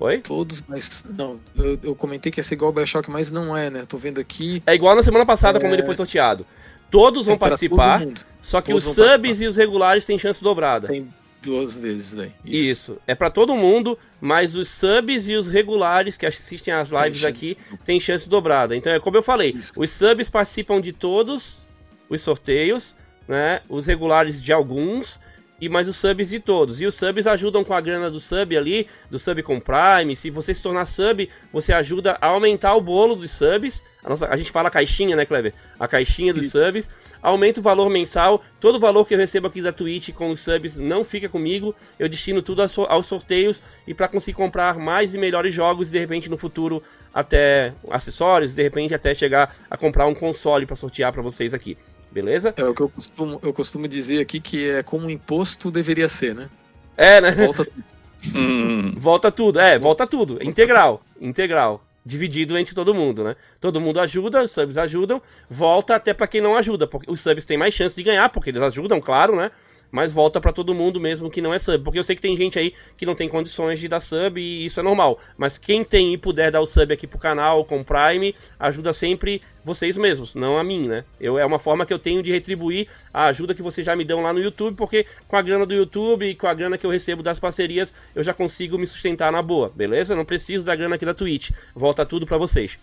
[0.00, 0.18] Oi?
[0.18, 1.06] Todos, mas.
[1.16, 3.84] Não, eu, eu comentei que ia ser igual o Bioshock, mas não é, né?
[3.88, 4.62] Tô vendo aqui.
[4.66, 5.60] É igual na semana passada, é...
[5.60, 6.44] quando ele foi sorteado.
[6.90, 8.06] Todos vão é participar,
[8.40, 9.44] só que Todos os subs participar.
[9.44, 10.88] e os regulares têm chance dobrada.
[10.88, 11.08] Tem
[11.42, 12.32] duas deles daí.
[12.44, 12.92] Isso.
[12.92, 12.98] Isso.
[13.06, 17.56] É para todo mundo, mas os subs e os regulares que assistem às lives aqui
[17.84, 18.76] têm chance dobrada.
[18.76, 19.72] Então é como eu falei, Isso.
[19.76, 21.66] os subs participam de todos
[22.08, 22.94] os sorteios,
[23.26, 23.62] né?
[23.68, 25.18] Os regulares de alguns
[25.62, 26.80] e mais os subs de todos.
[26.80, 30.16] E os subs ajudam com a grana do sub ali, do sub com Prime.
[30.16, 33.80] Se você se tornar sub, você ajuda a aumentar o bolo dos subs.
[34.02, 35.54] A, nossa, a gente fala caixinha, né, Kleber?
[35.78, 36.58] A caixinha dos Isso.
[36.58, 36.88] subs
[37.22, 38.42] aumenta o valor mensal.
[38.58, 41.72] Todo o valor que eu recebo aqui da Twitch com os subs não fica comigo.
[41.96, 45.98] Eu destino tudo aos sorteios e para conseguir comprar mais e melhores jogos e de
[46.00, 46.82] repente no futuro
[47.14, 51.78] até acessórios, de repente até chegar a comprar um console para sortear para vocês aqui.
[52.12, 52.52] Beleza?
[52.56, 56.08] É o que eu costumo, eu costumo dizer aqui que é como um imposto deveria
[56.08, 56.48] ser, né?
[56.96, 57.32] É, né?
[57.32, 57.84] Volta tudo.
[58.36, 58.94] Hum.
[58.96, 60.38] Volta tudo, é, volta tudo.
[60.40, 61.02] Integral.
[61.20, 63.36] Integral dividido entre todo mundo, né?
[63.60, 67.44] Todo mundo ajuda, os subs ajudam, volta até para quem não ajuda, porque os subs
[67.44, 69.50] têm mais chance de ganhar, porque eles ajudam, claro, né?
[69.92, 72.34] Mas volta para todo mundo mesmo que não é sub, porque eu sei que tem
[72.34, 75.18] gente aí que não tem condições de dar sub e isso é normal.
[75.36, 79.42] Mas quem tem e puder dar o sub aqui pro canal com Prime, ajuda sempre
[79.62, 81.04] vocês mesmos, não a mim, né?
[81.20, 84.04] Eu, é uma forma que eu tenho de retribuir a ajuda que vocês já me
[84.04, 86.86] dão lá no YouTube, porque com a grana do YouTube e com a grana que
[86.86, 90.16] eu recebo das parcerias, eu já consigo me sustentar na boa, beleza?
[90.16, 91.50] Não preciso da grana aqui da Twitch.
[91.74, 92.78] Volta tudo para vocês.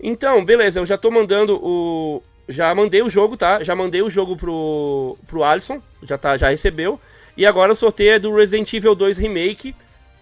[0.00, 2.22] Então, beleza, eu já tô mandando o.
[2.48, 3.62] Já mandei o jogo, tá?
[3.62, 7.00] Já mandei o jogo pro, pro Alisson, já, tá, já recebeu.
[7.36, 9.74] E agora o sorteio é do Resident Evil 2 Remake.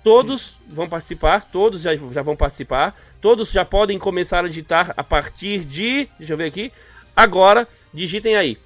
[0.03, 2.99] Todos vão participar, todos já, já vão participar.
[3.21, 6.09] Todos já podem começar a digitar a partir de.
[6.19, 6.73] Deixa eu ver aqui.
[7.17, 8.59] Agora, digitem aí.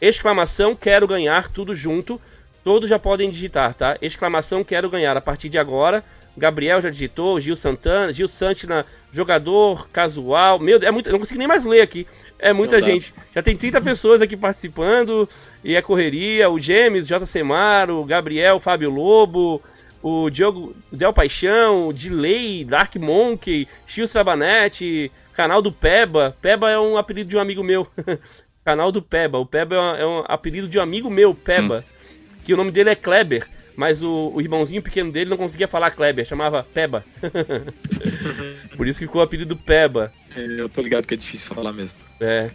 [0.00, 2.20] Exclamação, quero ganhar, tudo junto.
[2.64, 3.98] Todos já podem digitar, tá?
[4.00, 6.02] Exclamação, quero ganhar a partir de agora.
[6.36, 10.58] Gabriel já digitou, Gil Santana, Gil Santina, jogador casual.
[10.58, 12.06] Meu Deus, é muito, eu não consigo nem mais ler aqui.
[12.42, 13.14] É muita não gente.
[13.16, 13.22] Dá.
[13.36, 15.28] Já tem 30 pessoas aqui participando.
[15.62, 16.50] E é correria.
[16.50, 17.24] O Gêmeos, J.
[17.24, 19.62] Semaro, o Gabriel, Fábio Lobo,
[20.02, 26.36] o Diogo Del Paixão, o Delay, Dark Monkey, Chio Trabanete, canal do Peba.
[26.42, 27.86] Peba é um apelido de um amigo meu.
[28.64, 29.38] canal do Peba.
[29.38, 31.84] O Peba é um, é um apelido de um amigo meu, Peba.
[31.88, 32.12] Hum.
[32.44, 35.90] Que o nome dele é Kleber mas o, o, irmãozinho pequeno dele não conseguia falar
[35.90, 37.04] Kleber, chamava Peba.
[38.76, 40.12] Por isso que ficou o apelido Peba.
[40.34, 41.98] É, eu tô ligado que é difícil falar mesmo.
[42.20, 42.50] É.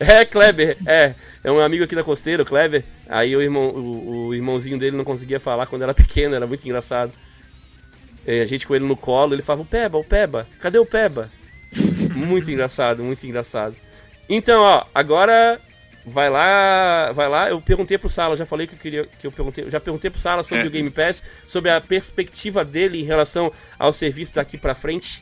[0.00, 1.14] é, Kleber, é.
[1.42, 2.84] É um amigo aqui da costeira, o Kleber.
[3.08, 6.64] Aí o, irmão, o, o irmãozinho dele não conseguia falar quando era pequeno, era muito
[6.64, 7.12] engraçado.
[8.26, 10.86] E a gente com ele no colo, ele falava, o Peba, o Peba, cadê o
[10.86, 11.30] Peba?
[12.14, 13.76] muito engraçado, muito engraçado.
[14.28, 15.60] Então, ó, agora
[16.08, 17.50] Vai lá, vai lá.
[17.50, 20.20] Eu perguntei pro Sala, já falei que eu queria que eu perguntei, já perguntei pro
[20.20, 20.66] Sala sobre é.
[20.68, 25.20] o Game Pass, sobre a perspectiva dele em relação ao serviço daqui para frente.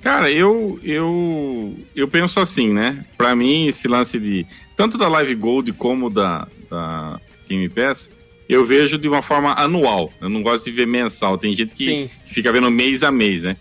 [0.00, 3.04] Cara, eu eu eu penso assim, né?
[3.18, 8.10] Para mim esse lance de tanto da Live Gold como da, da Game Pass,
[8.48, 10.10] eu vejo de uma forma anual.
[10.22, 11.36] Eu não gosto de ver mensal.
[11.36, 13.58] Tem gente que, que fica vendo mês a mês, né?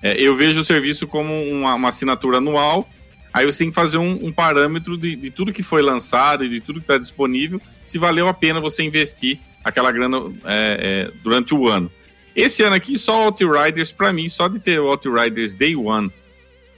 [0.00, 2.88] É, eu vejo o serviço como uma, uma assinatura anual
[3.34, 6.48] Aí você tem que fazer um, um parâmetro de, de, tudo que foi lançado e
[6.48, 11.12] de tudo que está disponível, se valeu a pena você investir aquela grana é, é,
[11.20, 11.90] durante o ano.
[12.36, 16.12] Esse ano aqui, só Outriders, para mim, só de ter o Outriders Day One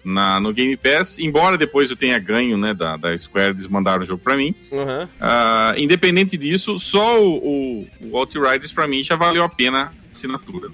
[0.02, 4.02] na, no Game Pass, embora depois eu tenha ganho né, da, da Square, eles mandaram
[4.02, 4.54] o jogo para mim.
[4.70, 5.04] Uhum.
[5.04, 10.12] Uh, independente disso, só o, o, o Outriders para mim já valeu a pena a
[10.12, 10.70] assinatura.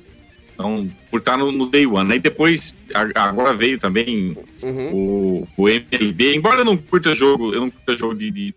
[0.63, 2.13] Então, por estar no, no Day One.
[2.13, 2.75] Aí depois,
[3.15, 4.91] agora veio também uhum.
[4.93, 6.37] o, o MLB.
[6.37, 8.55] Embora eu não curta jogo, eu não curta jogo de, de,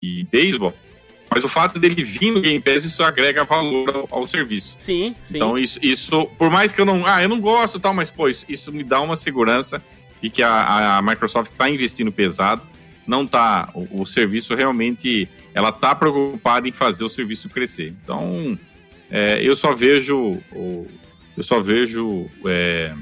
[0.00, 0.72] de beisebol,
[1.30, 4.76] mas o fato dele vir no Game Pass, isso agrega valor ao, ao, serviço.
[4.78, 5.36] Sim, sim.
[5.36, 7.04] Então, isso, isso, por mais que eu não.
[7.06, 9.82] Ah, eu não gosto tal, mas, pô, isso, isso me dá uma segurança
[10.22, 12.62] de que a, a Microsoft está investindo pesado.
[13.06, 13.68] Não tá.
[13.74, 15.28] O, o, serviço realmente.
[15.52, 17.94] Ela tá preocupada em fazer o serviço crescer.
[18.02, 18.58] Então,
[19.10, 20.86] é, eu só vejo o,
[21.38, 22.92] eu só vejo é,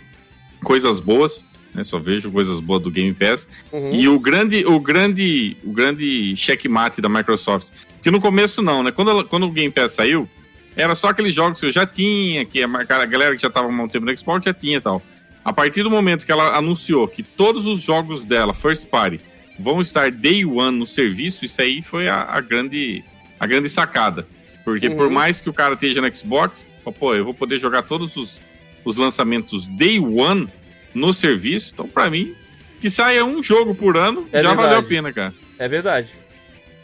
[0.62, 1.42] coisas boas,
[1.74, 1.82] né?
[1.82, 3.48] Só vejo coisas boas do Game Pass.
[3.72, 3.94] Uhum.
[3.94, 7.68] E o grande, o grande, o grande checkmate da Microsoft,
[8.02, 8.92] que no começo não, né?
[8.92, 10.28] Quando, ela, quando o Game Pass saiu,
[10.76, 13.68] era só aqueles jogos que eu já tinha, que a, a galera que já estava
[13.68, 15.02] há um tempo no Xbox já tinha e tal.
[15.42, 19.18] A partir do momento que ela anunciou que todos os jogos dela, first party,
[19.58, 23.02] vão estar day one no serviço, isso aí foi a, a grande,
[23.40, 24.28] a grande sacada.
[24.66, 24.96] Porque uhum.
[24.96, 28.42] por mais que o cara esteja no Xbox, pô, eu vou poder jogar todos os,
[28.84, 30.48] os lançamentos day one
[30.92, 31.70] no serviço.
[31.72, 32.34] Então, para mim,
[32.80, 34.68] que saia um jogo por ano, é já verdade.
[34.68, 35.32] valeu a pena, cara.
[35.56, 36.10] É verdade.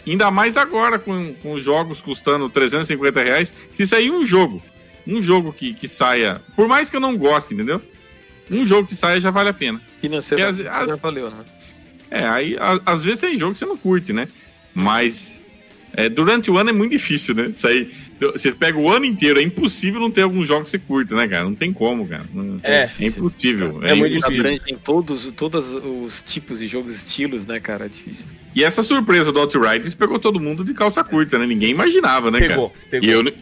[0.06, 3.52] Ainda mais agora, com, com os jogos custando 350 reais.
[3.74, 4.62] Se sair um jogo
[5.04, 7.82] Um jogo que, que saia, por mais que eu não goste, entendeu?
[8.48, 9.82] Um jogo que saia já vale a pena.
[10.00, 11.44] Financeiramente as, já valeu, né?
[12.08, 14.28] É, aí a, às vezes tem jogo que você não curte, né?
[14.72, 15.42] Mas
[15.94, 17.48] é, durante o ano é muito difícil, né?
[17.50, 20.78] Isso aí, você pega o ano inteiro, é impossível não ter algum jogo que você
[20.78, 21.44] curta, né, cara?
[21.44, 22.24] Não tem como, cara.
[22.32, 23.80] Não, é, é, difícil, é impossível.
[23.82, 24.60] É, é muito difícil.
[24.66, 27.84] Em todos, todos os tipos de jogos, estilos, né, cara?
[27.84, 28.26] É difícil.
[28.54, 31.46] E essa surpresa do Outriders pegou todo mundo de calça curta, né?
[31.46, 32.86] Ninguém imaginava, né, pegou, cara?
[32.90, 33.08] Pegou.
[33.08, 33.34] E eu,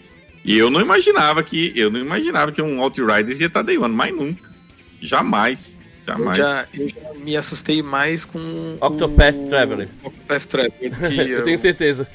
[0.44, 3.94] e eu não imaginava que eu não imaginava que um Outriders ia estar day one,
[3.94, 4.50] mas nunca.
[5.00, 5.78] Jamais.
[6.04, 6.38] Jamais.
[6.38, 9.48] Eu já, eu já me assustei mais com Octopath o...
[9.48, 9.88] Traveler.
[10.02, 10.92] Octopath Traveler.
[11.12, 12.08] eu, eu tenho certeza.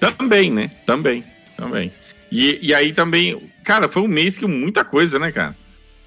[0.00, 0.70] Também, né?
[0.86, 1.24] Também,
[1.56, 1.92] também.
[2.30, 5.56] E, e aí também, cara, foi um mês que muita coisa, né, cara?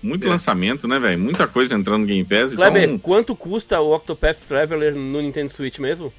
[0.01, 0.29] Muito é.
[0.29, 1.19] lançamento, né, velho?
[1.19, 2.55] Muita coisa entrando no Game Pass.
[2.55, 2.99] Kleber, então...
[2.99, 6.11] quanto custa o Octopath Traveler no Nintendo Switch mesmo?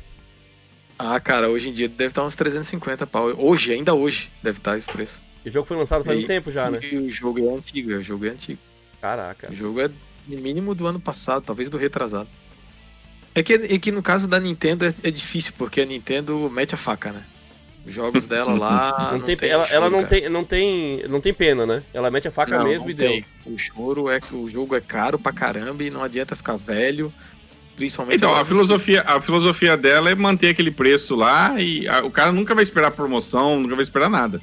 [0.98, 3.32] Ah, cara, hoje em dia deve estar uns 350 pau.
[3.36, 5.20] Hoje, ainda hoje, deve estar esse preço.
[5.44, 6.78] o jogo foi lançado faz e, um tempo já, né?
[6.80, 8.60] E o jogo é antigo, o jogo é antigo.
[9.00, 9.50] Caraca.
[9.50, 9.90] O jogo é
[10.28, 12.28] no mínimo do ano passado, talvez do retrasado.
[13.34, 16.74] É que, é que no caso da Nintendo é, é difícil, porque a Nintendo mete
[16.74, 17.24] a faca, né?
[17.84, 19.10] Os jogos dela lá.
[19.10, 21.82] não, não tem, tem ela, choro, ela não tem, não tem, não tem pena, né?
[21.92, 23.24] Ela mete a faca não, mesmo não e tem.
[23.44, 23.52] deu.
[23.54, 27.12] O choro é que o jogo é caro pra caramba e não adianta ficar velho.
[27.74, 32.10] Principalmente então, a filosofia, a filosofia dela é manter aquele preço lá e a, o
[32.10, 34.40] cara nunca vai esperar promoção, nunca vai esperar nada.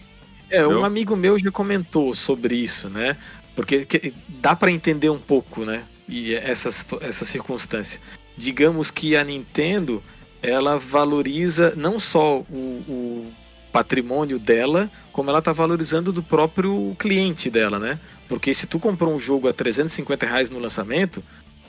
[0.49, 0.81] É, entendeu?
[0.81, 3.15] um amigo meu já comentou sobre isso, né?
[3.55, 5.83] Porque que, dá para entender um pouco, né?
[6.07, 6.69] E essa,
[7.01, 8.01] essa circunstância.
[8.35, 10.03] Digamos que a Nintendo
[10.41, 13.31] ela valoriza não só o, o
[13.71, 17.99] patrimônio dela, como ela está valorizando do próprio cliente dela, né?
[18.27, 21.23] Porque se tu comprou um jogo a 350 reais no lançamento,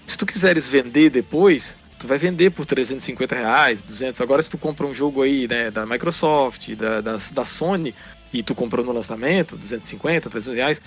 [0.07, 4.21] se tu quiseres vender depois, tu vai vender por 350 reais, 200.
[4.21, 7.95] Agora se tu compra um jogo aí, né, da Microsoft, da, da, da Sony,
[8.33, 10.83] e tu comprou no lançamento, 250, 300 reais,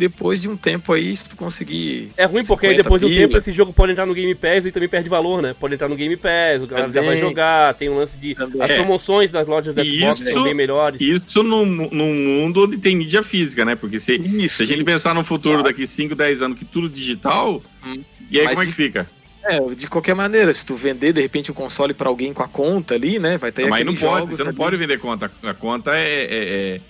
[0.00, 2.10] depois de um tempo aí, se tu conseguir.
[2.16, 4.64] É ruim porque aí depois de um tempo esse jogo pode entrar no Game Pass
[4.64, 5.54] e também perde valor, né?
[5.58, 8.34] Pode entrar no Game Pass, o cara também, já vai jogar, tem um lance de.
[8.34, 8.62] Também.
[8.62, 11.00] As promoções das lojas da Xbox isso, são bem melhores.
[11.02, 13.76] Isso num, num mundo onde tem mídia física, né?
[13.76, 16.88] Porque se, isso, se a gente pensar no futuro daqui 5, 10 anos que tudo
[16.88, 18.02] digital, hum.
[18.30, 19.10] e aí Mas como é que fica?
[19.44, 22.48] É, de qualquer maneira, se tu vender de repente o console para alguém com a
[22.48, 23.36] conta ali, né?
[23.36, 25.30] Vai ter Mas não pode, você não pode vender conta.
[25.42, 26.80] A conta é, é, é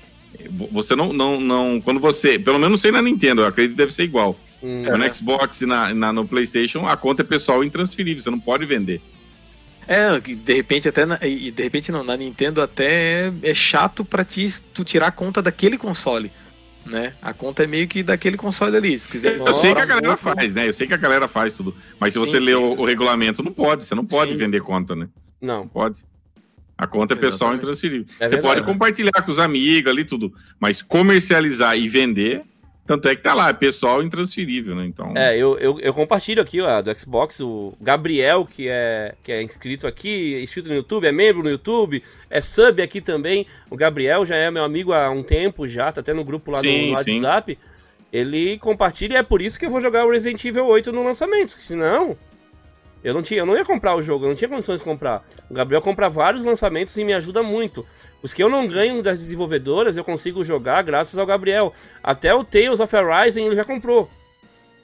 [0.71, 1.81] você não, não, não.
[1.81, 2.39] Quando você.
[2.39, 4.39] Pelo menos não sei na Nintendo, eu acredito que deve ser igual.
[4.63, 5.13] Hum, no é.
[5.13, 9.01] Xbox e na, na, no PlayStation, a conta é pessoal intransferível, você não pode vender.
[9.89, 14.25] É, de repente até na, e de repente não, na Nintendo até é, chato para
[14.25, 16.31] ti tu tirar a conta daquele console,
[16.87, 17.15] né?
[17.21, 19.39] A conta é meio que daquele console ali, se quiser.
[19.39, 20.69] Eu sei que a galera faz, né?
[20.69, 23.43] Eu sei que a galera faz tudo, mas se você sim, ler o, o, regulamento
[23.43, 24.37] não pode, você não pode sim.
[24.37, 25.09] vender conta, né?
[25.41, 25.61] Não.
[25.61, 26.05] não pode.
[26.81, 28.07] A conta é pessoal intransferível.
[28.19, 30.33] É você pode compartilhar com os amigos ali, tudo.
[30.59, 32.41] Mas comercializar e vender,
[32.87, 34.87] tanto é que tá lá, é pessoal intransferível, né?
[34.87, 35.13] Então...
[35.15, 39.43] É, eu, eu, eu compartilho aqui, ó, do Xbox, o Gabriel, que é, que é
[39.43, 43.47] inscrito aqui, inscrito no YouTube, é membro no YouTube, é sub aqui também.
[43.69, 46.61] O Gabriel já é meu amigo há um tempo já, tá até no grupo lá
[46.61, 47.59] sim, no, no WhatsApp.
[48.11, 51.05] Ele compartilha e é por isso que eu vou jogar o Resident Evil 8 no
[51.05, 52.17] lançamento, senão
[53.03, 55.25] eu não, tinha, eu não ia comprar o jogo, eu não tinha condições de comprar.
[55.49, 57.85] O Gabriel compra vários lançamentos e me ajuda muito.
[58.23, 61.73] Os que eu não ganho das desenvolvedoras, eu consigo jogar graças ao Gabriel.
[62.03, 64.11] Até o Tales of Arising ele já comprou.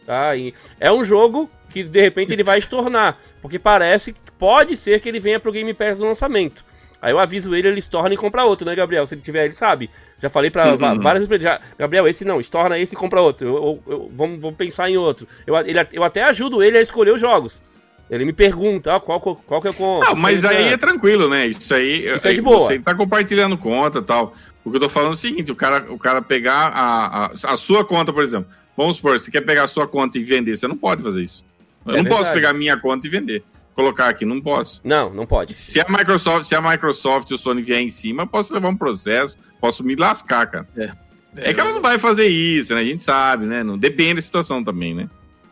[0.07, 0.35] Tá?
[0.37, 3.19] E é um jogo que de repente ele vai estornar.
[3.43, 6.65] Porque parece que pode ser que ele venha pro Game Pass no lançamento.
[7.03, 9.07] Aí eu aviso ele, ele estorna e compra outro, né, Gabriel?
[9.07, 9.91] Se ele tiver, ele sabe.
[10.19, 11.01] Já falei pra uhum.
[11.01, 11.59] várias empresas.
[11.79, 13.47] Gabriel, esse não, estorna esse e compra outro.
[13.47, 15.29] Eu, eu, eu, vamos, vamos pensar em outro.
[15.47, 17.61] Eu, ele, eu até ajudo ele a escolher os jogos.
[18.09, 20.07] Ele me pergunta, ah, qual, qual que é o conta?
[20.07, 21.47] Não, mas aí é tranquilo, né?
[21.49, 22.61] Isso aí, Isso é de boa.
[22.61, 24.33] Você tá compartilhando conta e tal.
[24.65, 27.27] O que eu tô falando é o seguinte, o cara, o cara pegar a, a,
[27.27, 28.49] a, sua conta, por exemplo.
[28.77, 31.45] Vamos supor, você quer pegar a sua conta e vender, você não pode fazer isso.
[31.85, 32.23] Eu é não verdade.
[32.23, 33.45] posso pegar a minha conta e vender.
[33.75, 34.81] Colocar aqui, não posso.
[34.83, 35.57] Não, não pode.
[35.57, 38.69] Se a Microsoft, se a Microsoft e o Sony vier em cima, eu posso levar
[38.69, 40.69] um processo, posso me lascar, cara.
[40.77, 40.85] É,
[41.37, 42.81] é, é que ela não vai fazer isso, né?
[42.81, 43.63] A gente sabe, né?
[43.63, 45.09] Não depende da situação também, né?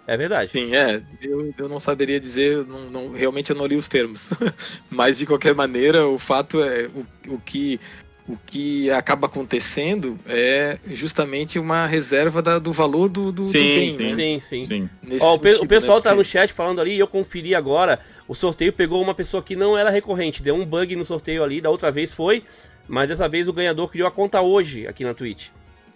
[0.07, 0.51] É verdade.
[0.51, 1.03] Sim, é.
[1.23, 4.31] Eu, eu não saberia dizer, não, não, realmente eu não li os termos.
[4.91, 7.81] Mas de qualquer maneira, o fato é o, o que
[8.27, 13.59] o que acaba acontecendo é justamente uma reserva da, do valor do, do, sim, do
[13.59, 14.15] bem, sim, né?
[14.15, 14.91] sim, sim, sim.
[15.21, 16.05] Ó, o, pe o, pessoal né?
[16.05, 19.77] tá no chat falando ali, eu conferi agora, o sorteio pegou uma pessoa que não
[19.77, 22.43] era recorrente, deu um bug no sorteio ali, da outra vez foi,
[22.89, 25.49] mas dessa vez o ganhador criou a conta hoje aqui na Twitch.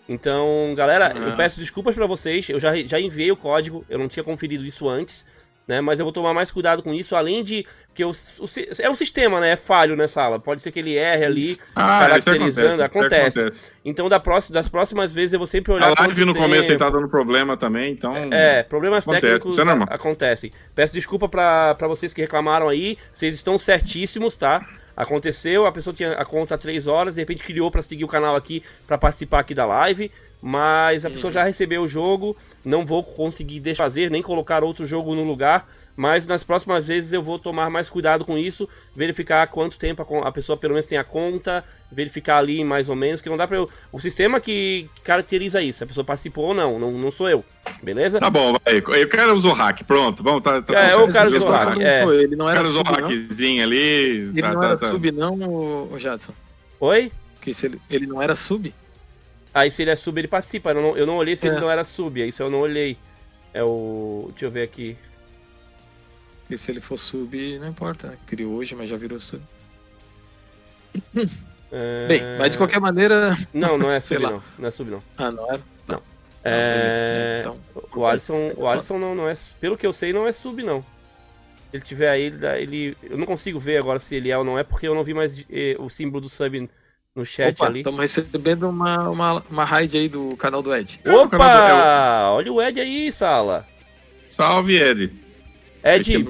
[0.09, 2.49] Então, galera, eu peço desculpas para vocês.
[2.49, 5.25] Eu já, já enviei o código, eu não tinha conferido isso antes.
[5.67, 5.83] né?
[5.83, 8.47] Mas eu vou tomar mais cuidado com isso, além de que o, o,
[8.78, 9.51] é um sistema, né?
[9.51, 10.41] É falho nessa sala.
[10.41, 12.83] Pode ser que ele erre ali, ah, caracterizando.
[12.83, 13.73] Acontece, acontece.
[13.85, 15.93] Então, da próxima, das próximas vezes eu vou sempre olhar.
[15.95, 16.45] A live no tempo.
[16.45, 18.17] começo ele tá dando problema também, então.
[18.33, 20.51] É, problemas acontece, técnicos é acontecem.
[20.75, 22.97] Peço desculpa para vocês que reclamaram aí.
[23.12, 24.67] Vocês estão certíssimos, tá?
[24.99, 28.09] Aconteceu, a pessoa tinha a conta há 3 horas, de repente criou para seguir o
[28.09, 30.10] canal aqui, para participar aqui da live
[30.41, 35.15] mas a pessoa já recebeu o jogo, não vou conseguir desfazer nem colocar outro jogo
[35.15, 35.67] no lugar,
[35.99, 40.31] mas nas próximas vezes eu vou tomar mais cuidado com isso, verificar quanto tempo a
[40.31, 43.57] pessoa pelo menos tem a conta, verificar ali mais ou menos, que não dá para
[43.57, 43.68] eu...
[43.91, 47.44] O sistema que caracteriza isso, a pessoa participou ou não, não, não sou eu,
[47.83, 48.20] beleza?
[48.20, 48.77] Tá bom, vai.
[48.77, 51.81] Eu quero usar o hack, pronto, vamos, tá, tá É, eu quero usar o hack,
[51.81, 52.05] é.
[52.05, 53.77] Ele não era sub, o hackzinho ali...
[53.77, 54.86] Ele tá, não tá, era tá.
[54.86, 55.35] sub não,
[55.93, 56.33] o Jadson?
[56.78, 57.10] Oi?
[57.41, 58.73] Que se ele, ele não era sub?
[59.52, 60.70] Aí se ele é sub, ele participa.
[60.70, 61.51] Eu não, eu não olhei se é.
[61.51, 62.97] ele não era sub, isso eu não olhei.
[63.52, 64.28] É o.
[64.31, 64.97] Deixa eu ver aqui.
[66.51, 68.18] E se ele for sub, não importa, né?
[68.27, 69.43] Criou hoje, mas já virou sub.
[71.70, 72.07] É...
[72.07, 73.36] Bem, mas de qualquer maneira.
[73.52, 74.43] Não, não é sub, não.
[74.59, 75.01] Não é sub, não.
[75.18, 75.60] Ah, não era?
[75.86, 76.02] Não.
[76.43, 77.41] É...
[77.41, 77.59] Então,
[77.94, 79.35] o Alisson, o Alisson não, não é.
[79.60, 80.81] Pelo que eu sei, não é sub, não.
[81.70, 82.97] Se ele tiver aí, ele, ele.
[83.02, 85.12] Eu não consigo ver agora se ele é ou não é, porque eu não vi
[85.12, 86.70] mais eh, o símbolo do sub
[87.15, 87.81] no chat Opa, ali.
[87.81, 91.01] Estamos recebendo uma, uma, uma raid aí do canal do Ed.
[91.05, 91.36] Opa!
[91.36, 92.35] Do...
[92.36, 93.67] Olha o Ed aí, Sala.
[94.28, 95.28] Salve, Ed.
[95.89, 96.23] Ed,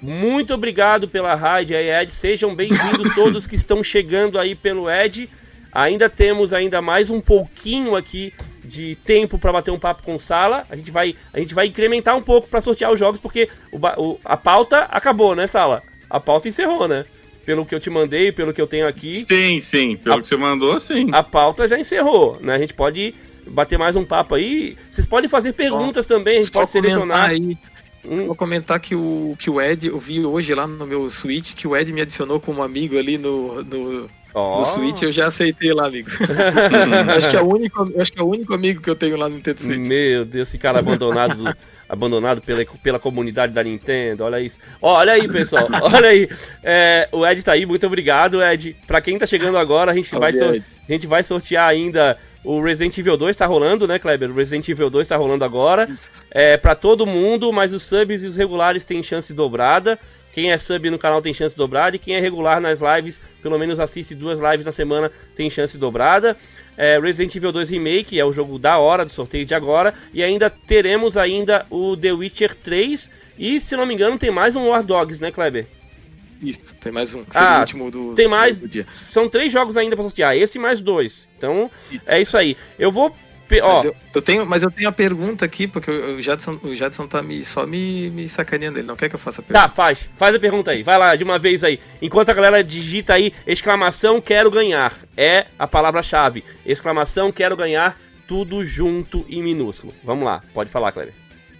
[0.00, 2.12] muito obrigado pela raid aí, Ed.
[2.12, 5.28] Sejam bem-vindos todos que estão chegando aí pelo Ed.
[5.72, 8.32] Ainda temos ainda mais um pouquinho aqui
[8.64, 10.64] de tempo para bater um papo com Sala.
[10.70, 13.78] A gente vai, a gente vai incrementar um pouco para sortear os jogos porque o,
[14.00, 15.82] o, a pauta acabou, né, Sala?
[16.08, 17.04] A pauta encerrou, né?
[17.44, 19.16] pelo que eu te mandei, pelo que eu tenho aqui.
[19.16, 21.08] Sim, sim, pelo a, que você mandou, sim.
[21.12, 22.56] A pauta já encerrou, né?
[22.56, 23.14] A gente pode
[23.46, 24.76] bater mais um papo aí.
[24.90, 27.30] Vocês podem fazer perguntas também, a gente pode selecionar.
[27.30, 27.56] Aí.
[28.08, 28.26] Hum.
[28.26, 31.66] Vou comentar que o, que o Ed, eu vi hoje lá no meu Switch, que
[31.66, 34.58] o Ed me adicionou como amigo ali no, no, oh.
[34.58, 36.08] no Switch, eu já aceitei lá, amigo.
[37.16, 39.28] acho, que é o único, acho que é o único amigo que eu tenho lá
[39.28, 39.86] no Nintendo Switch.
[39.86, 41.56] Meu Deus, esse cara abandonado do,
[41.88, 44.24] abandonado pela, pela comunidade da Nintendo.
[44.24, 44.58] Olha isso.
[44.80, 45.68] olha aí, pessoal.
[45.82, 46.28] olha aí.
[46.62, 48.76] É, o Ed tá aí, muito obrigado, Ed.
[48.86, 52.18] Pra quem tá chegando agora, a gente, vai, a gente vai sortear ainda.
[52.44, 54.30] O Resident Evil 2 tá rolando, né, Kleber?
[54.30, 55.88] O Resident Evil 2 tá rolando agora.
[56.30, 59.98] É para todo mundo, mas os subs e os regulares têm chance dobrada.
[60.36, 63.58] Quem é sub no canal tem chance dobrada e quem é regular nas lives, pelo
[63.58, 66.36] menos assiste duas lives na semana, tem chance dobrada
[66.76, 70.22] é, Resident Evil 2 Remake, é o jogo da hora do sorteio de agora, e
[70.22, 73.08] ainda teremos ainda o The Witcher 3
[73.38, 75.66] e se não me engano tem mais um War Dogs, né, Kleber?
[76.42, 77.24] Isso, tem mais um.
[77.34, 78.58] Ah, do, tem mais.
[78.58, 78.68] Do.
[78.92, 81.26] São três jogos ainda para sortear, esse mais dois.
[81.38, 82.04] Então, isso.
[82.06, 82.58] é isso aí.
[82.78, 83.16] Eu vou
[83.62, 83.74] Ó.
[83.74, 87.06] Mas, eu, eu, tenho, mas eu tenho a pergunta aqui, porque o Jadson, o Jadson
[87.06, 88.78] tá me, só me, me sacaneando.
[88.78, 89.68] Ele não quer que eu faça a pergunta.
[89.68, 90.08] Tá, faz.
[90.16, 90.82] Faz a pergunta aí.
[90.82, 91.78] Vai lá, de uma vez aí.
[92.02, 94.94] Enquanto a galera digita aí, exclamação quero ganhar.
[95.16, 96.44] É a palavra-chave.
[96.64, 99.92] Exclamação quero ganhar, tudo junto e minúsculo.
[100.02, 101.14] Vamos lá, pode falar, Kleber.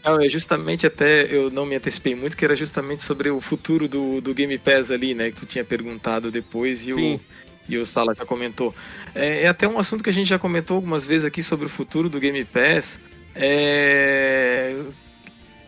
[0.07, 3.89] Não, é justamente até, eu não me antecipei muito, que era justamente sobre o futuro
[3.89, 5.33] do, do Game Pass ali, né?
[5.33, 7.15] Que tu tinha perguntado depois e Sim.
[7.17, 7.21] o
[7.69, 8.75] e o Sala já comentou.
[9.15, 11.69] É, é, até um assunto que a gente já comentou algumas vezes aqui sobre o
[11.69, 13.01] futuro do Game Pass.
[13.35, 14.75] É,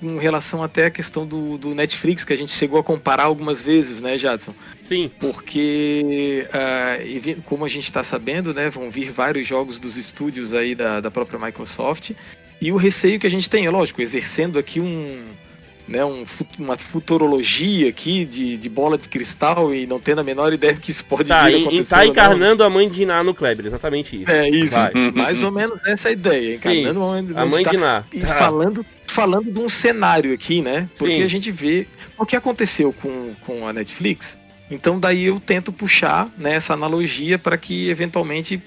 [0.00, 3.60] com relação até à questão do, do Netflix, que a gente chegou a comparar algumas
[3.60, 4.54] vezes, né, Jadson?
[4.82, 5.10] Sim.
[5.18, 10.74] Porque, uh, como a gente está sabendo, né, vão vir vários jogos dos estúdios aí
[10.74, 12.12] da, da própria Microsoft.
[12.60, 15.26] E o receio que a gente tem, é lógico, exercendo aqui um,
[15.88, 16.22] né, um,
[16.58, 20.80] uma futurologia aqui de, de bola de cristal e não tendo a menor ideia de
[20.80, 21.94] que isso pode tá, vir a acontecer.
[21.94, 24.30] Tá encarnando a mãe de Ná no Kleber, exatamente isso.
[24.30, 24.92] É isso, Vai.
[25.14, 28.04] mais ou menos essa ideia, encarnando Sim, a mãe de, Ná.
[28.12, 28.34] E tá.
[28.34, 30.88] falando, falando de um cenário aqui, né?
[30.98, 31.22] Porque Sim.
[31.22, 34.38] a gente vê o que aconteceu com, com a Netflix.
[34.70, 38.62] Então daí eu tento puxar né, essa analogia para que eventualmente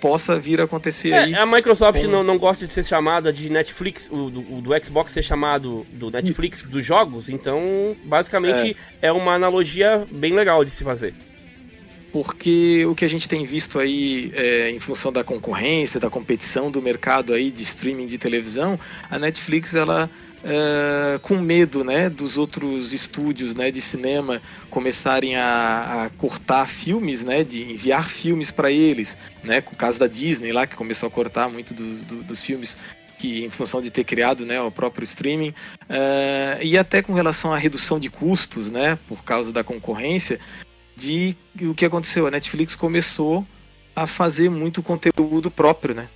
[0.00, 1.34] possa vir a acontecer é, aí.
[1.34, 2.08] A Microsoft com...
[2.08, 5.86] não, não gosta de ser chamada de Netflix, o do, o do Xbox ser chamado
[5.92, 9.08] do Netflix dos jogos, então basicamente é.
[9.08, 11.14] é uma analogia bem legal de se fazer
[12.12, 16.70] porque o que a gente tem visto aí é, em função da concorrência, da competição
[16.70, 20.10] do mercado aí de streaming de televisão, a Netflix ela
[20.44, 27.22] uh, com medo né, dos outros estúdios né, de cinema começarem a, a cortar filmes,
[27.22, 31.06] né, de enviar filmes para eles, né, com o caso da Disney lá que começou
[31.06, 32.76] a cortar muito do, do, dos filmes
[33.18, 37.52] que em função de ter criado né, o próprio streaming uh, e até com relação
[37.52, 40.40] à redução de custos, né, por causa da concorrência,
[40.96, 43.46] de o que aconteceu, a Netflix começou
[43.94, 46.08] a fazer muito conteúdo próprio, né?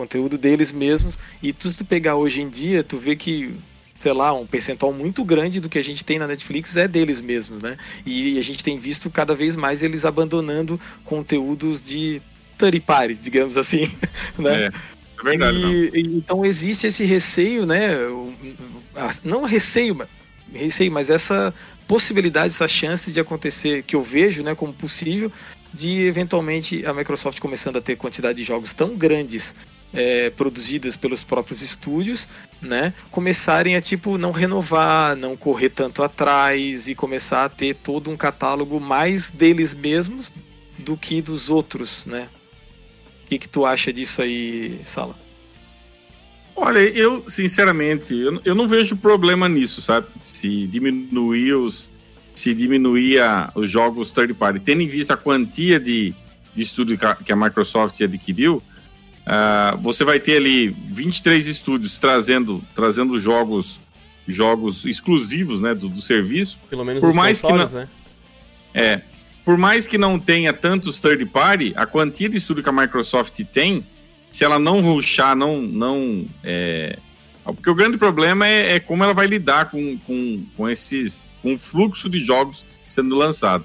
[0.00, 1.18] Conteúdo deles mesmos.
[1.42, 3.54] E tu, se tu pegar hoje em dia, tu vê que
[3.94, 7.20] sei lá, um percentual muito grande do que a gente tem na Netflix é deles
[7.20, 7.76] mesmos, né?
[8.06, 12.22] E a gente tem visto cada vez mais eles abandonando conteúdos de
[12.56, 13.92] third parties, digamos assim,
[14.38, 14.66] né?
[14.66, 14.70] É.
[15.20, 17.90] É verdade, e, então existe esse receio, né?
[19.22, 20.08] Não receio,
[20.50, 21.52] receio, mas essa
[21.86, 25.30] possibilidade, essa chance de acontecer que eu vejo, né, como possível,
[25.74, 29.54] de eventualmente a Microsoft começando a ter quantidade de jogos tão grandes
[29.92, 32.28] é, produzidas pelos próprios estúdios,
[32.60, 38.10] né, começarem a tipo não renovar, não correr tanto atrás e começar a ter todo
[38.10, 40.32] um catálogo mais deles mesmos
[40.78, 42.28] do que dos outros, né?
[43.24, 45.16] O que, que tu acha disso aí, Sala?
[46.56, 50.08] Olha, eu sinceramente eu, eu não vejo problema nisso, sabe?
[50.20, 51.90] Se diminuir os
[52.34, 56.14] se diminuir a, os jogos third party, tendo em vista a quantia de,
[56.54, 58.62] de estúdio que a, que a Microsoft adquiriu,
[59.30, 63.78] Uh, você vai ter ali 23 estúdios trazendo, trazendo jogos
[64.26, 66.58] jogos exclusivos né, do, do serviço.
[66.68, 67.88] Pelo menos por mais que não, né?
[68.74, 69.02] É.
[69.44, 73.40] Por mais que não tenha tantos third party, a quantia de estúdio que a Microsoft
[73.52, 73.86] tem,
[74.30, 75.62] se ela não ruxar, não.
[75.62, 76.98] não é...
[77.44, 81.30] Porque o grande problema é, é, como ela vai lidar com, com, com esses.
[81.42, 83.64] com o fluxo de jogos sendo lançado.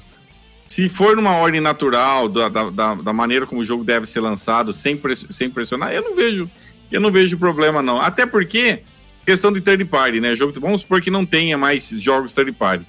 [0.68, 4.74] Se for numa ordem natural, da, da, da maneira como o jogo deve ser lançado,
[4.74, 6.50] sem, sem pressionar, eu não vejo.
[6.92, 8.00] Eu não vejo problema, não.
[8.00, 8.82] Até porque,
[9.26, 10.36] questão de third party, né?
[10.36, 12.86] Jogo, vamos supor que não tenha mais jogos third party.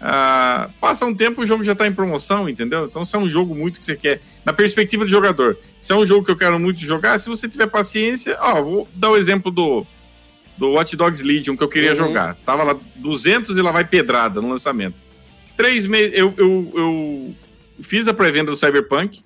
[0.00, 2.84] Ah, passa um tempo, o jogo já está em promoção, entendeu?
[2.84, 5.96] Então, se é um jogo muito que você quer, na perspectiva do jogador, se é
[5.96, 9.16] um jogo que eu quero muito jogar, se você tiver paciência, ó, vou dar o
[9.16, 9.86] exemplo do,
[10.58, 11.96] do Watch Dogs Legion que eu queria uhum.
[11.96, 12.34] jogar.
[12.44, 15.04] Tava lá 200 e lá vai pedrada no lançamento
[15.56, 16.12] três meses.
[16.14, 17.34] Eu, eu, eu
[17.80, 19.22] fiz a pré-venda do Cyberpunk.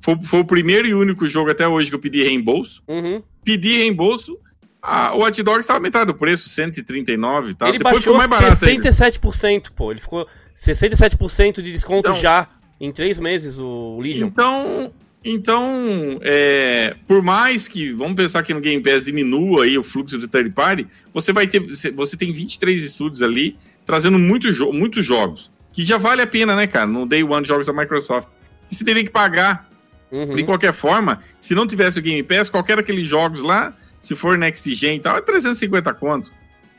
[0.00, 2.82] Foi, foi, o primeiro e único jogo até hoje que eu pedi reembolso.
[2.88, 3.22] Uhum.
[3.44, 4.38] Pedi reembolso.
[4.82, 7.68] A, o Watch Dogs estava metade do preço, 139 e tal.
[7.68, 9.70] Ele Depois baixou mais barato 67%, ainda.
[9.76, 9.90] pô.
[9.90, 10.26] Ele ficou
[10.56, 12.48] 67% de desconto então, já
[12.80, 14.28] em três meses, o Legion.
[14.28, 14.90] Então,
[15.22, 20.18] então é, por mais que, vamos pensar que no Game Pass diminua aí o fluxo
[20.18, 21.60] de third party, você vai ter,
[21.94, 26.56] você tem 23 estúdios ali trazendo muito jo muitos jogos que já vale a pena,
[26.56, 26.86] né, cara?
[26.86, 28.28] No Day One jogos da Microsoft.
[28.70, 29.68] E você teria que pagar
[30.10, 30.34] uhum.
[30.34, 31.22] de qualquer forma.
[31.38, 35.00] Se não tivesse o Game Pass, qualquer daqueles jogos lá, se for Next Gen e
[35.00, 36.32] tal, é 350 conto.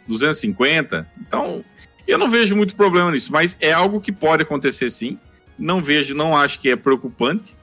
[0.07, 1.07] 250.
[1.19, 1.63] Então,
[2.07, 5.17] eu não vejo muito problema nisso, mas é algo que pode acontecer sim.
[5.57, 7.55] Não vejo, não acho que é preocupante,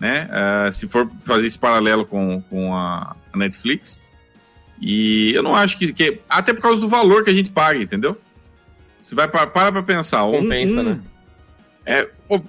[0.00, 0.28] né?
[0.28, 4.00] Uh, se for fazer esse paralelo com, com a, a Netflix.
[4.80, 6.20] E eu não acho que, que.
[6.28, 8.20] Até por causa do valor que a gente paga, entendeu?
[9.06, 10.22] Você vai para para pensar.
[10.22, 11.00] Compensa, um, né?
[11.86, 12.08] É,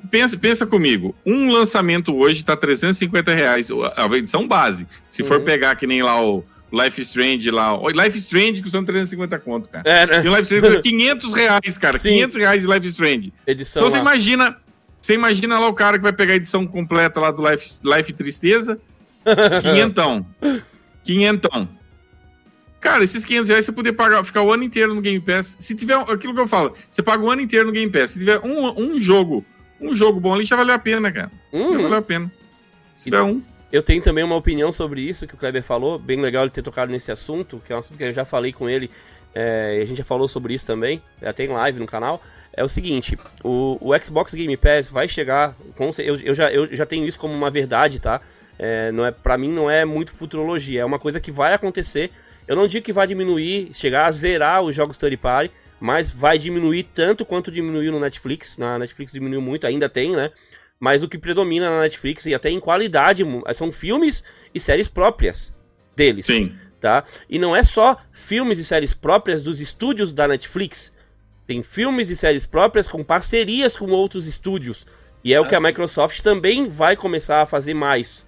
[0.09, 1.15] pensa, pensa comigo.
[1.23, 4.87] Um lançamento hoje tá 350 reais, a edição base.
[5.11, 5.27] Se uhum.
[5.27, 7.79] for pegar que nem lá o Life Strange lá.
[7.79, 9.87] O Life Strange custando 350 conto, cara.
[9.87, 10.25] É, né?
[10.25, 11.97] E o Life Strange custa 500 reais, cara.
[11.99, 12.09] Sim.
[12.09, 13.33] 500 reais de Life Strange.
[13.45, 13.95] Edição então lá.
[13.95, 14.57] você imagina.
[14.99, 18.13] Você imagina lá o cara que vai pegar a edição completa lá do Life, Life
[18.13, 18.79] Tristeza.
[19.61, 20.25] Quinhentão.
[21.03, 21.69] Quinhentão.
[22.87, 25.57] Cara, esses 500 reais você poder pagar, ficar o ano inteiro no Game Pass.
[25.59, 28.11] Se tiver aquilo que eu falo, você paga o ano inteiro no Game Pass.
[28.11, 29.45] Se tiver um, um jogo,
[29.79, 31.29] um jogo bom ali, já valeu a pena, cara.
[31.51, 31.73] Uhum.
[31.73, 32.31] Já valeu a pena.
[32.95, 33.41] Se tiver um.
[33.73, 35.99] Eu tenho também uma opinião sobre isso que o Kleber falou.
[35.99, 38.53] Bem legal ele ter tocado nesse assunto, que é um assunto que eu já falei
[38.53, 38.89] com ele.
[39.35, 42.21] É, a gente já falou sobre isso também, até em live no canal.
[42.53, 45.53] É o seguinte: o, o Xbox Game Pass vai chegar.
[45.75, 48.21] Com, eu, eu, já, eu já tenho isso como uma verdade, tá?
[48.57, 52.11] É, não é, pra mim não é muito futurologia, é uma coisa que vai acontecer
[52.47, 56.37] eu não digo que vai diminuir, chegar a zerar os jogos third party, mas vai
[56.37, 58.57] diminuir tanto quanto diminuiu no Netflix.
[58.57, 60.31] Na Netflix diminuiu muito, ainda tem, né?
[60.79, 63.23] Mas o que predomina na Netflix e até em qualidade
[63.55, 65.53] são filmes e séries próprias
[65.95, 66.27] deles.
[66.27, 66.53] Sim.
[66.79, 67.03] Tá?
[67.27, 70.93] E não é só filmes e séries próprias dos estúdios da Netflix.
[71.47, 74.85] Tem filmes e séries próprias com parcerias com outros estúdios.
[75.23, 78.26] E é o que a Microsoft também vai começar a fazer mais.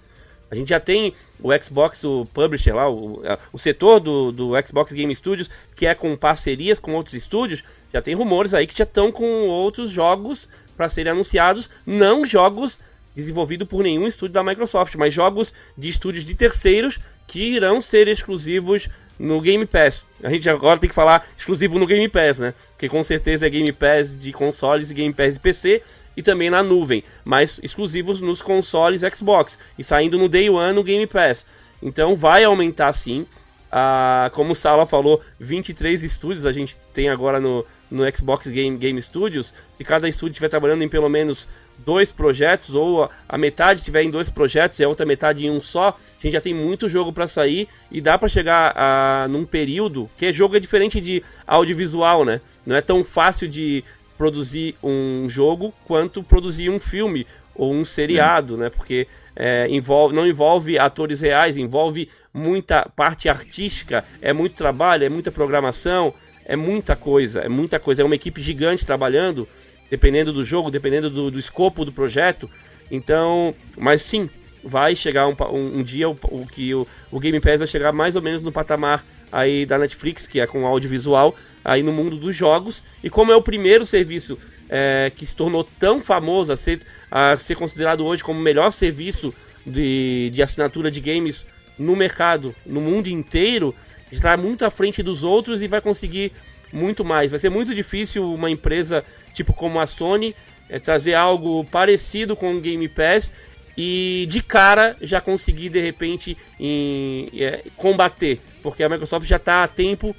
[0.50, 3.22] A gente já tem o Xbox, o publisher lá, o,
[3.52, 7.62] o setor do, do Xbox Game Studios, que é com parcerias com outros estúdios,
[7.92, 12.78] já tem rumores aí que já estão com outros jogos para serem anunciados, não jogos
[13.14, 18.08] desenvolvidos por nenhum estúdio da Microsoft, mas jogos de estúdios de terceiros que irão ser
[18.08, 18.88] exclusivos
[19.18, 20.06] no Game Pass.
[20.22, 22.54] A gente agora tem que falar exclusivo no Game Pass, né?
[22.70, 25.82] Porque com certeza é Game Pass de consoles e Game Pass de PC
[26.20, 30.84] e também na nuvem, mas exclusivos nos consoles Xbox e saindo no Day One no
[30.84, 31.46] Game Pass.
[31.82, 33.26] Então vai aumentar sim.
[33.72, 38.76] Ah, como o Sala falou, 23 estúdios a gente tem agora no, no Xbox Game,
[38.76, 39.54] Game Studios.
[39.72, 44.10] Se cada estúdio estiver trabalhando em pelo menos dois projetos, ou a metade estiver em
[44.10, 47.14] dois projetos e a outra metade em um só, a gente já tem muito jogo
[47.14, 52.26] para sair e dá para chegar a, num período que jogo é diferente de audiovisual,
[52.26, 52.42] né?
[52.66, 53.82] Não é tão fácil de
[54.20, 58.68] produzir um jogo quanto produzir um filme ou um seriado, né?
[58.68, 65.08] Porque é, envolve, não envolve atores reais, envolve muita parte artística, é muito trabalho, é
[65.08, 66.12] muita programação,
[66.44, 68.02] é muita coisa, é muita coisa.
[68.02, 69.48] É uma equipe gigante trabalhando
[69.88, 72.46] dependendo do jogo, dependendo do, do escopo do projeto.
[72.90, 74.28] Então, mas sim,
[74.62, 77.90] vai chegar um, um, um dia o, o que o, o, Game Pass vai chegar
[77.90, 82.16] mais ou menos no patamar aí da Netflix, que é com audiovisual, aí no mundo
[82.16, 82.82] dos jogos.
[83.02, 86.80] E como é o primeiro serviço é, que se tornou tão famoso a ser,
[87.10, 89.34] a ser considerado hoje como o melhor serviço
[89.66, 91.44] de, de assinatura de games
[91.78, 93.74] no mercado, no mundo inteiro,
[94.12, 96.32] está muito à frente dos outros e vai conseguir
[96.72, 97.30] muito mais.
[97.30, 100.34] Vai ser muito difícil uma empresa tipo como a Sony
[100.68, 103.30] é, trazer algo parecido com o Game Pass
[103.76, 109.64] e de cara já conseguir de repente em, é, combater, porque a Microsoft já está
[109.64, 110.14] a tempo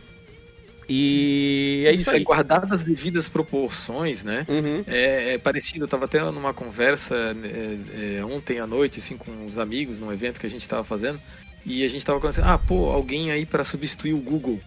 [0.94, 2.20] e é isso, isso aí.
[2.20, 4.46] É guardado as devidas proporções, né?
[4.50, 4.84] Uhum.
[4.86, 9.46] É, é, parecido, eu estava até numa conversa é, é, ontem à noite, assim, com
[9.46, 11.18] os amigos, num evento que a gente estava fazendo,
[11.66, 14.60] e a gente estava conversando, ah, pô, alguém aí para substituir o Google.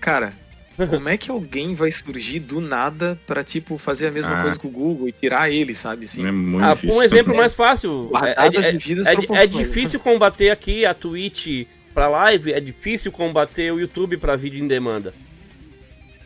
[0.00, 0.32] Cara,
[0.88, 4.42] como é que alguém vai surgir do nada para tipo fazer a mesma ah.
[4.42, 6.04] coisa que o Google e tirar ele, sabe?
[6.04, 6.24] Assim?
[6.24, 6.96] É muito ah, difícil.
[6.96, 8.12] Um exemplo mais fácil.
[8.22, 13.80] É, é, é, é, difícil combater aqui a Twitch para live, é difícil combater o
[13.80, 15.12] YouTube para vídeo em demanda.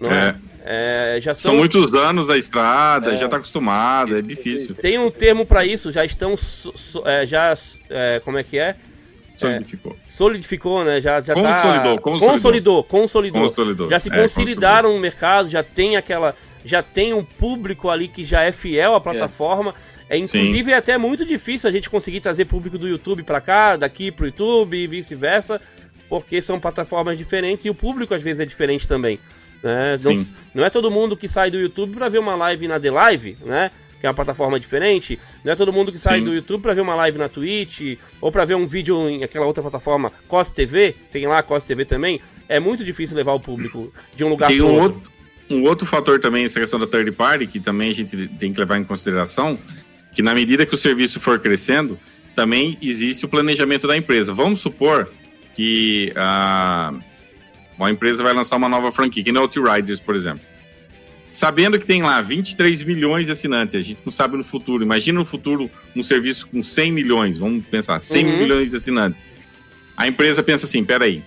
[0.00, 0.36] Não é.
[0.64, 1.18] é?
[1.20, 1.52] já são...
[1.52, 1.58] são...
[1.58, 4.74] muitos anos da estrada, já tá acostumado, é difícil.
[4.74, 6.34] Tem um termo para isso, já estão
[7.26, 7.54] já
[8.24, 8.76] como é que é?
[9.38, 9.92] Solidificou.
[9.92, 11.00] É, solidificou, né?
[11.00, 12.02] Já, já consolidou, tá...
[12.02, 13.88] consolidou, consolidou, consolidou.
[13.88, 16.34] Já se é, consolidaram no mercado, já tem aquela.
[16.64, 19.74] Já tem um público ali que já é fiel à plataforma.
[20.10, 20.72] É, é inclusive, Sim.
[20.72, 24.26] é até muito difícil a gente conseguir trazer público do YouTube para cá, daqui pro
[24.26, 25.60] YouTube e vice-versa,
[26.08, 29.20] porque são plataformas diferentes e o público às vezes é diferente também.
[29.62, 29.96] Né?
[30.02, 32.90] Não, não, é todo mundo que sai do YouTube para ver uma live na The
[32.90, 33.70] Live, né?
[34.00, 35.18] que é uma plataforma diferente.
[35.44, 36.24] Não é todo mundo que sai Sim.
[36.24, 39.46] do YouTube para ver uma live na Twitch ou para ver um vídeo em aquela
[39.46, 42.20] outra plataforma, Cos TV, tem lá Cos TV também.
[42.48, 45.18] É muito difícil levar o público de um lugar para um outro.
[45.50, 48.60] Um outro fator também, essa questão da third party, que também a gente tem que
[48.60, 49.58] levar em consideração,
[50.12, 51.98] que na medida que o serviço for crescendo,
[52.36, 54.34] também existe o planejamento da empresa.
[54.34, 55.10] Vamos supor
[55.54, 56.92] que a,
[57.78, 60.42] uma empresa vai lançar uma nova franquia, que nem o Outriders, por exemplo
[61.30, 64.82] sabendo que tem lá 23 milhões de assinantes, a gente não sabe no futuro.
[64.82, 68.38] Imagina no futuro um serviço com 100 milhões, vamos pensar, 100 uhum.
[68.38, 69.20] milhões de assinantes.
[69.96, 71.22] A empresa pensa assim: peraí,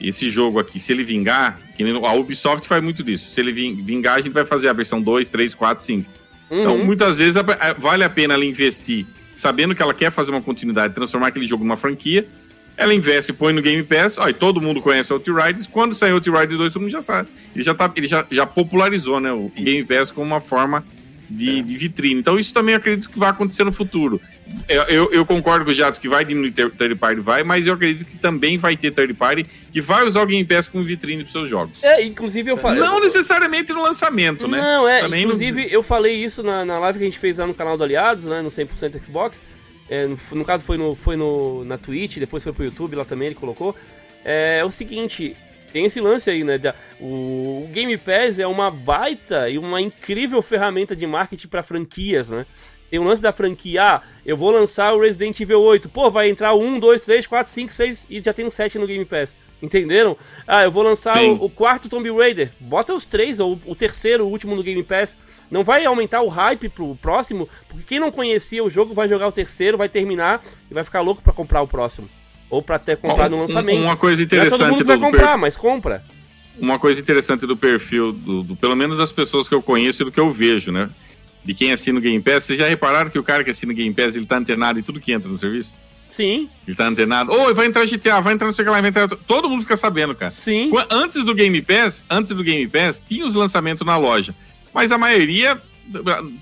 [0.00, 4.16] esse jogo aqui, se ele vingar, que a Ubisoft faz muito disso, se ele vingar,
[4.16, 6.10] a gente vai fazer a versão 2, 3, 4, 5.
[6.50, 6.60] Uhum.
[6.60, 7.40] Então, muitas vezes
[7.78, 11.64] vale a pena ela investir, sabendo que ela quer fazer uma continuidade, transformar aquele jogo
[11.64, 12.26] numa franquia,
[12.76, 15.66] ela investe, põe no Game Pass, ó, e todo mundo conhece Outriders.
[15.66, 17.28] Quando sair Outriders 2, todo mundo já sabe.
[17.54, 20.84] Ele já, tá, ele já, já popularizou né, o Game Pass como uma forma
[21.28, 21.62] de, é.
[21.62, 22.20] de, vitrine.
[22.20, 24.20] Então, isso também acredito que vai acontecer no futuro.
[24.68, 27.74] Eu, eu, eu concordo com o Jatos que vai diminuir third party, vai, mas eu
[27.74, 31.22] acredito que também vai ter third party que vai usar o Game Pass como vitrine
[31.22, 31.82] para seus jogos.
[31.82, 32.80] É, inclusive eu falei.
[32.80, 34.58] Não necessariamente no lançamento, né?
[34.58, 35.00] Não, é.
[35.00, 37.76] Também inclusive, eu falei isso na, na live que a gente fez lá no canal
[37.76, 38.42] do Aliados, né?
[38.42, 39.40] No 100% Xbox
[39.92, 43.26] é, no, caso foi, no, foi no, na Twitch, depois foi pro YouTube, lá também
[43.26, 43.76] ele colocou.
[44.24, 45.36] É, é o seguinte,
[45.70, 46.56] tem esse lance aí, né?
[46.56, 51.62] Da, o, o, Game Pass é uma baita e uma incrível ferramenta de marketing para
[51.62, 52.46] franquias, né?
[52.90, 55.90] Tem o lance da franquia, ah, eu vou lançar o Resident Evil 8.
[55.90, 58.86] Pô, vai entrar 1, 2, 3, 4, 5, 6 e já tem um 7 no
[58.86, 59.36] Game Pass.
[59.62, 60.16] Entenderam?
[60.46, 62.50] Ah, eu vou lançar o, o, quarto Tomb Raider.
[62.58, 65.16] Bota os três, ou o terceiro, o último no Game Pass.
[65.48, 69.28] Não vai aumentar o hype pro próximo, porque quem não conhecia o jogo vai jogar
[69.28, 72.08] o terceiro, vai terminar e vai ficar louco para comprar o próximo.
[72.50, 73.80] Ou para até comprar no lançamento.
[73.80, 74.58] Uma coisa interessante.
[74.58, 75.38] Não é todo mundo vai comprar, perfil...
[75.38, 76.04] mas compra.
[76.58, 80.04] Uma coisa interessante do perfil, do, do, pelo menos das pessoas que eu conheço e
[80.04, 80.90] do que eu vejo, né?
[81.44, 83.74] de quem assina o Game Pass, vocês já repararam que o cara que assina o
[83.74, 85.76] Game Pass, ele tá antenado em tudo que entra no serviço?
[86.12, 86.50] Sim.
[86.68, 87.32] Ele tá antenado.
[87.32, 89.08] Ô, oh, vai entrar GTA, vai entrar não sei o que lá, vai entrar...
[89.08, 90.30] Todo mundo fica sabendo, cara.
[90.30, 90.70] Sim.
[90.90, 94.34] Antes do Game Pass, antes do Game Pass, tinha os lançamentos na loja.
[94.74, 95.58] Mas a maioria,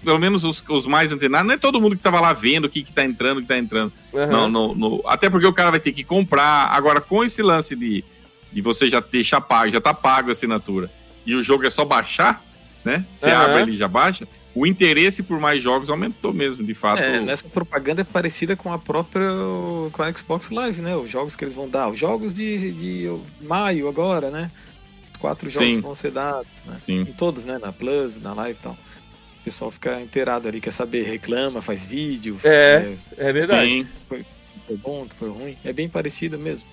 [0.04, 2.68] pelo menos os, os mais antenados, não é todo mundo que tava lá vendo o
[2.68, 3.92] que que tá entrando, o que tá entrando.
[4.12, 4.26] Uhum.
[4.26, 5.02] Não, no, no...
[5.06, 6.66] Até porque o cara vai ter que comprar.
[6.72, 8.02] Agora, com esse lance de,
[8.50, 10.90] de você já deixar pago, já tá pago a assinatura,
[11.24, 12.44] e o jogo é só baixar,
[12.84, 13.04] né?
[13.10, 13.36] Você uhum.
[13.36, 17.00] abre ali já baixa o interesse por mais jogos aumentou mesmo, de fato.
[17.00, 19.28] É, nessa propaganda é parecida com a própria
[19.92, 20.96] com a Xbox Live, né?
[20.96, 24.50] Os jogos que eles vão dar, os jogos de, de maio agora, né?
[25.18, 25.80] Quatro jogos Sim.
[25.80, 26.76] vão ser dados, né?
[26.80, 27.00] Sim.
[27.02, 27.58] Em todos, né?
[27.58, 28.72] Na Plus, na Live e tal.
[28.72, 32.38] O pessoal fica inteirado ali, quer saber, reclama, faz vídeo.
[32.42, 33.68] É, é, é verdade.
[33.68, 33.86] Sim.
[34.08, 34.26] Foi,
[34.66, 35.56] foi bom, que foi ruim.
[35.64, 36.68] É bem parecido mesmo.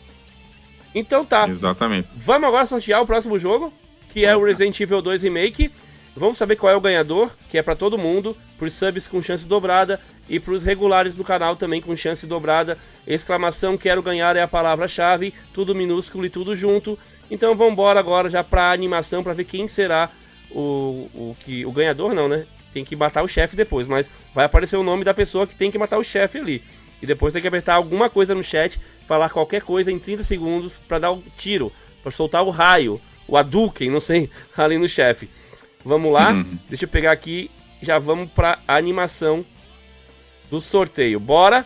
[0.95, 1.47] Então tá.
[1.47, 2.09] Exatamente.
[2.15, 3.71] Vamos agora sortear o próximo jogo,
[4.09, 5.71] que é o Resident Evil 2 Remake.
[6.17, 9.47] Vamos saber qual é o ganhador, que é para todo mundo, por subs com chance
[9.47, 12.75] dobrada e para os regulares do canal também com chance dobrada.
[13.05, 16.97] Exclamação quero ganhar é a palavra-chave, tudo minúsculo e tudo junto.
[17.29, 20.09] Então vamos embora agora já para a animação para ver quem será
[20.49, 22.47] o, o que o ganhador não, né?
[22.73, 25.69] Tem que matar o chefe depois, mas vai aparecer o nome da pessoa que tem
[25.69, 26.63] que matar o chefe ali.
[26.99, 30.79] E depois tem que apertar alguma coisa no chat, falar qualquer coisa em 30 segundos
[30.87, 31.71] para dar o um tiro,
[32.01, 35.29] para soltar o raio, o Hadouken, não sei, ali no chefe.
[35.87, 36.57] Vamos lá, uhum.
[36.67, 37.49] deixa eu pegar aqui,
[37.81, 39.45] já vamos para a animação
[40.51, 41.17] do sorteio.
[41.17, 41.65] Bora!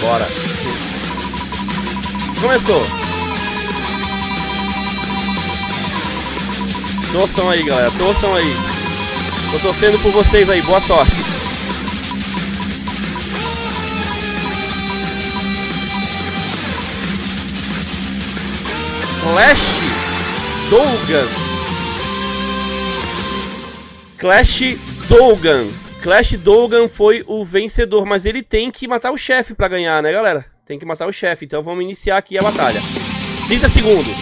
[0.00, 0.26] Bora!
[2.40, 2.82] Começou!
[7.10, 7.90] Torçam aí, galera.
[7.98, 8.52] Torçam aí.
[9.50, 10.62] Tô torcendo por vocês aí.
[10.62, 11.23] Boa sorte.
[19.24, 19.80] Clash
[20.68, 21.26] Dogan.
[24.18, 24.60] Clash
[25.08, 25.68] Dogan.
[26.02, 30.12] Clash Dogan foi o vencedor, mas ele tem que matar o chefe para ganhar, né,
[30.12, 30.44] galera?
[30.66, 31.46] Tem que matar o chefe.
[31.46, 32.78] Então vamos iniciar aqui a batalha.
[33.48, 34.14] 30 segundos.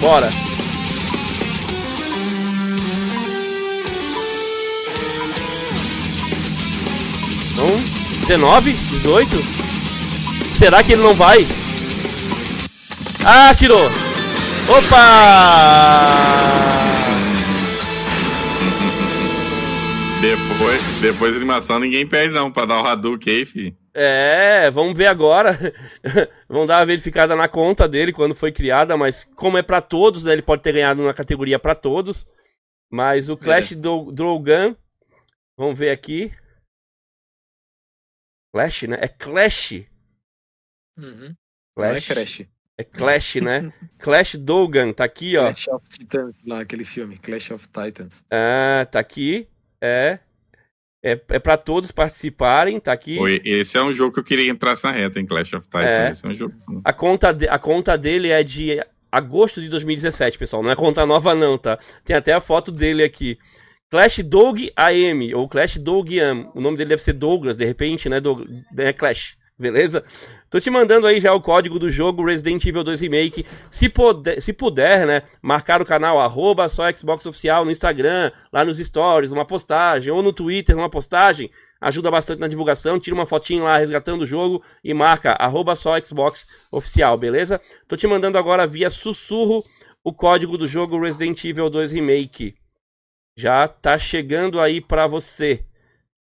[0.00, 0.28] Bora.
[7.54, 7.66] Então,
[8.28, 9.36] 19, 18.
[10.58, 11.44] Será que ele não vai?
[13.30, 13.84] Ah, tirou!
[14.70, 14.98] Opa!
[20.22, 23.76] Depois, depois da animação ninguém perde não pra dar o Hadouken aí, fi.
[23.92, 25.58] É, vamos ver agora.
[26.48, 30.24] vamos dar uma verificada na conta dele quando foi criada, mas como é para todos,
[30.24, 32.26] né, ele pode ter ganhado na categoria para todos.
[32.90, 33.74] Mas o Clash é.
[33.74, 34.74] do Drogan,
[35.54, 36.32] vamos ver aqui.
[38.54, 38.96] Clash, né?
[39.02, 39.84] É Clash.
[40.96, 41.36] Uhum.
[41.76, 41.90] Clash.
[41.90, 42.57] Não é Crash.
[42.78, 43.72] É Clash, né?
[43.98, 45.42] Clash Dogan, tá aqui, ó.
[45.42, 48.24] Clash of Titans, lá, aquele filme, Clash of Titans.
[48.30, 49.48] Ah, tá aqui.
[49.80, 50.20] É.
[51.02, 53.18] É, é pra todos participarem, tá aqui.
[53.18, 55.84] Oi, esse é um jogo que eu queria entrar nessa reta em Clash of Titans.
[55.84, 56.10] É.
[56.10, 56.54] Esse é um jogo.
[56.84, 60.62] A conta, de, a conta dele é de agosto de 2017, pessoal.
[60.62, 61.78] Não é conta nova, não, tá?
[62.04, 63.38] Tem até a foto dele aqui.
[63.90, 66.50] Clash Dog AM, ou Clash Dog Am.
[66.54, 68.20] O nome dele deve ser Douglas, de repente, né?
[68.20, 68.46] Doug...
[68.76, 70.04] É Clash, beleza?
[70.48, 73.44] Tô te mandando aí já o código do jogo Resident Evil 2 Remake.
[73.70, 75.22] Se puder, se puder né?
[75.42, 80.22] Marcar o canal arroba só Xbox Oficial no Instagram, lá nos stories, uma postagem, ou
[80.22, 81.50] no Twitter, uma postagem.
[81.80, 82.98] Ajuda bastante na divulgação.
[82.98, 87.60] Tira uma fotinho lá resgatando o jogo e marca arroba só Xbox Oficial, beleza?
[87.86, 89.64] Tô te mandando agora via sussurro
[90.04, 92.54] o código do jogo Resident Evil 2 Remake
[93.38, 95.64] já tá chegando aí para você.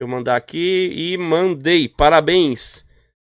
[0.00, 1.88] Eu mandar aqui e mandei.
[1.88, 2.83] Parabéns.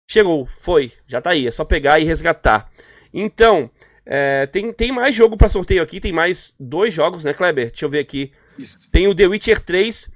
[0.07, 1.47] Chegou, foi, já tá aí.
[1.47, 2.69] É só pegar e resgatar.
[3.13, 3.69] Então,
[4.05, 5.99] é, tem, tem mais jogo para sorteio aqui.
[5.99, 7.69] Tem mais dois jogos, né, Kleber?
[7.69, 8.31] Deixa eu ver aqui.
[8.57, 8.77] Isso.
[8.91, 10.09] Tem o The Witcher 3.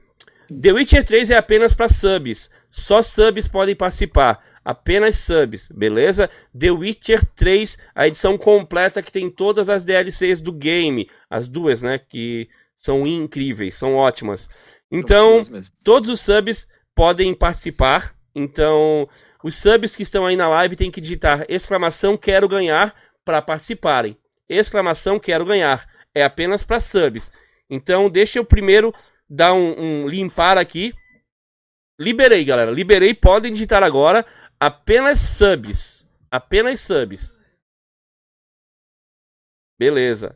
[0.61, 2.49] The Witcher 3 é apenas para subs.
[2.69, 4.43] Só subs podem participar.
[4.63, 6.29] Apenas subs, beleza?
[6.57, 11.09] The Witcher 3, a edição completa que tem todas as DLCs do game.
[11.29, 11.97] As duas, né?
[11.97, 14.49] Que são incríveis, são ótimas.
[14.91, 15.41] Então,
[15.83, 18.15] todos os subs podem participar.
[18.35, 19.07] Então,
[19.43, 22.93] os subs que estão aí na live têm que digitar exclamação quero ganhar
[23.23, 24.17] para participarem.
[24.47, 25.87] Exclamação quero ganhar.
[26.13, 27.31] É apenas para subs.
[27.69, 28.93] Então, deixa eu primeiro
[29.29, 30.93] dar um, um limpar aqui.
[31.99, 32.71] Liberei, galera.
[32.71, 33.13] Liberei.
[33.13, 34.25] Podem digitar agora
[34.59, 36.05] apenas subs.
[36.31, 37.37] Apenas subs.
[39.77, 40.35] Beleza.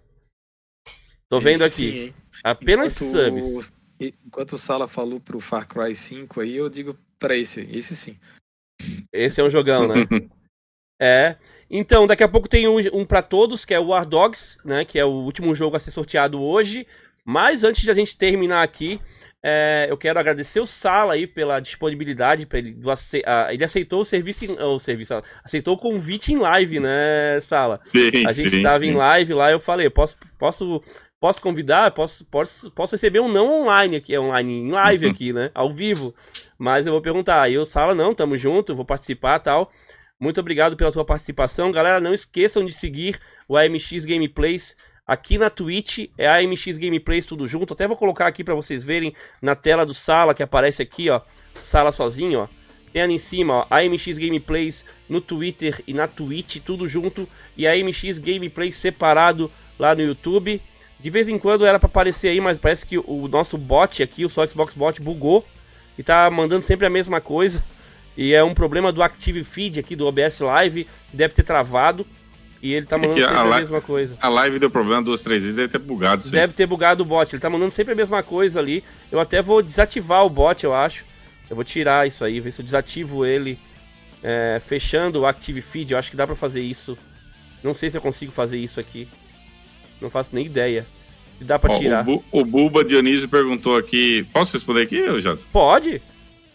[1.27, 2.13] Tô vendo aqui.
[2.13, 3.73] Sim, Apenas enquanto, subs.
[3.99, 8.17] Enquanto o Sala falou pro Far Cry 5 aí, eu digo para esse, esse sim.
[9.13, 9.95] Esse é um jogão, né?
[10.99, 11.35] é.
[11.69, 14.83] Então, daqui a pouco tem um, um para todos, que é o War Dogs, né?
[14.83, 16.87] Que é o último jogo a ser sorteado hoje.
[17.23, 18.99] Mas antes de a gente terminar aqui,
[19.41, 22.45] é, eu quero agradecer o Sala aí pela disponibilidade.
[22.45, 22.89] Pra ele, do,
[23.49, 27.79] ele aceitou o serviço, o serviço, aceitou o convite em live, né, Sala?
[27.83, 30.81] Sim, a gente estava em live lá, eu falei, posso, posso
[31.23, 31.89] Posso convidar?
[31.91, 35.51] Posso, posso, posso receber um não online aqui, online, em live aqui, né?
[35.55, 36.13] Ao vivo.
[36.63, 37.41] Mas eu vou perguntar.
[37.41, 39.69] Aí o Sala, não, tamo junto, vou participar tal.
[40.17, 41.69] Muito obrigado pela tua participação.
[41.73, 43.19] Galera, não esqueçam de seguir
[43.49, 46.07] o AMX Gameplays aqui na Twitch.
[46.17, 47.73] É AMX Gameplays tudo junto.
[47.73, 51.19] Até vou colocar aqui para vocês verem na tela do Sala, que aparece aqui, ó.
[51.61, 52.47] Sala sozinho, ó.
[52.93, 57.27] tem ali em cima, ó, AMX Gameplays no Twitter e na Twitch, tudo junto,
[57.57, 60.61] e AMX Gameplays separado lá no YouTube.
[60.97, 64.23] De vez em quando era para aparecer aí, mas parece que o nosso bot aqui,
[64.23, 65.45] o só Xbox Bot, bugou
[65.97, 67.63] e tá mandando sempre a mesma coisa.
[68.15, 72.05] E é um problema do Active Feed aqui do OBS Live, deve ter travado.
[72.61, 74.17] E ele tá é mandando é sempre a, a, mesma coisa.
[74.21, 76.31] A live deu problema duas, três vezes, deve ter bugado.
[76.31, 77.35] Deve ter bugado o bot.
[77.35, 78.81] Ele tá mandando sempre a mesma coisa ali.
[79.11, 81.03] Eu até vou desativar o bot, eu acho.
[81.49, 83.59] Eu vou tirar isso aí, ver se eu desativo ele.
[84.23, 86.97] É, fechando o Active Feed, eu acho que dá pra fazer isso.
[87.61, 89.09] Não sei se eu consigo fazer isso aqui.
[89.99, 90.85] Não faço nem ideia.
[91.41, 92.01] Dá pra Ó, tirar.
[92.01, 94.25] O, Bu, o Bulba Dionísio perguntou aqui.
[94.33, 95.45] Posso responder aqui, Jadson?
[95.51, 96.01] Pode.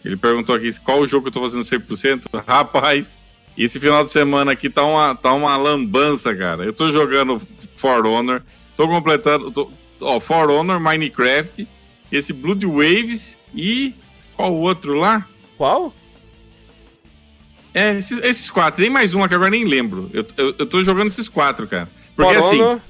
[0.03, 2.25] Ele perguntou aqui qual o jogo que eu tô fazendo 100%.
[2.47, 3.21] Rapaz,
[3.57, 6.63] esse final de semana aqui tá uma, tá uma lambança, cara.
[6.63, 7.41] Eu tô jogando
[7.75, 8.41] For Honor,
[8.75, 9.51] tô completando.
[9.51, 11.67] Tô, ó, For Honor, Minecraft,
[12.11, 13.93] esse Blood Waves e.
[14.35, 15.27] Qual o outro lá?
[15.57, 15.93] Qual?
[17.73, 18.81] É, esses, esses, quatro.
[18.81, 20.09] Tem mais um que agora nem lembro.
[20.13, 21.89] Eu, eu, eu tô jogando esses quatro, cara.
[22.15, 22.61] Porque For assim.
[22.61, 22.81] Honor.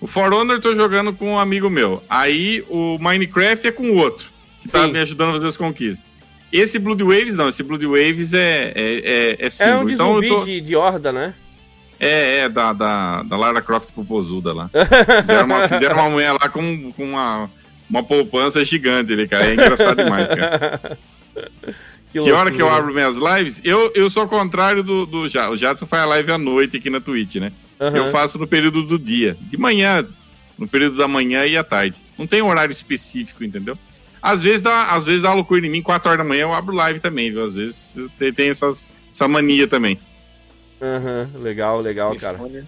[0.00, 2.02] O For Honor eu tô jogando com um amigo meu.
[2.08, 4.86] Aí o Minecraft é com o outro, que tá Sim.
[4.86, 6.06] tá me ajudando a fazer as conquistas.
[6.52, 10.14] Esse Blood Waves não, esse Blood Waves é, é, é, é É um de então,
[10.14, 10.44] zumbi tô...
[10.44, 11.34] de, de horda, né?
[12.00, 14.70] É, é, da, da, da Lara Croft popozuda lá.
[15.20, 17.50] Fizeram uma, fizeram uma mulher lá com, com uma,
[17.90, 19.46] uma poupança gigante ali, cara.
[19.46, 20.98] É engraçado demais, cara.
[22.12, 23.60] Que, que hora que eu abro minhas lives?
[23.62, 25.52] Eu, eu sou ao contrário do, do Jadson.
[25.52, 27.52] O Jadson faz a live à noite aqui na Twitch, né?
[27.78, 27.96] Uhum.
[27.96, 29.36] Eu faço no período do dia.
[29.40, 30.06] De manhã,
[30.56, 32.00] no período da manhã e à tarde.
[32.16, 33.76] Não tem um horário específico, entendeu?
[34.22, 36.74] Às vezes dá, às vezes dá loucura em mim, 4 horas da manhã eu abro
[36.74, 37.44] live também, viu?
[37.44, 39.98] Às vezes tem, tem essas, essa mania também.
[40.80, 42.38] Aham, uhum, legal, legal, Isso, cara.
[42.40, 42.66] Olha.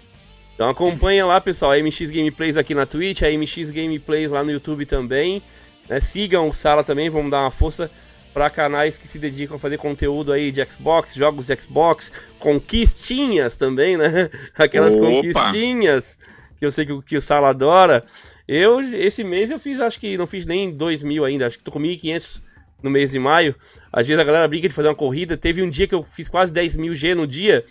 [0.54, 4.50] Então acompanha lá, pessoal, a MX Gameplays aqui na Twitch, a MX Gameplays lá no
[4.50, 5.42] YouTube também.
[5.88, 5.98] Né?
[6.00, 7.90] Sigam o Sala também, vamos dar uma força
[8.32, 13.56] para canais que se dedicam a fazer conteúdo aí de Xbox, jogos de Xbox, conquistinhas
[13.56, 14.30] também, né?
[14.56, 15.06] Aquelas Opa.
[15.06, 16.18] conquistinhas
[16.58, 18.04] que eu sei que, que o Sala adora.
[18.46, 21.64] Eu, esse mês eu fiz, acho que não fiz nem 2 mil ainda, acho que
[21.64, 22.42] tô com 1.500
[22.82, 23.54] no mês de maio.
[23.92, 25.36] Às vezes a galera brinca de fazer uma corrida.
[25.36, 27.64] Teve um dia que eu fiz quase 10 mil G no dia.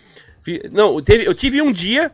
[0.72, 2.12] Não, teve, eu tive um dia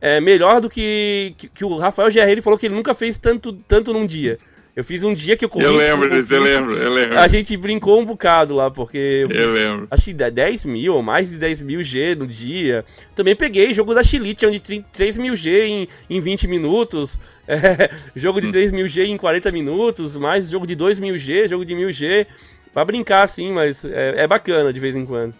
[0.00, 3.52] é, melhor do que, que, que o Rafael Gerreiro falou que ele nunca fez tanto,
[3.52, 4.38] tanto num dia.
[4.76, 5.64] Eu fiz um dia que eu corri.
[5.64, 7.18] Eu lembro disso, eu lembro, eu lembro.
[7.18, 8.98] A gente brincou um bocado lá, porque.
[8.98, 9.86] Eu, eu lembro.
[9.88, 12.84] Acho que 10 mil ou mais de 10 mil G no dia.
[13.14, 17.18] Também peguei jogo da Chilite, onde 3 mil G em, em 20 minutos.
[17.46, 18.52] É, jogo de hum.
[18.52, 20.16] 3 mil G em 40 minutos.
[20.16, 22.26] Mais jogo de 2 mil G, jogo de 1000 G.
[22.72, 25.34] Pra brincar, sim, mas é, é bacana de vez em quando.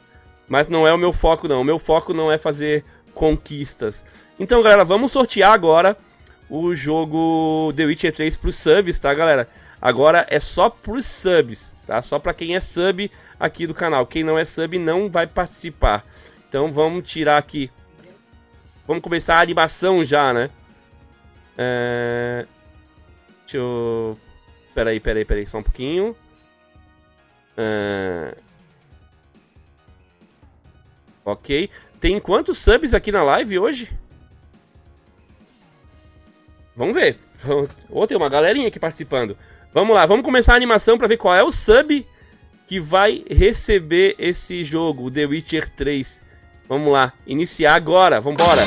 [0.47, 1.63] Mas não é o meu foco, não.
[1.63, 4.05] O meu foco não é fazer conquistas.
[4.39, 5.97] Então, galera, vamos sortear agora
[6.49, 9.49] o jogo The Witcher 3 pros subs, tá, galera?
[9.81, 12.01] Agora é só pros subs, tá?
[12.01, 14.07] Só para quem é sub aqui do canal.
[14.07, 16.07] Quem não é sub não vai participar.
[16.49, 17.71] Então vamos tirar aqui.
[18.87, 20.51] Vamos começar a animação já, né?
[21.57, 22.47] É...
[23.43, 24.19] Deixa eu...
[24.75, 26.17] Peraí, peraí, peraí, só um pouquinho.
[27.57, 28.37] É...
[31.25, 31.71] Ok.
[32.01, 34.04] Tem quantos subs aqui na live hoje?
[36.77, 37.19] Vamos ver.
[37.89, 39.37] Ou tem uma galerinha aqui participando.
[39.73, 42.07] Vamos lá, vamos começar a animação para ver qual é o sub
[42.67, 46.23] que vai receber esse jogo, The Witcher 3.
[46.69, 48.63] Vamos lá, iniciar agora, vambora.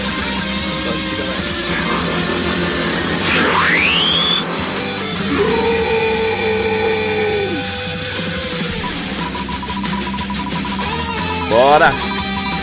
[11.49, 11.87] Bora!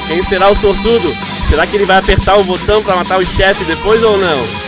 [0.06, 1.12] Quem será o sortudo?
[1.48, 4.63] Será que ele vai apertar o botão para matar o chefe depois ou não?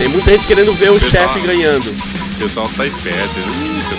[0.00, 1.90] Tem muita gente querendo ver o, o chefe ganhando.
[1.90, 3.36] O pessoal tá esperto.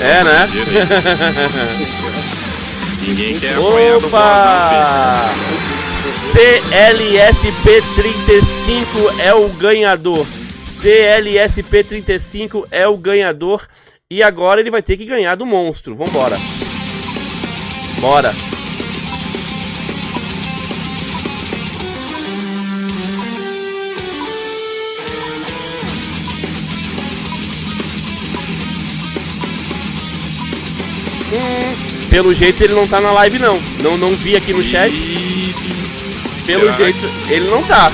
[0.01, 0.49] é, né?
[3.07, 5.29] Ninguém quer Opa!
[6.33, 10.25] CLSP35 é o ganhador.
[10.81, 13.67] CLSP35 é o ganhador.
[14.09, 15.95] E agora ele vai ter que ganhar do monstro.
[15.95, 16.35] Vambora.
[17.99, 18.33] Bora.
[32.09, 33.59] Pelo jeito ele não tá na live não.
[33.81, 34.91] Não, não vi aqui no chat.
[36.45, 37.33] Pelo Será jeito que...
[37.33, 37.91] ele não tá.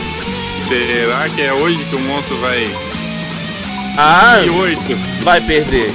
[0.67, 2.69] Será que é hoje que o monstro vai.
[3.97, 4.41] Ah!
[4.43, 4.95] E oito.
[5.23, 5.91] Vai perder.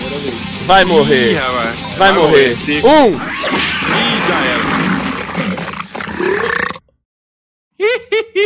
[0.67, 1.33] Vai morrer.
[1.33, 2.57] Ih, vai, vai, morrer.
[2.57, 2.85] morrer.
[2.85, 3.09] Um!
[3.09, 4.73] Ih, já era.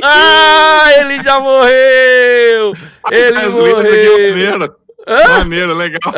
[0.02, 2.74] ah, ele já morreu!
[3.10, 4.76] Ele morreu!
[5.06, 6.12] Maneiro, legal.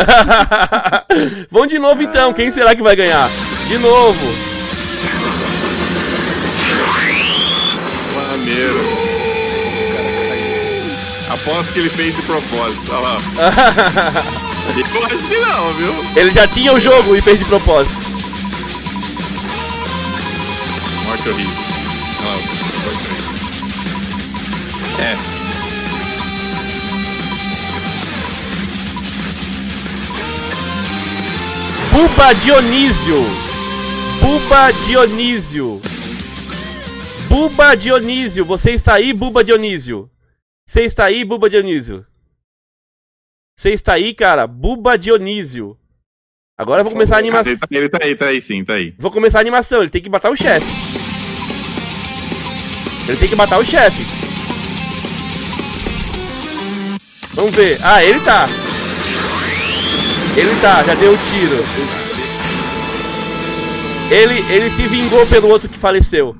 [1.50, 3.28] Vamos de novo então, quem será que vai ganhar?
[3.66, 4.34] De novo.
[8.14, 8.80] Maneiro.
[11.28, 12.90] Aposto que ele fez de propósito.
[12.90, 13.18] Olha lá.
[14.68, 15.94] Eu acho que não, viu?
[16.16, 18.08] Ele já tinha o jogo e fez de propósito.
[21.04, 21.52] Morte horrível.
[22.20, 22.58] Olha lá.
[25.34, 25.37] É.
[31.98, 33.16] Buba Dionísio.
[34.20, 35.82] Buba Dionísio.
[37.28, 38.44] Buba Dionísio.
[38.44, 40.08] Você está aí, Buba Dionísio?
[40.64, 42.06] Você está aí, Buba Dionísio?
[43.56, 44.46] Você está aí, cara?
[44.46, 45.76] Buba Dionísio.
[46.56, 47.52] Agora eu vou começar a animação.
[47.68, 48.94] Ele tá aí, tá aí sim, tá aí.
[48.96, 49.80] Vou começar a animação.
[49.80, 50.66] Ele tem que matar o chefe.
[53.08, 54.04] Ele tem que matar o chefe.
[57.34, 57.76] Vamos ver.
[57.82, 58.46] Ah, ele tá.
[60.38, 61.64] Ele tá, já deu um tiro.
[64.08, 66.36] Ele, ele se vingou pelo outro que faleceu.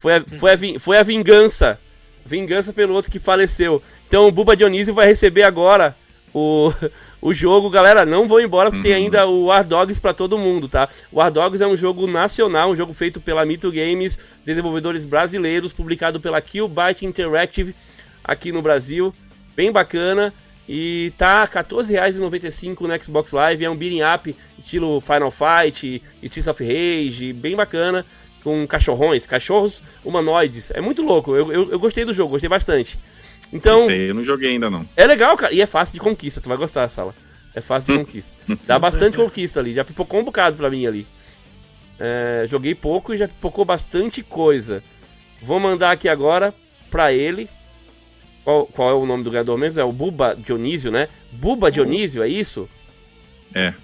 [0.00, 1.78] Foi a, foi a, foi a vingança.
[2.24, 3.82] Vingança pelo outro que faleceu.
[4.08, 5.94] Então o Buba Dionísio vai receber agora
[6.32, 6.72] o,
[7.20, 7.68] o jogo.
[7.68, 8.94] Galera, não vou embora porque uhum.
[8.94, 10.88] tem ainda o War Dogs pra todo mundo, tá?
[11.12, 15.70] O War Dogs é um jogo nacional, um jogo feito pela Mito Games, desenvolvedores brasileiros,
[15.70, 17.76] publicado pela Killbyte Interactive
[18.24, 19.14] aqui no Brasil.
[19.54, 20.32] Bem bacana.
[20.68, 23.64] E tá R$14,95 no Xbox Live.
[23.64, 28.06] É um beating up estilo Final Fight e Streets of Rage, bem bacana.
[28.42, 30.72] Com cachorrões, cachorros humanoides.
[30.72, 31.34] É muito louco.
[31.36, 32.98] Eu, eu, eu gostei do jogo, gostei bastante.
[33.52, 33.86] Então.
[33.86, 34.88] Sei, eu não joguei ainda não.
[34.96, 35.54] É legal, cara.
[35.54, 37.14] E é fácil de conquista, tu vai gostar, Sala.
[37.54, 38.34] É fácil de conquista.
[38.66, 39.74] Dá bastante conquista ali.
[39.74, 41.06] Já pipocou um bocado pra mim ali.
[42.00, 44.82] É, joguei pouco e já pipocou bastante coisa.
[45.40, 46.54] Vou mandar aqui agora
[46.90, 47.48] pra ele,
[48.44, 49.80] qual, qual é o nome do ganhador mesmo?
[49.80, 51.08] É o Buba Dionísio, né?
[51.30, 52.68] Buba Dionísio, é isso?
[53.54, 53.74] É.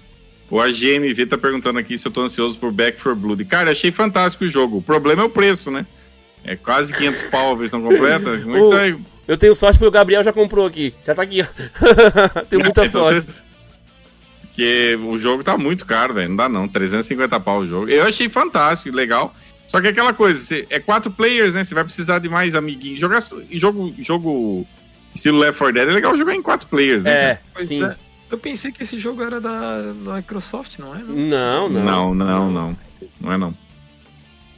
[0.49, 3.45] O AGMV tá perguntando aqui se eu tô ansioso por Back for Blood.
[3.45, 4.77] Cara, achei fantástico o jogo.
[4.77, 5.85] O problema é o preço, né?
[6.43, 8.39] É quase 500 pau a versão completa.
[8.39, 8.99] Como é que sai?
[9.27, 10.93] Eu tenho sorte porque o Gabriel já comprou aqui.
[11.05, 11.45] Já tá aqui, ó.
[12.49, 13.31] tenho muita então sorte.
[13.31, 13.41] Você...
[14.41, 16.29] Porque o jogo tá muito caro, velho.
[16.29, 16.67] Não dá não.
[16.67, 17.87] 350 pau o jogo.
[17.87, 19.35] Eu achei fantástico, legal.
[19.69, 21.63] Só que é aquela coisa, é quatro players, né?
[21.63, 22.99] Você vai precisar de mais amiguinhos.
[22.99, 24.67] Jogar jogo, jogo
[25.13, 27.11] estilo Left 4 Dead é legal jogar em quatro players, né?
[27.55, 27.85] É, sim.
[27.85, 27.95] É.
[28.31, 30.99] Eu pensei que esse jogo era da, da Microsoft, não é?
[30.99, 31.83] Não, não.
[31.83, 32.77] Não, não, não.
[33.21, 33.55] Não é não.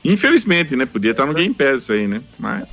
[0.04, 0.86] Infelizmente, né?
[0.86, 2.22] Podia estar no Game Pass isso aí, né?
[2.40, 2.66] Mas.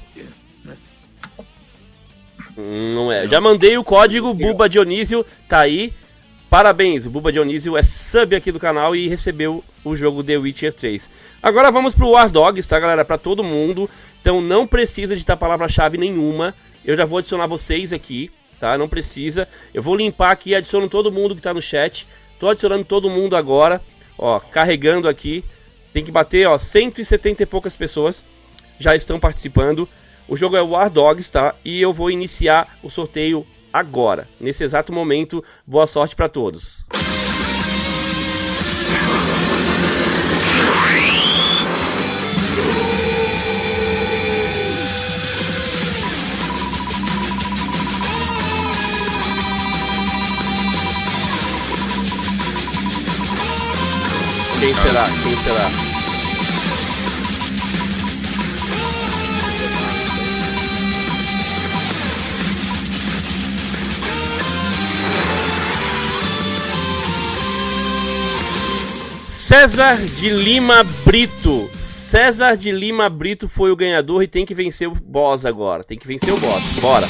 [2.56, 3.28] Não é.
[3.28, 5.92] Já mandei o código Buba Dionísio, tá aí.
[6.50, 10.72] Parabéns, o Buba Dionísio é sub aqui do canal e recebeu o jogo The Witcher
[10.72, 11.10] 3.
[11.42, 13.04] Agora vamos pro War Dogs, tá galera?
[13.04, 13.88] Pra todo mundo.
[14.18, 16.54] Então não precisa digitar palavra-chave nenhuma.
[16.82, 18.78] Eu já vou adicionar vocês aqui, tá?
[18.78, 19.46] Não precisa.
[19.74, 22.08] Eu vou limpar aqui e adiciono todo mundo que tá no chat.
[22.40, 23.82] Tô adicionando todo mundo agora.
[24.16, 25.44] Ó, carregando aqui.
[25.92, 28.24] Tem que bater, ó, 170 e poucas pessoas
[28.78, 29.86] já estão participando.
[30.26, 31.54] O jogo é War Dogs, tá?
[31.62, 35.44] E eu vou iniciar o sorteio agora, nesse exato momento.
[35.66, 36.78] Boa sorte para todos.
[54.60, 55.04] Quem será?
[55.22, 55.87] Quem será?
[69.48, 71.70] César de Lima Brito.
[71.74, 75.82] César de Lima Brito foi o ganhador e tem que vencer o boss agora.
[75.82, 76.78] Tem que vencer o boss.
[76.82, 77.06] Bora.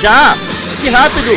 [0.00, 0.34] Já!
[0.80, 1.32] Que rápido!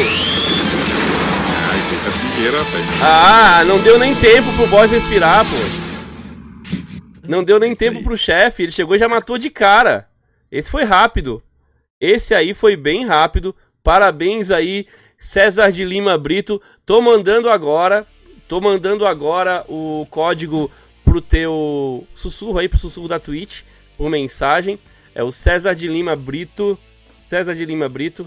[3.02, 5.58] Ah, não deu nem tempo pro boss respirar, pô.
[7.28, 8.64] Não deu nem tempo pro chefe.
[8.64, 10.08] Ele chegou e já matou de cara.
[10.50, 11.44] Esse foi rápido.
[12.00, 13.54] Esse aí foi bem rápido.
[13.84, 14.88] Parabéns aí,
[15.20, 16.62] César de Lima Brito.
[16.86, 18.08] Tô mandando agora,
[18.48, 20.72] tô mandando agora o código
[21.04, 23.64] pro teu sussurro aí, pro sussurro da Twitch,
[23.98, 24.80] por mensagem.
[25.14, 26.80] É o César de Lima Brito.
[27.28, 28.26] César de Lima Brito.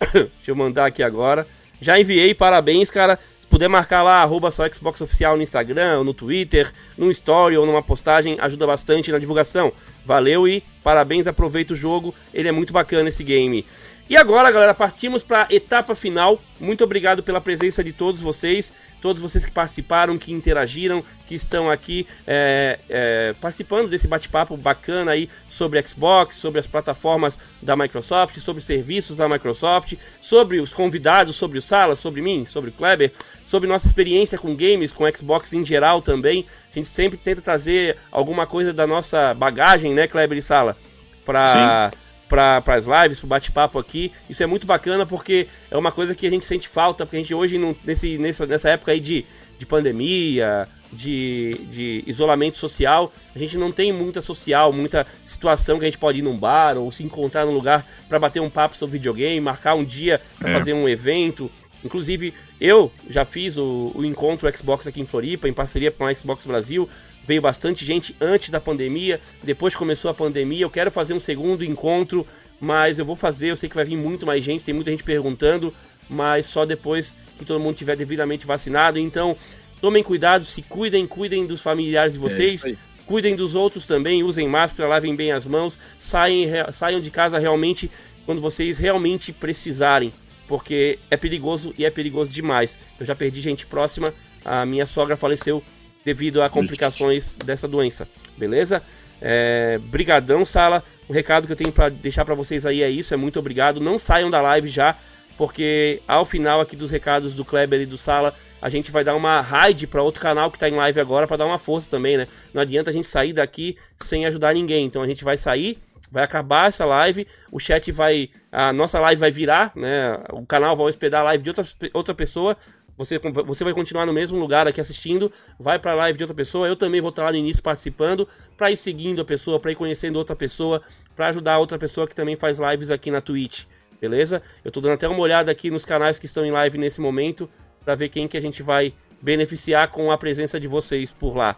[0.12, 1.46] Deixa eu mandar aqui agora.
[1.78, 3.18] Já enviei, parabéns, cara.
[3.52, 7.82] Puder marcar lá, arroba só Xbox Oficial no Instagram, no Twitter, no Story ou numa
[7.82, 9.74] postagem, ajuda bastante na divulgação.
[10.06, 13.66] Valeu e parabéns, aproveita o jogo, ele é muito bacana esse game.
[14.08, 16.40] E agora, galera, partimos para a etapa final.
[16.58, 18.72] Muito obrigado pela presença de todos vocês.
[19.02, 25.10] Todos vocês que participaram, que interagiram, que estão aqui é, é, participando desse bate-papo bacana
[25.10, 30.72] aí sobre Xbox, sobre as plataformas da Microsoft, sobre os serviços da Microsoft, sobre os
[30.72, 33.12] convidados, sobre o Sala, sobre mim, sobre o Kleber,
[33.44, 36.46] sobre nossa experiência com games, com Xbox em geral também.
[36.70, 40.76] A gente sempre tenta trazer alguma coisa da nossa bagagem, né, Kleber e Sala,
[41.24, 41.90] para
[42.32, 44.10] para as lives, para o bate-papo aqui.
[44.30, 47.20] Isso é muito bacana porque é uma coisa que a gente sente falta, porque a
[47.20, 49.26] gente hoje, não, nesse, nessa, nessa época aí de,
[49.58, 55.84] de pandemia, de, de isolamento social, a gente não tem muita social, muita situação que
[55.84, 58.78] a gente pode ir num bar ou se encontrar num lugar para bater um papo
[58.78, 60.52] sobre videogame, marcar um dia para é.
[60.54, 61.50] fazer um evento.
[61.84, 66.14] Inclusive, eu já fiz o, o encontro Xbox aqui em Floripa, em parceria com a
[66.14, 66.88] Xbox Brasil
[67.24, 70.64] veio bastante gente antes da pandemia, depois começou a pandemia.
[70.64, 72.26] Eu quero fazer um segundo encontro,
[72.60, 73.50] mas eu vou fazer.
[73.50, 75.72] Eu sei que vai vir muito mais gente, tem muita gente perguntando,
[76.08, 78.98] mas só depois que todo mundo tiver devidamente vacinado.
[78.98, 79.36] Então,
[79.80, 82.64] tomem cuidado, se cuidem, cuidem dos familiares de é vocês.
[82.64, 82.74] É
[83.06, 87.90] cuidem dos outros também, usem máscara, lavem bem as mãos, saiam, saiam de casa realmente
[88.24, 90.14] quando vocês realmente precisarem,
[90.46, 92.78] porque é perigoso e é perigoso demais.
[92.98, 95.62] Eu já perdi gente próxima, a minha sogra faleceu
[96.04, 98.82] devido a complicações dessa doença, beleza?
[99.20, 100.82] É, brigadão, Sala.
[101.08, 103.80] O recado que eu tenho para deixar para vocês aí é isso, é muito obrigado.
[103.80, 104.96] Não saiam da live já,
[105.36, 109.14] porque ao final aqui dos recados do Kleber e do Sala, a gente vai dar
[109.14, 112.16] uma raid para outro canal que tá em live agora para dar uma força também,
[112.16, 112.26] né?
[112.52, 114.86] Não adianta a gente sair daqui sem ajudar ninguém.
[114.86, 115.78] Então a gente vai sair,
[116.10, 120.18] vai acabar essa live, o chat vai, a nossa live vai virar, né?
[120.32, 122.56] O canal vai hospedar a live de outra, outra pessoa
[122.96, 126.34] você, você vai continuar no mesmo lugar aqui assistindo, vai para a live de outra
[126.34, 129.72] pessoa, eu também vou estar lá no início participando, para ir seguindo a pessoa, para
[129.72, 130.82] ir conhecendo outra pessoa,
[131.16, 133.64] para ajudar outra pessoa que também faz lives aqui na Twitch,
[134.00, 134.42] beleza?
[134.64, 137.48] Eu estou dando até uma olhada aqui nos canais que estão em live nesse momento,
[137.84, 141.56] para ver quem que a gente vai beneficiar com a presença de vocês por lá.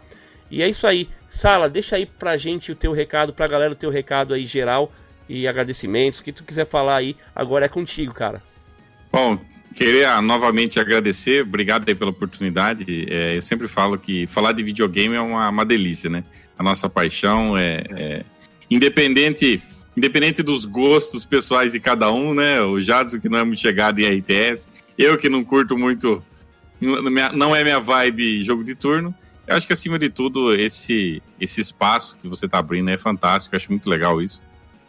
[0.49, 1.09] E é isso aí.
[1.27, 4.91] Sala, deixa aí pra gente o teu recado, pra galera o teu recado aí geral
[5.27, 8.43] e agradecimentos, o que tu quiser falar aí, agora é contigo, cara.
[9.11, 9.39] Bom,
[9.75, 12.85] Queria novamente agradecer, obrigado aí pela oportunidade.
[13.09, 16.23] É, eu sempre falo que falar de videogame é uma, uma delícia, né?
[16.57, 18.25] A nossa paixão é, é,
[18.71, 19.61] independente
[19.95, 22.61] independente dos gostos pessoais de cada um, né?
[22.61, 26.23] O Jadson que não é muito chegado em RTS, eu que não curto muito,
[26.79, 29.13] não é minha vibe jogo de turno.
[29.45, 33.53] Eu acho que acima de tudo esse esse espaço que você está abrindo é fantástico,
[33.53, 34.41] eu acho muito legal isso.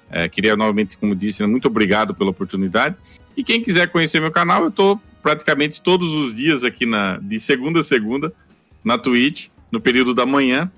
[0.08, 2.96] É, queria novamente, como disse, muito obrigado pela oportunidade.
[3.36, 7.38] E quem quiser conhecer meu canal, eu estou praticamente todos os dias aqui na, de
[7.40, 8.32] segunda a segunda
[8.84, 10.70] na Twitch, no período da manhã.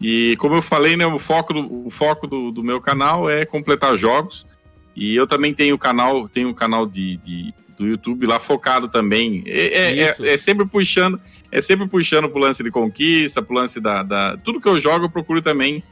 [0.00, 3.46] E como eu falei, né, o foco, do, o foco do, do meu canal é
[3.46, 4.46] completar jogos.
[4.94, 9.42] E eu também tenho canal, tenho um canal de, de, do YouTube lá focado também.
[9.46, 11.20] É, é, é, é, sempre puxando,
[11.50, 14.36] é sempre puxando pro lance de conquista, pro lance da, da.
[14.36, 15.82] Tudo que eu jogo, eu procuro também,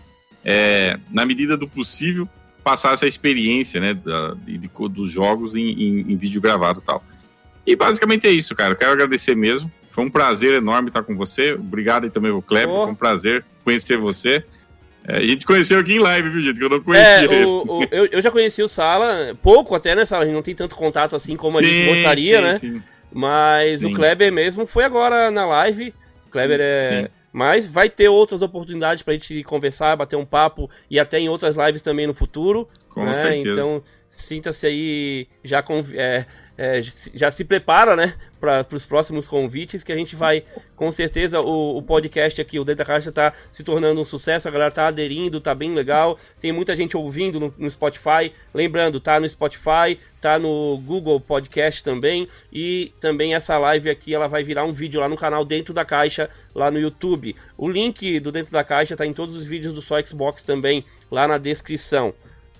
[0.45, 2.29] é, na medida do possível,
[2.65, 6.83] passar essa experiência, né, da, de, de, dos jogos em, em, em, vídeo gravado e
[6.83, 7.05] tal.
[7.67, 8.73] E basicamente é isso, cara.
[8.73, 9.71] Eu quero agradecer mesmo.
[9.91, 11.53] Foi um prazer enorme estar com você.
[11.53, 12.75] Obrigado aí também, o Kleber.
[12.75, 12.83] Oh.
[12.85, 14.45] Foi um prazer conhecer você.
[15.07, 16.59] É, a gente conheceu aqui em live, viu, gente?
[16.59, 17.43] Que eu não conhecia.
[17.43, 20.23] É, o, o, eu, eu, já conheci o Sala, pouco até, né, Sala?
[20.23, 22.59] A gente não tem tanto contato assim como sim, a gente gostaria, sim, né?
[22.59, 22.83] Sim.
[23.13, 25.95] Mas o Kleber mesmo foi agora na live.
[26.27, 27.11] O Kleber é.
[27.35, 31.29] Mas vai ter outras oportunidades para a gente conversar, bater um papo e até em
[31.29, 32.69] outras lives também no futuro.
[32.89, 33.13] Com né?
[33.13, 33.51] certeza.
[33.51, 39.83] Então, sinta-se aí já com, é, é, já se prepara, né, para os próximos convites,
[39.83, 40.45] que a gente vai,
[40.77, 44.47] com certeza, o, o podcast aqui, o Dentro da Caixa, está se tornando um sucesso,
[44.47, 49.01] a galera está aderindo, tá bem legal, tem muita gente ouvindo no, no, Spotify, lembrando,
[49.01, 54.45] tá no Spotify, tá no Google Podcast também, e também essa live aqui, ela vai
[54.45, 57.35] virar um vídeo lá no canal Dentro da Caixa, lá no YouTube.
[57.57, 60.85] O link do Dentro da Caixa tá em todos os vídeos do Só Xbox também,
[61.11, 62.15] lá na descrição.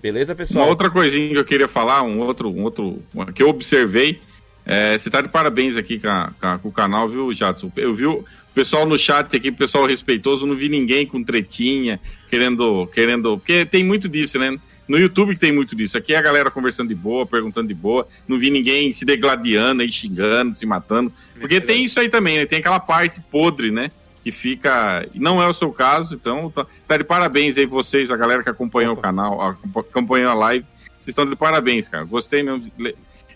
[0.05, 0.65] Beleza, pessoal?
[0.65, 3.01] Uma outra coisinha que eu queria falar, um outro, um outro
[3.33, 4.19] que eu observei.
[4.63, 7.71] É, você tá de parabéns aqui com, a, com, o canal, viu, Jadson?
[7.75, 12.85] Eu vi o pessoal no chat aqui, pessoal respeitoso, não vi ninguém com tretinha, querendo.
[12.93, 14.55] querendo Porque tem muito disso, né?
[14.87, 15.97] No YouTube que tem muito disso.
[15.97, 18.07] Aqui é a galera conversando de boa, perguntando de boa.
[18.27, 21.11] Não vi ninguém se degladiando e xingando, se matando.
[21.39, 22.45] Porque tem isso aí também, né?
[22.45, 23.89] Tem aquela parte podre, né?
[24.25, 25.07] Que fica.
[25.13, 28.49] Não é o seu caso, então tá, tá de parabéns aí vocês, a galera que
[28.49, 28.99] acompanhou Opa.
[28.99, 30.65] o canal, acompanhou a live.
[30.99, 32.03] Vocês estão de parabéns, cara.
[32.05, 32.71] Gostei mesmo.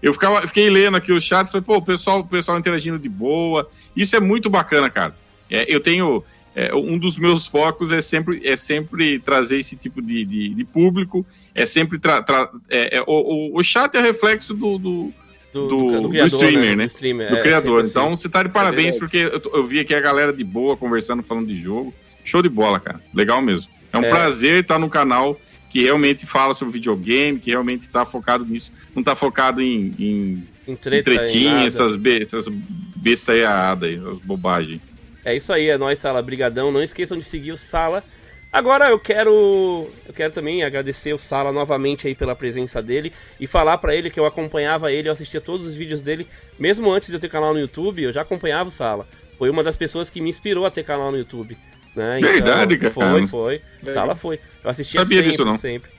[0.01, 3.07] Eu ficava, fiquei lendo aqui o chat falei, pô, o pessoal, o pessoal interagindo de
[3.07, 3.69] boa.
[3.95, 5.15] Isso é muito bacana, cara.
[5.47, 6.23] É, eu tenho.
[6.55, 10.65] É, um dos meus focos é sempre, é sempre trazer esse tipo de, de, de
[10.65, 11.99] público, é sempre.
[11.99, 15.13] Tra, tra, é, é, o, o, chat é reflexo do, do
[15.53, 16.75] do, do, do, criador, do streamer, né?
[16.75, 16.85] né?
[16.85, 17.85] Do, streamer, do é, criador.
[17.85, 20.77] Então você tá de parabéns, é porque eu, eu, vi aqui a galera de boa
[20.77, 21.93] conversando, falando de jogo.
[22.23, 23.01] Show de bola, cara.
[23.13, 23.71] Legal mesmo.
[23.91, 24.09] É um é.
[24.09, 28.71] prazer estar no canal que realmente fala sobre videogame, que realmente está focado nisso.
[28.93, 33.95] Não está focado em, em, em, treta, em tretinha, em essas, be essas bestaiadas aí,
[33.95, 34.81] essas bobagens.
[35.23, 36.21] É isso aí, é nóis, Sala.
[36.21, 36.71] Brigadão.
[36.71, 38.03] Não esqueçam de seguir o Sala.
[38.51, 43.45] Agora eu quero eu quero também agradecer o Sala novamente aí pela presença dele e
[43.45, 47.09] falar para ele que eu acompanhava ele, eu assistia todos os vídeos dele, mesmo antes
[47.09, 49.07] de eu ter canal no YouTube, eu já acompanhava o Sala.
[49.37, 51.57] Foi uma das pessoas que me inspirou a ter canal no YouTube.
[51.95, 52.19] Né?
[52.19, 52.93] Então, Verdade, cara.
[52.93, 53.61] Foi, foi.
[53.85, 53.93] É.
[53.93, 54.39] Sala foi.
[54.63, 55.57] Eu assistia Sabia sempre, disso, não.
[55.57, 55.91] sempre.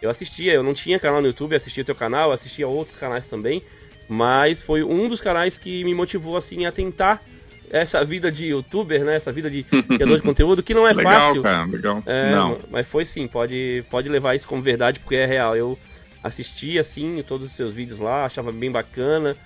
[0.00, 3.26] Eu assistia, eu não tinha canal no YouTube, assistia o teu canal, assistia outros canais
[3.26, 3.62] também,
[4.08, 7.22] mas foi um dos canais que me motivou assim a tentar
[7.70, 9.16] essa vida de youtuber, né?
[9.16, 11.42] Essa vida de criador de conteúdo, que não é legal, fácil.
[11.42, 12.58] Cara, legal, é, não.
[12.70, 15.56] Mas foi sim, pode, pode levar isso como verdade, porque é real.
[15.56, 15.78] Eu
[16.22, 19.36] assisti, assim, todos os seus vídeos lá, achava bem bacana.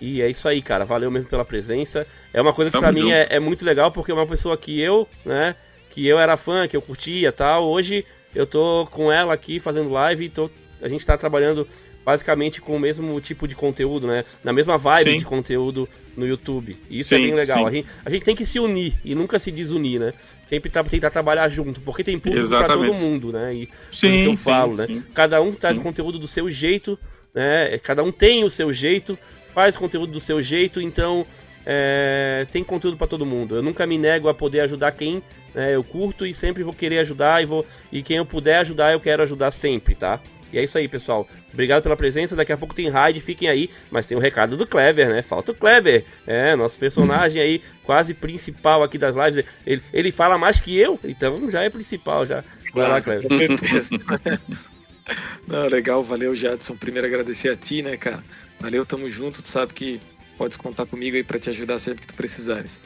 [0.00, 0.84] E é isso aí, cara.
[0.84, 2.06] Valeu mesmo pela presença.
[2.32, 2.92] É uma coisa que junto.
[2.92, 5.54] mim é, é, muito legal, porque é uma pessoa que eu, né?
[5.90, 7.68] Que eu era fã, que eu curtia tal.
[7.68, 10.50] Hoje eu tô com ela aqui fazendo live e tô,
[10.80, 11.66] a gente tá trabalhando
[12.04, 14.24] basicamente com o mesmo tipo de conteúdo, né?
[14.42, 15.18] Na mesma vibe sim.
[15.18, 16.76] de conteúdo no YouTube.
[16.88, 17.66] E isso é sim, é bem legal.
[17.66, 20.12] A gente, a gente, tem que se unir e nunca se desunir, né?
[20.42, 23.54] Sempre tá, tentar trabalhar junto, porque tem público para todo mundo, né?
[23.54, 24.86] E sim, que eu falo, né?
[25.14, 26.98] Cada um traz conteúdo do seu jeito,
[27.34, 27.78] né?
[27.78, 31.26] Cada um tem o seu jeito, faz conteúdo do seu jeito, então
[31.64, 33.56] é, tem conteúdo para todo mundo.
[33.56, 35.22] Eu nunca me nego a poder ajudar quem
[35.54, 38.92] né, eu curto e sempre vou querer ajudar e vou e quem eu puder ajudar
[38.92, 40.20] eu quero ajudar sempre, tá?
[40.52, 41.28] E é isso aí, pessoal.
[41.52, 42.36] Obrigado pela presença.
[42.36, 43.70] Daqui a pouco tem raid, fiquem aí.
[43.90, 45.22] Mas tem o um recado do Kleber, né?
[45.22, 46.04] Falta o Kleber.
[46.26, 49.44] É, nosso personagem aí, quase principal aqui das lives.
[49.66, 52.44] Ele, ele fala mais que eu, então já é principal já.
[52.74, 53.98] Vai lá, certeza.
[55.46, 56.76] Não, legal, valeu, Jadson.
[56.76, 58.22] Primeiro agradecer a ti, né, cara?
[58.60, 59.42] Valeu, tamo junto.
[59.42, 60.00] Tu sabe que
[60.38, 62.80] podes contar comigo aí para te ajudar sempre que tu precisares.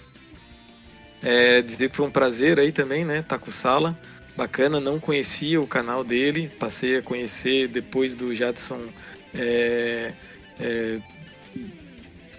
[1.23, 3.23] É, dizer que foi um prazer aí também, né?
[3.23, 3.99] Tá com sala
[4.37, 8.89] bacana, não conhecia o canal dele, passei a conhecer depois do Jadson
[9.35, 10.13] é,
[10.61, 10.99] é,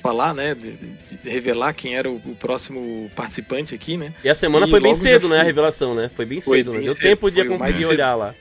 [0.01, 4.13] falar, né, de, de, revelar quem era o, o, próximo participante aqui, né.
[4.23, 6.73] E a semana e foi bem cedo, né, a revelação, né, foi bem foi cedo,
[6.73, 6.77] né?
[6.77, 6.93] bem né?
[6.93, 8.35] deu cedo, tempo de conseguir olhar lá.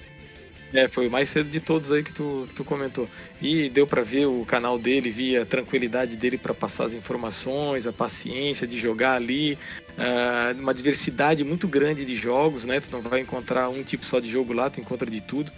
[0.75, 3.09] É, foi o mais cedo de todos aí que tu, que tu comentou.
[3.41, 7.87] E deu para ver o canal dele, via a tranquilidade dele para passar as informações,
[7.87, 9.57] a paciência de jogar ali,
[9.91, 12.81] uh, uma diversidade muito grande de jogos, né?
[12.81, 15.53] Tu não vai encontrar um tipo só de jogo lá, tu encontra de tudo.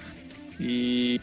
[0.61, 1.19] E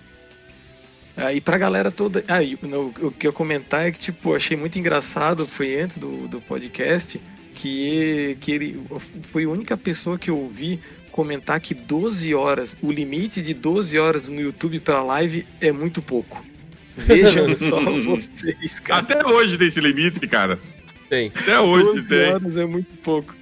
[1.31, 2.23] e pra galera toda.
[2.27, 6.27] Ah, no, o que eu comentar é que, tipo, achei muito engraçado, foi antes do,
[6.27, 7.21] do podcast,
[7.53, 8.83] que, que ele
[9.21, 10.79] foi a única pessoa que eu ouvi
[11.13, 16.01] comentar que 12 horas, o limite de 12 horas no YouTube para live é muito
[16.01, 16.43] pouco.
[16.97, 19.01] Vejam só vocês, cara.
[19.01, 20.59] Até hoje tem esse limite, cara.
[21.09, 21.31] Tem.
[21.33, 22.33] Até hoje 12 tem.
[22.33, 23.35] horas é muito pouco.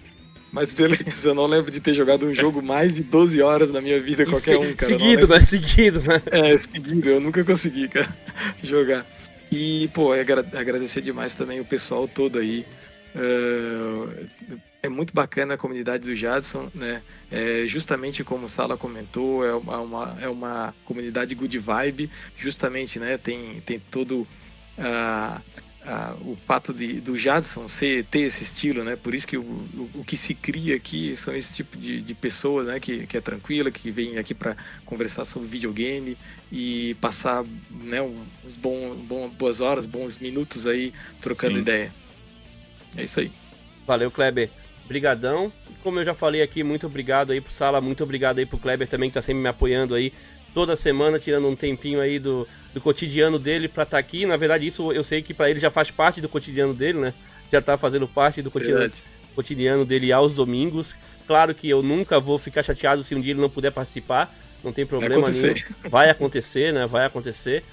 [0.51, 3.79] Mas beleza, eu não lembro de ter jogado um jogo mais de 12 horas na
[3.79, 4.91] minha vida, qualquer um, cara.
[4.91, 5.39] Seguido, né?
[5.39, 6.21] Seguido, né?
[6.25, 8.13] É, seguido, eu nunca consegui, cara,
[8.61, 9.05] jogar.
[9.49, 12.65] E, pô, agradecer demais também o pessoal todo aí.
[13.15, 17.03] Uh, é muito bacana a comunidade do Jadson, né?
[17.31, 22.97] É, justamente como o Sala comentou, é uma, uma, é uma comunidade good vibe, justamente,
[22.97, 23.17] né?
[23.17, 24.27] Tem, tem todo
[24.77, 25.41] uh,
[25.85, 28.95] uh, o fato de, do Jadson ser, ter esse estilo, né?
[28.95, 32.13] Por isso que o, o, o que se cria aqui são esse tipo de, de
[32.15, 32.79] pessoa, né?
[32.79, 36.17] Que, que é tranquila, que vem aqui para conversar sobre videogame
[36.51, 41.61] e passar né, uns bom, bom, boas horas, bons minutos aí trocando Sim.
[41.61, 41.93] ideia.
[42.97, 43.31] É isso aí.
[43.85, 44.60] Valeu, Kleber.
[44.91, 45.51] Brigadão.
[45.81, 48.87] Como eu já falei aqui, muito obrigado aí pro Sala, muito obrigado aí pro Kleber
[48.87, 50.11] também que tá sempre me apoiando aí
[50.53, 54.25] toda semana, tirando um tempinho aí do, do cotidiano dele pra estar tá aqui.
[54.25, 57.13] Na verdade, isso eu sei que para ele já faz parte do cotidiano dele, né?
[57.49, 58.91] Já tá fazendo parte do cotidiano,
[59.33, 60.93] cotidiano dele aos domingos.
[61.25, 64.73] Claro que eu nunca vou ficar chateado se um dia ele não puder participar, não
[64.73, 65.55] tem problema Vai nenhum.
[65.89, 66.85] Vai acontecer, né?
[66.85, 67.63] Vai acontecer.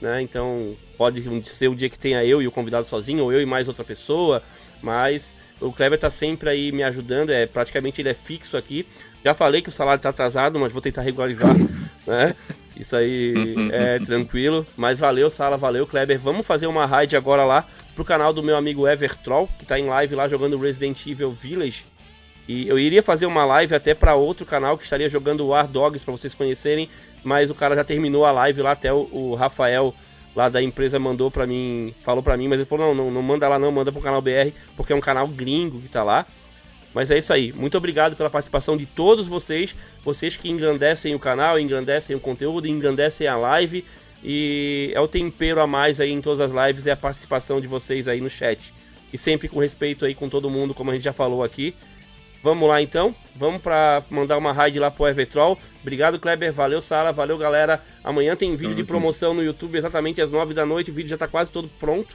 [0.00, 0.22] Né?
[0.22, 3.46] Então, pode ser o dia que tenha eu e o convidado sozinho, ou eu e
[3.46, 4.42] mais outra pessoa,
[4.80, 8.86] mas o Kleber tá sempre aí me ajudando, é praticamente ele é fixo aqui.
[9.24, 11.54] Já falei que o salário tá atrasado, mas vou tentar regularizar,
[12.06, 12.34] né?
[12.76, 13.34] Isso aí
[13.72, 14.66] é tranquilo.
[14.76, 16.18] Mas valeu, Sala, valeu, Kleber.
[16.18, 19.86] Vamos fazer uma raid agora lá pro canal do meu amigo Evertroll, que tá em
[19.86, 21.84] live lá jogando Resident Evil Village.
[22.46, 26.02] E eu iria fazer uma live até para outro canal que estaria jogando War Dogs
[26.04, 26.88] para vocês conhecerem,
[27.22, 29.94] mas o cara já terminou a live lá, até o, o Rafael
[30.38, 33.22] lá da empresa mandou pra mim, falou pra mim, mas ele falou: não, não, não
[33.22, 36.24] manda lá, não, manda pro canal BR, porque é um canal gringo que tá lá.
[36.94, 37.52] Mas é isso aí.
[37.52, 42.68] Muito obrigado pela participação de todos vocês, vocês que engrandecem o canal, engrandecem o conteúdo,
[42.68, 43.84] engrandecem a live.
[44.22, 47.66] E é o tempero a mais aí em todas as lives é a participação de
[47.66, 48.72] vocês aí no chat.
[49.12, 51.74] E sempre com respeito aí com todo mundo, como a gente já falou aqui.
[52.42, 55.58] Vamos lá então, vamos para mandar uma raid lá pro Evertroll.
[55.82, 57.82] Obrigado, Kleber, valeu, Sara, valeu, galera.
[58.02, 61.18] Amanhã tem vídeo de promoção no YouTube exatamente às 9 da noite, o vídeo já
[61.18, 62.14] tá quase todo pronto.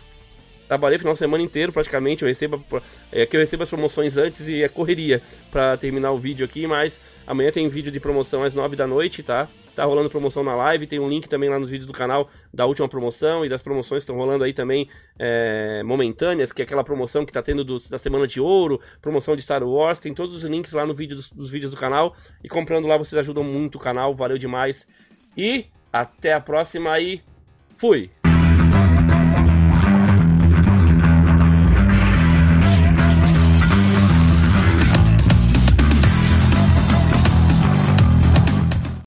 [0.66, 2.64] Trabalhei final de semana inteiro praticamente, eu recebo,
[3.12, 5.22] é que eu recebo as promoções antes e é correria
[5.52, 9.22] para terminar o vídeo aqui, mas amanhã tem vídeo de promoção às 9 da noite,
[9.22, 9.50] tá?
[9.76, 12.66] Tá rolando promoção na live, tem um link também lá nos vídeos do canal da
[12.66, 14.88] última promoção e das promoções que estão rolando aí também
[15.18, 19.36] é, momentâneas, que é aquela promoção que tá tendo do, da Semana de Ouro, promoção
[19.36, 22.16] de Star Wars, tem todos os links lá no vídeo dos, dos vídeos do canal.
[22.44, 24.88] E comprando lá vocês ajudam muito o canal, valeu demais.
[25.36, 27.22] E até a próxima aí,
[27.78, 28.23] fui!